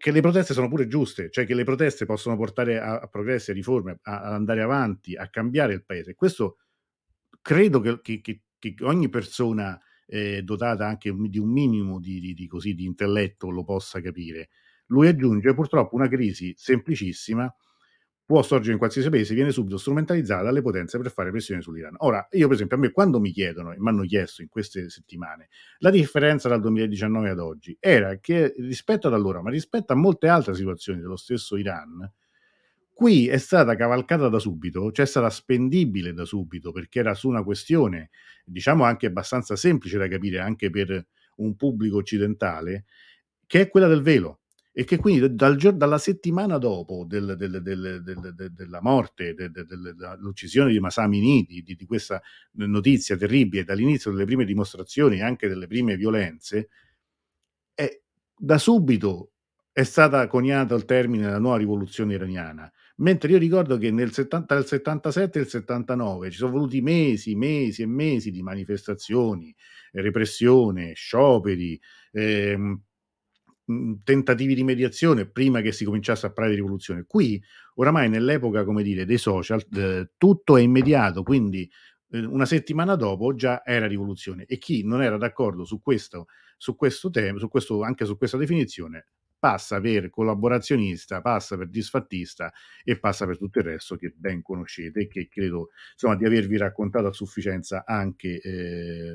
che, 0.04 0.10
che, 0.10 0.10
le 0.10 0.20
proteste 0.20 0.52
sono 0.52 0.68
pure 0.68 0.86
giuste, 0.86 1.30
cioè 1.30 1.46
che 1.46 1.54
le 1.54 1.64
proteste 1.64 2.04
possono 2.04 2.36
portare 2.36 2.78
a, 2.78 2.98
a 3.00 3.06
progressi, 3.06 3.52
a 3.52 3.54
riforme, 3.54 4.00
a, 4.02 4.20
a, 4.20 4.34
andare 4.34 4.60
avanti, 4.60 5.16
a 5.16 5.28
cambiare 5.30 5.72
il 5.72 5.84
paese. 5.84 6.14
Questo 6.14 6.58
credo 7.40 7.80
che, 7.80 8.00
che, 8.02 8.20
che 8.20 8.74
ogni 8.82 9.08
persona 9.08 9.80
eh, 10.06 10.42
dotata 10.42 10.86
anche 10.86 11.14
di 11.16 11.38
un 11.38 11.50
minimo 11.50 11.98
di, 12.00 12.20
di, 12.20 12.34
di, 12.34 12.46
così, 12.46 12.74
di 12.74 12.84
intelletto 12.84 13.48
lo 13.48 13.64
possa 13.64 14.02
capire. 14.02 14.50
Lui 14.88 15.08
aggiunge 15.08 15.54
purtroppo 15.54 15.94
una 15.94 16.08
crisi 16.08 16.52
semplicissima 16.54 17.52
può 18.26 18.42
sorgere 18.42 18.72
in 18.72 18.78
qualsiasi 18.78 19.10
paese, 19.10 19.34
viene 19.34 19.50
subito 19.50 19.76
strumentalizzata 19.76 20.44
dalle 20.44 20.62
potenze 20.62 20.98
per 20.98 21.10
fare 21.10 21.30
pressione 21.30 21.60
sull'Iran. 21.60 21.96
Ora, 21.98 22.26
io 22.32 22.46
per 22.46 22.56
esempio, 22.56 22.76
a 22.76 22.80
me 22.80 22.90
quando 22.90 23.20
mi 23.20 23.30
chiedono, 23.30 23.72
e 23.72 23.76
mi 23.78 23.88
hanno 23.88 24.04
chiesto 24.04 24.40
in 24.42 24.48
queste 24.48 24.88
settimane, 24.88 25.48
la 25.78 25.90
differenza 25.90 26.48
dal 26.48 26.60
2019 26.60 27.30
ad 27.30 27.38
oggi 27.38 27.76
era 27.78 28.16
che 28.18 28.54
rispetto 28.58 29.08
ad 29.08 29.12
allora, 29.12 29.42
ma 29.42 29.50
rispetto 29.50 29.92
a 29.92 29.96
molte 29.96 30.28
altre 30.28 30.54
situazioni 30.54 31.00
dello 31.00 31.16
stesso 31.16 31.56
Iran, 31.56 32.10
qui 32.94 33.28
è 33.28 33.38
stata 33.38 33.74
cavalcata 33.74 34.28
da 34.28 34.38
subito, 34.38 34.90
cioè 34.92 35.04
è 35.04 35.08
stata 35.08 35.28
spendibile 35.28 36.14
da 36.14 36.24
subito, 36.24 36.72
perché 36.72 37.00
era 37.00 37.12
su 37.14 37.28
una 37.28 37.42
questione, 37.42 38.10
diciamo 38.44 38.84
anche 38.84 39.06
abbastanza 39.06 39.54
semplice 39.56 39.98
da 39.98 40.08
capire 40.08 40.38
anche 40.38 40.70
per 40.70 41.06
un 41.36 41.56
pubblico 41.56 41.98
occidentale, 41.98 42.84
che 43.46 43.62
è 43.62 43.68
quella 43.68 43.88
del 43.88 44.00
velo 44.00 44.38
e 44.76 44.82
che 44.82 44.96
quindi 44.96 45.36
dal, 45.36 45.56
dalla 45.56 45.98
settimana 45.98 46.58
dopo 46.58 47.04
del, 47.06 47.36
del, 47.38 47.62
del, 47.62 48.52
della 48.52 48.82
morte, 48.82 49.32
dell'uccisione 49.32 50.72
di 50.72 50.80
Masami 50.80 51.20
di, 51.20 51.62
di, 51.62 51.76
di, 51.76 51.86
questa 51.86 52.20
notizia 52.54 53.16
terribile, 53.16 53.62
dall'inizio 53.62 54.10
delle 54.10 54.24
prime 54.24 54.44
dimostrazioni 54.44 55.18
e 55.18 55.22
anche 55.22 55.46
delle 55.46 55.68
prime 55.68 55.94
violenze, 55.94 56.70
è, 57.72 57.88
da 58.36 58.58
subito 58.58 59.30
è 59.70 59.84
stata 59.84 60.26
coniata 60.26 60.74
il 60.74 60.84
termine 60.84 61.26
della 61.26 61.38
nuova 61.38 61.58
rivoluzione 61.58 62.14
iraniana. 62.14 62.68
Mentre 62.96 63.30
io 63.30 63.38
ricordo 63.38 63.78
che 63.78 63.92
nel 63.92 64.12
70, 64.12 64.56
nel 64.56 64.66
77 64.66 65.38
e 65.38 65.42
il 65.42 65.48
79 65.48 66.30
ci 66.32 66.38
sono 66.38 66.50
voluti 66.50 66.80
mesi, 66.80 67.36
mesi 67.36 67.82
e 67.82 67.86
mesi 67.86 68.32
di 68.32 68.42
manifestazioni, 68.42 69.54
repressione, 69.92 70.94
scioperi, 70.94 71.80
ehm, 72.10 72.80
tentativi 74.02 74.54
di 74.54 74.64
mediazione 74.64 75.26
prima 75.26 75.60
che 75.60 75.72
si 75.72 75.84
cominciasse 75.84 76.26
a 76.26 76.32
parlare 76.32 76.54
di 76.54 76.60
rivoluzione. 76.60 77.04
Qui, 77.06 77.42
oramai 77.76 78.08
nell'epoca, 78.08 78.64
come 78.64 78.82
dire, 78.82 79.04
dei 79.04 79.18
social, 79.18 79.64
eh, 79.72 80.10
tutto 80.16 80.56
è 80.56 80.60
immediato, 80.60 81.22
quindi 81.22 81.70
eh, 82.10 82.24
una 82.24 82.46
settimana 82.46 82.94
dopo 82.94 83.34
già 83.34 83.62
era 83.64 83.86
rivoluzione 83.86 84.44
e 84.44 84.58
chi 84.58 84.84
non 84.84 85.02
era 85.02 85.16
d'accordo 85.16 85.64
su 85.64 85.80
questo, 85.80 86.26
su 86.56 86.76
questo 86.76 87.10
tema, 87.10 87.38
su 87.38 87.48
questo, 87.48 87.82
anche 87.82 88.04
su 88.04 88.16
questa 88.16 88.36
definizione, 88.36 89.06
passa 89.38 89.80
per 89.80 90.08
collaborazionista, 90.08 91.20
passa 91.20 91.56
per 91.56 91.68
disfattista 91.68 92.52
e 92.82 92.98
passa 92.98 93.26
per 93.26 93.36
tutto 93.36 93.58
il 93.58 93.64
resto 93.64 93.96
che 93.96 94.14
ben 94.16 94.40
conoscete 94.40 95.00
e 95.00 95.06
che 95.06 95.28
credo 95.28 95.68
insomma, 95.92 96.16
di 96.16 96.24
avervi 96.24 96.56
raccontato 96.56 97.08
a 97.08 97.12
sufficienza 97.12 97.84
anche 97.86 98.40
eh, 98.40 99.12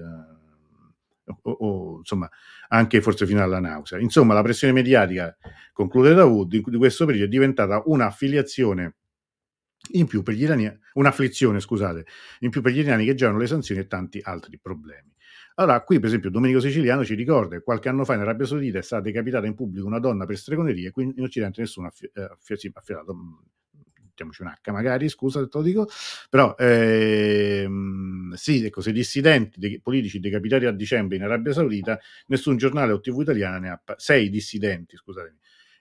o, 1.42 1.52
o, 1.52 1.98
insomma 2.00 2.30
anche 2.70 3.02
forse 3.02 3.26
fino 3.26 3.42
alla 3.42 3.60
nausea. 3.60 4.00
Insomma, 4.00 4.34
la 4.34 4.42
pressione 4.42 4.74
mediatica, 4.74 5.36
conclude 5.74 6.14
Dawood, 6.14 6.70
di 6.70 6.78
questo 6.78 7.06
periodo 7.06 7.26
è 7.26 7.30
diventata 7.30 7.82
un'affiliazione 7.86 8.96
in 9.94 10.08
più 10.08 10.24
per 10.24 10.36
gli 10.36 10.44
iraniani, 10.44 10.80
un'afflizione, 10.94 11.60
scusate, 11.60 12.06
in 12.40 12.50
più 12.50 12.62
per 12.62 12.72
gli 12.72 12.80
iraniani 12.80 13.06
che 13.06 13.16
già 13.16 13.30
hanno 13.30 13.38
le 13.38 13.48
sanzioni 13.48 13.82
e 13.82 13.88
tanti 13.88 14.20
altri 14.22 14.60
problemi. 14.60 15.14
Allora, 15.56 15.82
qui 15.84 15.98
per 16.00 16.08
esempio 16.08 16.30
Domenico 16.30 16.60
Siciliano 16.60 17.04
ci 17.04 17.16
ricorda 17.16 17.58
che 17.58 17.64
qualche 17.64 17.90
anno 17.90 18.06
fa 18.06 18.14
in 18.14 18.22
Arabia 18.22 18.46
Saudita 18.46 18.78
è 18.80 18.82
stata 18.82 19.02
decapitata 19.04 19.46
in 19.46 19.56
pubblico 19.56 19.88
una 19.88 20.00
donna 20.00 20.26
per 20.26 20.38
stregoneria 20.38 20.88
e 20.88 20.92
qui 20.92 21.12
in 21.16 21.22
Occidente 21.22 21.60
nessuno 21.60 21.88
ha 21.88 21.90
affi- 21.90 22.10
eh, 22.14 22.72
affidato 22.74 23.14
mettiamoci 24.20 24.42
un 24.42 24.50
H 24.50 24.72
magari, 24.72 25.10
scusa 25.10 25.40
se 25.40 25.48
te 25.48 25.58
lo 25.58 25.64
dico, 25.64 25.88
però 26.30 26.56
ehm, 26.58 28.34
sì, 28.34 28.66
ecco, 28.66 28.82
se 28.82 28.92
dissidenti 28.92 29.60
dei, 29.60 29.80
politici 29.80 30.20
decapitati 30.20 30.66
a 30.66 30.72
dicembre 30.72 31.16
in 31.16 31.24
Arabia 31.24 31.54
Saudita, 31.54 32.00
nessun 32.28 32.58
giornale 32.58 32.92
o 32.92 33.00
tv 33.00 33.22
italiana 33.22 33.60
ne 33.60 33.70
ha, 33.70 33.82
sei 33.98 34.30
dissidenti, 34.30 34.96
scusatemi, 34.98 35.38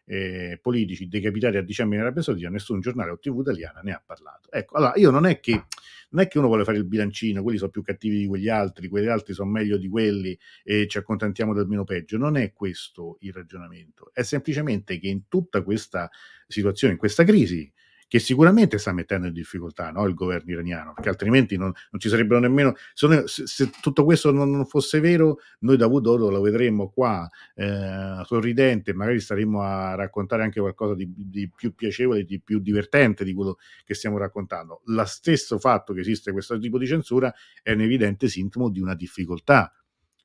eh, 0.07 0.59
politici 0.63 1.09
decapitati 1.09 1.57
a 1.57 1.63
dicembre 1.63 1.97
in 1.97 2.03
Arabia 2.03 2.23
Saudita, 2.23 2.49
nessun 2.49 2.81
giornale 2.81 3.11
o 3.11 3.19
tv 3.19 3.41
italiana 3.41 3.81
ne 3.81 3.93
ha 3.93 4.03
parlato. 4.05 4.51
Ecco, 4.51 4.77
allora 4.77 4.93
io 4.97 5.11
non 5.11 5.27
è 5.27 5.41
che 5.41 5.65
non 6.11 6.23
è 6.23 6.29
che 6.29 6.39
uno 6.39 6.47
vuole 6.47 6.65
fare 6.65 6.79
il 6.79 6.87
bilancino, 6.87 7.43
quelli 7.43 7.59
sono 7.59 7.71
più 7.71 7.83
cattivi 7.83 8.21
di 8.21 8.27
quegli 8.27 8.49
altri, 8.49 8.89
quegli 8.89 9.09
altri 9.09 9.35
sono 9.35 9.51
meglio 9.51 9.77
di 9.77 9.89
quelli 9.89 10.39
e 10.65 10.87
ci 10.89 10.97
accontentiamo 10.97 11.53
del 11.53 11.67
meno 11.67 11.85
peggio. 11.85 12.17
Non 12.17 12.39
è 12.39 12.55
questo 12.55 13.19
il 13.21 13.35
ragionamento, 13.35 14.11
è 14.15 14.23
semplicemente 14.23 14.99
che 14.99 15.09
in 15.09 15.29
tutta 15.29 15.63
questa 15.63 16.11
situazione, 16.47 16.95
in 16.95 16.99
questa 16.99 17.25
crisi, 17.25 17.71
che 18.09 18.19
sicuramente 18.19 18.79
sta 18.79 18.93
mettendo 18.93 19.27
in 19.27 19.35
difficoltà 19.35 19.91
no, 19.91 20.07
il 20.07 20.15
governo 20.15 20.51
iraniano, 20.51 20.95
perché 20.95 21.11
altrimenti 21.11 21.59
non, 21.59 21.71
non 21.91 22.01
ci 22.01 22.09
sarebbero 22.09 22.41
nemmeno... 22.41 22.75
Se, 22.95 23.25
se, 23.27 23.71
tutto 23.83 24.05
questo 24.05 24.33
non, 24.33 24.51
non, 24.51 24.65
fosse 24.65 24.99
vero, 24.99 25.39
noi 25.61 25.77
da 25.77 25.87
Woodoro 25.87 26.31
lo 26.31 26.41
vedremmo 26.41 26.89
qua 26.89 27.29
eh, 27.55 28.23
sorridente, 28.25 28.95
magari 28.95 29.21
staremmo 29.21 29.61
a 29.61 29.95
raccontare 29.95 30.43
anche 30.43 30.59
qualcosa 30.59 30.95
di, 30.95 31.13
di, 31.15 31.51
più 31.55 31.75
piacevole, 31.75 32.25
di 32.25 32.41
più 32.41 32.61
divertente 32.61 33.25
di 33.25 33.35
quello 33.35 33.59
che 33.85 33.93
stiamo 33.93 34.17
raccontando. 34.17 34.81
Lo 34.87 35.05
stesso 35.05 35.59
fatto 35.59 35.93
che 35.93 36.01
esiste 36.01 36.33
questo 36.33 36.59
tipo 36.59 36.79
di 36.79 36.87
censura 36.87 37.33
è 37.63 37.73
un 37.73 37.83
evidente 37.83 38.27
sintomo 38.29 38.71
di 38.71 38.81
una 38.81 38.95
difficoltà 38.95 39.71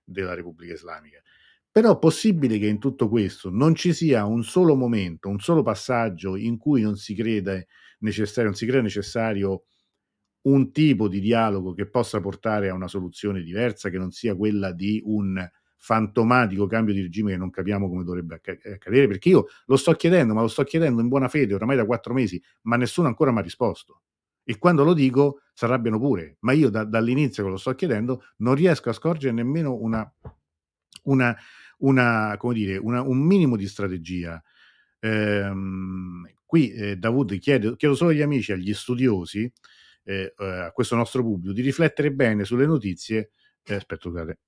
della 0.05 0.33
Repubblica 0.33 0.73
Islamica. 0.73 1.21
Però 1.73 1.95
è 1.95 1.97
possibile 1.97 2.59
che 2.59 2.67
in 2.67 2.77
tutto 2.77 3.09
questo 3.09 3.49
non 3.49 3.73
ci 3.73 3.93
sia 3.93 4.25
un 4.25 4.43
solo 4.43 4.75
momento, 4.75 5.27
un 5.27 5.39
solo 5.39 5.63
passaggio 5.63 6.35
in 6.35 6.57
cui 6.59 6.83
non 6.83 6.97
si 6.97 7.15
crede 7.15 7.65
necessario, 8.01 8.51
non 8.51 8.53
si 8.53 8.67
crede 8.67 8.83
necessario 8.83 9.63
un 10.43 10.71
tipo 10.71 11.07
di 11.07 11.19
dialogo 11.19 11.73
che 11.73 11.87
possa 11.89 12.19
portare 12.19 12.69
a 12.69 12.75
una 12.75 12.87
soluzione 12.87 13.41
diversa, 13.41 13.89
che 13.89 13.97
non 13.97 14.11
sia 14.11 14.35
quella 14.35 14.71
di 14.71 15.01
un 15.05 15.43
fantomatico 15.77 16.67
cambio 16.67 16.93
di 16.93 17.01
regime 17.01 17.31
che 17.31 17.37
non 17.37 17.49
capiamo 17.49 17.89
come 17.89 18.03
dovrebbe 18.03 18.35
accadere, 18.35 19.07
perché 19.07 19.29
io 19.29 19.47
lo 19.65 19.75
sto 19.75 19.93
chiedendo, 19.93 20.35
ma 20.35 20.41
lo 20.41 20.49
sto 20.49 20.63
chiedendo 20.63 21.01
in 21.01 21.07
buona 21.07 21.27
fede 21.27 21.55
oramai 21.55 21.75
da 21.75 21.85
quattro 21.85 22.13
mesi, 22.13 22.39
ma 22.63 22.75
nessuno 22.75 23.07
ancora 23.07 23.31
mi 23.31 23.39
ha 23.39 23.41
risposto. 23.41 24.01
E 24.43 24.59
quando 24.59 24.83
lo 24.83 24.93
dico 24.93 25.39
si 25.53 25.65
arrabbiano 25.65 25.97
pure, 25.97 26.37
ma 26.41 26.51
io 26.51 26.69
da, 26.69 26.83
dall'inizio 26.83 27.43
che 27.43 27.49
lo 27.49 27.57
sto 27.57 27.73
chiedendo 27.73 28.21
non 28.37 28.53
riesco 28.53 28.89
a 28.89 28.93
scorgere 28.93 29.33
nemmeno 29.33 29.73
una, 29.73 30.07
una 31.05 31.35
una, 31.83 32.35
come 32.37 32.53
dire, 32.53 32.77
una, 32.77 33.01
un 33.01 33.19
minimo 33.19 33.55
di 33.55 33.67
strategia. 33.67 34.41
Ehm, 34.99 36.29
qui 36.45 36.71
eh, 36.71 36.97
Davud 36.97 37.37
chiede, 37.39 37.75
chiedo 37.75 37.95
solo 37.95 38.11
agli 38.11 38.21
amici, 38.21 38.51
agli 38.51 38.73
studiosi, 38.73 39.51
eh, 40.03 40.33
eh, 40.37 40.45
a 40.45 40.71
questo 40.71 40.95
nostro 40.95 41.21
pubblico, 41.23 41.53
di 41.53 41.61
riflettere 41.61 42.11
bene 42.11 42.43
sulle 42.45 42.65
notizie, 42.65 43.31
eh, 43.63 43.75
aspetta, 43.75 44.09
scusate, 44.09 44.39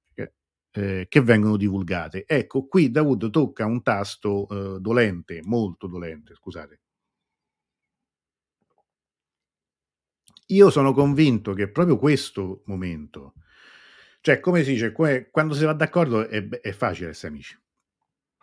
eh, 0.75 1.05
che 1.07 1.21
vengono 1.21 1.57
divulgate. 1.57 2.25
Ecco, 2.27 2.67
qui 2.67 2.91
Davud 2.91 3.29
tocca 3.29 3.65
un 3.65 3.81
tasto 3.81 4.75
eh, 4.75 4.79
dolente, 4.79 5.41
molto 5.43 5.87
dolente, 5.87 6.35
scusate. 6.35 6.79
Io 10.49 10.69
sono 10.69 10.93
convinto 10.93 11.53
che 11.53 11.71
proprio 11.71 11.97
questo 11.97 12.61
momento 12.65 13.33
cioè, 14.25 14.39
come 14.39 14.63
si 14.63 14.71
dice, 14.71 14.91
come, 14.91 15.29
quando 15.29 15.53
si 15.53 15.65
va 15.65 15.73
d'accordo 15.73 16.27
è, 16.27 16.49
è, 16.49 16.71
facile 16.71 17.09
essere 17.09 17.31
amici. 17.31 17.55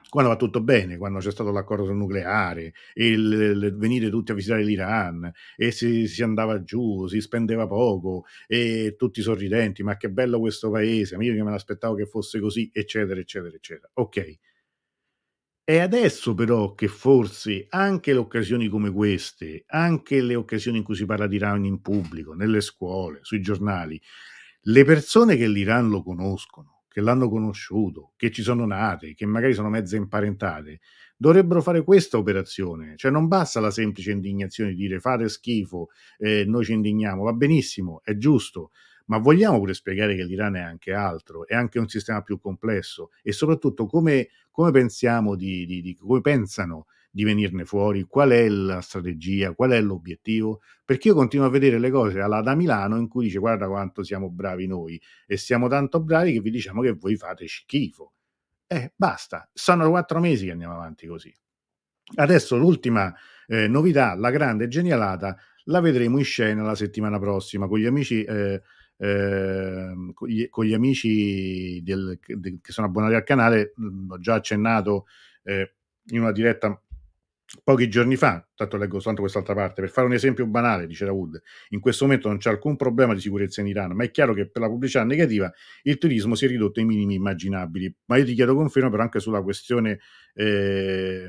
Quando 0.08 0.30
va 0.30 0.36
tutto 0.36 0.62
bene, 0.62 0.96
quando 0.96 1.18
c'è 1.18 1.32
stato 1.32 1.50
l'accordo 1.50 1.86
sul 1.86 1.96
nucleare, 1.96 2.72
il, 2.94 3.32
il 3.32 3.76
venire 3.76 4.08
tutti 4.08 4.30
a 4.30 4.34
visitare 4.36 4.62
l'Iran, 4.62 5.28
e 5.56 5.72
si, 5.72 6.06
si, 6.06 6.22
andava 6.22 6.62
giù, 6.62 7.08
si 7.08 7.20
spendeva 7.20 7.66
poco, 7.66 8.26
e 8.46 8.94
tutti 8.96 9.22
sorridenti, 9.22 9.82
ma 9.82 9.96
che 9.96 10.08
bello 10.08 10.38
questo 10.38 10.70
paese, 10.70 11.16
io 11.16 11.34
che 11.34 11.42
me 11.42 11.50
l'aspettavo 11.50 11.96
che 11.96 12.06
fosse 12.06 12.38
così, 12.38 12.70
eccetera, 12.72 13.18
eccetera, 13.18 13.56
eccetera. 13.56 13.90
Ok. 13.94 14.38
È 15.64 15.78
adesso 15.80 16.32
però 16.34 16.74
che 16.74 16.86
forse 16.86 17.66
anche 17.70 18.12
le 18.12 18.18
occasioni 18.20 18.68
come 18.68 18.92
queste, 18.92 19.64
anche 19.66 20.22
le 20.22 20.36
occasioni 20.36 20.78
in 20.78 20.84
cui 20.84 20.94
si 20.94 21.06
parla 21.06 21.26
di 21.26 21.34
Iran 21.34 21.64
in 21.64 21.80
pubblico, 21.80 22.34
nelle 22.34 22.60
scuole, 22.60 23.18
sui 23.22 23.40
giornali, 23.40 24.00
le 24.66 24.84
persone 24.84 25.36
che 25.36 25.48
l'Iran 25.48 25.88
lo 25.88 26.02
conoscono, 26.02 26.82
che 26.88 27.00
l'hanno 27.00 27.28
conosciuto, 27.28 28.12
che 28.16 28.30
ci 28.30 28.42
sono 28.42 28.66
nate, 28.66 29.14
che 29.14 29.26
magari 29.26 29.54
sono 29.54 29.68
mezze 29.68 29.96
imparentate, 29.96 30.80
dovrebbero 31.16 31.62
fare 31.62 31.82
questa 31.82 32.18
operazione. 32.18 32.94
Cioè 32.96 33.10
non 33.10 33.26
basta 33.28 33.60
la 33.60 33.70
semplice 33.70 34.12
indignazione 34.12 34.70
di 34.70 34.76
dire 34.76 35.00
fate 35.00 35.28
schifo, 35.28 35.88
eh, 36.18 36.44
noi 36.44 36.64
ci 36.64 36.72
indigniamo, 36.72 37.24
va 37.24 37.32
benissimo, 37.32 38.02
è 38.04 38.16
giusto, 38.16 38.70
ma 39.06 39.18
vogliamo 39.18 39.58
pure 39.58 39.74
spiegare 39.74 40.14
che 40.14 40.24
l'Iran 40.24 40.56
è 40.56 40.60
anche 40.60 40.92
altro, 40.92 41.46
è 41.46 41.54
anche 41.54 41.78
un 41.78 41.88
sistema 41.88 42.22
più 42.22 42.38
complesso 42.38 43.10
e 43.22 43.32
soprattutto 43.32 43.86
come, 43.86 44.28
come 44.50 44.70
pensiamo 44.70 45.34
di, 45.34 45.66
di, 45.66 45.80
di 45.80 45.94
come 45.96 46.20
pensano 46.20 46.86
di 47.14 47.24
venirne 47.24 47.66
fuori, 47.66 48.04
qual 48.04 48.30
è 48.30 48.48
la 48.48 48.80
strategia, 48.80 49.52
qual 49.52 49.72
è 49.72 49.80
l'obiettivo, 49.82 50.62
perché 50.82 51.08
io 51.08 51.14
continuo 51.14 51.46
a 51.46 51.50
vedere 51.50 51.78
le 51.78 51.90
cose 51.90 52.20
alla 52.20 52.40
da 52.40 52.54
Milano 52.54 52.96
in 52.96 53.06
cui 53.06 53.26
dice 53.26 53.38
guarda 53.38 53.68
quanto 53.68 54.02
siamo 54.02 54.30
bravi 54.30 54.66
noi 54.66 55.00
e 55.26 55.36
siamo 55.36 55.68
tanto 55.68 56.02
bravi 56.02 56.32
che 56.32 56.40
vi 56.40 56.50
diciamo 56.50 56.80
che 56.80 56.92
voi 56.92 57.16
fate 57.16 57.46
schifo. 57.46 58.14
Eh, 58.66 58.94
basta, 58.96 59.48
sono 59.52 59.90
quattro 59.90 60.20
mesi 60.20 60.46
che 60.46 60.52
andiamo 60.52 60.72
avanti 60.72 61.06
così. 61.06 61.32
Adesso 62.14 62.56
l'ultima 62.56 63.14
eh, 63.46 63.68
novità, 63.68 64.14
la 64.14 64.30
grande 64.30 64.66
genialata, 64.68 65.36
la 65.64 65.80
vedremo 65.80 66.16
in 66.16 66.24
scena 66.24 66.62
la 66.62 66.74
settimana 66.74 67.18
prossima 67.18 67.68
con 67.68 67.78
gli 67.78 67.84
amici, 67.84 68.24
eh, 68.24 68.62
eh, 68.96 69.92
con, 70.14 70.64
gli, 70.64 70.72
amici 70.72 71.82
del, 71.82 72.18
del, 72.24 72.58
che 72.62 72.72
sono 72.72 72.86
abbonati 72.86 73.14
al 73.14 73.22
canale. 73.22 73.74
L'ho 73.76 74.18
già 74.18 74.34
accennato 74.34 75.04
eh, 75.42 75.74
in 76.06 76.20
una 76.20 76.32
diretta 76.32 76.80
pochi 77.62 77.88
giorni 77.88 78.16
fa, 78.16 78.46
tanto 78.54 78.76
leggo 78.76 78.94
soltanto 78.94 79.20
quest'altra 79.20 79.54
parte, 79.54 79.82
per 79.82 79.90
fare 79.90 80.06
un 80.06 80.14
esempio 80.14 80.46
banale, 80.46 80.86
dice 80.86 81.04
Wood, 81.04 81.40
in 81.70 81.80
questo 81.80 82.04
momento 82.04 82.28
non 82.28 82.38
c'è 82.38 82.50
alcun 82.50 82.76
problema 82.76 83.14
di 83.14 83.20
sicurezza 83.20 83.60
in 83.60 83.66
Iran, 83.66 83.92
ma 83.92 84.04
è 84.04 84.10
chiaro 84.10 84.32
che 84.32 84.48
per 84.48 84.62
la 84.62 84.68
pubblicità 84.68 85.04
negativa 85.04 85.52
il 85.82 85.98
turismo 85.98 86.34
si 86.34 86.46
è 86.46 86.48
ridotto 86.48 86.80
ai 86.80 86.86
minimi 86.86 87.14
immaginabili. 87.14 87.94
Ma 88.06 88.16
io 88.16 88.24
ti 88.24 88.34
chiedo 88.34 88.54
conferma 88.54 88.90
però 88.90 89.02
anche 89.02 89.20
sulla 89.20 89.42
questione 89.42 90.00
eh, 90.34 91.28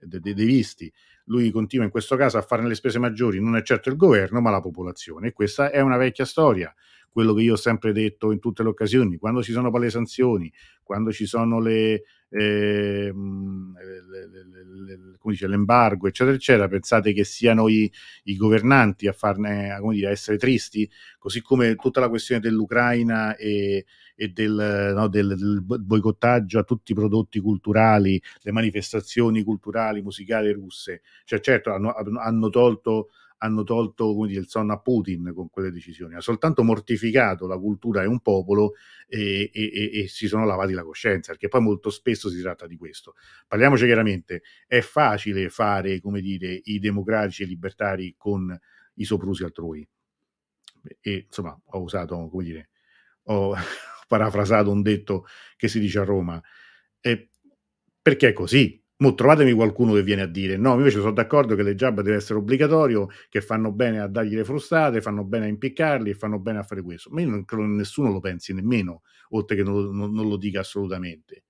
dei, 0.00 0.34
dei 0.34 0.46
visti. 0.46 0.92
Lui 1.26 1.50
continua 1.50 1.84
in 1.84 1.90
questo 1.90 2.16
caso 2.16 2.36
a 2.36 2.42
fare 2.42 2.66
le 2.66 2.74
spese 2.74 2.98
maggiori, 2.98 3.40
non 3.40 3.56
è 3.56 3.62
certo 3.62 3.88
il 3.88 3.96
governo, 3.96 4.40
ma 4.40 4.50
la 4.50 4.60
popolazione. 4.60 5.28
E 5.28 5.32
questa 5.32 5.70
è 5.70 5.80
una 5.80 5.96
vecchia 5.96 6.24
storia 6.24 6.74
quello 7.14 7.32
che 7.32 7.42
io 7.42 7.52
ho 7.52 7.56
sempre 7.56 7.92
detto 7.92 8.32
in 8.32 8.40
tutte 8.40 8.64
le 8.64 8.70
occasioni, 8.70 9.18
quando 9.18 9.40
ci 9.40 9.52
sono 9.52 9.70
le 9.70 9.88
sanzioni, 9.88 10.52
quando 10.82 11.12
ci 11.12 11.26
sono 11.26 11.60
le, 11.60 12.02
eh, 12.36 13.14
l'embargo, 15.46 16.08
eccetera, 16.08 16.36
eccetera, 16.36 16.68
pensate 16.68 17.12
che 17.12 17.24
siano 17.24 17.68
i, 17.68 17.90
i 18.24 18.36
governanti 18.36 19.06
a 19.06 19.12
farne, 19.12 19.70
a, 19.70 19.80
dire, 19.90 20.08
a 20.08 20.10
essere 20.10 20.36
tristi, 20.36 20.90
così 21.18 21.40
come 21.42 21.76
tutta 21.76 22.00
la 22.00 22.08
questione 22.08 22.40
dell'Ucraina 22.40 23.36
e, 23.36 23.86
e 24.16 24.28
del, 24.28 24.92
no, 24.94 25.08
del, 25.08 25.36
del, 25.36 25.62
boicottaggio 25.62 26.58
a 26.58 26.64
tutti 26.64 26.92
i 26.92 26.94
prodotti 26.94 27.38
culturali, 27.38 28.20
le 28.42 28.52
manifestazioni 28.52 29.42
culturali, 29.44 30.02
musicali 30.02 30.52
russe. 30.52 31.02
Cioè, 31.24 31.40
certo, 31.40 31.72
hanno, 31.72 31.92
hanno 31.92 32.50
tolto 32.50 33.10
hanno 33.44 33.62
tolto 33.62 34.24
dire, 34.26 34.40
il 34.40 34.48
sonno 34.48 34.72
a 34.72 34.80
Putin 34.80 35.32
con 35.34 35.50
quelle 35.50 35.70
decisioni, 35.70 36.14
ha 36.14 36.20
soltanto 36.20 36.62
mortificato 36.64 37.46
la 37.46 37.58
cultura 37.58 38.02
e 38.02 38.06
un 38.06 38.20
popolo 38.20 38.72
e, 39.06 39.50
e, 39.52 39.90
e, 39.92 40.08
si 40.08 40.26
sono 40.26 40.46
lavati 40.46 40.72
la 40.72 40.82
coscienza, 40.82 41.32
perché 41.32 41.48
poi 41.48 41.60
molto 41.60 41.90
spesso 41.90 42.30
si 42.30 42.40
tratta 42.40 42.66
di 42.66 42.76
questo. 42.76 43.14
Parliamoci 43.46 43.84
chiaramente, 43.84 44.42
è 44.66 44.80
facile 44.80 45.50
fare, 45.50 46.00
dire, 46.00 46.60
i 46.64 46.78
democratici 46.78 47.42
e 47.42 47.46
libertari 47.46 48.14
con 48.16 48.58
i 48.94 49.04
soprusi 49.04 49.44
altrui. 49.44 49.86
E 51.00 51.24
insomma, 51.26 51.58
ho 51.64 51.82
usato, 51.82 52.28
come 52.28 52.44
dire, 52.44 52.70
ho 53.24 53.54
parafrasato 54.08 54.70
un 54.70 54.80
detto 54.80 55.26
che 55.56 55.68
si 55.68 55.78
dice 55.78 55.98
a 55.98 56.04
Roma, 56.04 56.42
e 57.00 57.28
perché 58.00 58.28
è 58.28 58.32
così, 58.32 58.82
Mo 59.04 59.14
trovatemi 59.14 59.52
qualcuno 59.52 59.92
che 59.92 60.02
viene 60.02 60.22
a 60.22 60.26
dire 60.26 60.56
no, 60.56 60.74
invece 60.74 61.00
sono 61.00 61.12
d'accordo 61.12 61.54
che 61.54 61.62
le 61.62 61.74
jab 61.74 62.00
deve 62.00 62.16
essere 62.16 62.38
obbligatorio, 62.38 63.08
che 63.28 63.42
fanno 63.42 63.70
bene 63.70 64.00
a 64.00 64.08
dargli 64.08 64.34
le 64.34 64.44
frustate, 64.44 65.02
fanno 65.02 65.24
bene 65.24 65.44
a 65.44 65.48
impiccarli 65.48 66.08
e 66.08 66.14
fanno 66.14 66.38
bene 66.38 66.60
a 66.60 66.62
fare 66.62 66.80
questo. 66.80 67.10
Ma 67.10 67.20
io 67.20 67.28
non 67.28 67.44
credo 67.44 67.64
che 67.64 67.68
nessuno 67.68 68.10
lo 68.10 68.20
pensi 68.20 68.54
nemmeno 68.54 69.02
oltre 69.30 69.56
che 69.56 69.62
non, 69.62 69.94
non, 69.94 70.12
non 70.12 70.26
lo 70.26 70.38
dica 70.38 70.60
assolutamente. 70.60 71.44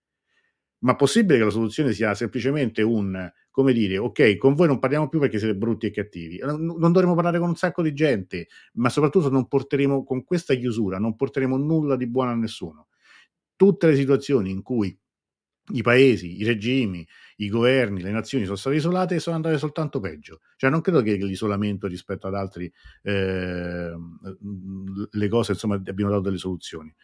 Ma 0.81 0.97
possibile 0.97 1.39
che 1.39 1.45
la 1.45 1.51
soluzione 1.51 1.93
sia 1.93 2.13
semplicemente 2.15 2.83
un, 2.83 3.31
come 3.51 3.73
dire, 3.73 3.99
ok, 3.99 4.37
con 4.37 4.55
voi 4.55 4.67
non 4.67 4.81
parliamo 4.81 5.09
più 5.09 5.21
perché 5.21 5.39
siete 5.39 5.55
brutti 5.55 5.87
e 5.87 5.91
cattivi, 5.91 6.41
non 6.43 6.93
dovremo 6.93 7.15
parlare 7.15 7.39
con 7.39 7.49
un 7.49 7.57
sacco 7.57 7.83
di 7.83 7.95
gente, 7.95 8.49
ma 8.75 8.91
soprattutto 8.91 9.31
non 9.31 9.47
porteremo, 9.47 10.03
con 10.05 10.25
questa 10.25 10.55
chiusura, 10.55 10.99
non 10.99 11.15
porteremo 11.15 11.57
nulla 11.57 11.97
di 11.97 12.07
buono 12.09 12.33
a 12.33 12.35
nessuno. 12.35 12.89
Tutte 13.57 13.87
le 13.87 13.97
situazioni 13.97 14.51
in 14.51 14.63
cui 14.63 14.95
i 15.73 15.83
paesi, 15.83 16.39
i 16.41 16.45
regimi, 16.45 17.07
i 17.37 17.49
governi, 17.49 18.01
le 18.03 18.11
nazioni 18.11 18.45
sono 18.45 18.57
state 18.57 18.77
isolate 18.77 19.17
e 19.17 19.19
sono 19.21 19.37
andate 19.37 19.59
soltanto 19.59 20.01
peggio. 20.01 20.41
Cioè 20.57 20.71
non 20.71 20.81
credo 20.81 21.03
che 21.03 21.15
l'isolamento 21.17 21.87
rispetto 21.87 22.27
ad 22.27 22.35
altri 22.35 22.71
eh, 23.03 23.93
le 25.11 25.29
cose 25.29 25.53
insomma 25.53 25.75
abbiano 25.77 26.11
dato 26.11 26.23
delle 26.23 26.39
soluzioni. 26.39 26.95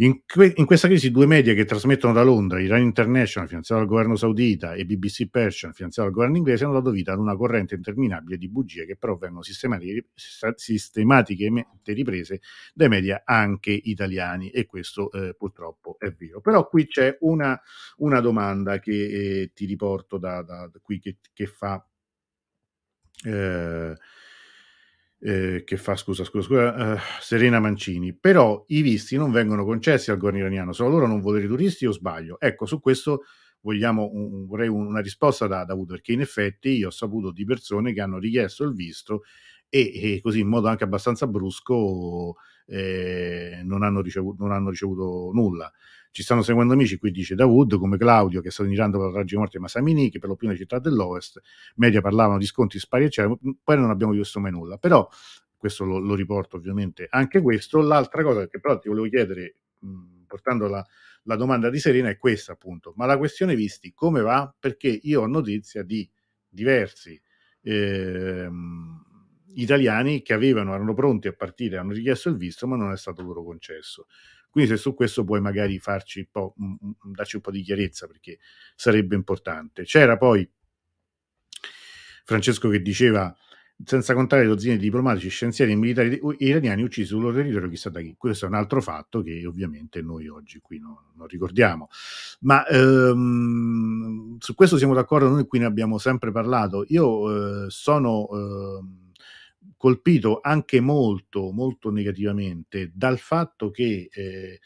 In, 0.00 0.20
que- 0.24 0.52
in, 0.54 0.64
questa 0.64 0.86
crisi 0.86 1.10
due 1.10 1.26
media 1.26 1.54
che 1.54 1.64
trasmettono 1.64 2.12
da 2.12 2.22
Londra, 2.22 2.60
Iran 2.60 2.82
International, 2.82 3.48
finanziato 3.48 3.80
dal 3.80 3.90
governo 3.90 4.14
saudita, 4.14 4.74
e 4.74 4.84
BBC 4.84 5.28
Persian, 5.28 5.72
finanziato 5.72 6.08
dal 6.08 6.16
governo 6.16 6.36
inglese, 6.36 6.62
hanno 6.62 6.74
dato 6.74 6.90
vita 6.90 7.12
ad 7.12 7.18
una 7.18 7.34
corrente 7.34 7.74
interminabile 7.74 8.36
di 8.36 8.48
bugie 8.48 8.86
che 8.86 8.96
però 8.96 9.16
vengono 9.16 9.42
sistematicamente 9.42 11.92
riprese 11.92 12.40
dai 12.74 12.88
media 12.88 13.22
anche 13.24 13.72
italiani 13.72 14.50
e 14.50 14.66
questo 14.66 15.10
eh, 15.10 15.34
purtroppo 15.36 15.96
è 15.98 16.12
vero. 16.12 16.40
Però 16.40 16.68
qui 16.68 16.86
c'è 16.86 17.16
una, 17.22 17.60
una 17.96 18.20
domanda 18.20 18.78
che 18.78 19.40
eh, 19.40 19.50
ti 19.52 19.64
riporto 19.64 20.16
da, 20.16 20.42
da, 20.42 20.70
da 20.72 20.78
qui 20.80 21.00
che, 21.00 21.16
che 21.32 21.46
fa... 21.46 21.84
Eh, 23.24 23.96
eh, 25.20 25.62
che 25.64 25.76
fa, 25.76 25.96
scusa, 25.96 26.24
scusa, 26.24 26.46
scusa 26.46 26.94
eh, 26.96 27.00
Serena 27.20 27.60
Mancini, 27.60 28.14
però 28.14 28.64
i 28.68 28.82
visti 28.82 29.16
non 29.16 29.30
vengono 29.30 29.64
concessi 29.64 30.10
al 30.10 30.16
governo 30.18 30.40
iraniano, 30.40 30.72
sono 30.72 30.90
loro 30.90 31.06
non 31.06 31.20
volere 31.20 31.46
turisti 31.46 31.86
o 31.86 31.92
sbaglio? 31.92 32.38
Ecco, 32.40 32.66
su 32.66 32.80
questo 32.80 33.22
vogliamo 33.60 34.08
un, 34.12 34.46
vorrei 34.46 34.68
una 34.68 35.00
risposta 35.00 35.46
da, 35.46 35.64
da 35.64 35.72
Avuto, 35.72 35.94
perché 35.94 36.12
in 36.12 36.20
effetti 36.20 36.70
io 36.70 36.88
ho 36.88 36.90
saputo 36.90 37.32
di 37.32 37.44
persone 37.44 37.92
che 37.92 38.00
hanno 38.00 38.18
richiesto 38.18 38.64
il 38.64 38.74
visto 38.74 39.22
e, 39.68 40.14
e 40.14 40.20
così 40.22 40.40
in 40.40 40.48
modo 40.48 40.68
anche 40.68 40.84
abbastanza 40.84 41.26
brusco 41.26 42.36
eh, 42.66 43.60
non, 43.64 43.82
hanno 43.82 44.00
ricevuto, 44.00 44.42
non 44.42 44.52
hanno 44.52 44.70
ricevuto 44.70 45.30
nulla. 45.32 45.70
Ci 46.10 46.22
stanno 46.22 46.42
seguendo 46.42 46.72
amici, 46.72 46.98
qui 46.98 47.10
dice 47.10 47.34
Dawood, 47.34 47.76
come 47.78 47.96
Claudio, 47.98 48.40
che 48.40 48.48
è 48.48 48.50
stato 48.50 48.68
per 48.70 49.00
la 49.00 49.10
tragica 49.12 49.38
morte 49.38 49.56
di 49.58 49.62
Masamini, 49.62 50.10
che 50.10 50.18
per 50.18 50.28
lo 50.28 50.36
più 50.36 50.46
nelle 50.48 50.58
città 50.58 50.78
dell'Ovest, 50.78 51.40
media 51.76 52.00
parlavano 52.00 52.38
di 52.38 52.46
sconti 52.46 52.78
spari, 52.78 53.04
eccetera, 53.04 53.36
poi 53.62 53.76
non 53.76 53.90
abbiamo 53.90 54.12
visto 54.12 54.40
mai 54.40 54.50
nulla. 54.50 54.78
Però, 54.78 55.08
questo 55.56 55.84
lo, 55.84 55.98
lo 55.98 56.14
riporto 56.14 56.56
ovviamente 56.56 57.06
anche 57.10 57.40
questo. 57.40 57.80
L'altra 57.80 58.22
cosa 58.22 58.46
che 58.48 58.60
però 58.60 58.78
ti 58.78 58.88
volevo 58.88 59.08
chiedere, 59.08 59.56
mh, 59.80 60.24
portando 60.26 60.66
la, 60.68 60.84
la 61.24 61.36
domanda 61.36 61.68
di 61.70 61.78
Serena, 61.78 62.08
è 62.08 62.16
questa 62.16 62.52
appunto. 62.52 62.92
Ma 62.96 63.06
la 63.06 63.18
questione 63.18 63.54
visti 63.54 63.92
come 63.92 64.20
va? 64.22 64.52
Perché 64.58 64.88
io 64.88 65.22
ho 65.22 65.26
notizia 65.26 65.82
di 65.82 66.08
diversi 66.48 67.20
eh, 67.62 68.48
italiani 69.54 70.22
che 70.22 70.32
avevano, 70.32 70.74
erano 70.74 70.94
pronti 70.94 71.28
a 71.28 71.32
partire, 71.32 71.78
hanno 71.78 71.92
richiesto 71.92 72.28
il 72.28 72.36
visto, 72.36 72.66
ma 72.66 72.76
non 72.76 72.92
è 72.92 72.96
stato 72.96 73.22
loro 73.22 73.42
concesso. 73.42 74.06
Quindi 74.58 74.74
se 74.74 74.82
su 74.82 74.92
questo 74.92 75.22
puoi 75.22 75.40
magari 75.40 75.78
farci 75.78 76.18
un 76.18 76.26
po', 76.32 76.54
darci 77.14 77.36
un 77.36 77.42
po' 77.42 77.52
di 77.52 77.62
chiarezza 77.62 78.08
perché 78.08 78.40
sarebbe 78.74 79.14
importante. 79.14 79.84
C'era 79.84 80.16
poi 80.16 80.50
Francesco 82.24 82.68
che 82.68 82.82
diceva 82.82 83.32
senza 83.84 84.14
contare 84.14 84.42
le 84.42 84.48
dozzine 84.48 84.74
di 84.74 84.80
diplomatici, 84.80 85.28
scienziati 85.28 85.70
e 85.70 85.76
militari 85.76 86.20
iraniani 86.38 86.82
uccisi 86.82 87.06
sul 87.06 87.22
loro 87.22 87.36
territorio 87.36 87.68
chissà 87.68 87.90
da 87.90 88.00
chi. 88.00 88.16
Questo 88.18 88.46
è 88.46 88.48
un 88.48 88.56
altro 88.56 88.82
fatto 88.82 89.22
che 89.22 89.46
ovviamente 89.46 90.02
noi 90.02 90.26
oggi 90.26 90.58
qui 90.58 90.80
no, 90.80 91.12
non 91.14 91.28
ricordiamo. 91.28 91.88
Ma 92.40 92.66
ehm, 92.66 94.38
su 94.40 94.56
questo 94.56 94.76
siamo 94.76 94.94
d'accordo, 94.94 95.28
noi 95.28 95.46
qui 95.46 95.60
ne 95.60 95.66
abbiamo 95.66 95.98
sempre 95.98 96.32
parlato. 96.32 96.84
Io 96.88 97.66
eh, 97.66 97.70
sono... 97.70 98.28
Eh, 98.32 99.06
colpito 99.78 100.40
anche 100.42 100.80
molto, 100.80 101.50
molto 101.52 101.90
negativamente 101.90 102.90
dal 102.92 103.18
fatto 103.18 103.70
che 103.70 104.10
eh, 104.12 104.60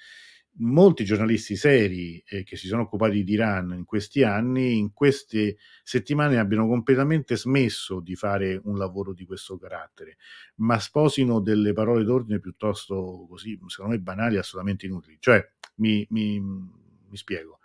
molti 0.57 1.05
giornalisti 1.05 1.55
seri 1.55 2.23
eh, 2.27 2.43
che 2.43 2.57
si 2.57 2.67
sono 2.67 2.83
occupati 2.83 3.23
di 3.23 3.33
Iran 3.33 3.73
in 3.75 3.85
questi 3.85 4.23
anni, 4.23 4.77
in 4.77 4.93
queste 4.93 5.59
settimane 5.83 6.39
abbiano 6.39 6.67
completamente 6.67 7.37
smesso 7.37 8.01
di 8.01 8.15
fare 8.17 8.61
un 8.65 8.77
lavoro 8.77 9.13
di 9.15 9.25
questo 9.25 9.57
carattere, 9.59 10.17
ma 10.57 10.79
sposino 10.79 11.41
delle 11.41 11.73
parole 11.73 12.05
d'ordine 12.05 12.41
piuttosto 12.41 13.27
così, 13.29 13.59
secondo 13.67 13.95
me, 13.95 14.01
banali, 14.01 14.37
assolutamente 14.37 14.87
inutili. 14.87 15.17
Cioè, 15.21 15.47
mi, 15.77 16.07
mi, 16.11 16.41
mi 16.41 17.17
spiego. 17.17 17.59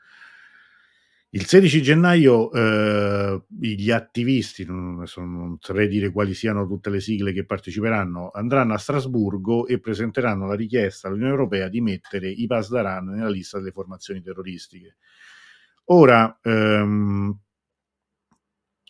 Il 1.32 1.46
16 1.46 1.82
gennaio 1.82 2.52
eh, 2.54 3.42
gli 3.60 3.92
attivisti, 3.92 4.64
non, 4.66 5.04
non, 5.16 5.58
saprei 5.60 5.90
dire 5.90 6.10
quali 6.10 6.34
siano 6.34 6.66
tutte 6.66 6.90
le 6.90 7.02
sigle 7.02 7.34
che 7.34 7.46
parteciperanno, 7.46 8.32
andranno 8.34 8.74
a 8.74 8.78
Strasburgo 8.78 9.68
e 9.68 9.80
presenteranno 9.80 10.48
la 10.48 10.56
richiesta 10.56 11.08
all'Unione 11.08 11.32
Europea 11.32 11.68
di 11.68 11.82
mettere 11.82 12.30
i 12.30 12.48
Pasdaran 12.48 13.08
nella 13.08 13.30
lista 13.30 13.58
delle 13.58 13.72
formazioni 13.72 14.22
terroristiche. 14.22 14.96
Ora, 15.90 16.40
ehm, 16.42 17.38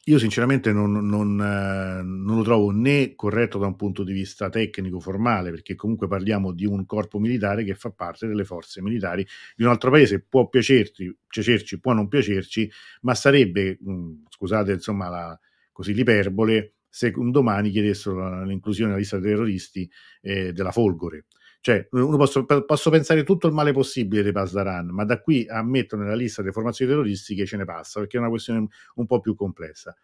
io 0.09 0.19
sinceramente 0.19 0.71
non, 0.71 1.05
non, 1.05 1.39
eh, 1.41 2.01
non, 2.01 2.37
lo 2.37 2.43
trovo 2.43 2.71
né 2.71 3.13
corretto 3.13 3.57
da 3.57 3.67
un 3.67 3.75
punto 3.75 4.03
di 4.03 4.13
vista 4.13 4.49
tecnico 4.49 5.01
formale, 5.01 5.49
perché 5.49 5.75
comunque 5.75 6.07
parliamo 6.07 6.53
di 6.53 6.65
un 6.65 6.85
corpo 6.85 7.19
militare 7.19 7.65
che 7.65 7.75
fa 7.75 7.91
parte 7.91 8.25
delle 8.25 8.45
forze 8.45 8.81
militari 8.81 9.27
di 9.55 9.63
un 9.63 9.69
altro 9.69 9.91
paese. 9.91 10.21
Può 10.21 10.47
piacerti, 10.47 11.13
piacerci, 11.27 11.79
può 11.81 11.91
non 11.91 12.07
piacerci, 12.07 12.71
ma 13.01 13.15
sarebbe, 13.15 13.79
mm, 13.85 14.23
scusate 14.29 14.71
insomma 14.71 15.09
la, 15.09 15.39
così 15.73 15.93
l'iperbole, 15.93 16.75
se 16.87 17.11
un 17.15 17.29
domani 17.29 17.69
chiedessero 17.69 18.45
l'inclusione 18.45 18.91
nella 18.91 19.01
lista 19.01 19.19
dei 19.19 19.31
terroristi 19.31 19.91
eh, 20.21 20.53
della 20.53 20.71
Folgore. 20.71 21.25
Cioè, 21.59 21.87
uno 21.91 22.17
posso, 22.17 22.45
posso, 22.45 22.89
pensare 22.89 23.23
tutto 23.23 23.47
il 23.47 23.53
male 23.53 23.73
possibile 23.73 24.23
dei 24.23 24.31
Pasdaran, 24.31 24.87
ma 24.87 25.03
da 25.03 25.19
qui 25.21 25.45
a 25.47 25.61
mettere 25.63 26.03
nella 26.03 26.15
lista 26.15 26.41
delle 26.41 26.53
formazioni 26.53 26.91
terroristiche 26.91 27.45
ce 27.45 27.57
ne 27.57 27.65
passa, 27.65 27.99
perché 27.99 28.17
è 28.17 28.19
una 28.19 28.29
questione 28.29 28.67
un 28.95 29.05
po' 29.05 29.19
più 29.19 29.35
complessa. 29.35 29.95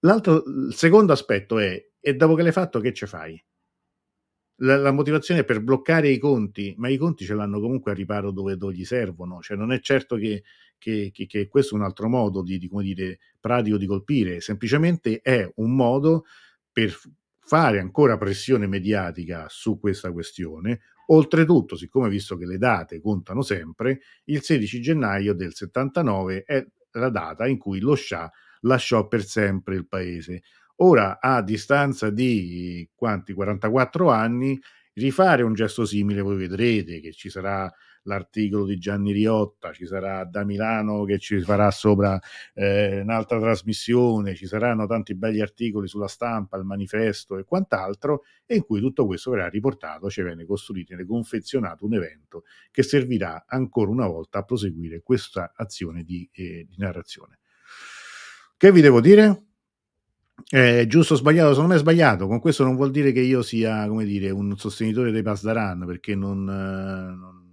L'altro, 0.00 0.44
il 0.46 0.74
secondo 0.74 1.12
aspetto 1.12 1.58
è, 1.58 1.90
e 2.00 2.14
dopo 2.14 2.34
che 2.34 2.42
l'hai 2.42 2.52
fatto, 2.52 2.80
che 2.80 2.92
ce 2.92 3.06
fai? 3.06 3.42
La, 4.58 4.76
la, 4.76 4.92
motivazione 4.92 5.40
è 5.40 5.44
per 5.44 5.60
bloccare 5.60 6.08
i 6.10 6.18
conti, 6.18 6.74
ma 6.76 6.88
i 6.88 6.96
conti 6.96 7.24
ce 7.24 7.34
l'hanno 7.34 7.58
comunque 7.60 7.90
a 7.90 7.94
riparo 7.94 8.30
dove, 8.30 8.56
dove 8.56 8.74
gli 8.74 8.84
servono, 8.84 9.40
cioè 9.40 9.56
non 9.56 9.72
è 9.72 9.80
certo 9.80 10.16
che, 10.16 10.44
che, 10.78 11.10
che, 11.12 11.26
che 11.26 11.48
questo 11.48 11.74
è 11.74 11.78
un 11.78 11.84
altro 11.84 12.08
modo 12.08 12.42
di, 12.42 12.58
di, 12.58 12.68
dire, 12.82 13.18
pratico 13.40 13.76
di 13.76 13.86
colpire, 13.86 14.40
semplicemente 14.40 15.20
è 15.22 15.50
un 15.56 15.74
modo 15.74 16.24
per 16.70 16.96
fare 17.44 17.78
ancora 17.78 18.16
pressione 18.16 18.66
mediatica 18.66 19.46
su 19.48 19.78
questa 19.78 20.12
questione, 20.12 20.80
Oltretutto, 21.06 21.76
siccome 21.76 22.08
visto 22.08 22.36
che 22.36 22.46
le 22.46 22.56
date 22.56 23.00
contano 23.00 23.42
sempre, 23.42 24.00
il 24.24 24.42
16 24.42 24.80
gennaio 24.80 25.34
del 25.34 25.54
79 25.54 26.44
è 26.44 26.64
la 26.92 27.10
data 27.10 27.46
in 27.46 27.58
cui 27.58 27.80
lo 27.80 27.94
Shah 27.94 28.30
lasciò 28.60 29.06
per 29.06 29.24
sempre 29.24 29.74
il 29.74 29.86
paese. 29.86 30.42
Ora, 30.76 31.20
a 31.20 31.42
distanza 31.42 32.10
di 32.10 32.88
quanti 32.94 33.34
44 33.34 34.10
anni, 34.10 34.58
rifare 34.94 35.42
un 35.42 35.52
gesto 35.52 35.84
simile, 35.84 36.22
voi 36.22 36.36
vedrete 36.36 37.00
che 37.00 37.12
ci 37.12 37.28
sarà 37.28 37.70
l'articolo 38.04 38.64
di 38.64 38.78
Gianni 38.78 39.12
Riotta, 39.12 39.72
ci 39.72 39.86
sarà 39.86 40.24
da 40.24 40.44
Milano 40.44 41.04
che 41.04 41.18
ci 41.18 41.40
farà 41.40 41.70
sopra 41.70 42.18
eh, 42.54 43.00
un'altra 43.00 43.38
trasmissione, 43.38 44.34
ci 44.34 44.46
saranno 44.46 44.86
tanti 44.86 45.14
belli 45.14 45.40
articoli 45.40 45.88
sulla 45.88 46.08
stampa, 46.08 46.56
il 46.56 46.64
manifesto 46.64 47.36
e 47.36 47.44
quant'altro, 47.44 48.22
e 48.46 48.56
in 48.56 48.64
cui 48.64 48.80
tutto 48.80 49.06
questo 49.06 49.30
verrà 49.30 49.48
riportato, 49.48 50.08
ci 50.08 50.22
viene 50.22 50.44
costruito, 50.44 50.94
viene 50.94 51.08
confezionato 51.08 51.84
un 51.84 51.94
evento 51.94 52.44
che 52.70 52.82
servirà 52.82 53.44
ancora 53.46 53.90
una 53.90 54.06
volta 54.06 54.38
a 54.38 54.42
proseguire 54.42 55.02
questa 55.02 55.52
azione 55.54 56.02
di, 56.02 56.28
eh, 56.32 56.66
di 56.68 56.74
narrazione. 56.78 57.38
Che 58.56 58.72
vi 58.72 58.80
devo 58.80 59.00
dire? 59.00 59.42
Eh, 60.50 60.86
giusto 60.88 61.14
o 61.14 61.16
sbagliato? 61.16 61.50
Secondo 61.50 61.72
me 61.72 61.76
è 61.76 61.80
sbagliato. 61.80 62.26
Con 62.26 62.40
questo 62.40 62.64
non 62.64 62.76
vuol 62.76 62.90
dire 62.90 63.12
che 63.12 63.20
io 63.20 63.42
sia, 63.42 63.86
come 63.88 64.04
dire, 64.04 64.30
un 64.30 64.56
sostenitore 64.56 65.10
dei 65.10 65.22
Pasdaran, 65.22 65.84
perché 65.86 66.14
non, 66.14 66.48
eh, 66.48 67.14
non 67.14 67.43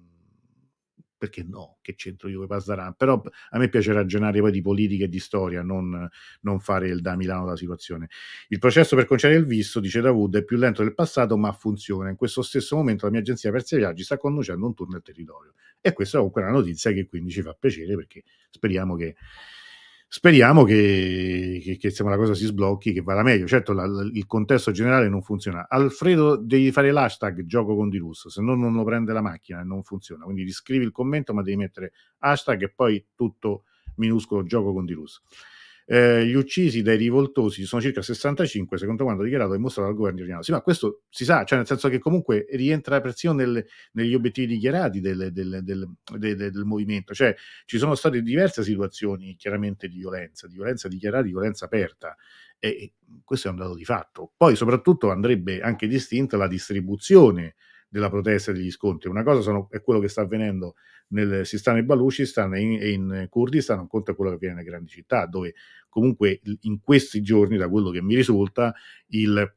perché 1.22 1.44
no, 1.44 1.78
che 1.84 1.94
c'entro 1.94 2.30
io 2.30 2.42
i 2.42 2.48
Pasdaran, 2.48 2.96
però 2.96 3.22
a 3.52 3.60
me 3.60 3.70
piace 3.70 3.94
ragionare 3.94 4.40
poi 4.40 4.50
di 4.50 4.60
politica 4.60 5.04
e 5.04 5.08
di 5.08 5.20
storia, 5.20 5.62
non, 5.62 6.10
non 6.40 6.60
fare 6.60 6.88
il 6.88 7.00
da 7.00 7.16
Milano 7.16 7.44
della 7.44 7.58
situazione. 7.58 8.10
Il 8.48 8.58
processo 8.58 8.96
per 8.96 9.06
concedere 9.06 9.40
il 9.40 9.46
visto, 9.46 9.80
dice 9.80 10.02
Davud, 10.02 10.36
è 10.36 10.44
più 10.44 10.58
lento 10.58 10.82
del 10.82 10.96
passato, 10.96 11.38
ma 11.38 11.52
funziona. 11.52 12.10
In 12.10 12.16
questo 12.16 12.42
stesso 12.42 12.76
momento 12.76 13.06
la 13.06 13.12
mia 13.12 13.20
agenzia 13.20 13.52
Persia 13.52 13.78
Viaggi 13.78 14.02
sta 14.02 14.18
conducendo 14.18 14.66
un 14.66 14.74
tour 14.74 14.90
nel 14.90 15.04
territorio. 15.04 15.54
E 15.80 15.94
questa 15.94 16.16
è 16.16 16.18
comunque 16.18 16.42
una 16.42 16.54
notizia 16.54 16.92
che 16.92 17.06
quindi 17.06 17.30
ci 17.30 17.44
fa 17.44 17.54
piacere 17.54 17.96
perché 17.96 18.24
speriamo 18.50 18.96
che 18.96 19.16
speriamo 20.14 20.66
che, 20.66 21.62
che, 21.64 21.78
che 21.78 22.04
la 22.04 22.18
cosa 22.18 22.34
si 22.34 22.46
sblocchi, 22.46 22.92
che 22.92 23.02
vada 23.02 23.24
meglio. 23.24 23.48
Certo, 23.48 23.72
la, 23.72 23.86
il 23.86 24.26
contesto 24.28 24.72
generale 24.72 25.08
non 25.08 25.22
funziona. 25.22 25.68
Alfredo, 25.70 26.36
devi 26.36 26.70
fare 26.74 26.92
l'hashtag 26.92 27.46
gioco 27.46 27.78
con 27.78 27.88
Dilus, 27.88 28.28
se 28.28 28.42
no 28.42 28.54
non 28.56 28.74
lo 28.74 28.84
prende 28.84 29.14
la 29.14 29.22
macchina 29.22 29.62
e 29.62 29.64
non 29.64 29.84
funziona. 29.84 30.26
Quindi 30.26 30.44
riscrivi 30.44 30.84
il 30.84 30.92
commento, 30.92 31.34
ma 31.34 31.42
devi 31.42 31.56
mettere 31.56 31.94
hashtag 32.20 32.64
e 32.64 32.74
poi 32.76 33.06
tutto 33.16 33.64
minuscolo 33.96 34.44
gioco 34.44 34.74
con 34.74 34.84
Dilus. 34.84 35.22
Eh, 35.94 36.26
gli 36.26 36.36
uccisi 36.36 36.82
dai 36.82 36.96
rivoltosi 36.96 37.66
sono 37.66 37.82
circa 37.82 38.02
65, 38.02 38.78
secondo 38.78 39.04
quanto 39.04 39.24
dichiarato 39.24 39.56
e 39.56 39.58
mostrato 39.58 39.90
dal 39.90 39.98
governo 39.98 40.20
iraniano. 40.20 40.42
Sì, 40.42 40.54
ma 40.54 40.62
questo 40.62 41.02
si 41.10 41.26
sa, 41.26 41.44
cioè 41.44 41.58
nel 41.58 41.68
senso 41.68 41.90
che 41.90 42.00
comunque 42.00 42.46
rientra 42.52 43.02
persino 43.02 43.34
nel, 43.34 43.62
negli 43.92 44.14
obiettivi 44.14 44.54
dichiarati 44.54 45.02
del, 45.02 45.34
del, 45.34 45.60
del, 45.62 45.86
del, 46.18 46.64
movimento, 46.64 47.14
cioè 47.14 47.36
ci 47.66 47.78
sono 47.78 47.96
state 47.96 48.22
diverse 48.22 48.64
situazioni 48.64 49.36
chiaramente 49.36 49.90
di 49.90 49.98
violenza, 49.98 50.48
di 50.48 50.54
violenza 50.54 50.88
dichiarata, 50.88 51.24
di 51.24 51.32
violenza 51.32 51.66
aperta. 51.66 52.16
E 52.58 52.94
questo 53.26 53.50
è 53.50 53.52
un 53.52 53.58
dato 53.58 53.76
di 53.76 53.84
fatto. 53.84 54.32
Poi, 54.38 54.56
soprattutto, 54.56 55.12
andrebbe 55.12 55.60
anche 55.60 55.88
distinta 55.88 56.38
la 56.38 56.48
distribuzione 56.48 57.56
della 57.90 58.10
protesta 58.10 58.52
e 58.52 58.54
degli 58.54 58.72
scontri. 58.72 59.10
Una 59.10 59.24
cosa 59.24 59.42
sono, 59.42 59.68
è 59.70 59.82
quello 59.82 60.00
che 60.00 60.08
sta 60.08 60.22
avvenendo 60.22 60.76
nel 61.12 61.46
Sistan 61.46 61.78
e 61.78 61.84
Baluchistan 61.84 62.54
e 62.56 62.62
in, 62.62 62.72
in 62.82 63.28
Kurdistan, 63.30 63.80
un 63.80 63.88
conto 63.88 64.12
è 64.12 64.16
quello 64.16 64.32
che 64.32 64.36
avviene 64.38 64.56
nelle 64.56 64.68
grandi 64.68 64.90
città, 64.90 65.26
dove 65.26 65.54
comunque 65.90 66.42
in 66.62 66.82
questi 66.82 67.22
giorni, 67.22 67.58
da 67.58 67.70
quello 67.70 67.90
che 67.90 68.02
mi 68.02 68.16
risulta, 68.16 68.74
il 69.08 69.56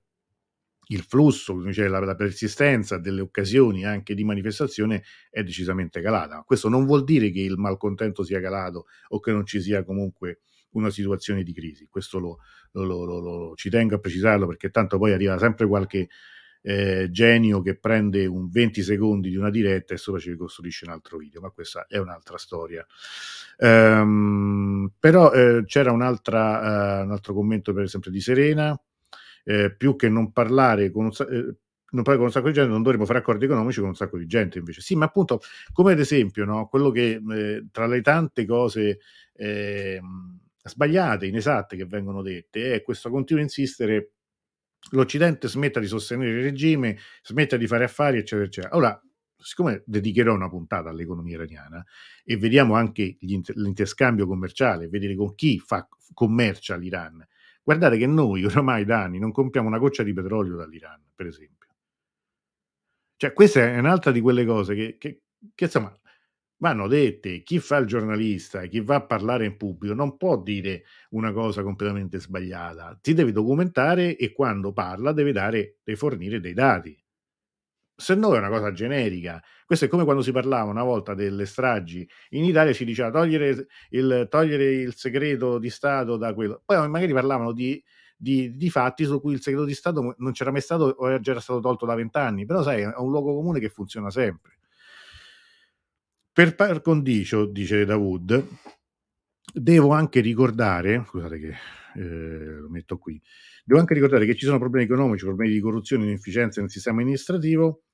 il 0.89 1.03
flusso, 1.03 1.73
cioè 1.73 1.89
la, 1.89 1.99
la, 2.01 2.15
persistenza 2.15 2.99
delle 2.99 3.23
occasioni 3.23 3.87
anche 3.87 4.15
di 4.15 4.25
manifestazione 4.25 5.03
è 5.31 5.43
decisamente 5.43 6.03
calata. 6.03 6.43
Questo 6.47 6.69
non 6.69 6.85
vuol 6.85 7.05
dire 7.05 7.31
che 7.31 7.41
il 7.41 7.57
malcontento 7.57 8.23
sia 8.23 8.41
calato 8.41 8.87
o 9.09 9.21
che 9.21 9.33
non 9.33 9.47
ci 9.47 9.63
sia 9.63 9.83
comunque 9.85 10.41
una 10.73 10.91
situazione 10.91 11.43
di 11.43 11.53
crisi. 11.53 11.87
Questo 11.89 12.19
lo, 12.19 12.39
lo, 12.73 13.05
lo, 13.05 13.53
ci 13.55 13.71
tengo 13.71 13.95
a 13.95 13.99
precisarlo 13.99 14.47
perché 14.47 14.71
tanto 14.71 14.99
poi 14.99 15.13
arriva 15.13 15.39
sempre 15.39 15.67
qualche 15.67 16.09
eh, 16.67 17.11
genio 17.11 17.61
che 17.61 17.77
prende 17.77 18.25
un 18.25 18.49
20 18.49 18.83
secondi 18.83 19.29
di 19.29 19.37
una 19.37 19.51
diretta 19.51 19.93
e 19.93 19.99
sopra 19.99 20.19
ci 20.19 20.31
ricostruisce 20.31 20.87
un 20.87 20.93
altro 20.93 21.19
video, 21.19 21.43
ma 21.43 21.51
questa 21.51 21.87
è 21.87 21.99
un'altra 21.99 22.39
storia. 22.39 22.87
Um, 23.59 24.91
però 24.99 25.31
eh, 25.33 25.65
c'era 25.67 25.93
un'altra, 25.93 27.03
uh, 27.03 27.05
un 27.05 27.11
altro 27.11 27.35
commento 27.35 27.75
per 27.75 27.85
esempio 27.85 28.11
di 28.11 28.21
Serena, 28.21 28.81
eh, 29.45 29.75
più 29.77 29.95
che 29.95 30.09
non 30.09 30.33
parlare 30.33 30.91
con 30.91 31.05
un, 31.05 31.11
eh, 31.11 31.55
non 31.91 32.03
parlare 32.03 32.17
con 32.17 32.25
un 32.25 32.33
sacco 32.33 32.47
di 32.47 32.55
gente, 32.55 32.71
non 32.71 32.83
dovremmo 32.83 33.05
fare 33.05 33.19
accordi 33.19 33.45
economici 33.45 33.81
con 33.81 33.91
un 33.91 33.95
sacco 33.95 34.17
di 34.17 34.27
gente 34.27 34.59
invece. 34.59 34.81
Sì, 34.81 34.97
ma 34.97 35.05
appunto, 35.05 35.41
come 35.71 35.93
ad 35.93 35.99
esempio, 36.01 36.47
no, 36.47 36.67
quello 36.69 36.91
che 36.91 37.21
eh, 37.31 37.67
tra 37.71 37.87
le 37.87 38.01
tante 38.01 38.47
cose 38.47 39.01
eh, 39.35 40.01
sbagliate, 40.63 41.27
inesatte 41.27 41.77
che 41.77 41.85
vengono 41.85 42.23
dette, 42.23 42.73
è 42.73 42.83
questo 42.83 43.11
continuo 43.11 43.43
insistere 43.43 44.14
l'Occidente 44.91 45.49
smetta 45.49 45.81
di 45.81 45.87
sostenere 45.87 46.31
il 46.31 46.43
regime, 46.43 46.99
smetta 47.23 47.57
di 47.57 47.67
fare 47.67 47.85
affari, 47.85 48.19
eccetera, 48.19 48.47
eccetera. 48.47 48.77
Ora, 48.77 49.03
siccome 49.37 49.83
dedicherò 49.87 50.35
una 50.35 50.49
puntata 50.49 50.89
all'economia 50.91 51.37
iraniana 51.37 51.85
e 52.25 52.37
vediamo 52.37 52.75
anche 52.75 53.17
inter- 53.21 53.57
l'interscambio 53.57 54.27
commerciale, 54.27 54.89
vedere 54.89 55.15
con 55.15 55.35
chi 55.35 55.59
fa, 55.59 55.87
commercia 56.13 56.77
l'Iran, 56.77 57.27
guardate 57.63 57.99
che 57.99 58.07
noi 58.07 58.45
oramai 58.47 58.85
da 58.85 59.03
anni 59.03 59.19
non 59.19 59.33
compriamo 59.33 59.69
una 59.69 59.79
goccia 59.79 60.03
di 60.03 60.13
petrolio 60.13 60.57
dall'Iran, 60.57 61.03
per 61.15 61.27
esempio. 61.27 61.69
Cioè, 63.17 63.33
questa 63.33 63.61
è 63.61 63.79
un'altra 63.79 64.11
di 64.11 64.21
quelle 64.21 64.45
cose 64.45 64.75
che, 64.75 64.97
che, 64.99 65.23
che 65.55 65.65
insomma, 65.65 65.97
vanno 66.65 66.89
dette. 66.89 67.43
Chi 67.43 67.59
fa 67.59 67.77
il 67.77 67.87
giornalista, 67.87 68.65
chi 68.65 68.81
va 68.81 68.97
a 68.97 69.05
parlare 69.05 69.45
in 69.45 69.59
pubblico, 69.59 69.93
non 69.93 70.17
può 70.17 70.41
dire 70.41 70.85
una 71.11 71.31
cosa 71.31 71.63
completamente 71.63 72.19
sbagliata. 72.19 72.99
Si 73.03 73.13
deve 73.13 73.33
documentare 73.33 74.17
e 74.17 74.33
quando 74.33 74.73
parla 74.73 75.13
deve, 75.13 75.33
dare, 75.33 75.77
deve 75.85 75.99
fornire 75.99 76.41
dei 76.41 76.55
dati. 76.55 76.99
Se 77.97 78.15
no 78.15 78.35
è 78.35 78.39
una 78.39 78.49
cosa 78.49 78.73
generica. 78.73 79.43
Questo 79.67 79.85
è 79.85 79.89
come 79.89 80.05
quando 80.05 80.23
si 80.23 80.33
parlava 80.33 80.71
una 80.71 80.83
volta 80.83 81.13
delle 81.15 81.45
stragi. 81.45 82.09
In 82.31 82.45
Italia 82.45 82.73
si 82.73 82.85
diceva 82.87 83.11
togliere 83.11 83.67
il, 83.91 84.27
togliere 84.31 84.65
il 84.73 84.95
segreto 84.95 85.59
di 85.59 85.69
Stato 85.69 86.17
da 86.17 86.33
quello. 86.33 86.63
Poi 86.65 86.89
magari 86.89 87.13
parlavano 87.13 87.53
di, 87.53 87.83
di, 88.17 88.57
di, 88.57 88.71
fatti 88.71 89.05
su 89.05 89.21
cui 89.21 89.35
il 89.35 89.43
segreto 89.43 89.67
di 89.67 89.75
Stato 89.75 90.15
non 90.17 90.33
c'era 90.33 90.51
mai 90.51 90.63
stato 90.63 90.85
o 90.97 91.11
era 91.11 91.41
stato 91.41 91.61
tolto 91.61 91.85
da 91.85 91.95
vent'anni. 91.95 92.47
Però 92.47 92.63
sai, 92.63 92.81
è 92.83 92.95
un 92.97 93.11
luogo 93.11 93.35
comune 93.35 93.61
che 93.61 93.69
funziona 93.69 94.11
sempre. 94.11 94.54
Per 96.35 96.57
par 96.57 96.81
condicio, 96.81 97.47
dice 97.47 97.85
Dawood, 97.85 98.45
devo 99.53 99.93
anche 99.93 100.19
ricordare, 100.19 101.05
scusate 101.07 101.39
che 101.39 101.55
eh, 101.95 102.59
lo 102.59 102.69
metto 102.69 102.99
qui, 102.99 103.23
devo 103.65 103.79
anche 103.79 103.95
ricordare 103.95 104.27
che 104.27 104.35
ci 104.35 104.45
sono 104.45 104.59
problemi 104.59 104.85
economici, 104.85 105.25
problemi 105.25 105.53
di 105.53 105.61
corruzione 105.61 106.07
inefficienza 106.07 106.61
nel 106.61 106.71
sistema 106.71 107.01
amministrativo, 107.01 107.85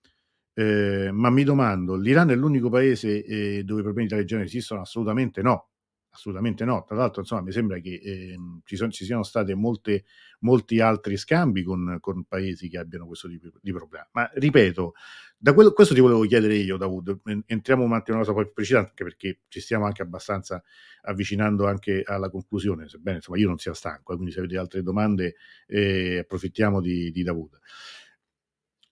eh, 0.55 1.11
ma 1.12 1.28
mi 1.28 1.45
domando, 1.45 1.97
l'Iran 1.97 2.30
è 2.30 2.34
l'unico 2.34 2.70
paese 2.70 3.22
eh, 3.22 3.62
dove 3.62 3.80
i 3.80 3.84
problemi 3.84 4.09
di 4.09 4.14
tale 4.14 4.24
genere 4.24 4.47
esistono? 4.47 4.80
Assolutamente 4.80 5.43
no 5.43 5.68
assolutamente 6.11 6.64
no. 6.64 6.84
Tra 6.86 6.96
l'altro, 6.96 7.20
insomma, 7.20 7.42
mi 7.42 7.52
sembra 7.52 7.78
che 7.78 8.00
eh, 8.02 8.38
ci, 8.64 8.76
son, 8.76 8.90
ci, 8.90 9.04
siano 9.04 9.22
stati 9.22 9.54
molti 9.54 10.80
altri 10.80 11.16
scambi 11.16 11.62
con, 11.62 11.98
con, 12.00 12.24
paesi 12.24 12.68
che 12.68 12.78
abbiano 12.78 13.06
questo 13.06 13.28
tipo 13.28 13.50
di 13.61 13.72
problema. 13.72 14.08
Ma 14.12 14.30
ripeto, 14.34 14.94
da 15.36 15.54
quello, 15.54 15.72
questo 15.72 15.94
ti 15.94 16.00
volevo 16.00 16.22
chiedere 16.22 16.54
io, 16.54 16.76
Davud. 16.76 17.20
Entriamo 17.46 17.82
un 17.82 17.92
attimo 17.92 18.18
in 18.18 18.22
una 18.22 18.32
cosa 18.32 18.32
poi 18.32 18.52
precisa, 18.52 18.80
anche 18.80 19.04
perché 19.04 19.40
ci 19.48 19.61
stiamo 19.61 19.86
anche 19.86 20.02
abbastanza 20.02 20.62
avvicinando 21.02 21.66
anche 21.66 22.02
alla 22.04 22.28
conclusione, 22.28 22.88
sebbene 22.88 23.16
insomma 23.16 23.38
io 23.38 23.48
non 23.48 23.58
sia 23.58 23.72
stanco, 23.72 24.12
eh, 24.12 24.16
quindi 24.16 24.32
se 24.32 24.40
avete 24.40 24.58
altre 24.58 24.82
domande 24.82 25.36
eh, 25.66 26.18
approfittiamo 26.18 26.80
di, 26.80 27.11
di 27.11 27.22
Davud. 27.22 27.58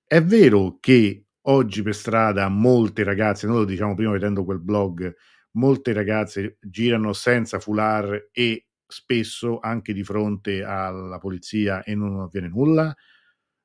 È 0.07 0.23
vero 0.23 0.79
che 0.81 1.25
oggi 1.43 1.83
per 1.83 1.95
strada 1.95 2.49
molte 2.49 3.05
ragazze, 3.05 3.47
noi 3.47 3.59
lo 3.59 3.65
diciamo 3.65 3.95
prima 3.95 4.13
vedendo 4.13 4.45
quel 4.45 4.61
blog, 4.61 5.15
molte 5.59 5.93
ragazze 5.93 6.57
girano 6.61 7.13
senza 7.13 7.59
foulard 7.59 8.31
e 8.33 8.67
spesso 8.87 9.59
anche 9.61 9.93
di 9.93 10.03
fronte 10.03 10.63
alla 10.63 11.19
polizia 11.19 11.83
e 11.83 11.95
non 11.95 12.21
avviene 12.21 12.49
nulla. 12.49 12.95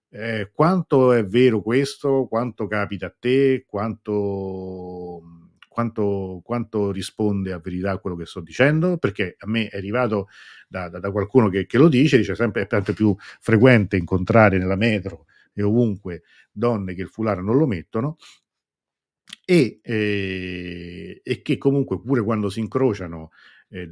Eh, 0.09 0.51
quanto 0.53 1.13
è 1.13 1.25
vero 1.25 1.61
questo? 1.61 2.27
Quanto 2.27 2.67
capita 2.67 3.07
a 3.07 3.15
te? 3.17 3.63
Quanto, 3.65 5.21
quanto, 5.67 6.41
quanto, 6.43 6.91
risponde 6.91 7.53
a 7.53 7.59
verità 7.59 7.97
quello 7.99 8.15
che 8.15 8.25
sto 8.25 8.41
dicendo? 8.41 8.97
Perché 8.97 9.35
a 9.39 9.47
me 9.47 9.67
è 9.69 9.77
arrivato 9.77 10.27
da, 10.67 10.89
da, 10.89 10.99
da 10.99 11.11
qualcuno 11.11 11.49
che, 11.49 11.65
che, 11.65 11.77
lo 11.77 11.87
dice, 11.87 12.17
dice 12.17 12.35
sempre 12.35 12.63
è 12.63 12.67
tanto 12.67 12.93
più 12.93 13.15
frequente 13.17 13.97
incontrare 13.97 14.57
nella 14.57 14.75
metro 14.75 15.25
e 15.53 15.63
ovunque 15.63 16.23
donne 16.51 16.93
che 16.95 17.01
il 17.01 17.09
foulard 17.09 17.41
non 17.43 17.57
lo 17.57 17.67
mettono 17.67 18.17
e, 19.45 19.79
eh, 19.81 21.21
e 21.23 21.41
che 21.41 21.57
comunque 21.57 21.99
pure 22.01 22.23
quando 22.23 22.49
si 22.49 22.59
incrociano 22.59 23.31
eh, 23.73 23.89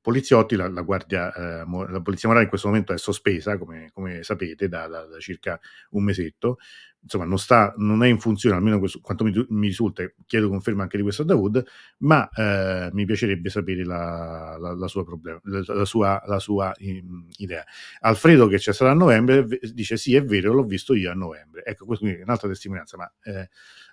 poliziotti, 0.00 0.56
la, 0.56 0.68
la, 0.68 0.82
guardia, 0.82 1.32
eh, 1.32 1.64
la 1.64 2.00
polizia 2.02 2.28
morale 2.28 2.44
in 2.44 2.50
questo 2.50 2.66
momento 2.66 2.92
è 2.92 2.98
sospesa, 2.98 3.56
come, 3.56 3.90
come 3.92 4.24
sapete, 4.24 4.68
da, 4.68 4.88
da, 4.88 5.06
da, 5.06 5.18
circa 5.20 5.58
un 5.90 6.02
mesetto. 6.02 6.58
Insomma, 7.06 7.24
non, 7.24 7.38
sta, 7.38 7.72
non 7.76 8.02
è 8.02 8.08
in 8.08 8.18
funzione, 8.18 8.56
almeno 8.56 8.80
questo, 8.80 8.98
quanto 9.00 9.22
mi, 9.22 9.32
mi, 9.50 9.68
risulta, 9.68 10.04
chiedo 10.26 10.48
conferma 10.48 10.82
anche 10.82 10.96
di 10.96 11.04
questo 11.04 11.22
a 11.22 11.24
Dawood, 11.24 11.64
ma 11.98 12.28
eh, 12.30 12.90
mi 12.92 13.04
piacerebbe 13.04 13.48
sapere 13.48 13.84
la, 13.84 14.56
la, 14.58 14.88
sua, 14.88 15.04
problema, 15.04 15.40
sua, 15.84 16.20
sua 16.38 16.74
in, 16.78 17.28
idea. 17.36 17.64
Alfredo, 18.00 18.48
che 18.48 18.56
c'è 18.56 18.72
stato 18.72 18.90
a 18.90 18.94
novembre, 18.94 19.46
dice: 19.72 19.96
Sì, 19.96 20.16
è 20.16 20.24
vero, 20.24 20.52
l'ho 20.52 20.64
visto 20.64 20.94
io 20.94 21.12
a 21.12 21.14
novembre. 21.14 21.64
Ecco, 21.64 21.86
questa 21.86 22.08
è 22.08 22.22
un'altra 22.22 22.48
testimonianza, 22.48 22.96
ma 22.96 23.12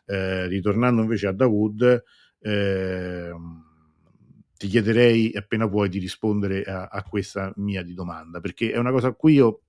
eh, 0.05 0.47
ritornando 0.47 1.01
invece 1.01 1.27
a 1.27 1.31
Dawood, 1.31 2.03
eh, 2.39 3.31
ti 4.57 4.67
chiederei 4.67 5.33
appena 5.35 5.67
puoi 5.67 5.89
di 5.89 5.99
rispondere 5.99 6.63
a, 6.63 6.85
a, 6.85 7.03
questa 7.03 7.51
mia 7.57 7.83
di 7.83 7.93
domanda, 7.93 8.39
perché 8.39 8.71
è 8.71 8.77
una 8.77 8.91
cosa 8.91 9.09
a 9.09 9.13
cui 9.13 9.33
io 9.33 9.63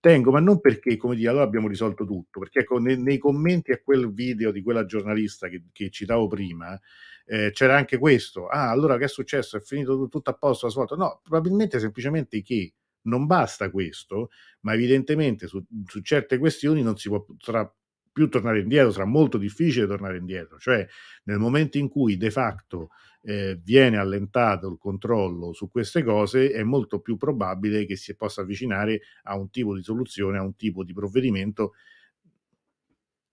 tengo, 0.00 0.30
ma 0.30 0.40
non 0.40 0.60
perché, 0.60 0.96
come 0.96 1.16
dire, 1.16 1.28
allora 1.28 1.44
abbiamo 1.44 1.68
risolto 1.68 2.04
tutto, 2.06 2.40
perché 2.40 2.60
ecco, 2.60 2.78
nei, 2.78 2.98
nei 2.98 3.18
commenti 3.18 3.72
a 3.72 3.80
quel 3.82 4.12
video 4.12 4.50
di 4.50 4.62
quella 4.62 4.84
giornalista 4.84 5.48
che, 5.48 5.64
che 5.72 5.90
citavo 5.90 6.26
prima, 6.26 6.78
eh, 7.26 7.50
c'era 7.52 7.76
anche 7.76 7.98
questo, 7.98 8.46
ah, 8.46 8.70
allora 8.70 8.96
che 8.96 9.04
è 9.04 9.08
successo? 9.08 9.56
È 9.56 9.60
finito 9.60 10.08
tutto 10.08 10.30
a 10.30 10.34
posto 10.34 10.66
la 10.66 10.72
svolta? 10.72 10.96
No, 10.96 11.20
probabilmente 11.22 11.78
semplicemente 11.78 12.40
che 12.42 12.72
non 13.02 13.26
basta 13.26 13.70
questo, 13.70 14.30
ma 14.60 14.74
evidentemente 14.74 15.46
su, 15.46 15.62
su 15.86 16.00
certe 16.00 16.38
questioni 16.38 16.82
non 16.82 16.96
si 16.96 17.08
potrà 17.08 17.70
più 18.18 18.28
tornare 18.28 18.58
indietro, 18.58 18.90
sarà 18.90 19.04
molto 19.04 19.38
difficile 19.38 19.86
tornare 19.86 20.16
indietro, 20.16 20.58
cioè 20.58 20.84
nel 21.24 21.38
momento 21.38 21.78
in 21.78 21.88
cui 21.88 22.16
de 22.16 22.32
facto 22.32 22.88
eh, 23.22 23.60
viene 23.62 23.96
allentato 23.96 24.68
il 24.68 24.76
controllo 24.76 25.52
su 25.52 25.70
queste 25.70 26.02
cose 26.02 26.50
è 26.50 26.64
molto 26.64 26.98
più 26.98 27.16
probabile 27.16 27.86
che 27.86 27.94
si 27.94 28.16
possa 28.16 28.40
avvicinare 28.40 29.02
a 29.22 29.36
un 29.36 29.50
tipo 29.50 29.76
di 29.76 29.84
soluzione, 29.84 30.36
a 30.36 30.42
un 30.42 30.56
tipo 30.56 30.82
di 30.82 30.92
provvedimento 30.92 31.74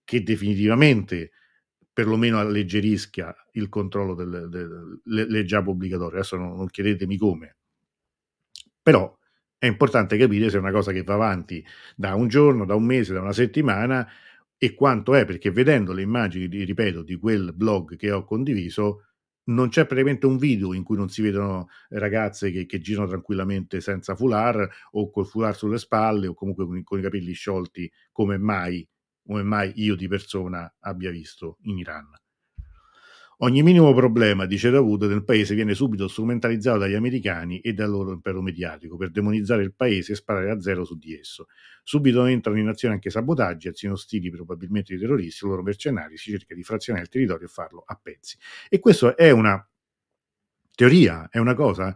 che 0.04 0.22
definitivamente 0.22 1.32
perlomeno 1.92 2.38
alleggerisca 2.38 3.36
il 3.54 3.70
controllo 3.70 4.14
delle, 4.14 4.48
delle, 4.50 5.00
delle 5.04 5.46
già 5.46 5.64
obbligatorie. 5.66 6.20
Adesso 6.20 6.38
non, 6.38 6.58
non 6.58 6.68
chiedetemi 6.68 7.18
come. 7.18 7.56
Però 8.84 9.18
è 9.58 9.66
importante 9.66 10.16
capire 10.16 10.52
se 10.52 10.58
è 10.58 10.60
una 10.60 10.72
cosa 10.72 10.92
che 10.92 11.02
va 11.02 11.16
avanti 11.16 11.66
da 11.96 12.14
un 12.14 12.28
giorno, 12.28 12.66
da 12.66 12.76
un 12.76 12.86
mese, 12.86 13.14
da 13.14 13.22
una 13.22 13.34
settimana 13.34 14.08
e 14.58 14.74
quanto 14.74 15.14
è, 15.16 15.26
perché 15.26 15.52
vedendo 15.52 15.94
le 15.94 16.02
immagini, 16.02 16.48
ripeto, 16.48 17.04
di 17.04 17.18
quel 17.18 17.54
blog 17.54 17.96
che 17.96 18.12
ho 18.12 18.24
condiviso, 18.24 19.02
non 19.48 19.70
c'è 19.70 19.86
praticamente 19.86 20.26
un 20.26 20.38
video 20.38 20.74
in 20.74 20.84
cui 20.84 20.98
non 20.98 21.10
si 21.10 21.22
vedono 21.22 21.68
ragazze 21.90 22.52
che, 22.52 22.66
che 22.66 22.80
girano 22.80 23.08
tranquillamente 23.08 23.80
senza 23.80 24.16
foulard 24.16 24.68
o 24.92 25.10
col 25.12 25.28
foulard 25.28 25.56
sulle 25.56 25.78
spalle 25.78 26.28
o 26.28 26.34
comunque 26.34 26.66
con, 26.66 26.82
con 26.84 27.00
i 27.00 27.02
capelli 27.02 27.34
sciolti 27.34 27.92
come 28.12 28.38
mai, 28.38 28.88
come 29.24 29.44
mai 29.44 29.72
io 29.76 29.96
di 29.96 30.08
persona 30.08 30.74
abbia 30.80 31.12
visto 31.12 31.58
in 31.64 31.78
Iran. 31.78 32.08
Ogni 33.40 33.64
minimo 33.64 33.94
problema, 33.94 34.46
dice 34.46 34.70
Dawood, 34.70 35.04
nel 35.04 35.24
paese 35.26 35.56
viene 35.56 35.74
subito 35.74 36.08
strumentalizzato 36.08 36.78
dagli 36.80 36.94
americani 36.94 37.60
e 37.60 37.74
dal 37.74 37.90
loro 37.90 38.12
impero 38.14 38.42
mediatico 38.42 38.96
per 38.96 39.12
demonizzare 39.12 39.62
il 39.64 39.74
paese 39.74 40.14
e 40.14 40.16
sparare 40.16 40.52
a 40.52 40.62
zero 40.62 40.86
su 40.86 40.98
di 40.98 41.14
esso. 41.18 41.48
Subito 41.84 42.24
entrano 42.26 42.60
in 42.60 42.68
azione 42.70 42.94
anche 42.96 43.10
sabotaggi, 43.10 43.68
azioni 43.68 43.94
ostili 43.94 44.30
probabilmente 44.30 44.94
di 44.94 45.00
terroristi, 45.00 45.46
loro 45.46 45.64
mercenari, 45.64 46.18
si 46.18 46.32
cerca 46.32 46.56
di 46.56 46.64
frazionare 46.64 47.06
il 47.06 47.12
territorio 47.12 47.46
e 47.46 47.50
farlo 47.50 47.84
a 47.86 48.00
pezzi. 48.02 48.38
E 48.70 48.80
questa 48.80 49.16
è 49.16 49.30
una 49.32 49.66
teoria, 50.74 51.28
è 51.30 51.38
una 51.38 51.54
cosa 51.54 51.96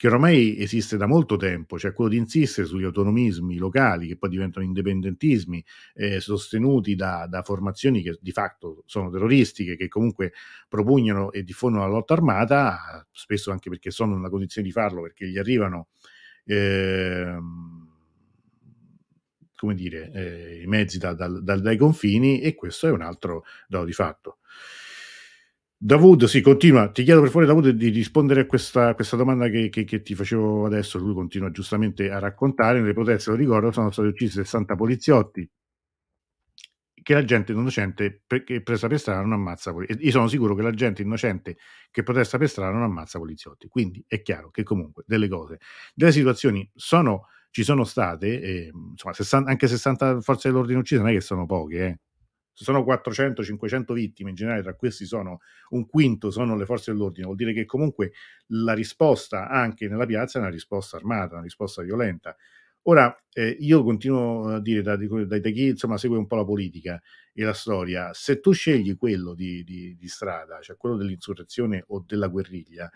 che 0.00 0.08
ormai 0.08 0.58
esiste 0.58 0.96
da 0.96 1.04
molto 1.04 1.36
tempo, 1.36 1.78
cioè 1.78 1.92
quello 1.92 2.08
di 2.08 2.16
insistere 2.16 2.66
sugli 2.66 2.84
autonomismi 2.84 3.58
locali 3.58 4.08
che 4.08 4.16
poi 4.16 4.30
diventano 4.30 4.64
indipendentismi 4.64 5.62
eh, 5.92 6.20
sostenuti 6.20 6.94
da, 6.94 7.26
da, 7.28 7.42
formazioni 7.42 8.00
che 8.00 8.16
di 8.18 8.32
fatto 8.32 8.82
sono 8.86 9.10
terroristiche, 9.10 9.76
che 9.76 9.88
comunque 9.88 10.32
propugnano 10.70 11.32
e 11.32 11.42
diffondono 11.42 11.84
la 11.84 11.90
lotta 11.90 12.14
armata, 12.14 13.06
spesso 13.12 13.50
anche 13.50 13.68
perché 13.68 13.90
sono 13.90 14.14
nella 14.14 14.30
condizione 14.30 14.66
di 14.66 14.72
farlo, 14.72 15.02
perché 15.02 15.28
gli 15.28 15.36
arrivano... 15.36 15.88
Eh, 16.46 17.36
come 19.54 19.74
dire, 19.74 20.10
eh, 20.14 20.62
i 20.62 20.66
mezzi 20.66 20.96
da, 20.96 21.12
da, 21.12 21.28
da, 21.28 21.58
dai 21.58 21.76
confini 21.76 22.40
e 22.40 22.54
questo 22.54 22.86
è 22.86 22.90
un 22.90 23.02
altro 23.02 23.44
dato 23.68 23.84
di 23.84 23.92
fatto. 23.92 24.38
Davud, 25.82 26.24
sì, 26.26 26.42
continua. 26.42 26.90
Ti 26.90 27.02
chiedo 27.04 27.20
per 27.20 27.30
favore, 27.30 27.46
Davud, 27.46 27.70
di 27.70 27.88
rispondere 27.88 28.42
a 28.42 28.46
questa, 28.46 28.94
questa 28.94 29.16
domanda 29.16 29.48
che, 29.48 29.70
che, 29.70 29.84
che, 29.84 30.02
ti 30.02 30.14
facevo 30.14 30.66
adesso. 30.66 30.98
Lui 30.98 31.14
continua 31.14 31.50
giustamente 31.50 32.10
a 32.10 32.18
raccontare. 32.18 32.80
Nelle 32.80 32.92
proteste, 32.92 33.30
lo 33.30 33.36
ricordo, 33.36 33.72
sono 33.72 33.90
stati 33.90 34.08
uccisi 34.08 34.32
60 34.32 34.74
poliziotti 34.76 35.48
che 37.02 37.14
la 37.14 37.24
gente 37.24 37.52
innocente 37.52 38.24
che 38.26 38.62
presa 38.62 38.88
per 38.88 38.98
strada 38.98 39.22
non 39.22 39.32
ammazza 39.32 39.72
poliziotti. 39.72 40.04
Io 40.04 40.10
sono 40.10 40.28
sicuro 40.28 40.54
che 40.54 40.60
la 40.60 40.72
gente 40.72 41.00
innocente 41.00 41.56
che 41.90 42.02
protesta 42.02 42.36
per 42.36 42.50
strada 42.50 42.72
non 42.72 42.82
ammazza 42.82 43.18
poliziotti. 43.18 43.66
Quindi 43.68 44.04
è 44.06 44.20
chiaro 44.20 44.50
che 44.50 44.62
comunque 44.64 45.04
delle 45.06 45.28
cose, 45.28 45.60
delle 45.94 46.12
situazioni 46.12 46.70
sono, 46.74 47.28
ci 47.48 47.62
sono 47.64 47.84
state, 47.84 48.40
eh, 48.42 48.70
insomma, 48.90 49.14
60, 49.14 49.48
anche 49.48 49.66
60 49.66 50.20
forze 50.20 50.48
dell'ordine 50.50 50.78
uccise 50.78 51.00
non 51.00 51.10
è 51.10 51.14
che 51.14 51.22
sono 51.22 51.46
poche, 51.46 51.86
eh 51.86 51.98
se 52.60 52.64
sono 52.64 52.84
400-500 52.84 53.94
vittime 53.94 54.28
in 54.28 54.36
generale, 54.36 54.60
tra 54.60 54.74
questi 54.74 55.06
sono 55.06 55.40
un 55.70 55.86
quinto 55.86 56.30
sono 56.30 56.56
le 56.56 56.66
forze 56.66 56.92
dell'ordine, 56.92 57.24
vuol 57.24 57.38
dire 57.38 57.54
che 57.54 57.64
comunque 57.64 58.12
la 58.48 58.74
risposta 58.74 59.48
anche 59.48 59.88
nella 59.88 60.04
piazza 60.04 60.38
è 60.38 60.42
una 60.42 60.50
risposta 60.50 60.98
armata, 60.98 61.34
una 61.34 61.42
risposta 61.44 61.80
violenta. 61.80 62.36
Ora, 62.82 63.18
eh, 63.32 63.56
io 63.60 63.82
continuo 63.82 64.48
a 64.48 64.60
dire 64.60 64.82
da, 64.82 64.96
da, 64.96 65.38
da, 65.38 65.50
chi 65.50 65.68
insomma, 65.68 65.96
segue 65.96 66.18
un 66.18 66.26
po' 66.26 66.36
la 66.36 66.44
politica 66.44 67.00
e 67.32 67.44
la 67.44 67.54
storia, 67.54 68.12
se 68.12 68.40
tu 68.40 68.52
scegli 68.52 68.94
quello 68.94 69.32
di, 69.32 69.64
di, 69.64 69.96
di 69.96 70.08
strada, 70.08 70.60
cioè 70.60 70.76
quello 70.76 70.96
dell'insurrezione 70.96 71.82
o 71.88 72.04
della 72.06 72.28
guerriglia, 72.28 72.90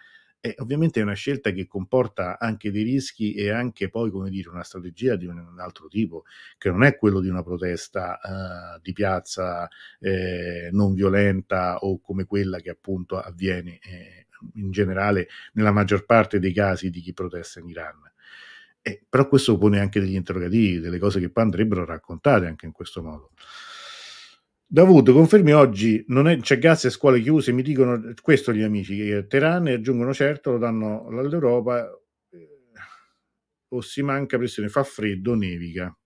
e 0.46 0.54
ovviamente 0.58 1.00
è 1.00 1.02
una 1.02 1.14
scelta 1.14 1.52
che 1.52 1.66
comporta 1.66 2.38
anche 2.38 2.70
dei 2.70 2.82
rischi 2.82 3.32
e 3.32 3.48
anche 3.48 3.88
poi, 3.88 4.10
come 4.10 4.28
dire, 4.28 4.50
una 4.50 4.62
strategia 4.62 5.16
di 5.16 5.24
un 5.24 5.54
altro 5.56 5.88
tipo, 5.88 6.24
che 6.58 6.68
non 6.68 6.84
è 6.84 6.98
quello 6.98 7.20
di 7.20 7.30
una 7.30 7.42
protesta 7.42 8.18
uh, 8.22 8.78
di 8.82 8.92
piazza 8.92 9.66
eh, 10.00 10.68
non 10.70 10.92
violenta 10.92 11.78
o 11.78 11.98
come 11.98 12.26
quella 12.26 12.58
che 12.58 12.68
appunto 12.68 13.18
avviene 13.18 13.78
eh, 13.78 14.26
in 14.56 14.70
generale 14.70 15.28
nella 15.54 15.72
maggior 15.72 16.04
parte 16.04 16.38
dei 16.38 16.52
casi 16.52 16.90
di 16.90 17.00
chi 17.00 17.14
protesta 17.14 17.60
in 17.60 17.70
Iran. 17.70 18.02
Eh, 18.82 19.02
però 19.08 19.26
questo 19.26 19.56
pone 19.56 19.80
anche 19.80 19.98
degli 19.98 20.14
interrogativi, 20.14 20.78
delle 20.78 20.98
cose 20.98 21.20
che 21.20 21.30
poi 21.30 21.44
andrebbero 21.44 21.86
raccontate 21.86 22.44
anche 22.44 22.66
in 22.66 22.72
questo 22.72 23.02
modo. 23.02 23.30
Davud, 24.66 25.12
confermi 25.12 25.52
oggi 25.52 26.04
non 26.08 26.26
è, 26.26 26.38
c'è 26.38 26.58
gas 26.58 26.86
e 26.86 26.90
scuole 26.90 27.20
chiuse, 27.20 27.52
mi 27.52 27.62
dicono 27.62 28.12
questo 28.20 28.52
gli 28.52 28.62
amici, 28.62 28.96
che 28.96 29.26
Teheran 29.26 29.68
e 29.68 29.74
aggiungono 29.74 30.12
certo, 30.12 30.52
lo 30.52 30.58
danno 30.58 31.06
all'Europa, 31.06 31.86
eh, 32.30 32.48
o 33.68 33.80
si 33.80 34.02
manca 34.02 34.36
pressione, 34.36 34.68
fa 34.68 34.82
freddo, 34.82 35.34
nevica. 35.34 35.96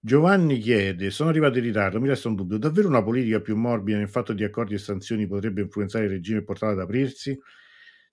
Giovanni 0.00 0.58
chiede, 0.58 1.10
sono 1.10 1.28
arrivato 1.30 1.58
in 1.58 1.64
ritardo, 1.64 2.00
mi 2.00 2.08
resta 2.08 2.28
un 2.28 2.34
dubbio, 2.34 2.58
davvero 2.58 2.88
una 2.88 3.02
politica 3.02 3.40
più 3.40 3.56
morbida 3.56 3.98
nel 3.98 4.08
fatto 4.08 4.32
di 4.32 4.42
accordi 4.42 4.74
e 4.74 4.78
sanzioni 4.78 5.28
potrebbe 5.28 5.60
influenzare 5.60 6.06
il 6.06 6.10
regime 6.10 6.38
e 6.38 6.42
portarlo 6.42 6.74
ad 6.74 6.80
aprirsi? 6.80 7.38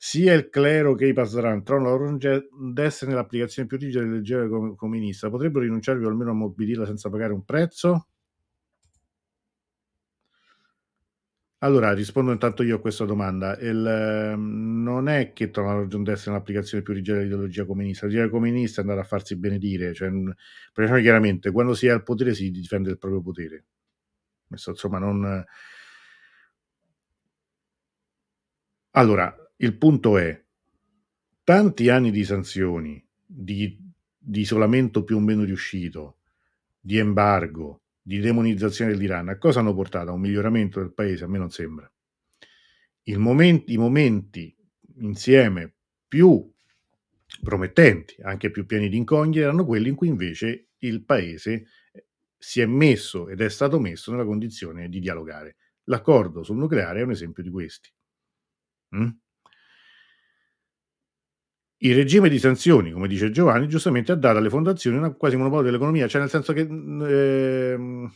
Sia 0.02 0.34
il 0.34 0.50
clero 0.50 0.96
che 0.96 1.08
i 1.08 1.14
pasdaran 1.14 1.62
trovano 1.62 1.90
la 1.90 1.96
loro 1.98 2.18
destra 2.72 3.10
nell'applicazione 3.10 3.68
più 3.68 3.78
rigida 3.78 4.00
delle 4.02 4.16
legge 4.16 4.48
comunista. 4.78 5.30
Potrebbero 5.30 5.66
rinunciarvi 5.66 6.06
o 6.06 6.08
almeno 6.08 6.32
a 6.32 6.36
mobilirla 6.36 6.86
senza 6.86 7.10
pagare 7.10 7.34
un 7.34 7.44
prezzo? 7.44 8.08
Allora, 11.62 11.94
rispondo 11.94 12.32
intanto 12.32 12.64
io 12.64 12.78
a 12.78 12.80
questa 12.80 13.04
domanda. 13.04 13.58
Il, 13.60 13.86
ehm, 13.86 14.82
non 14.82 15.10
è 15.10 15.34
che 15.34 15.50
trovano 15.50 15.76
la 15.78 15.82
ragione 15.84 16.04
d'essere 16.06 16.32
nell'applicazione 16.32 16.84
più 16.84 16.94
rigida 16.94 17.18
dell'ideologia 17.18 17.66
comunista. 17.66 18.06
L'ideologia 18.06 18.32
comunista 18.34 18.80
è 18.80 18.84
andare 18.84 19.02
a 19.02 19.04
farsi 19.04 19.36
benedire. 19.36 19.94
Cioè, 19.94 20.10
diciamo 20.10 21.00
chiaramente, 21.02 21.52
quando 21.52 21.74
si 21.74 21.90
ha 21.90 21.94
il 21.96 22.04
potere 22.04 22.34
si 22.34 22.50
difende 22.50 22.92
il 22.92 22.98
proprio 22.98 23.22
potere. 23.22 23.66
Insomma, 24.50 25.00
non... 25.00 25.46
Allora, 28.92 29.36
il 29.62 29.76
punto 29.78 30.18
è, 30.18 30.42
tanti 31.44 31.90
anni 31.90 32.12
di 32.12 32.24
sanzioni, 32.24 33.06
di, 33.26 33.78
di 34.18 34.40
isolamento 34.42 35.04
più 35.04 35.18
o 35.18 35.20
meno 35.20 35.44
riuscito, 35.44 36.20
di 36.80 36.98
embargo, 36.98 37.82
di 38.02 38.20
demonizzazione 38.20 38.92
dell'Iran, 38.92 39.28
a 39.30 39.38
cosa 39.38 39.60
hanno 39.60 39.74
portato? 39.74 40.12
A 40.12 40.14
un 40.14 40.22
miglioramento 40.22 40.80
del 40.80 40.94
paese? 40.94 41.26
A 41.26 41.28
me 41.28 41.38
non 41.38 41.50
sembra. 41.50 41.92
Momento, 43.18 43.72
I 43.72 43.78
momenti 43.78 44.56
insieme 45.00 45.74
più 46.08 46.50
promettenti, 47.42 48.22
anche 48.22 48.52
più 48.52 48.66
pieni 48.66 48.88
di 48.88 48.98
incognite, 48.98 49.42
erano 49.42 49.66
quelli 49.66 49.90
in 49.90 49.96
cui 49.96 50.08
invece 50.08 50.70
il 50.78 51.04
paese 51.04 51.66
si 52.38 52.62
è 52.62 52.66
messo 52.66 53.28
ed 53.28 53.42
è 53.42 53.50
stato 53.50 53.80
messo 53.80 54.12
nella 54.12 54.26
condizione 54.26 54.88
di 54.88 55.00
dialogare. 55.00 55.58
L'accordo 55.86 56.44
sul 56.44 56.58
nucleare 56.58 57.02
è 57.02 57.04
un 57.04 57.12
esempio 57.12 57.44
di 57.44 57.50
questi. 57.50 57.92
Mm? 58.96 59.10
Il 61.82 61.96
regime 61.96 62.28
di 62.28 62.40
sanzioni, 62.40 62.92
come 62.92 63.08
dice 63.08 63.32
Giovanni, 63.32 63.70
giustamente 63.70 64.12
ha 64.12 64.16
dato 64.16 64.38
alle 64.38 64.50
fondazioni 64.50 64.98
una 64.98 65.12
quasi 65.12 65.38
monopolio 65.38 65.66
dell'economia, 65.66 66.08
cioè 66.08 66.20
nel 66.20 66.30
senso 66.30 66.52
che... 66.52 66.62
Eh, 66.62 68.10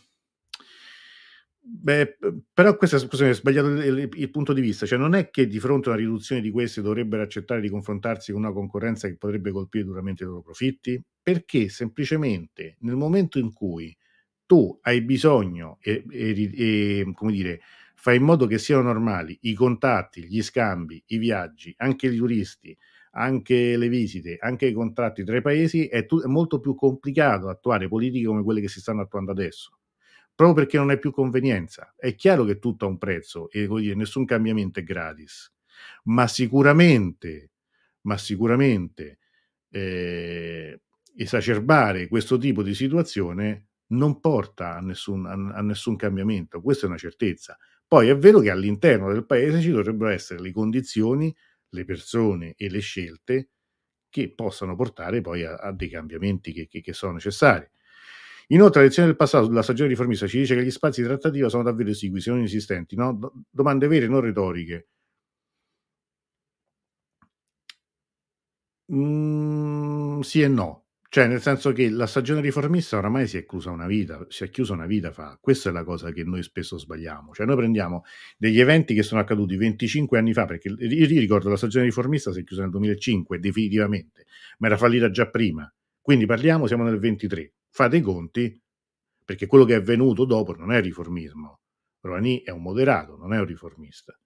beh, 1.59 2.18
però 2.53 2.76
questo 2.76 2.97
scusami, 2.97 3.30
è 3.30 3.34
sbagliato 3.34 3.70
il, 3.70 4.09
il, 4.14 4.30
punto 4.32 4.51
di 4.51 4.59
vista, 4.59 4.86
cioè 4.86 4.97
non 4.97 5.16
è 5.16 5.30
che 5.30 5.47
di 5.47 5.59
fronte 5.59 5.88
a 5.88 5.93
una 5.93 6.01
riduzione 6.01 6.41
di 6.41 6.51
queste 6.51 6.82
dovrebbero 6.82 7.24
accettare 7.24 7.61
di 7.61 7.70
confrontarsi 7.70 8.34
con 8.34 8.41
una 8.41 8.51
concorrenza 8.51 9.07
che 9.07 9.16
potrebbe 9.16 9.51
colpire 9.51 9.86
duramente 9.86 10.24
i 10.24 10.26
loro 10.26 10.41
profitti, 10.41 11.01
perché 11.22 11.70
semplicemente 11.70 12.76
nel 12.80 12.97
momento 12.97 13.39
in 13.39 13.53
cui 13.53 13.95
tu 14.45 14.78
hai 14.82 15.01
bisogno 15.01 15.78
e, 15.80 16.03
e, 16.11 16.51
e 16.53 17.11
come 17.14 17.32
dire, 17.32 17.61
fai 17.95 18.18
in 18.18 18.24
modo 18.24 18.45
che 18.45 18.57
siano 18.57 18.82
normali 18.82 19.38
i 19.43 19.53
contatti, 19.53 20.26
gli 20.26 20.41
scambi, 20.41 21.01
i 21.07 21.18
viaggi, 21.18 21.74
anche 21.78 22.07
i 22.07 22.18
turisti, 22.18 22.78
anche 23.16 23.78
le 23.78 23.88
visite, 23.89 24.38
anche 24.39 24.68
i 24.68 24.74
contratti 24.74 25.24
tra 25.24 25.38
i 25.38 25.41
paesi, 25.41 25.88
è, 25.88 26.05
tu- 26.05 26.22
è 26.22 26.28
molto 26.28 26.59
più 26.59 26.76
complicato 26.76 27.49
attuare 27.49 27.88
politiche 27.88 28.26
come 28.26 28.43
quelle 28.43 28.61
che 28.61 28.70
si 28.70 28.80
stanno 28.80 29.01
attuando 29.01 29.32
adesso 29.32 29.78
proprio 30.36 30.64
perché 30.64 30.78
non 30.78 30.91
è 30.91 30.97
più 30.97 31.11
convenienza. 31.11 31.93
È 31.97 32.16
chiaro 32.16 32.43
che 32.43 32.59
tutto 32.59 32.86
ha 32.86 32.89
un 32.89 32.97
prezzo 32.97 33.49
e 33.51 33.68
dire, 33.68 33.95
nessun 33.95 34.26
cambiamento 34.26 34.80
è 34.80 34.84
gratis, 34.84 35.53
ma 36.05 36.28
sicuramente, 36.28 37.51
ma 38.01 38.18
sicuramente 38.18 39.20
eh, 39.70 40.82
esacerbare 41.16 42.07
questo 42.07 42.38
tipo 42.38 42.64
di 42.64 42.74
situazione 42.74 43.68
non 43.88 44.20
porta 44.20 44.76
a 44.76 44.82
nessun, 44.82 45.26
a, 45.26 45.34
a 45.57 45.61
nessun 45.61 45.95
cambiamento, 45.95 46.61
questa 46.61 46.86
è 46.86 46.89
una 46.89 46.97
certezza. 46.97 47.57
Poi 47.88 48.07
è 48.09 48.18
vero 48.18 48.39
che 48.39 48.49
all'interno 48.49 49.11
del 49.11 49.26
paese 49.26 49.61
ci 49.61 49.70
dovrebbero 49.70 50.09
essere 50.09 50.41
le 50.41 50.51
condizioni 50.51 51.34
le 51.74 51.86
persone 51.86 52.53
e 52.57 52.69
le 52.69 52.80
scelte 52.80 53.49
che 54.09 54.32
possano 54.34 54.76
portare 54.76 55.21
poi 55.21 55.43
a, 55.43 55.55
a 55.55 55.71
dei 55.71 55.89
cambiamenti 55.89 56.53
che, 56.53 56.67
che, 56.67 56.82
che, 56.82 56.93
sono 56.93 57.13
necessari. 57.13 57.67
Inoltre, 58.47 58.82
la 58.82 58.88
lezione 58.88 59.07
del 59.07 59.17
passato 59.17 59.45
sulla 59.45 59.63
stagione 59.63 59.89
riformista 59.89 60.28
ci 60.28 60.39
dice 60.39 60.55
che 60.55 60.63
gli 60.63 60.71
spazi 60.71 61.01
di 61.01 61.07
trattativa 61.07 61.49
sono 61.49 61.63
davvero 61.63 61.89
esigui, 61.89 62.21
se 62.21 62.30
non 62.30 62.39
inesistenti, 62.39 62.95
no? 62.95 63.45
domande 63.49 63.88
vere, 63.88 64.07
non 64.07 64.21
retoriche. 64.21 64.88
Mm, 68.91 70.21
sì 70.21 70.41
e 70.41 70.47
no. 70.47 70.83
Cioè, 71.14 71.28
nel 71.28 71.41
senso 71.41 71.74
che 71.74 71.91
la 71.91 72.07
stagione 72.07 72.41
riformista 72.41 72.97
oramai 72.97 73.28
si 73.28 73.38
è 73.38 73.45
chiusa 73.45 73.70
una 73.70 73.86
vita, 73.86 74.26
si 74.30 74.45
è 74.45 74.49
chiusa 74.49 74.74
una 74.74 74.88
vita 74.88 75.11
fa. 75.11 75.38
Questa 75.39 75.70
è 75.70 75.72
la 75.72 75.84
cosa 75.84 76.11
che 76.11 76.24
noi 76.24 76.41
spesso 76.41 76.80
sbagliamo. 76.80 77.34
Cioè, 77.34 77.45
noi 77.45 77.55
prendiamo 77.55 78.03
degli 78.36 78.59
eventi 78.59 78.95
che 78.95 79.03
sono 79.03 79.22
accaduti 79.22 79.55
25 79.55 80.18
anni 80.18 80.34
fa, 80.34 80.45
perché 80.45 80.70
io 80.70 81.05
ricordo 81.05 81.49
la 81.49 81.55
stagione 81.55 81.86
riformista 81.86 82.32
si 82.32 82.39
è 82.39 82.43
chiusa 82.43 82.64
nel 82.64 82.72
2005, 82.72 83.38
definitivamente, 83.38 84.26
ma 84.57 84.66
era 84.66 84.76
fallita 84.76 85.11
già 85.11 85.30
prima. 85.30 85.72
Quindi 86.01 86.26
parliamo, 86.26 86.66
siamo 86.66 86.84
nel 86.84 86.97
23. 86.97 87.53
Fate 87.70 87.97
i 87.97 88.01
conti, 88.01 88.59
perché 89.24 89.45
quello 89.45 89.66
che 89.66 89.76
è 89.76 89.82
venuto 89.84 90.26
dopo 90.26 90.55
non 90.55 90.72
è 90.72 90.82
riformismo. 90.82 91.59
Rouhani 91.99 92.41
è 92.41 92.49
un 92.49 92.64
moderato, 92.64 93.18
non 93.18 93.36
è 93.36 93.38
un 93.38 93.45
riformista. 93.45 94.20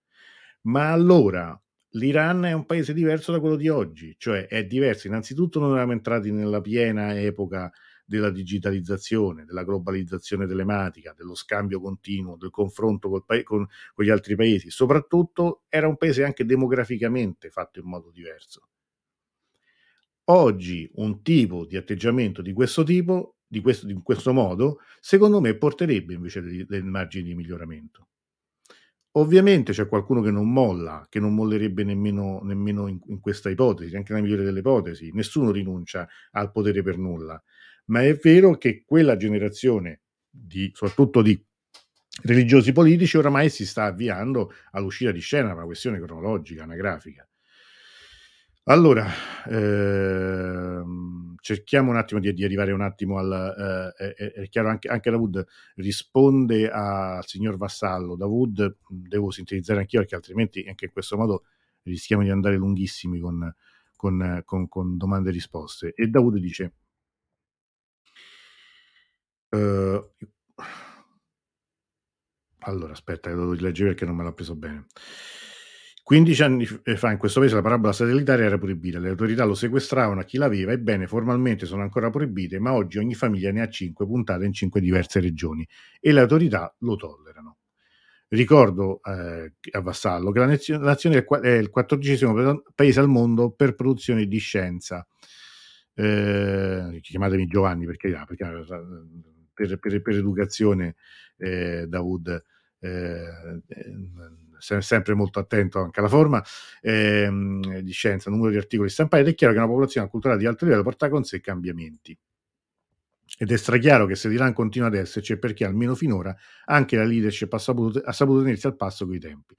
Ma 0.62 0.94
allora 0.94 1.62
l'Iran 1.92 2.46
è 2.46 2.54
un 2.54 2.66
paese 2.66 2.94
diverso 2.94 3.32
da 3.32 3.40
quello 3.40 3.56
di 3.56 3.70
oggi, 3.70 4.16
cioè 4.18 4.48
è 4.48 4.66
diverso. 4.66 5.08
Innanzitutto 5.08 5.60
non 5.60 5.72
eravamo 5.72 5.94
entrati 5.94 6.32
nella 6.32 6.62
piena 6.62 7.18
epoca 7.20 7.72
della 8.06 8.30
digitalizzazione, 8.30 9.44
della 9.46 9.64
globalizzazione 9.64 10.48
telematica, 10.48 11.14
dello 11.16 11.36
scambio 11.36 11.82
continuo, 11.82 12.38
del 12.38 12.50
confronto 12.50 13.22
pa- 13.26 13.44
con, 13.44 13.68
con 13.94 14.06
gli 14.06 14.10
altri 14.10 14.36
paesi. 14.36 14.70
Soprattutto 14.70 15.64
era 15.68 15.88
un 15.88 15.98
paese 15.98 16.24
anche 16.24 16.46
demograficamente 16.46 17.50
fatto 17.50 17.80
in 17.80 17.86
modo 17.86 18.10
diverso. 18.12 18.70
Oggi 20.30 20.90
un 20.96 21.22
tipo 21.22 21.66
di 21.66 21.78
atteggiamento 21.78 22.42
di 22.42 22.54
questo 22.54 22.84
tipo, 22.84 23.38
di 23.48 23.62
questo, 23.62 23.88
in 23.90 24.04
questo 24.04 24.34
modo, 24.34 24.80
secondo 25.00 25.40
me 25.40 25.56
porterebbe 25.56 26.14
invece 26.14 26.42
dei, 26.42 26.66
dei 26.66 26.82
margini 26.84 27.30
di 27.30 27.36
miglioramento. 27.36 28.08
Ovviamente 29.18 29.72
c'è 29.72 29.88
qualcuno 29.88 30.22
che 30.22 30.30
non 30.30 30.52
molla, 30.52 31.08
che 31.10 31.20
non 31.20 31.34
mollerebbe 31.34 31.84
nemmeno, 31.84 32.40
nemmeno 32.44 32.88
in, 32.88 33.00
in, 33.08 33.20
questa 33.20 33.50
ipotesi, 33.50 33.96
anche 33.96 34.14
nella 34.14 34.24
migliore 34.24 34.44
delle 34.44 34.60
ipotesi. 34.60 35.12
Nessuno 35.12 35.50
rinuncia 35.50 36.08
al 36.32 36.52
potere 36.52 36.84
per 36.84 36.98
nulla. 36.98 37.42
Ma 37.86 38.04
è 38.04 38.14
vero 38.16 38.58
che 38.58 38.84
quella 38.86 39.18
generazione, 39.18 40.02
di, 40.30 40.70
soprattutto 40.72 41.24
di 41.24 41.44
religiosi 42.24 42.72
politici, 42.72 43.18
oramai 43.18 43.50
si 43.50 43.66
sta 43.66 43.86
avviando 43.86 44.54
all'uscita 44.72 45.12
di 45.12 45.20
scena, 45.20 45.54
una 45.54 45.66
questione 45.66 46.00
cronologica, 46.00 46.64
anagrafica. 46.64 47.28
Allora, 48.66 49.08
ehm, 49.50 51.27
cerchiamo 51.40 51.92
un 51.92 51.98
attimo 51.98 52.20
di, 52.20 52.34
di, 52.34 52.44
arrivare 52.44 52.72
un 52.72 52.82
attimo 52.82 53.18
al... 53.18 53.94
Eh, 53.98 54.14
è, 54.16 54.32
è, 54.34 54.50
chiaro, 54.50 54.70
anche, 54.70 54.88
anche 54.88 55.10
Davud 55.10 55.46
risponde 55.76 56.70
al 56.70 57.26
signor 57.26 57.58
Vassallo. 57.58 58.16
Davud, 58.16 58.78
devo 58.88 59.32
sintetizzare 59.32 59.80
anch'io 59.80 60.00
perché 60.00 60.16
altrimenti 60.16 60.66
anche 60.68 60.86
in 60.86 60.92
questo 60.92 61.18
modo 61.18 61.46
rischiamo 61.84 62.24
di 62.24 62.30
andare 62.30 62.58
lunghissimi 62.58 63.20
con, 63.20 63.54
con, 63.96 64.42
con, 64.46 64.68
con 64.68 64.98
domande 64.98 65.30
e 65.30 65.34
risposte. 65.34 65.94
E 65.96 66.08
Davud 66.08 66.38
dice... 66.38 66.74
Uh, 69.50 70.04
allora, 72.60 72.92
aspetta, 72.92 73.30
lo 73.30 73.52
devo 73.52 73.54
leggere 73.54 73.90
perché 73.90 74.06
non 74.06 74.16
me 74.16 74.24
l'ha 74.24 74.34
preso 74.34 74.56
bene. 74.56 74.88
15 76.08 76.42
anni 76.42 76.66
eh, 76.84 76.96
fa 76.96 77.12
in 77.12 77.18
questo 77.18 77.42
paese 77.42 77.56
la 77.56 77.62
parabola 77.62 77.92
satellitare 77.92 78.46
era 78.46 78.58
proibita, 78.58 78.98
le 78.98 79.10
autorità 79.10 79.44
lo 79.44 79.54
sequestravano 79.54 80.22
a 80.22 80.24
chi 80.24 80.38
l'aveva, 80.38 80.72
ebbene 80.72 81.06
formalmente 81.06 81.66
sono 81.66 81.82
ancora 81.82 82.10
proibite, 82.10 82.60
ma 82.60 82.72
oggi 82.72 82.98
ogni 82.98 83.14
famiglia 83.14 83.52
ne 83.52 83.62
ha 83.62 83.68
5 83.68 84.06
puntate 84.06 84.46
in 84.46 84.54
5 84.54 84.80
diverse 84.80 85.20
regioni 85.20 85.68
e 86.00 86.14
le 86.14 86.22
autorità 86.22 86.74
lo 86.80 86.96
tollerano. 86.96 87.58
Ricordo 88.30 89.02
eh, 89.04 89.52
a 89.70 89.82
Vassallo 89.82 90.32
che 90.32 90.40
la 90.40 90.46
nazione 90.78 91.26
è 91.42 91.50
il 91.50 91.70
quattordicesimo 91.70 92.64
paese 92.74 93.02
al 93.02 93.10
mondo 93.10 93.52
per 93.52 93.76
produzione 93.76 94.28
di 94.28 94.38
scienza. 94.38 95.06
Eh, 95.94 97.00
chiamatemi 97.02 97.48
Giovanni 97.48 97.86
perché, 97.86 98.16
ah, 98.16 98.24
perché 98.24 98.46
eh, 98.46 98.66
per, 99.54 99.78
per, 99.78 100.02
per, 100.02 100.16
educazione 100.16 100.96
eh, 101.36 101.86
Dawood 101.86 102.44
eh, 102.80 103.28
sempre 104.60 105.14
molto 105.14 105.40
attento 105.40 105.80
anche 105.80 106.00
alla 106.00 106.10
forma 106.10 106.44
ehm, 106.82 107.80
di 107.80 107.92
scienza, 107.92 108.30
numero 108.30 108.52
di 108.52 108.58
articoli 108.58 108.90
stampati, 108.90 109.24
ed 109.24 109.30
è 109.30 109.36
chiaro 109.36 109.54
che 109.54 109.60
una 109.60 109.68
popolazione 109.68 110.10
culturale 110.10 110.40
di 110.40 110.46
alto 110.46 110.66
livello 110.66 110.84
porta 110.84 111.10
con 111.10 111.24
sé 111.24 111.42
cambiamenti. 111.42 112.18
Ed 113.40 113.52
è 113.52 113.58
strachiaro 113.58 114.06
che 114.06 114.16
se 114.16 114.30
l'Iran 114.30 114.54
continua 114.54 114.88
ad 114.88 114.96
esserci 114.96 115.34
è 115.34 115.38
perché 115.38 115.66
almeno 115.66 115.96
finora 115.96 116.36
anche 116.66 116.96
la 116.96 117.04
leadership 117.04 117.52
ha 117.54 117.58
saputo, 117.60 118.00
ha 118.00 118.12
saputo 118.12 118.42
tenersi 118.42 118.68
al 118.68 118.76
passo 118.76 119.06
coi 119.06 119.20
tempi. 119.20 119.56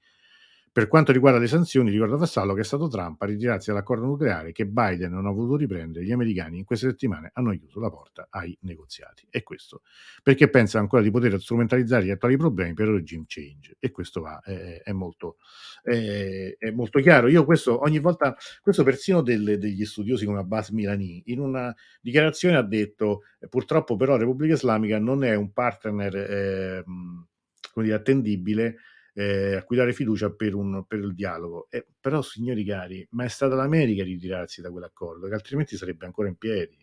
Per 0.71 0.87
quanto 0.87 1.11
riguarda 1.11 1.39
le 1.39 1.47
sanzioni, 1.47 1.89
ricorda 1.89 2.15
Vassallo 2.15 2.53
che 2.53 2.61
è 2.61 2.63
stato 2.63 2.87
Trump 2.87 3.21
a 3.21 3.25
ritirarsi 3.25 3.69
dall'accordo 3.69 4.05
nucleare 4.05 4.51
che 4.51 4.65
Biden 4.65 5.11
non 5.11 5.25
ha 5.25 5.31
voluto 5.31 5.55
riprendere. 5.55 6.05
Gli 6.05 6.11
americani 6.11 6.59
in 6.59 6.65
queste 6.65 6.89
settimane 6.89 7.31
hanno 7.33 7.51
chiuso 7.51 7.79
la 7.79 7.89
porta 7.89 8.27
ai 8.29 8.57
negoziati. 8.61 9.27
E 9.29 9.43
questo 9.43 9.81
perché 10.21 10.49
pensano 10.49 10.83
ancora 10.83 11.01
di 11.01 11.11
poter 11.11 11.39
strumentalizzare 11.39 12.05
gli 12.05 12.09
attuali 12.11 12.37
problemi 12.37 12.73
per 12.73 12.87
il 12.87 12.95
regime 12.95 13.25
change. 13.27 13.75
E 13.79 13.91
questo 13.91 14.21
va, 14.21 14.39
è, 14.41 14.81
è, 14.83 14.91
molto, 14.91 15.37
è, 15.81 16.55
è, 16.57 16.71
molto, 16.71 16.99
chiaro. 16.99 17.27
Io 17.27 17.45
questo 17.45 17.81
ogni 17.81 17.99
volta, 17.99 18.35
questo 18.61 18.83
persino 18.83 19.21
delle, 19.21 19.57
degli 19.57 19.85
studiosi 19.85 20.25
come 20.25 20.39
Abbas 20.39 20.69
Milani, 20.69 21.23
in 21.25 21.39
una 21.39 21.75
dichiarazione 22.01 22.57
ha 22.57 22.63
detto 22.63 23.21
purtroppo 23.49 23.95
però 23.95 24.13
la 24.13 24.19
Repubblica 24.19 24.53
Islamica 24.53 24.99
non 24.99 25.23
è 25.23 25.35
un 25.35 25.51
partner 25.51 26.15
eh, 26.15 26.83
dire, 27.75 27.93
attendibile 27.93 28.77
eh, 29.19 29.65
dare 29.67 29.93
fiducia 29.93 30.31
per, 30.31 30.55
un, 30.55 30.85
per 30.87 30.99
il 30.99 31.13
dialogo. 31.13 31.67
Eh, 31.69 31.85
però, 31.99 32.21
signori 32.21 32.63
cari, 32.63 33.05
ma 33.11 33.25
è 33.25 33.27
stata 33.27 33.55
l'America 33.55 34.01
a 34.01 34.05
ritirarsi 34.05 34.61
da 34.61 34.71
quell'accordo, 34.71 35.27
che 35.27 35.33
altrimenti 35.33 35.77
sarebbe 35.77 36.05
ancora 36.05 36.29
in 36.29 36.35
piedi. 36.35 36.77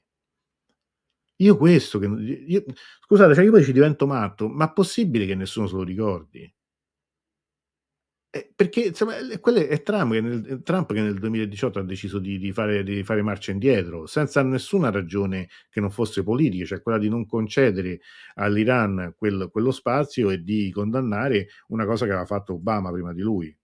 Io 1.40 1.56
questo, 1.56 1.98
che, 1.98 2.06
io, 2.06 2.64
scusate, 3.00 3.34
cioè 3.34 3.44
io 3.44 3.50
poi 3.50 3.62
ci 3.62 3.72
divento 3.72 4.06
matto, 4.06 4.48
ma 4.48 4.70
è 4.70 4.72
possibile 4.72 5.26
che 5.26 5.34
nessuno 5.34 5.66
se 5.66 5.74
lo 5.74 5.82
ricordi? 5.82 6.50
Eh, 8.36 8.52
perché 8.54 8.88
insomma, 8.88 9.16
è 9.16 9.82
Trump 9.82 10.12
che, 10.12 10.20
nel, 10.20 10.60
Trump 10.62 10.92
che, 10.92 11.00
nel, 11.00 11.18
2018 11.18 11.78
ha 11.78 11.82
deciso 11.82 12.18
di, 12.18 12.38
di, 12.38 12.52
fare, 12.52 12.82
di, 12.82 13.02
fare, 13.02 13.22
marcia 13.22 13.50
indietro 13.50 14.04
senza 14.06 14.42
nessuna 14.42 14.90
ragione 14.90 15.48
che 15.70 15.80
non 15.80 15.90
fosse 15.90 16.22
politica, 16.22 16.66
cioè 16.66 16.82
quella 16.82 16.98
di 16.98 17.08
non 17.08 17.24
concedere 17.24 18.00
all'Iran 18.34 19.14
quel, 19.16 19.48
quello 19.50 19.70
spazio 19.70 20.28
e 20.28 20.42
di 20.42 20.70
condannare 20.70 21.48
una 21.68 21.86
cosa 21.86 22.04
che 22.04 22.10
aveva 22.10 22.26
fatto 22.26 22.54
Obama 22.54 22.92
prima 22.92 23.14
di 23.14 23.22
lui. 23.22 23.56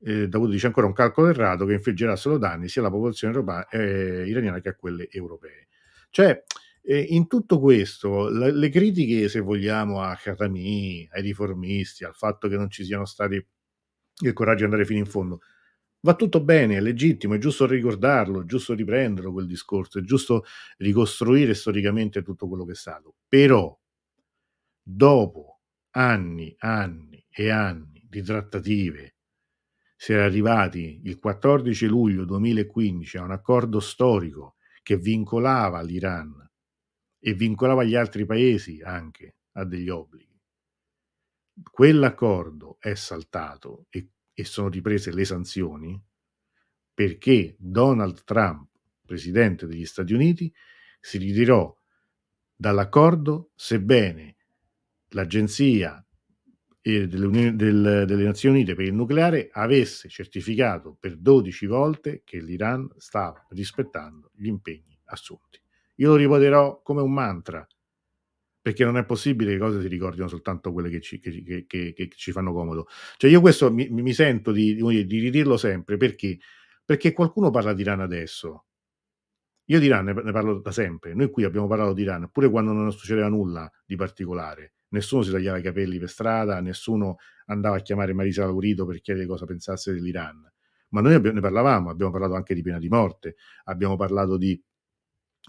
Eh, 0.00 0.28
Davuto 0.28 0.52
dice 0.52 0.66
ancora 0.66 0.86
un 0.86 0.94
calcolo 0.94 1.28
errato 1.28 1.66
che 1.66 1.74
infliggerà 1.74 2.16
solo 2.16 2.38
danni 2.38 2.68
sia 2.68 2.80
alla 2.80 2.90
popolazione 2.90 3.34
europea, 3.34 3.68
eh, 3.68 4.24
iraniana 4.26 4.60
che 4.60 4.70
a 4.70 4.74
quelle 4.76 5.08
europee. 5.10 5.68
Cioè, 6.08 6.42
eh, 6.82 7.00
in 7.00 7.26
tutto 7.26 7.60
questo, 7.60 8.30
le, 8.30 8.50
le 8.50 8.70
critiche, 8.70 9.28
se 9.28 9.40
vogliamo, 9.40 10.00
a 10.00 10.16
Khatami, 10.16 11.06
ai 11.12 11.22
riformisti, 11.22 12.04
al 12.04 12.14
fatto 12.14 12.48
che 12.48 12.56
non 12.56 12.70
ci 12.70 12.82
siano 12.84 13.04
stati 13.04 13.44
il 14.20 14.32
coraggio 14.32 14.58
di 14.58 14.64
andare 14.64 14.84
fino 14.84 14.98
in 14.98 15.06
fondo. 15.06 15.40
Va 16.00 16.14
tutto 16.14 16.42
bene, 16.42 16.76
è 16.76 16.80
legittimo, 16.80 17.34
è 17.34 17.38
giusto 17.38 17.66
ricordarlo, 17.66 18.42
è 18.42 18.44
giusto 18.44 18.74
riprenderlo 18.74 19.32
quel 19.32 19.46
discorso, 19.46 19.98
è 19.98 20.02
giusto 20.02 20.44
ricostruire 20.78 21.54
storicamente 21.54 22.22
tutto 22.22 22.46
quello 22.48 22.64
che 22.64 22.72
è 22.72 22.76
stato. 22.76 23.14
Però, 23.28 23.76
dopo 24.82 25.60
anni, 25.90 26.54
anni 26.58 27.24
e 27.28 27.50
anni 27.50 28.04
di 28.08 28.22
trattative, 28.22 29.14
si 29.96 30.12
è 30.12 30.16
arrivati 30.18 31.00
il 31.04 31.18
14 31.18 31.86
luglio 31.86 32.24
2015 32.24 33.18
a 33.18 33.22
un 33.24 33.32
accordo 33.32 33.80
storico 33.80 34.54
che 34.82 34.96
vincolava 34.96 35.82
l'Iran 35.82 36.48
e 37.18 37.34
vincolava 37.34 37.82
gli 37.82 37.96
altri 37.96 38.24
paesi 38.24 38.80
anche 38.80 39.34
a 39.54 39.64
degli 39.64 39.88
obblighi 39.88 40.27
quell'accordo 41.70 42.76
è 42.80 42.94
saltato 42.94 43.86
e, 43.90 44.08
e 44.32 44.44
sono 44.44 44.68
riprese 44.68 45.12
le 45.12 45.24
sanzioni 45.24 46.00
perché 46.92 47.54
Donald 47.58 48.24
Trump, 48.24 48.68
presidente 49.06 49.66
degli 49.66 49.86
Stati 49.86 50.12
Uniti, 50.12 50.52
si 51.00 51.18
ritirò 51.18 51.74
dall'accordo 52.54 53.50
sebbene 53.54 54.36
l'agenzia 55.10 56.04
del, 56.80 57.54
delle 57.56 58.24
Nazioni 58.24 58.56
Unite 58.56 58.74
per 58.74 58.86
il 58.86 58.94
nucleare 58.94 59.48
avesse 59.52 60.08
certificato 60.08 60.96
per 60.98 61.16
12 61.16 61.66
volte 61.66 62.22
che 62.24 62.40
l'Iran 62.40 62.88
stava 62.96 63.46
rispettando 63.50 64.30
gli 64.34 64.46
impegni 64.46 64.98
assunti. 65.04 65.60
Io 65.96 66.10
lo 66.10 66.16
ripeterò 66.16 66.80
come 66.82 67.02
un 67.02 67.12
mantra 67.12 67.66
perché 68.60 68.84
non 68.84 68.96
è 68.96 69.04
possibile 69.04 69.52
che 69.52 69.58
cose 69.58 69.80
si 69.80 69.88
ricordino 69.88 70.28
soltanto 70.28 70.72
quelle 70.72 70.90
che 70.90 71.00
ci, 71.00 71.18
che, 71.20 71.64
che, 71.66 71.92
che, 71.94 72.08
ci 72.14 72.32
fanno 72.32 72.52
comodo. 72.52 72.86
Cioè 73.16 73.30
io 73.30 73.40
questo 73.40 73.72
mi, 73.72 73.88
mi 73.88 74.12
sento 74.12 74.52
di, 74.52 74.74
di, 74.74 75.06
di 75.06 75.18
ridirlo 75.20 75.56
sempre 75.56 75.96
perché? 75.96 76.38
perché 76.88 77.12
qualcuno 77.12 77.50
parla 77.50 77.74
di 77.74 77.82
Iran 77.82 78.00
adesso, 78.00 78.64
Io 79.66 79.78
di 79.78 79.84
Iran 79.84 80.06
ne, 80.06 80.14
ne 80.14 80.32
parlo 80.32 80.60
da 80.60 80.72
sempre, 80.72 81.12
noi 81.12 81.30
qui 81.30 81.44
abbiamo 81.44 81.66
parlato 81.66 81.92
di 81.92 82.00
Iran, 82.00 82.30
pure 82.32 82.48
quando 82.48 82.72
non 82.72 82.90
succedeva 82.90 83.28
nulla 83.28 83.70
di 83.84 83.96
particolare, 83.96 84.72
nessuno 84.88 85.20
si 85.22 85.30
tagliava 85.30 85.58
i 85.58 85.62
capelli 85.62 85.98
per 85.98 86.08
strada, 86.08 86.60
nessuno 86.60 87.18
andava 87.46 87.76
a 87.76 87.80
chiamare 87.80 88.14
Marisa 88.14 88.44
Laurito 88.46 88.86
per 88.86 89.02
chiedere 89.02 89.26
cosa 89.26 89.44
pensasse 89.44 89.92
dell'Iran. 89.92 90.50
Ma 90.90 91.02
noi 91.02 91.20
ne 91.20 91.40
parlavamo, 91.40 91.90
abbiamo 91.90 92.10
parlato 92.10 92.34
anche 92.34 92.54
di 92.54 92.62
pena 92.62 92.78
di 92.78 92.88
morte, 92.88 93.36
abbiamo 93.64 93.96
parlato 93.96 94.38
di, 94.38 94.58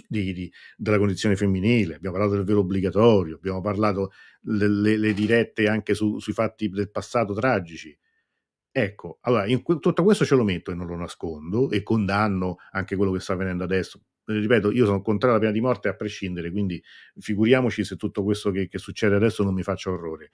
di, 0.08 0.34
di, 0.34 0.52
della 0.78 0.98
condizione 0.98 1.36
femminile, 1.36 1.96
abbiamo 1.96 2.16
parlato 2.16 2.38
del 2.38 2.46
velo 2.46 2.60
obbligatorio, 2.60 3.36
abbiamo 3.36 3.62
parlato 3.62 4.12
delle 4.40 5.14
dirette 5.14 5.68
anche 5.68 5.94
su, 5.94 6.20
sui 6.20 6.34
fatti 6.34 6.70
del 6.70 6.92
passato 6.92 7.34
tragici. 7.34 7.98
Ecco, 8.72 9.18
allora 9.22 9.48
in 9.48 9.64
tutto 9.64 10.04
questo 10.04 10.26
ce 10.26 10.36
lo 10.36 10.44
metto 10.44 10.72
e 10.72 10.76
non 10.76 10.88
lo 10.88 10.96
nascondo 10.96 11.72
e 11.72 11.82
condanno 11.82 12.58
anche 12.72 12.96
quello 12.96 13.12
che 13.12 13.20
sta 13.20 13.34
avvenendo 13.34 13.64
adesso. 13.64 14.02
Ripeto, 14.26 14.72
io 14.72 14.86
sono 14.86 15.02
contrario 15.02 15.38
alla 15.38 15.46
pena 15.46 15.52
di 15.52 15.62
morte 15.62 15.88
a 15.88 15.96
prescindere, 15.96 16.52
quindi 16.52 16.82
figuriamoci 17.18 17.84
se 17.84 17.96
tutto 17.96 18.24
questo 18.24 18.52
che, 18.52 18.68
che 18.68 18.78
succede 18.78 19.16
adesso 19.16 19.44
non 19.44 19.56
mi 19.56 19.64
faccia 19.64 19.90
orrore 19.90 20.30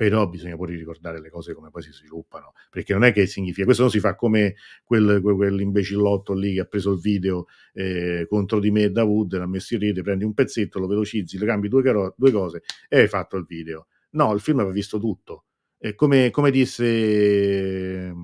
però 0.00 0.26
bisogna 0.26 0.56
pure 0.56 0.74
ricordare 0.74 1.20
le 1.20 1.28
cose 1.28 1.52
come 1.52 1.68
poi 1.68 1.82
si 1.82 1.92
sviluppano, 1.92 2.54
perché 2.70 2.94
non 2.94 3.04
è 3.04 3.12
che 3.12 3.26
significa, 3.26 3.66
questo 3.66 3.82
non 3.82 3.90
si 3.90 4.00
fa 4.00 4.14
come 4.14 4.54
quel, 4.82 5.20
quell'imbecillotto 5.20 6.32
lì 6.32 6.54
che 6.54 6.60
ha 6.60 6.64
preso 6.64 6.92
il 6.92 7.00
video 7.00 7.48
eh, 7.74 8.24
contro 8.26 8.60
di 8.60 8.70
me 8.70 8.84
e 8.84 8.90
Davud, 8.92 9.36
l'ha 9.36 9.46
messo 9.46 9.74
in 9.74 9.80
rete, 9.80 10.00
prendi 10.00 10.24
un 10.24 10.32
pezzetto, 10.32 10.78
lo 10.78 10.86
velocizzi, 10.86 11.36
le 11.36 11.44
cambi 11.44 11.68
due, 11.68 11.82
caro- 11.82 12.14
due 12.16 12.30
cose 12.30 12.62
e 12.88 13.00
hai 13.00 13.08
fatto 13.08 13.36
il 13.36 13.44
video. 13.44 13.88
No, 14.12 14.32
il 14.32 14.40
film 14.40 14.60
aveva 14.60 14.72
visto 14.72 14.98
tutto. 14.98 15.44
E 15.76 15.94
come, 15.94 16.30
come 16.30 16.50
disse, 16.50 18.14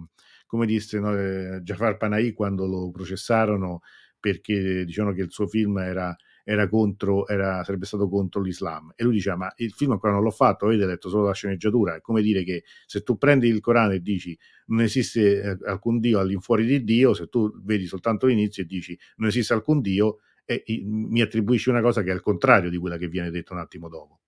come 0.46 0.64
disse 0.64 0.98
no, 0.98 1.14
eh, 1.14 1.60
Jafar 1.60 1.98
Panahi 1.98 2.32
quando 2.32 2.64
lo 2.64 2.90
processarono 2.90 3.80
perché 4.18 4.86
dicevano 4.86 5.14
che 5.14 5.20
il 5.20 5.30
suo 5.30 5.46
film 5.46 5.76
era 5.76 6.16
era 6.48 6.68
contro, 6.68 7.26
era, 7.26 7.64
sarebbe 7.64 7.86
stato 7.86 8.08
contro 8.08 8.40
l'Islam. 8.40 8.92
E 8.94 9.02
lui 9.02 9.14
diceva: 9.14 9.34
Ma 9.36 9.52
il 9.56 9.72
film 9.72 9.90
ancora 9.90 10.12
non 10.12 10.22
l'ho 10.22 10.30
fatto, 10.30 10.66
avete 10.66 10.86
letto 10.86 11.08
solo 11.08 11.24
la 11.26 11.32
sceneggiatura. 11.32 11.96
È 11.96 12.00
come 12.00 12.22
dire 12.22 12.44
che 12.44 12.62
se 12.86 13.02
tu 13.02 13.18
prendi 13.18 13.48
il 13.48 13.58
Corano 13.58 13.94
e 13.94 14.00
dici 14.00 14.38
non 14.66 14.82
esiste 14.82 15.40
eh, 15.42 15.58
alcun 15.68 15.98
Dio 15.98 16.20
all'infuori 16.20 16.64
di 16.64 16.84
Dio, 16.84 17.14
se 17.14 17.26
tu 17.26 17.50
vedi 17.64 17.86
soltanto 17.86 18.26
l'inizio 18.26 18.62
e 18.62 18.66
dici 18.66 18.96
non 19.16 19.28
esiste 19.28 19.54
alcun 19.54 19.80
Dio, 19.80 20.18
e 20.44 20.62
mi 20.84 21.20
attribuisci 21.20 21.68
una 21.68 21.80
cosa 21.80 22.02
che 22.02 22.12
è 22.12 22.14
il 22.14 22.20
contrario 22.20 22.70
di 22.70 22.76
quella 22.76 22.96
che 22.96 23.08
viene 23.08 23.30
detta 23.30 23.52
un 23.52 23.58
attimo 23.58 23.88
dopo. 23.88 24.20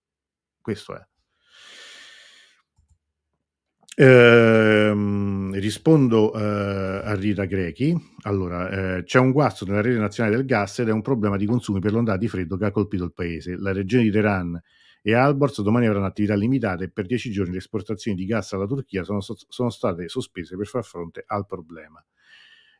Questo 0.60 0.96
è. 0.96 1.17
Ehm, 4.00 5.52
rispondo 5.58 6.32
eh, 6.32 7.00
a 7.04 7.14
Rita 7.14 7.46
Grechi. 7.46 7.92
Allora, 8.22 8.98
eh, 8.98 9.02
c'è 9.02 9.18
un 9.18 9.32
guasto 9.32 9.64
nella 9.64 9.80
rete 9.80 9.98
nazionale 9.98 10.36
del 10.36 10.44
gas 10.44 10.78
ed 10.78 10.88
è 10.88 10.92
un 10.92 11.02
problema 11.02 11.36
di 11.36 11.46
consumi 11.46 11.80
per 11.80 11.90
l'ondata 11.90 12.16
di 12.16 12.28
freddo 12.28 12.56
che 12.56 12.66
ha 12.66 12.70
colpito 12.70 13.02
il 13.02 13.12
paese. 13.12 13.56
La 13.56 13.72
regione 13.72 14.04
di 14.04 14.12
Teheran 14.12 14.60
e 15.02 15.14
Alborz 15.14 15.62
domani 15.62 15.86
avranno 15.86 16.06
attività 16.06 16.36
limitate 16.36 16.84
e 16.84 16.90
per 16.90 17.06
dieci 17.06 17.32
giorni 17.32 17.52
le 17.52 17.58
esportazioni 17.58 18.16
di 18.16 18.24
gas 18.24 18.52
alla 18.52 18.66
Turchia 18.66 19.02
sono, 19.02 19.20
sono 19.20 19.70
state 19.70 20.08
sospese 20.08 20.56
per 20.56 20.66
far 20.68 20.84
fronte 20.84 21.24
al 21.26 21.44
problema. 21.46 22.00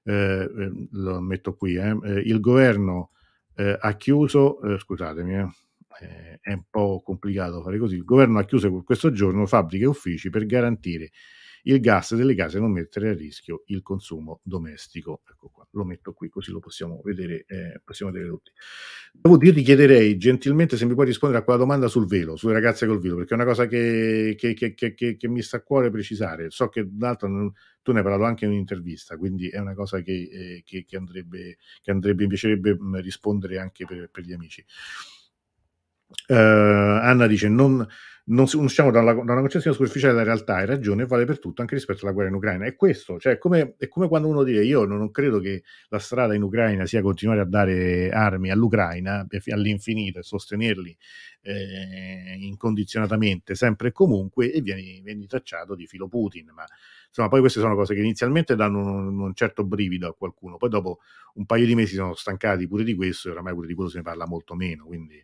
Eh, 0.04 0.12
eh 0.12 0.72
lo 0.92 1.20
metto 1.20 1.54
qui. 1.54 1.74
Eh. 1.74 1.98
eh 2.04 2.20
il 2.20 2.38
governo 2.38 3.10
ha 3.56 3.92
chiuso, 3.96 4.60
scusatemi, 4.78 5.44
eh, 6.00 6.38
è 6.40 6.52
un 6.52 6.64
po' 6.70 7.02
complicato 7.02 7.62
fare 7.62 7.78
così. 7.78 7.96
Il 7.96 8.04
governo 8.04 8.38
ha 8.38 8.44
chiuso 8.44 8.82
questo 8.82 9.10
giorno 9.12 9.46
fabbriche 9.46 9.84
e 9.84 9.88
uffici 9.88 10.30
per 10.30 10.46
garantire 10.46 11.10
il 11.62 11.80
gas 11.80 12.14
delle 12.14 12.34
case 12.34 12.58
e 12.58 12.60
non 12.60 12.72
mettere 12.72 13.10
a 13.10 13.14
rischio 13.14 13.62
il 13.66 13.82
consumo 13.82 14.40
domestico. 14.42 15.22
Ecco 15.28 15.48
qua, 15.48 15.66
lo 15.72 15.84
metto 15.84 16.12
qui 16.12 16.28
così 16.28 16.50
lo 16.50 16.60
possiamo 16.60 17.00
vedere, 17.04 17.44
eh, 17.46 17.80
possiamo 17.84 18.12
vedere 18.12 18.30
tutti. 18.30 18.52
Dopo, 19.12 19.44
io 19.44 19.52
ti 19.52 19.62
chiederei 19.62 20.16
gentilmente 20.16 20.76
se 20.76 20.86
mi 20.86 20.94
puoi 20.94 21.06
rispondere 21.06 21.42
a 21.42 21.44
quella 21.44 21.58
domanda 21.58 21.88
sul 21.88 22.06
velo, 22.06 22.36
sulle 22.36 22.54
ragazze 22.54 22.86
col 22.86 23.00
velo, 23.00 23.16
perché 23.16 23.32
è 23.32 23.36
una 23.36 23.44
cosa 23.44 23.66
che, 23.66 24.34
che, 24.38 24.54
che, 24.54 24.94
che 24.94 25.28
mi 25.28 25.42
sta 25.42 25.58
a 25.58 25.62
cuore 25.62 25.90
precisare. 25.90 26.50
So 26.50 26.68
che 26.68 26.86
d'altro 26.88 27.28
non, 27.28 27.52
tu 27.82 27.92
ne 27.92 27.98
hai 27.98 28.04
parlato 28.04 28.24
anche 28.24 28.44
in 28.44 28.52
un'intervista, 28.52 29.16
quindi 29.16 29.48
è 29.48 29.58
una 29.58 29.74
cosa 29.74 30.00
che, 30.00 30.62
eh, 30.64 30.96
andrebbe, 30.96 31.58
andrebbe, 31.86 32.22
mi 32.22 32.28
piacerebbe 32.28 32.76
mm, 32.80 32.96
rispondere 32.96 33.58
anche 33.58 33.84
per, 33.84 34.08
per 34.10 34.24
gli 34.24 34.32
amici. 34.32 34.64
Uh, 36.28 36.34
Anna 36.34 37.26
dice: 37.26 37.48
Non, 37.48 37.86
non 38.30 38.46
usciamo 38.54 38.90
da 38.90 39.00
una, 39.00 39.12
da 39.12 39.34
concezione 39.34 39.74
superficiale 39.74 40.14
della 40.14 40.24
realtà, 40.24 40.56
hai 40.56 40.66
ragione, 40.66 41.06
vale 41.06 41.24
per 41.24 41.38
tutto, 41.38 41.60
anche 41.60 41.74
rispetto 41.74 42.04
alla 42.04 42.12
guerra 42.12 42.28
in 42.30 42.34
Ucraina. 42.34 42.66
È 42.66 42.74
questo, 42.74 43.18
cioè, 43.18 43.34
è 43.34 43.38
come, 43.38 43.74
è 43.78 43.88
come 43.88 44.08
quando 44.08 44.28
uno 44.28 44.42
dice: 44.42 44.62
Io 44.62 44.84
non, 44.84 44.98
non, 44.98 45.10
credo 45.10 45.40
che 45.40 45.62
la 45.88 45.98
strada 45.98 46.34
in 46.34 46.42
Ucraina 46.42 46.86
sia 46.86 47.02
continuare 47.02 47.40
a 47.40 47.44
dare 47.44 48.10
armi 48.10 48.50
all'Ucraina 48.50 49.26
all'infinito 49.50 50.18
e 50.18 50.22
sostenerli 50.22 50.96
eh, 51.42 52.36
incondizionatamente, 52.40 53.54
sempre 53.54 53.88
e 53.88 53.92
comunque, 53.92 54.52
e 54.52 54.60
vieni, 54.60 55.00
vieni 55.02 55.26
tacciato 55.26 55.74
di 55.74 55.86
filo 55.86 56.08
Putin. 56.08 56.50
Ma 56.54 56.64
insomma, 57.06 57.28
poi 57.28 57.40
queste 57.40 57.60
sono 57.60 57.74
cose 57.74 57.94
che 57.94 58.00
inizialmente 58.00 58.54
danno 58.54 58.78
un, 58.78 59.18
un, 59.20 59.34
certo 59.34 59.64
brivido 59.64 60.08
a 60.08 60.14
qualcuno, 60.14 60.56
poi 60.58 60.68
dopo 60.68 61.00
un 61.34 61.46
paio 61.46 61.66
di 61.66 61.74
mesi 61.74 61.94
sono 61.94 62.14
stancati 62.14 62.66
pure 62.66 62.84
di 62.84 62.94
questo, 62.94 63.28
e 63.28 63.30
oramai 63.32 63.54
pure 63.54 63.66
di 63.66 63.74
quello 63.74 63.88
se 63.88 63.98
ne 63.98 64.02
parla 64.02 64.26
molto 64.26 64.54
meno. 64.54 64.84
Quindi 64.84 65.22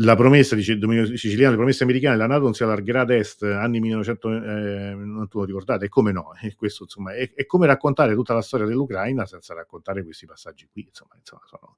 la 0.00 0.14
promessa, 0.14 0.54
dice 0.54 0.72
il 0.72 0.78
dominio 0.78 1.06
siciliano, 1.16 1.50
le 1.50 1.56
promesse 1.56 1.82
americane, 1.82 2.16
la 2.16 2.26
Nato 2.26 2.42
non 2.44 2.54
si 2.54 2.62
allargherà 2.62 3.00
ad 3.00 3.10
est, 3.10 3.42
anni 3.42 3.80
1900, 3.80 4.32
eh, 4.32 4.94
non 4.94 5.26
te 5.28 5.38
lo 5.38 5.44
ricordate, 5.44 5.86
e 5.86 5.88
come 5.88 6.12
no? 6.12 6.32
E 6.40 6.54
questo, 6.54 6.84
insomma, 6.84 7.14
è, 7.14 7.32
è, 7.34 7.46
come 7.46 7.66
raccontare 7.66 8.14
tutta 8.14 8.34
la 8.34 8.42
storia 8.42 8.66
dell'Ucraina 8.66 9.26
senza 9.26 9.54
raccontare 9.54 10.04
questi 10.04 10.26
passaggi 10.26 10.68
qui, 10.70 10.84
insomma, 10.86 11.16
insomma 11.18 11.42
sono, 11.46 11.76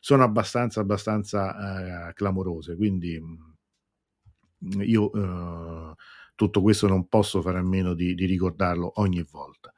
sono, 0.00 0.24
abbastanza, 0.24 0.80
abbastanza 0.80 2.08
eh, 2.08 2.12
clamorose, 2.14 2.74
quindi 2.74 3.20
mm, 3.20 4.80
io 4.80 5.12
eh, 5.12 5.94
tutto 6.34 6.62
questo 6.62 6.88
non 6.88 7.06
posso 7.08 7.42
fare 7.42 7.58
a 7.58 7.62
meno 7.62 7.94
di, 7.94 8.14
di 8.14 8.24
ricordarlo 8.26 8.92
ogni 8.96 9.24
volta. 9.30 9.72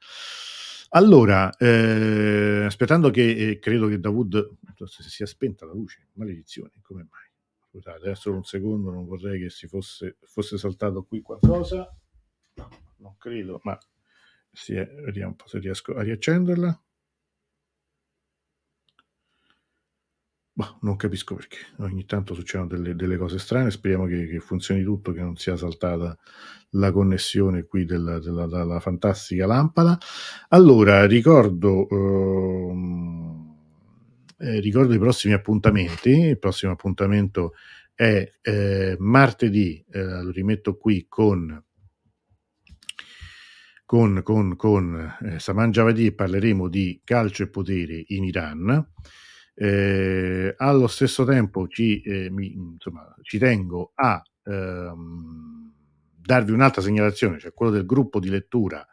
Allora, 0.91 1.55
eh, 1.57 2.63
aspettando 2.65 3.11
che 3.11 3.51
eh, 3.51 3.59
credo 3.59 3.89
che 3.89 3.99
Davud 3.99 4.57
si 4.87 5.03
sia 5.03 5.27
spenta 5.27 5.67
la 5.67 5.73
luce, 5.73 6.09
maledizione, 6.13 6.71
come 6.83 7.07
mai? 7.11 7.24
Scusate, 7.75 8.05
adesso 8.05 8.33
un 8.33 8.45
secondo, 8.45 8.93
non 8.93 9.05
vorrei 9.05 9.41
che 9.41 9.51
si 9.51 9.67
fosse, 9.67 10.19
fosse 10.23 10.57
saltato 10.57 11.03
qui 11.03 11.21
qualcosa. 11.21 11.93
No, 12.55 12.69
non 12.99 13.17
credo, 13.19 13.59
ma 13.65 13.77
si 14.53 14.75
è, 14.75 14.87
vediamo 14.87 15.31
un 15.31 15.37
po' 15.37 15.49
se 15.49 15.59
riesco 15.59 15.93
a 15.95 16.03
riaccenderla. 16.03 16.83
Boh, 20.57 20.79
non 20.83 20.95
capisco 20.95 21.35
perché. 21.35 21.57
Ogni 21.79 22.05
tanto 22.05 22.35
succedono 22.35 22.69
delle, 22.69 22.95
delle 22.95 23.17
cose 23.17 23.41
strane. 23.41 23.73
Speriamo 23.73 24.07
che, 24.07 24.29
che, 24.29 24.39
funzioni 24.39 24.85
tutto, 24.85 25.11
che 25.11 25.21
non 25.21 25.35
sia 25.35 25.57
saltata 25.57 26.17
la 26.71 26.93
connessione 26.93 27.65
qui 27.65 27.85
della, 27.85 28.21
della, 28.21 28.47
della 28.47 28.79
fantastica 28.79 29.47
lampada. 29.47 29.99
Allora, 30.51 31.07
ricordo. 31.07 31.89
Uh, 31.93 33.34
eh, 34.45 34.61
ricordo 34.61 34.93
i 34.93 34.99
prossimi 34.99 35.33
appuntamenti. 35.33 36.11
Il 36.11 36.39
prossimo 36.39 36.73
appuntamento 36.73 37.55
è 37.95 38.31
eh, 38.43 38.97
martedì, 38.99 39.85
eh, 39.91 40.23
lo 40.23 40.31
rimetto 40.31 40.77
qui 40.77 41.07
con 41.09 41.63
con, 43.87 44.23
con, 44.23 44.57
con 44.57 45.17
eh, 45.23 45.39
Saman 45.39 45.71
Javadi 45.71 46.13
parleremo 46.13 46.69
di 46.69 47.01
calcio 47.05 47.43
e 47.45 47.49
poteri 47.49 48.05
in 48.09 48.25
Iran. 48.25 48.93
Eh, 49.55 50.55
allo 50.57 50.87
stesso 50.89 51.25
tempo 51.25 51.69
ci, 51.69 52.01
eh, 52.01 52.29
mi, 52.31 52.53
insomma, 52.55 53.15
ci 53.23 53.39
tengo 53.39 53.93
a 53.95 54.21
ehm, 54.43 55.73
darvi 56.17 56.51
un'altra 56.51 56.83
segnalazione, 56.83 57.39
cioè 57.39 57.53
quello 57.53 57.71
del 57.71 57.87
gruppo 57.87 58.19
di 58.19 58.31
lettura 58.31 58.85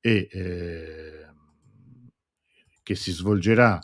e, 0.00 0.28
eh, 0.30 1.26
che 2.82 2.94
si 2.94 3.12
svolgerà 3.12 3.78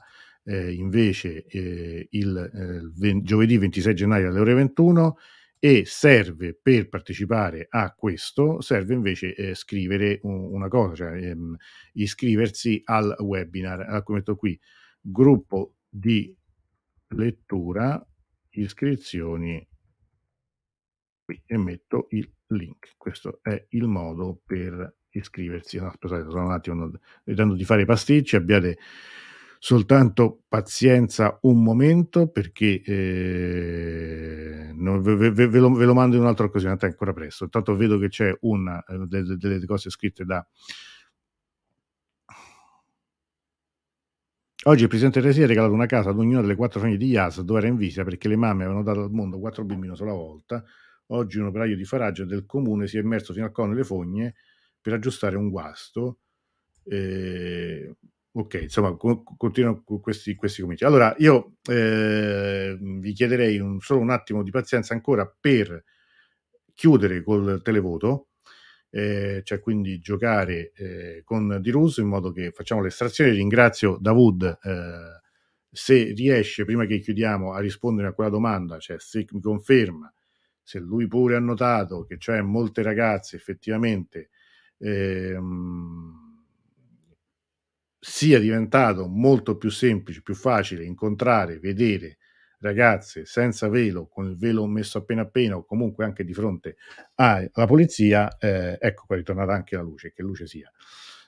eh, 0.47 0.73
invece 0.73 1.45
eh, 1.47 2.07
il 2.11 2.37
eh, 2.37 2.91
ven- 2.97 3.23
giovedì 3.23 3.59
26 3.59 3.95
gennaio 3.95 4.29
alle 4.29 4.41
ore 4.41 4.55
21 4.55 5.17
e 5.59 5.85
serve 5.87 6.55
per 6.61 6.89
partecipare 6.89 7.67
a 7.69 7.93
questo, 7.93 8.61
serve 8.61 8.95
invece 8.95 9.35
eh, 9.35 9.55
scrivere 9.55 10.21
un- 10.23 10.53
una 10.55 10.69
cosa, 10.69 10.95
cioè 10.95 11.17
ehm, 11.17 11.57
iscriversi 11.95 12.81
al 12.85 13.15
webinar. 13.19 13.81
Allora, 13.81 14.05
metto 14.09 14.37
qui, 14.37 14.59
gruppo 15.01 15.75
di 15.89 16.35
lettura, 17.09 18.05
iscrizioni, 18.51 19.67
qui 21.25 21.43
e 21.45 21.57
metto 21.57 22.07
il 22.11 22.31
link. 22.49 22.95
Questo 22.97 23.41
è 23.43 23.67
il 23.71 23.87
modo 23.87 24.41
per 24.45 24.95
iscriversi. 25.11 25.79
No, 25.79 25.89
aspettate, 25.89 26.31
sono 26.31 26.45
un 26.47 26.53
attimo 26.53 26.91
vedendo 27.25 27.55
di 27.55 27.65
fare 27.65 27.83
i 27.83 27.87
pasticci, 27.87 28.37
abbiate 28.37 28.79
soltanto 29.67 30.45
pazienza 30.47 31.41
un 31.43 31.61
momento 31.61 32.29
perché 32.29 32.81
eh, 32.83 34.71
non, 34.75 35.03
ve, 35.03 35.17
ve, 35.17 35.33
ve, 35.33 35.59
lo, 35.59 35.73
ve, 35.73 35.85
lo, 35.85 35.93
mando 35.93 36.15
in 36.15 36.23
un'altra 36.23 36.45
occasione, 36.45 36.77
è 36.79 36.85
ancora 36.87 37.13
presto. 37.13 37.43
Intanto 37.43 37.75
vedo 37.75 37.99
che 37.99 38.07
c'è 38.07 38.33
una 38.43 38.81
eh, 38.85 39.07
delle, 39.09 39.37
delle 39.37 39.67
cose 39.67 39.91
scritte 39.91 40.25
da 40.25 40.47
Oggi 44.67 44.83
il 44.83 44.89
presidente 44.89 45.21
Resi 45.21 45.43
ha 45.43 45.49
regalato 45.49 45.73
una 45.73 45.87
casa 45.87 46.11
ad 46.11 46.19
ognuna 46.19 46.43
delle 46.43 46.55
quattro 46.55 46.79
famiglie 46.79 46.99
di 46.99 47.07
Yas 47.07 47.41
dove 47.41 47.59
era 47.59 47.69
in 47.69 47.77
visita 47.77 48.05
perché 48.05 48.29
le 48.29 48.37
mamme 48.37 48.63
avevano 48.63 48.85
dato 48.85 49.03
al 49.03 49.11
mondo 49.11 49.41
quattro 49.41 49.65
bambini 49.65 49.89
una 49.89 49.97
sola 49.97 50.13
volta. 50.13 50.63
Oggi 51.07 51.41
un 51.41 51.47
operaio 51.47 51.75
di 51.75 51.85
Faraggia 51.85 52.25
del 52.25 52.47
comune 52.47 52.87
si 52.87 52.99
è 52.99 53.01
immerso 53.01 53.33
fino 53.33 53.45
al 53.45 53.51
collo 53.51 53.71
nelle 53.71 53.83
fogne 53.83 54.37
per 54.81 54.93
aggiustare 54.93 55.37
un 55.37 55.51
guasto. 55.51 56.21
Eh, 56.85 57.97
ok, 58.39 58.55
insomma, 58.63 58.95
co- 58.97 59.23
continuo 59.37 59.83
con 59.83 60.01
questi, 60.01 60.35
questi 60.35 60.61
commenti. 60.61 60.85
Allora, 60.85 61.15
io 61.19 61.55
eh, 61.71 62.77
vi 62.79 63.13
chiederei 63.13 63.59
un, 63.59 63.81
solo 63.81 64.01
un 64.01 64.11
attimo 64.11 64.43
di 64.43 64.51
pazienza 64.51 64.93
ancora 64.93 65.27
per 65.27 65.85
chiudere 66.75 67.23
col 67.23 67.63
televoto, 67.63 68.29
eh, 68.91 69.41
cioè 69.43 69.61
quindi 69.61 69.99
giocare 69.99 70.73
eh, 70.75 71.23
con 71.25 71.59
Di 71.63 71.71
in 71.71 72.07
modo 72.07 72.31
che 72.31 72.51
facciamo 72.53 72.83
l'estrazione. 72.83 73.31
Ringrazio 73.31 73.97
Davud 73.99 74.43
eh, 74.63 75.21
se 75.71 76.13
riesce 76.15 76.67
prima 76.67 76.85
che 76.85 76.99
chiudiamo 76.99 77.55
a 77.55 77.61
rispondere 77.61 78.09
a 78.09 78.13
quella 78.13 78.31
domanda, 78.31 78.79
cioè 78.79 78.99
se 78.99 79.25
mi 79.31 79.41
conferma, 79.41 80.13
se 80.63 80.79
lui 80.79 81.07
pure 81.07 81.37
ha 81.37 81.41
notato 81.41 82.05
che 82.05 82.19
cioè 82.19 82.43
molte 82.43 82.83
ragazze 82.83 83.37
effettivamente 83.37 84.29
ehm, 84.79 86.26
sia 87.99 88.39
diventato 88.39 89.07
molto 89.07 89.57
più 89.57 89.71
semplice, 89.71 90.23
più 90.23 90.35
facile 90.35 90.85
incontrare, 90.85 91.59
vedere 91.59 92.19
ragazze 92.59 93.27
senza 93.27 93.69
velo, 93.69 94.07
con 94.07 94.27
il 94.27 94.37
velo 94.37 94.67
messo 94.67 94.99
appena 94.99 95.23
appena 95.23 95.57
o 95.57 95.65
comunque 95.65 96.05
anche 96.05 96.25
di 96.25 96.33
fronte 96.33 96.77
alla 97.17 97.67
polizia, 97.67 98.37
eh, 98.39 98.77
ecco 98.81 99.05
qua 99.07 99.17
è 99.17 99.19
ritornata 99.19 99.53
anche 99.53 99.77
la 99.77 99.83
luce, 99.83 100.13
che 100.13 100.23
luce 100.23 100.47
sia. 100.47 100.71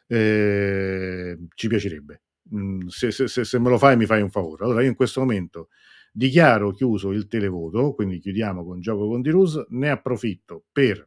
Eh, 0.06 1.38
ci 1.54 1.68
piacerebbe. 1.68 2.22
Mm, 2.54 2.86
se, 2.86 3.10
se, 3.10 3.28
se, 3.28 3.58
me 3.58 3.68
lo 3.68 3.78
fai 3.78 3.96
mi 3.96 4.06
fai 4.06 4.22
un 4.22 4.30
favore. 4.30 4.64
Allora 4.64 4.82
io 4.82 4.88
in 4.88 4.94
questo 4.94 5.20
momento 5.20 5.68
dichiaro 6.12 6.72
chiuso 6.72 7.12
il 7.12 7.26
televoto, 7.26 7.94
quindi 7.94 8.18
chiudiamo 8.18 8.64
con 8.64 8.80
gioco 8.80 9.06
con 9.06 9.20
Dirus, 9.20 9.66
ne 9.68 9.90
approfitto 9.90 10.64
per 10.72 11.06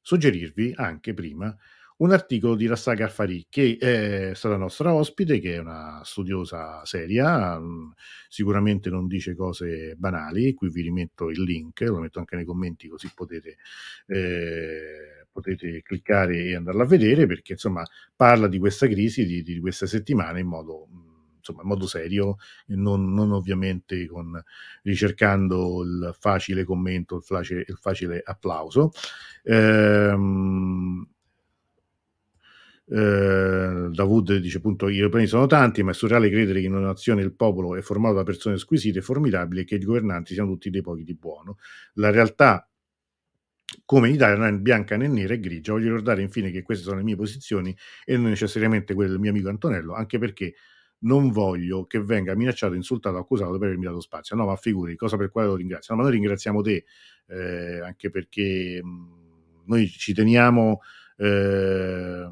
suggerirvi 0.00 0.72
anche 0.76 1.12
prima 1.12 1.54
un 1.98 2.12
articolo 2.12 2.54
di 2.54 2.66
Rassaga 2.66 3.04
Alfari, 3.04 3.46
che 3.48 3.76
è 3.78 4.34
stata 4.34 4.56
nostra 4.56 4.92
ospite, 4.94 5.40
che 5.40 5.54
è 5.54 5.58
una 5.58 6.00
studiosa 6.04 6.84
seria, 6.84 7.58
mm, 7.58 7.90
sicuramente 8.28 8.88
non 8.90 9.06
dice 9.06 9.34
cose 9.34 9.94
banali, 9.96 10.54
qui 10.54 10.68
vi 10.68 10.82
rimetto 10.82 11.28
il 11.30 11.42
link, 11.42 11.80
lo 11.80 11.98
metto 11.98 12.20
anche 12.20 12.36
nei 12.36 12.44
commenti 12.44 12.88
così 12.88 13.10
potete, 13.14 13.56
eh, 14.06 15.26
potete 15.32 15.82
cliccare 15.82 16.36
e 16.44 16.54
andarla 16.54 16.84
a 16.84 16.86
vedere, 16.86 17.26
perché 17.26 17.52
insomma 17.52 17.82
parla 18.14 18.46
di 18.46 18.58
questa 18.58 18.86
crisi, 18.86 19.26
di, 19.26 19.42
di 19.42 19.58
queste 19.58 19.86
settimane 19.88 20.40
in 20.40 20.46
modo 20.46 20.86
mm, 20.92 21.08
insomma, 21.38 21.62
in 21.62 21.68
modo 21.68 21.86
serio, 21.88 22.36
non, 22.66 23.12
non, 23.12 23.32
ovviamente 23.32 24.06
con, 24.06 24.40
ricercando 24.82 25.82
il 25.82 26.14
facile 26.18 26.64
commento, 26.64 27.16
il 27.16 27.22
facile, 27.22 27.64
il 27.66 27.76
facile 27.80 28.22
applauso. 28.24 28.90
Ehm, 29.44 31.06
eh, 32.90 33.88
Davud 33.90 34.36
dice 34.36 34.58
appunto 34.58 34.88
i 34.88 34.96
europei 34.98 35.26
sono 35.26 35.46
tanti 35.46 35.82
ma 35.82 35.90
è 35.90 35.94
surreale 35.94 36.30
credere 36.30 36.60
che 36.60 36.66
in 36.66 36.74
una 36.74 36.86
nazione 36.86 37.22
il 37.22 37.34
popolo 37.34 37.76
è 37.76 37.80
formato 37.82 38.14
da 38.14 38.22
persone 38.22 38.56
squisite 38.58 38.98
e 38.98 39.02
formidabili 39.02 39.60
e 39.60 39.64
che 39.64 39.74
i 39.76 39.78
governanti 39.84 40.34
siano 40.34 40.50
tutti 40.50 40.70
dei 40.70 40.80
pochi 40.80 41.04
di 41.04 41.14
buono 41.14 41.56
la 41.94 42.10
realtà 42.10 42.66
come 43.84 44.08
in 44.08 44.14
Italia 44.14 44.36
non 44.36 44.46
è 44.54 44.58
bianca 44.58 44.96
né 44.96 45.08
nera 45.08 45.34
e 45.34 45.40
grigia 45.40 45.72
voglio 45.72 45.88
ricordare 45.88 46.22
infine 46.22 46.50
che 46.50 46.62
queste 46.62 46.84
sono 46.84 46.96
le 46.96 47.02
mie 47.02 47.16
posizioni 47.16 47.74
e 48.04 48.16
non 48.16 48.28
necessariamente 48.30 48.94
quelle 48.94 49.10
del 49.10 49.18
mio 49.18 49.30
amico 49.30 49.48
Antonello 49.48 49.94
anche 49.94 50.18
perché 50.18 50.54
non 51.00 51.30
voglio 51.30 51.86
che 51.86 52.02
venga 52.02 52.34
minacciato, 52.34 52.74
insultato, 52.74 53.18
accusato 53.18 53.52
per 53.56 53.68
avermi 53.68 53.84
dato 53.84 54.00
spazio. 54.00 54.34
No, 54.34 54.46
ma 54.46 54.56
figuri, 54.56 54.96
cosa 54.96 55.16
per 55.16 55.30
quale 55.30 55.46
lo 55.46 55.54
ringrazio? 55.54 55.94
No, 55.94 56.00
ma 56.00 56.08
noi 56.08 56.16
ringraziamo 56.16 56.60
te, 56.60 56.84
eh, 57.28 57.80
anche 57.80 58.10
perché 58.10 58.80
mh, 58.82 59.62
noi 59.66 59.86
ci 59.86 60.12
teniamo 60.12 60.80
eh, 61.18 62.26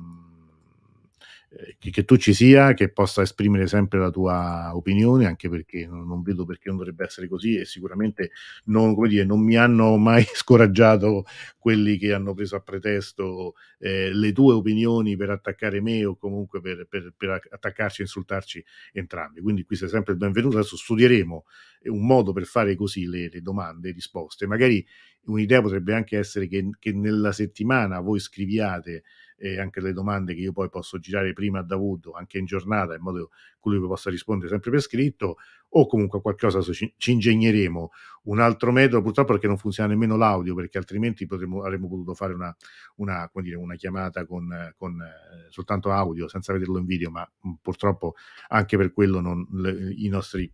che, 1.78 1.90
che, 1.90 2.04
tu 2.04 2.16
ci 2.16 2.34
sia, 2.34 2.74
che 2.74 2.90
possa 2.90 3.22
esprimere 3.22 3.66
sempre 3.66 3.98
la 3.98 4.10
tua 4.10 4.70
opinione, 4.74 5.26
anche 5.26 5.48
perché 5.48 5.86
non, 5.86 6.06
non 6.06 6.22
vedo 6.22 6.44
perché 6.44 6.68
non 6.68 6.78
dovrebbe 6.78 7.04
essere 7.04 7.28
così 7.28 7.56
e 7.56 7.64
sicuramente 7.64 8.30
non, 8.64 8.94
dire, 9.08 9.24
non 9.24 9.42
mi 9.42 9.56
hanno 9.56 9.96
mai 9.96 10.24
scoraggiato 10.34 11.24
quelli 11.58 11.96
che 11.96 12.12
hanno 12.12 12.34
preso 12.34 12.56
a 12.56 12.60
pretesto 12.60 13.54
eh, 13.78 14.12
le 14.12 14.32
tue 14.32 14.54
opinioni 14.54 15.16
per 15.16 15.30
attaccare 15.30 15.80
me 15.80 16.04
o 16.04 16.16
comunque 16.16 16.60
per, 16.60 16.86
per, 16.88 17.14
per 17.16 17.40
attaccarci 17.50 18.00
e 18.00 18.04
insultarci 18.04 18.64
entrambi. 18.92 19.40
Quindi 19.40 19.64
qui 19.64 19.76
sei 19.76 19.88
sempre 19.88 20.12
il 20.12 20.18
benvenuto. 20.18 20.58
Adesso 20.58 20.76
studieremo 20.76 21.44
un 21.84 22.06
modo 22.06 22.32
per 22.32 22.44
fare 22.44 22.74
così 22.74 23.06
le, 23.06 23.28
le 23.32 23.40
domande 23.40 23.88
e 23.88 23.92
risposte. 23.92 24.46
Magari 24.46 24.86
un'idea 25.26 25.60
potrebbe 25.60 25.94
anche 25.94 26.18
essere 26.18 26.46
che, 26.46 26.68
che 26.78 26.92
nella 26.92 27.32
settimana 27.32 28.00
voi 28.00 28.20
scriviate 28.20 29.04
e 29.36 29.60
anche 29.60 29.80
le 29.80 29.92
domande 29.92 30.34
che 30.34 30.40
io 30.40 30.52
poi 30.52 30.68
posso 30.70 30.98
girare 30.98 31.32
prima 31.32 31.58
a 31.58 31.62
Davuto, 31.62 32.12
anche 32.12 32.38
in 32.38 32.46
giornata, 32.46 32.94
in 32.94 33.02
modo 33.02 33.28
che 33.28 33.68
lui 33.68 33.78
possa 33.86 34.10
rispondere 34.10 34.50
sempre 34.50 34.70
per 34.70 34.80
scritto, 34.80 35.36
o 35.68 35.86
comunque 35.86 36.20
qualcosa 36.20 36.60
ci, 36.72 36.92
ci 36.96 37.12
ingegneremo. 37.12 37.90
Un 38.24 38.40
altro 38.40 38.72
metodo, 38.72 39.02
purtroppo 39.02 39.32
perché 39.32 39.46
non 39.46 39.58
funziona 39.58 39.90
nemmeno 39.90 40.16
l'audio, 40.16 40.54
perché 40.54 40.78
altrimenti 40.78 41.26
potremmo, 41.26 41.62
avremmo 41.62 41.88
potuto 41.88 42.14
fare 42.14 42.32
una, 42.32 42.54
una, 42.96 43.30
dire, 43.34 43.56
una 43.56 43.74
chiamata 43.74 44.24
con, 44.24 44.74
con 44.76 45.00
eh, 45.00 45.50
soltanto 45.50 45.90
audio, 45.90 46.28
senza 46.28 46.52
vederlo 46.52 46.78
in 46.78 46.86
video, 46.86 47.10
ma 47.10 47.30
mh, 47.40 47.52
purtroppo 47.60 48.14
anche 48.48 48.76
per 48.76 48.92
quello 48.92 49.20
non, 49.20 49.46
le, 49.52 49.92
i 49.96 50.08
nostri 50.08 50.50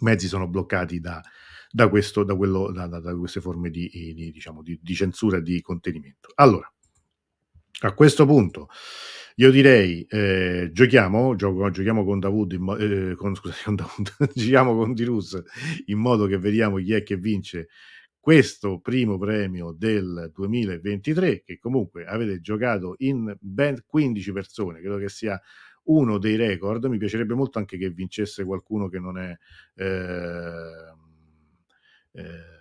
mezzi 0.00 0.26
sono 0.26 0.48
bloccati 0.48 0.98
da, 0.98 1.22
da, 1.70 1.88
questo, 1.88 2.24
da, 2.24 2.34
quello, 2.34 2.72
da, 2.72 2.88
queste 3.16 3.40
forme 3.40 3.70
di, 3.70 3.88
di, 3.92 4.30
diciamo, 4.32 4.62
di, 4.62 4.78
di 4.82 4.94
censura 4.94 5.36
e 5.36 5.42
di 5.42 5.60
contenimento. 5.60 6.30
Allora, 6.34 6.70
a 7.80 7.92
questo 7.92 8.26
punto 8.26 8.68
io 9.36 9.50
direi 9.50 10.06
eh, 10.08 10.70
giochiamo, 10.72 11.34
gioco, 11.34 11.68
giochiamo 11.70 12.04
con 12.04 12.20
Davud, 12.20 12.52
in, 12.52 12.76
eh, 12.78 13.14
con, 13.16 13.34
scusate, 13.34 13.62
con 13.64 13.74
Davud, 13.74 14.12
giriamo 14.32 14.76
con 14.76 14.94
Dirus 14.94 15.42
in 15.86 15.98
modo 15.98 16.26
che 16.26 16.38
vediamo 16.38 16.76
chi 16.76 16.92
è 16.92 17.02
che 17.02 17.16
vince 17.16 17.68
questo 18.20 18.78
primo 18.78 19.18
premio 19.18 19.72
del 19.76 20.30
2023 20.32 21.42
che 21.42 21.58
comunque 21.58 22.06
avete 22.06 22.40
giocato 22.40 22.94
in 22.98 23.36
ben 23.40 23.82
15 23.84 24.32
persone, 24.32 24.80
credo 24.80 24.98
che 24.98 25.08
sia 25.08 25.40
uno 25.86 26.18
dei 26.18 26.36
record, 26.36 26.84
mi 26.86 26.96
piacerebbe 26.96 27.34
molto 27.34 27.58
anche 27.58 27.76
che 27.76 27.90
vincesse 27.90 28.44
qualcuno 28.44 28.88
che 28.88 28.98
non 28.98 29.18
è... 29.18 29.36
Eh, 29.74 31.02
eh, 32.12 32.53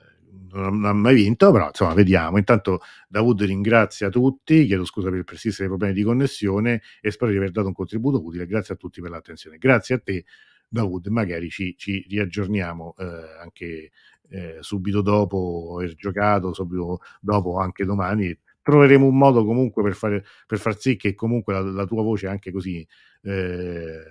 non 0.51 0.85
ha 0.85 0.93
mai 0.93 1.15
vinto, 1.15 1.51
però 1.51 1.67
insomma 1.67 1.93
vediamo. 1.93 2.37
Intanto 2.37 2.81
Davud 3.07 3.41
ringrazia 3.43 4.09
tutti, 4.09 4.65
chiedo 4.65 4.85
scusa 4.85 5.09
per 5.09 5.19
il 5.19 5.23
persistere 5.23 5.67
dei 5.67 5.77
problemi 5.77 5.93
di 5.93 6.03
connessione 6.03 6.81
e 7.01 7.11
spero 7.11 7.31
di 7.31 7.37
aver 7.37 7.51
dato 7.51 7.67
un 7.67 7.73
contributo 7.73 8.23
utile. 8.23 8.45
Grazie 8.45 8.75
a 8.75 8.77
tutti 8.77 9.01
per 9.01 9.11
l'attenzione. 9.11 9.57
Grazie 9.57 9.95
a 9.95 9.99
te 9.99 10.25
Davud, 10.67 11.07
magari 11.07 11.49
ci, 11.49 11.75
ci 11.77 12.05
riaggiorniamo 12.07 12.95
eh, 12.97 13.05
anche 13.41 13.91
eh, 14.29 14.57
subito 14.61 15.01
dopo 15.01 15.75
aver 15.77 15.95
giocato, 15.95 16.53
subito 16.53 16.99
dopo 17.21 17.59
anche 17.59 17.85
domani. 17.85 18.37
Troveremo 18.61 19.05
un 19.05 19.17
modo 19.17 19.45
comunque 19.45 19.83
per, 19.83 19.93
fare, 19.93 20.23
per 20.47 20.57
far 20.57 20.79
sì 20.79 20.95
che 20.95 21.15
comunque 21.15 21.53
la, 21.53 21.61
la 21.61 21.85
tua 21.85 22.01
voce 22.01 22.27
anche 22.27 22.51
così 22.51 22.85
eh, 23.23 24.03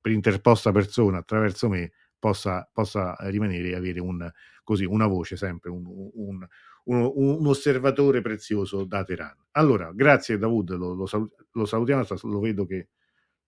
per 0.00 0.12
interposta 0.12 0.70
persona 0.70 1.18
attraverso 1.18 1.68
me 1.68 1.90
possa, 2.26 2.68
possa 2.72 3.14
rimanere 3.20 3.68
e 3.68 3.74
avere 3.76 4.00
un, 4.00 4.28
così, 4.64 4.84
una 4.84 5.06
voce 5.06 5.36
sempre, 5.36 5.70
un, 5.70 5.84
un, 5.86 6.44
un, 6.84 7.46
osservatore 7.46 8.20
prezioso 8.20 8.84
da 8.84 9.04
Teheran. 9.04 9.36
Allora, 9.52 9.92
grazie 9.94 10.36
Davud, 10.36 10.70
lo, 10.70 10.94
lo 10.94 11.64
salutiamo, 11.64 12.04
lo 12.22 12.40
vedo 12.40 12.66
che 12.66 12.88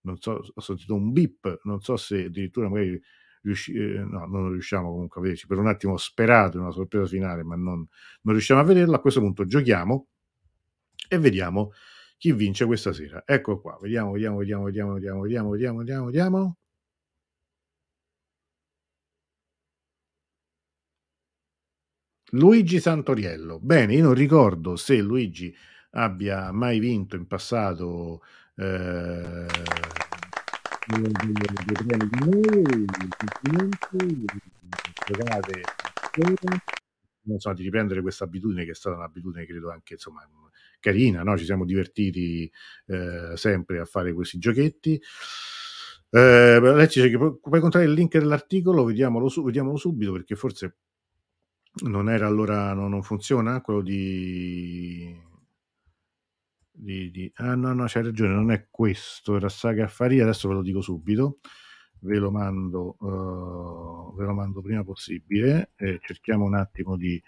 non 0.01 0.17
so, 0.17 0.41
ho 0.53 0.61
sentito 0.61 0.95
un 0.95 1.11
bip, 1.11 1.59
non 1.63 1.81
so 1.81 1.97
se 1.97 2.23
addirittura 2.25 2.69
magari 2.69 3.01
riusci- 3.41 3.73
eh, 3.73 3.99
no, 3.99 4.25
non 4.25 4.51
riusciamo 4.51 4.89
comunque 4.89 5.19
a 5.19 5.23
vederci. 5.23 5.45
Per 5.45 5.57
un 5.57 5.67
attimo 5.67 5.93
ho 5.93 5.97
sperato 5.97 6.55
in 6.55 6.63
una 6.63 6.71
sorpresa 6.71 7.05
finale, 7.05 7.43
ma 7.43 7.55
non, 7.55 7.85
non 8.21 8.33
riusciamo 8.33 8.61
a 8.61 8.63
vederla. 8.63 8.95
A 8.95 8.99
questo 9.01 9.19
punto 9.19 9.45
giochiamo 9.45 10.07
e 11.09 11.17
vediamo 11.19 11.73
chi 12.17 12.31
vince 12.31 12.65
questa 12.65 12.93
sera. 12.93 13.23
Ecco 13.25 13.59
qua, 13.59 13.77
vediamo, 13.81 14.11
vediamo, 14.13 14.37
vediamo, 14.37 14.63
vediamo, 14.63 14.93
vediamo, 14.93 15.21
vediamo, 15.21 15.49
vediamo, 15.49 15.77
vediamo, 15.79 16.05
vediamo. 16.05 16.57
Luigi 22.31 22.79
Santoriello. 22.79 23.59
Bene, 23.59 23.93
io 23.95 24.03
non 24.03 24.13
ricordo 24.13 24.75
se 24.75 24.97
Luigi 24.97 25.55
abbia 25.91 26.51
mai 26.51 26.79
vinto 26.79 27.15
in 27.15 27.25
passato 27.25 28.21
eh, 28.55 29.47
insomma, 37.23 37.55
di 37.55 37.63
riprendere 37.63 38.01
questa 38.01 38.25
abitudine 38.25 38.65
che 38.65 38.71
è 38.71 38.75
stata 38.75 38.95
un'abitudine 38.95 39.45
credo 39.45 39.71
anche 39.71 39.93
insomma 39.93 40.27
carina, 40.79 41.23
no? 41.23 41.37
ci 41.37 41.45
siamo 41.45 41.65
divertiti 41.65 42.49
eh, 42.87 43.35
sempre 43.35 43.79
a 43.79 43.85
fare 43.85 44.13
questi 44.13 44.37
giochetti. 44.37 45.01
Eh, 46.11 46.19
Alessi, 46.19 47.17
puoi 47.17 47.59
contrarre 47.59 47.85
il 47.85 47.93
link 47.93 48.17
dell'articolo, 48.17 48.83
vediamolo, 48.85 49.29
su, 49.29 49.43
vediamolo 49.43 49.77
subito 49.77 50.11
perché 50.11 50.35
forse 50.35 50.77
non 51.83 52.09
era 52.09 52.27
allora, 52.27 52.73
no, 52.73 52.87
non 52.87 53.03
funziona 53.03 53.61
quello 53.61 53.81
di, 53.81 55.15
di, 56.71 57.11
di, 57.11 57.31
Ah 57.35 57.55
no, 57.55 57.73
no, 57.73 57.85
c'hai 57.87 58.03
ragione, 58.03 58.33
non 58.33 58.51
è 58.51 58.67
questo, 58.69 59.35
era 59.35 59.49
Saga 59.49 59.85
Affaria, 59.85 60.23
adesso 60.23 60.47
ve 60.47 60.55
lo 60.55 60.61
dico 60.61 60.81
subito, 60.81 61.39
ve 61.99 62.17
lo 62.17 62.31
mando, 62.31 62.95
uh, 62.99 64.15
ve 64.15 64.25
lo 64.25 64.33
mando 64.33 64.61
prima 64.61 64.83
possibile, 64.83 65.71
eh, 65.75 65.99
cerchiamo 66.01 66.45
un 66.45 66.55
attimo 66.55 66.97
di, 66.97 67.21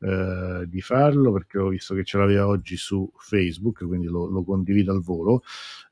uh, 0.00 0.64
di 0.64 0.80
farlo 0.80 1.32
perché 1.32 1.58
ho 1.58 1.68
visto 1.68 1.94
che 1.94 2.04
ce 2.04 2.18
l'aveva 2.18 2.46
oggi 2.46 2.76
su 2.76 3.10
Facebook, 3.16 3.86
quindi 3.86 4.06
lo, 4.06 4.26
lo 4.26 4.44
condivido 4.44 4.92
al 4.92 5.02
volo. 5.02 5.42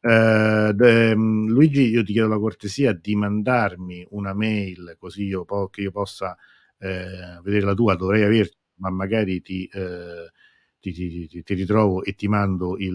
Uh, 0.00 0.72
de, 0.72 1.12
um, 1.14 1.48
Luigi, 1.48 1.88
io 1.88 2.02
ti 2.02 2.12
chiedo 2.12 2.28
la 2.28 2.38
cortesia 2.38 2.92
di 2.92 3.14
mandarmi 3.14 4.06
una 4.10 4.34
mail 4.34 4.96
così 4.98 5.24
io 5.26 5.44
po- 5.44 5.68
che 5.68 5.82
io 5.82 5.90
possa 5.90 6.36
eh, 6.82 7.40
vedere 7.42 7.64
la 7.64 7.74
tua, 7.74 7.94
dovrei 7.94 8.24
averti, 8.24 8.56
ma 8.76 8.90
magari 8.90 9.40
ti, 9.40 9.66
eh, 9.66 10.30
ti, 10.80 10.92
ti, 10.92 11.42
ti, 11.42 11.54
ritrovo 11.54 12.02
e 12.02 12.14
ti 12.14 12.26
mando 12.26 12.76
il, 12.76 12.88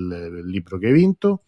il 0.44 0.46
libro 0.46 0.78
che 0.78 0.88
hai 0.88 0.94
vinto. 0.94 1.44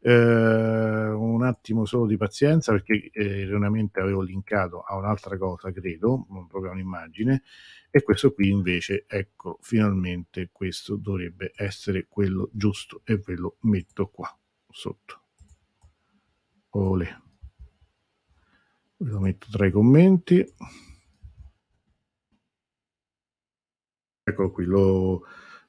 Eh, 0.00 0.12
un 0.12 1.42
attimo 1.42 1.86
solo 1.86 2.06
di 2.06 2.18
pazienza 2.18 2.72
perché 2.72 3.10
eh, 3.10 3.40
erroneamente 3.40 4.00
avevo 4.00 4.20
linkato 4.20 4.82
a 4.82 4.96
un'altra 4.96 5.36
cosa, 5.38 5.72
credo, 5.72 6.26
proprio 6.48 6.70
un'immagine, 6.72 7.42
e 7.90 8.02
questo 8.02 8.32
qui 8.32 8.50
invece, 8.50 9.04
ecco, 9.08 9.58
finalmente 9.62 10.50
questo 10.52 10.96
dovrebbe 10.96 11.52
essere 11.56 12.06
quello 12.08 12.50
giusto 12.52 13.00
e 13.04 13.16
ve 13.16 13.34
lo 13.34 13.56
metto 13.60 14.08
qua 14.08 14.28
sotto. 14.68 15.22
Olè. 16.70 17.22
Ve 18.96 19.10
lo 19.10 19.20
metto 19.20 19.46
tra 19.50 19.66
i 19.66 19.70
commenti. 19.70 20.44
Eccolo 24.26 24.50
qui, 24.50 24.64
lo, 24.64 25.22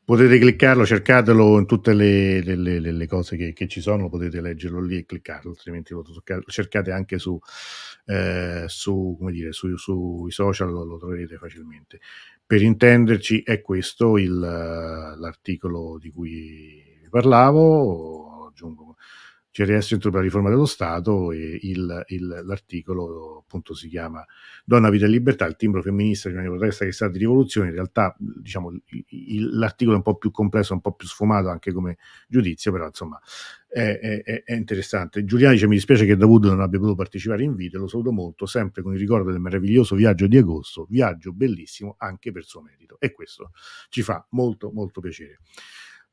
potete 0.05 0.39
cliccarlo, 0.39 0.85
cercatelo 0.85 1.59
in 1.59 1.65
tutte 1.65 1.93
le, 1.93 2.41
le, 2.41 2.55
le, 2.55 2.79
le 2.79 3.07
cose 3.07 3.35
che, 3.35 3.51
che, 3.51 3.67
ci 3.67 3.81
sono, 3.81 4.07
potete 4.07 4.39
leggerlo 4.39 4.79
lì 4.79 4.95
e 4.95 5.05
cliccarlo, 5.05 5.49
altrimenti 5.49 5.91
lo 5.91 6.05
cercate 6.45 6.91
anche 6.91 7.17
su, 7.17 7.37
eh, 8.05 8.63
su 8.67 9.17
dire, 9.29 9.51
su, 9.51 9.75
sui 9.75 10.31
social, 10.31 10.71
lo, 10.71 10.85
lo, 10.85 10.97
troverete 10.97 11.35
facilmente. 11.35 11.99
Per 12.45 12.61
intenderci 12.61 13.41
è 13.41 13.59
questo 13.59 14.17
il, 14.17 14.39
l'articolo 14.39 15.97
di 15.99 16.11
cui 16.11 16.81
parlavo, 17.09 18.47
aggiungo 18.47 18.94
CRS 19.55 19.93
entro 19.93 20.11
la 20.11 20.19
riforma 20.19 20.49
dello 20.49 20.65
Stato 20.65 21.31
e 21.31 21.57
il, 21.61 22.03
il, 22.07 22.41
l'articolo 22.43 23.37
appunto 23.37 23.73
si 23.73 23.87
chiama 23.87 24.21
Donna, 24.65 24.89
Vita 24.89 25.05
e 25.05 25.07
Libertà, 25.07 25.45
il 25.45 25.55
timbro 25.55 25.81
femminista 25.81 26.27
di 26.27 26.35
una 26.35 26.43
protesta 26.43 26.83
che 26.83 26.89
è 26.89 26.93
stata 26.93 27.13
di 27.13 27.19
rivoluzione. 27.19 27.69
In 27.69 27.75
realtà 27.75 28.13
diciamo, 28.19 28.73
il, 28.89 29.57
l'articolo 29.57 29.95
è 29.95 29.99
un 29.99 30.03
po' 30.03 30.17
più 30.17 30.29
complesso, 30.29 30.73
un 30.73 30.81
po' 30.81 30.91
più 30.91 31.07
sfumato 31.07 31.47
anche 31.47 31.71
come 31.71 31.95
giudizio, 32.27 32.73
però 32.73 32.85
insomma 32.85 33.17
è, 33.69 33.97
è, 34.25 34.43
è 34.43 34.53
interessante. 34.53 35.23
Giuliano 35.23 35.53
dice 35.53 35.67
mi 35.67 35.75
dispiace 35.75 36.05
che 36.05 36.17
Davuto 36.17 36.49
non 36.49 36.59
abbia 36.59 36.77
potuto 36.77 36.97
partecipare 36.97 37.43
in 37.43 37.55
video, 37.55 37.79
lo 37.79 37.87
saluto 37.87 38.11
molto, 38.11 38.45
sempre 38.45 38.81
con 38.81 38.91
il 38.91 38.99
ricordo 38.99 39.31
del 39.31 39.39
meraviglioso 39.39 39.95
viaggio 39.95 40.27
di 40.27 40.35
agosto, 40.35 40.85
viaggio 40.89 41.31
bellissimo 41.31 41.95
anche 41.97 42.33
per 42.33 42.43
suo 42.43 42.61
merito 42.61 42.97
e 42.99 43.13
questo 43.13 43.51
ci 43.87 44.01
fa 44.01 44.27
molto 44.31 44.69
molto 44.73 44.99
piacere. 44.99 45.39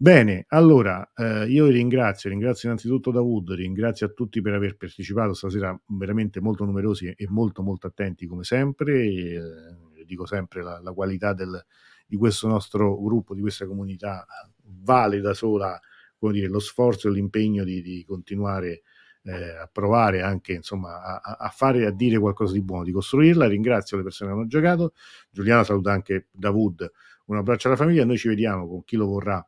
Bene, 0.03 0.47
allora 0.49 1.13
eh, 1.15 1.47
io 1.47 1.69
ringrazio, 1.69 2.29
ringrazio 2.29 2.69
innanzitutto 2.69 3.13
Davud, 3.13 3.53
ringrazio 3.53 4.07
a 4.07 4.09
tutti 4.09 4.41
per 4.41 4.53
aver 4.53 4.77
partecipato 4.77 5.33
stasera, 5.33 5.81
veramente 5.97 6.41
molto 6.41 6.65
numerosi 6.65 7.07
e 7.07 7.27
molto 7.29 7.63
molto 7.63 7.87
attenti 7.87 8.27
come 8.27 8.43
sempre, 8.43 9.01
e, 9.01 9.35
eh, 9.35 10.05
dico 10.05 10.27
sempre 10.27 10.61
la, 10.61 10.81
la 10.83 10.93
qualità 10.93 11.35
del, 11.35 11.65
di 12.05 12.17
questo 12.17 12.49
nostro 12.49 13.01
gruppo, 13.01 13.33
di 13.33 13.43
questa 13.43 13.65
comunità 13.65 14.27
vale 14.65 15.21
da 15.21 15.35
sola 15.35 15.79
dire, 16.19 16.49
lo 16.49 16.59
sforzo 16.59 17.07
e 17.07 17.13
l'impegno 17.13 17.63
di, 17.63 17.81
di 17.81 18.05
continuare 18.05 18.83
eh, 19.23 19.51
a 19.51 19.71
provare 19.71 20.23
anche 20.23 20.55
insomma 20.55 21.21
a, 21.23 21.37
a, 21.39 21.49
fare, 21.51 21.87
a 21.87 21.93
dire 21.93 22.19
qualcosa 22.19 22.55
di 22.55 22.63
buono, 22.63 22.83
di 22.83 22.91
costruirla. 22.91 23.47
Ringrazio 23.47 23.99
le 23.99 24.03
persone 24.03 24.33
che 24.33 24.37
hanno 24.37 24.49
giocato. 24.49 24.95
Giuliano 25.31 25.63
saluta 25.63 25.93
anche 25.93 26.27
Davud, 26.33 26.91
un 27.27 27.37
abbraccio 27.37 27.69
alla 27.69 27.77
famiglia. 27.77 28.05
Noi 28.05 28.19
ci 28.19 28.27
vediamo 28.27 28.67
con 28.67 28.83
chi 28.83 28.97
lo 28.97 29.07
vorrà 29.07 29.47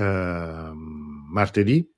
martedì. 0.00 1.88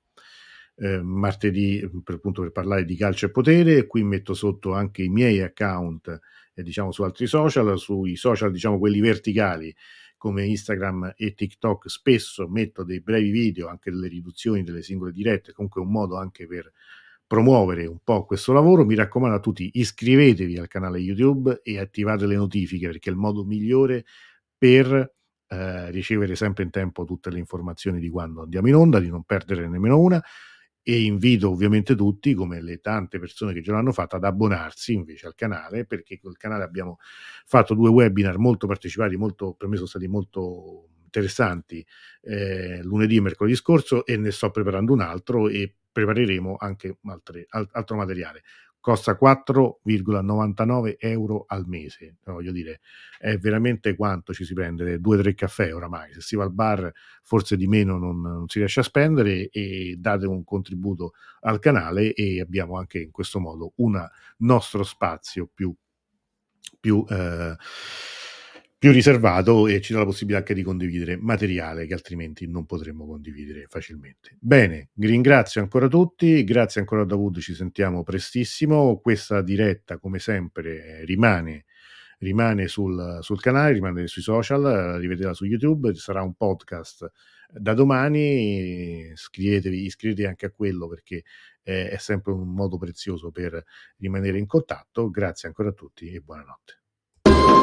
Eh, 0.77 1.01
martedì 1.01 1.89
per, 2.03 2.15
appunto, 2.15 2.41
per 2.41 2.51
parlare 2.51 2.83
di 2.83 2.97
calcio 2.97 3.27
e 3.27 3.31
potere 3.31 3.87
qui 3.87 4.03
metto 4.03 4.33
sotto 4.33 4.73
anche 4.73 5.03
i 5.03 5.07
miei 5.07 5.41
account 5.41 6.19
eh, 6.53 6.63
diciamo 6.63 6.91
su 6.91 7.03
altri 7.03 7.27
social 7.27 7.77
sui 7.79 8.17
social 8.17 8.51
diciamo 8.51 8.77
quelli 8.77 8.99
verticali 8.99 9.73
come 10.17 10.45
Instagram 10.45 11.13
e 11.15 11.33
TikTok 11.33 11.89
spesso 11.89 12.49
metto 12.49 12.83
dei 12.83 12.99
brevi 12.99 13.29
video 13.29 13.69
anche 13.69 13.89
delle 13.89 14.09
riduzioni 14.09 14.63
delle 14.63 14.81
singole 14.81 15.13
dirette 15.13 15.53
comunque 15.53 15.79
un 15.79 15.91
modo 15.91 16.17
anche 16.17 16.45
per 16.45 16.69
promuovere 17.25 17.85
un 17.85 17.99
po' 18.03 18.25
questo 18.25 18.51
lavoro 18.51 18.83
mi 18.83 18.95
raccomando 18.95 19.37
a 19.37 19.39
tutti 19.39 19.69
iscrivetevi 19.75 20.57
al 20.57 20.67
canale 20.67 20.99
YouTube 20.99 21.61
e 21.63 21.79
attivate 21.79 22.25
le 22.25 22.35
notifiche 22.35 22.87
perché 22.87 23.09
è 23.09 23.13
il 23.13 23.17
modo 23.17 23.45
migliore 23.45 24.03
per 24.57 25.14
eh, 25.47 25.91
ricevere 25.91 26.35
sempre 26.35 26.63
in 26.63 26.69
tempo 26.69 27.05
tutte 27.05 27.29
le 27.29 27.39
informazioni 27.39 27.99
di 27.99 28.09
quando 28.09 28.43
andiamo 28.43 28.67
in 28.67 28.75
onda, 28.75 28.99
di 28.99 29.09
non 29.09 29.23
perdere 29.23 29.67
nemmeno 29.67 29.99
una 29.99 30.23
e 30.87 31.03
invito 31.03 31.49
ovviamente 31.49 31.95
tutti, 31.95 32.35
come 32.35 32.61
le 32.61 32.77
tante 32.79 33.17
persone 33.17 33.53
che 33.53 33.61
già 33.61 33.71
l'hanno 33.71 33.91
fatto, 33.91 34.17
ad 34.17 34.23
abbonarsi 34.23 34.93
invece 34.93 35.25
al 35.25 35.33
canale, 35.33 35.85
perché 35.85 36.19
col 36.19 36.37
canale 36.37 36.63
abbiamo 36.63 36.97
fatto 37.45 37.73
due 37.73 37.89
webinar 37.89 38.37
molto 38.37 38.67
partecipati, 38.67 39.15
molto, 39.15 39.53
per 39.53 39.67
me 39.67 39.77
sono 39.77 39.87
stati 39.87 40.07
molto 40.07 40.89
interessanti 41.05 41.83
eh, 42.21 42.83
lunedì 42.83 43.15
e 43.15 43.21
mercoledì 43.21 43.55
scorso 43.55 44.05
e 44.05 44.15
ne 44.17 44.29
sto 44.29 44.51
preparando 44.51 44.93
un 44.93 45.01
altro 45.01 45.47
e 45.47 45.73
prepareremo 45.91 46.57
anche 46.59 46.97
altre, 47.05 47.47
altro 47.49 47.95
materiale 47.95 48.43
costa 48.85 49.17
4,99 49.19 50.97
euro 50.99 51.45
al 51.47 51.65
mese. 51.65 52.17
Voglio 52.23 52.51
dire, 52.51 52.81
è 53.17 53.35
veramente 53.39 53.95
quanto 53.95 54.31
ci 54.31 54.45
si 54.45 54.53
prende? 54.53 54.99
Due 54.99 55.17
o 55.17 55.21
tre 55.21 55.33
caffè 55.33 55.73
oramai. 55.73 56.13
Se 56.13 56.21
si 56.21 56.35
va 56.35 56.43
al 56.43 56.53
bar, 56.53 56.91
forse 57.23 57.57
di 57.57 57.65
meno 57.65 57.97
non, 57.97 58.21
non, 58.21 58.47
si 58.47 58.59
riesce 58.59 58.81
a 58.81 58.83
spendere 58.83 59.49
e 59.49 59.95
date 59.97 60.27
un 60.27 60.43
contributo 60.43 61.13
al 61.39 61.57
canale 61.57 62.13
e 62.13 62.39
abbiamo 62.39 62.77
anche 62.77 62.99
in 62.99 63.09
questo 63.09 63.39
modo 63.39 63.73
un 63.77 63.99
nostro 64.37 64.83
spazio 64.83 65.49
più, 65.51 65.73
più 66.79 67.03
eh, 67.09 67.55
più 68.77 68.91
riservato 68.91 69.67
e 69.67 69.81
ci 69.81 69.93
dà 69.93 69.99
la 69.99 70.05
possibilità 70.05 70.39
anche 70.39 70.53
di 70.53 70.63
condividere 70.63 71.17
materiale 71.17 71.87
che 71.87 71.93
altrimenti 71.93 72.47
non 72.47 72.65
potremmo 72.65 73.05
condividere 73.05 73.65
facilmente. 73.67 74.37
Bene, 74.39 74.89
ringrazio 74.95 75.61
ancora 75.61 75.87
tutti, 75.87 76.43
grazie 76.43 76.81
ancora 76.81 77.01
a 77.01 77.05
Davud, 77.05 77.39
ci 77.39 77.55
sentiamo 77.55 78.03
prestissimo. 78.03 78.99
Questa 78.99 79.41
diretta, 79.41 79.97
come 79.97 80.19
sempre, 80.19 81.03
rimane, 81.05 81.65
rimane 82.19 82.67
sul, 82.67 83.19
sul 83.21 83.39
canale, 83.39 83.73
rimane 83.73 84.07
sui 84.07 84.21
social, 84.21 84.97
rivedetela 84.99 85.33
su 85.33 85.45
YouTube, 85.45 85.93
sarà 85.95 86.21
un 86.21 86.35
podcast 86.35 87.11
da 87.49 87.73
domani, 87.73 89.11
iscrivetevi, 89.11 89.85
iscrivetevi 89.85 90.27
anche 90.27 90.47
a 90.47 90.51
quello 90.51 90.87
perché 90.87 91.23
eh, 91.63 91.89
è 91.89 91.97
sempre 91.97 92.33
un 92.33 92.53
modo 92.53 92.77
prezioso 92.77 93.31
per 93.31 93.63
rimanere 93.97 94.37
in 94.37 94.45
contatto. 94.45 95.09
Grazie 95.09 95.47
ancora 95.47 95.69
a 95.69 95.73
tutti 95.73 96.11
e 96.11 96.19
buonanotte. 96.19 96.84